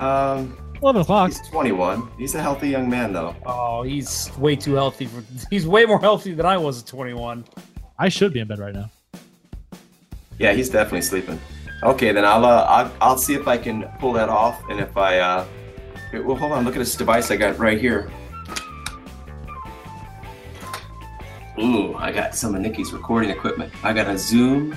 Um, 0.00 0.56
11 0.82 1.02
o'clock. 1.02 1.28
he's 1.30 1.48
21. 1.48 2.08
He's 2.18 2.34
a 2.34 2.42
healthy 2.42 2.68
young 2.68 2.90
man, 2.90 3.12
though. 3.12 3.36
Oh, 3.46 3.82
he's 3.82 4.30
way 4.36 4.56
too 4.56 4.74
healthy. 4.74 5.06
For, 5.06 5.22
he's 5.50 5.66
way 5.66 5.84
more 5.84 6.00
healthy 6.00 6.34
than 6.34 6.44
I 6.44 6.56
was 6.56 6.80
at 6.80 6.86
21. 6.86 7.44
I 7.98 8.08
should 8.08 8.32
be 8.32 8.40
in 8.40 8.48
bed 8.48 8.58
right 8.58 8.74
now. 8.74 8.90
Yeah, 10.38 10.52
he's 10.52 10.68
definitely 10.68 11.02
sleeping. 11.02 11.40
Okay, 11.84 12.12
then 12.12 12.24
I'll 12.24 12.44
uh, 12.44 12.64
I'll, 12.68 12.92
I'll 13.00 13.18
see 13.18 13.34
if 13.34 13.46
I 13.46 13.58
can 13.58 13.84
pull 13.98 14.12
that 14.14 14.28
off, 14.28 14.62
and 14.68 14.80
if 14.80 14.96
I 14.96 15.18
uh, 15.18 15.46
well, 16.12 16.36
hold 16.36 16.52
on, 16.52 16.64
look 16.64 16.74
at 16.74 16.78
this 16.78 16.96
device 16.96 17.30
I 17.30 17.36
got 17.36 17.58
right 17.58 17.80
here. 17.80 18.10
Ooh, 21.58 21.94
I 21.96 22.12
got 22.12 22.34
some 22.34 22.54
of 22.54 22.60
Nikki's 22.62 22.92
recording 22.92 23.30
equipment. 23.30 23.72
I 23.84 23.92
got 23.92 24.06
a 24.08 24.16
Zoom 24.16 24.72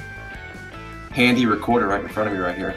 handy 1.12 1.46
recorder 1.46 1.88
right 1.88 2.02
in 2.02 2.10
front 2.10 2.28
of 2.30 2.36
me 2.36 2.40
right 2.40 2.58
here. 2.58 2.76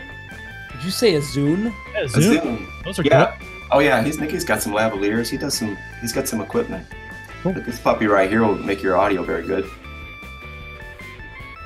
Did 0.73 0.85
you 0.85 0.91
say 0.91 1.17
a 1.17 1.21
Zune? 1.21 1.75
Yeah, 1.95 2.03
A 2.05 2.09
Zoom. 2.09 2.23
Zoom. 2.43 2.73
Those 2.85 2.99
are 3.01 3.03
Yeah. 3.03 3.37
Oh 3.73 3.81
yeah, 3.81 4.03
he's 4.03 4.19
Nikki's 4.19 4.45
got 4.45 4.63
some 4.63 4.73
lavaliers. 4.73 5.29
He 5.29 5.37
does 5.37 5.55
some. 5.55 5.77
He's 6.01 6.13
got 6.13 6.29
some 6.29 6.41
equipment. 6.41 6.87
Cool. 7.43 7.53
But 7.53 7.67
this 7.67 7.79
puppy 7.81 8.07
right 8.07 8.31
here 8.31 8.45
will 8.45 8.55
make 8.57 8.83
your 8.83 8.97
audio 8.97 9.23
very 9.23 9.43
good. 9.47 9.65
good. 9.65 9.73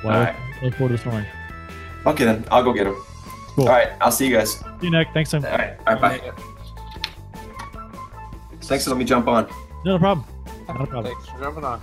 Well, 0.03 0.17
Alright. 0.17 0.35
look 0.61 0.73
forward 0.75 0.89
to 0.89 0.97
this 0.97 1.05
morning. 1.05 1.29
Okay 2.05 2.25
then, 2.25 2.43
I'll 2.51 2.63
go 2.63 2.73
get 2.73 2.87
him. 2.87 2.95
Cool. 3.55 3.65
All 3.65 3.69
right, 3.73 3.89
I'll 4.01 4.11
see 4.11 4.27
you 4.27 4.35
guys. 4.35 4.55
See 4.57 4.65
you, 4.81 4.89
Nick. 4.89 5.07
Thanks, 5.13 5.31
Tim. 5.31 5.45
All 5.45 5.51
right, 5.51 5.77
all 5.87 5.95
right, 5.95 6.01
bye. 6.01 6.31
Thanks 8.61 8.83
for 8.83 8.89
letting 8.91 8.99
me 8.99 9.05
jump 9.05 9.27
on. 9.27 9.47
No 9.85 9.97
problem. 9.99 10.25
Not 10.67 10.81
a 10.81 10.87
problem. 10.87 11.13
Thanks 11.13 11.29
for 11.29 11.39
jumping 11.39 11.63
on. 11.63 11.81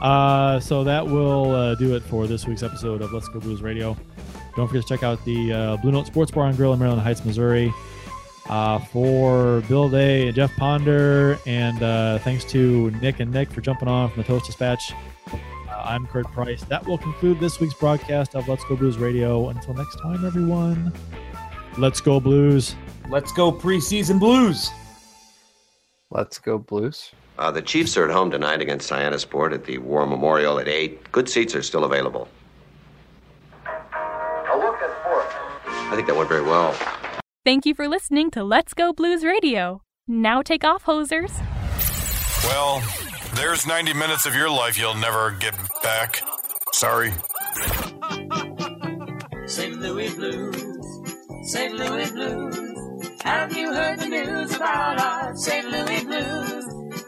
Uh, 0.00 0.60
so 0.60 0.84
that 0.84 1.06
will 1.06 1.50
uh, 1.52 1.74
do 1.76 1.94
it 1.94 2.02
for 2.02 2.26
this 2.26 2.46
week's 2.46 2.62
episode 2.62 3.00
of 3.02 3.12
Let's 3.12 3.28
Go 3.28 3.40
Blues 3.40 3.62
Radio. 3.62 3.96
Don't 4.56 4.68
forget 4.68 4.82
to 4.82 4.88
check 4.88 5.02
out 5.02 5.24
the 5.24 5.52
uh, 5.52 5.76
Blue 5.78 5.92
Note 5.92 6.06
Sports 6.06 6.30
Bar 6.30 6.46
and 6.46 6.56
Grill 6.56 6.72
in 6.72 6.78
Maryland 6.78 7.02
Heights, 7.02 7.24
Missouri. 7.24 7.72
Uh, 8.46 8.78
for 8.78 9.62
Bill 9.68 9.88
Day 9.88 10.26
and 10.26 10.36
Jeff 10.36 10.54
Ponder, 10.56 11.38
and 11.46 11.82
uh, 11.82 12.18
thanks 12.18 12.44
to 12.46 12.90
Nick 13.00 13.20
and 13.20 13.32
Nick 13.32 13.50
for 13.50 13.62
jumping 13.62 13.88
on 13.88 14.10
from 14.10 14.20
the 14.20 14.28
Toast 14.28 14.44
Dispatch. 14.44 14.92
Uh, 15.32 15.38
I'm 15.70 16.06
Curt 16.06 16.26
Price. 16.26 16.62
That 16.64 16.86
will 16.86 16.98
conclude 16.98 17.40
this 17.40 17.58
week's 17.58 17.72
broadcast 17.72 18.34
of 18.34 18.46
Let's 18.46 18.62
Go 18.64 18.76
Blues 18.76 18.98
Radio. 18.98 19.48
Until 19.48 19.72
next 19.72 19.96
time, 19.96 20.26
everyone, 20.26 20.92
let's 21.78 22.02
go 22.02 22.20
Blues. 22.20 22.76
Let's 23.08 23.32
go 23.32 23.50
preseason 23.50 24.20
blues. 24.20 24.70
Let's 26.10 26.38
go 26.38 26.58
Blues. 26.58 27.12
Uh, 27.38 27.50
the 27.50 27.62
Chiefs 27.62 27.96
are 27.96 28.04
at 28.04 28.10
home 28.10 28.30
tonight 28.30 28.60
against 28.60 28.88
Sport 29.20 29.52
at 29.52 29.64
the 29.64 29.78
War 29.78 30.06
Memorial 30.06 30.58
at 30.58 30.68
8. 30.68 31.10
Good 31.12 31.28
seats 31.28 31.54
are 31.54 31.62
still 31.62 31.84
available. 31.84 32.28
I 35.94 35.96
think 35.96 36.06
that 36.08 36.16
went 36.16 36.28
very 36.28 36.42
well. 36.42 36.74
Thank 37.44 37.66
you 37.66 37.74
for 37.74 37.88
listening 37.88 38.30
to 38.32 38.42
Let's 38.42 38.74
Go 38.74 38.92
Blues 38.92 39.22
Radio. 39.24 39.82
Now 40.08 40.42
take 40.42 40.64
off, 40.64 40.84
hosers. 40.84 41.32
Well, 42.44 42.82
there's 43.34 43.66
90 43.66 43.92
minutes 43.94 44.26
of 44.26 44.34
your 44.34 44.50
life 44.50 44.78
you'll 44.78 44.94
never 44.94 45.32
get 45.32 45.54
back. 45.82 46.20
Sorry. 46.72 47.12
St. 49.46 49.78
Louis 49.80 50.12
Blues, 50.14 50.84
St. 51.52 51.74
Louis 51.74 52.10
Blues. 52.10 52.56
Have 53.22 53.56
you 53.56 53.72
heard 53.72 54.00
the 54.00 54.08
news 54.08 54.54
about 54.54 55.00
our 55.00 55.36
St. 55.36 55.66
Louis 55.70 56.04
Blues? 56.04 56.53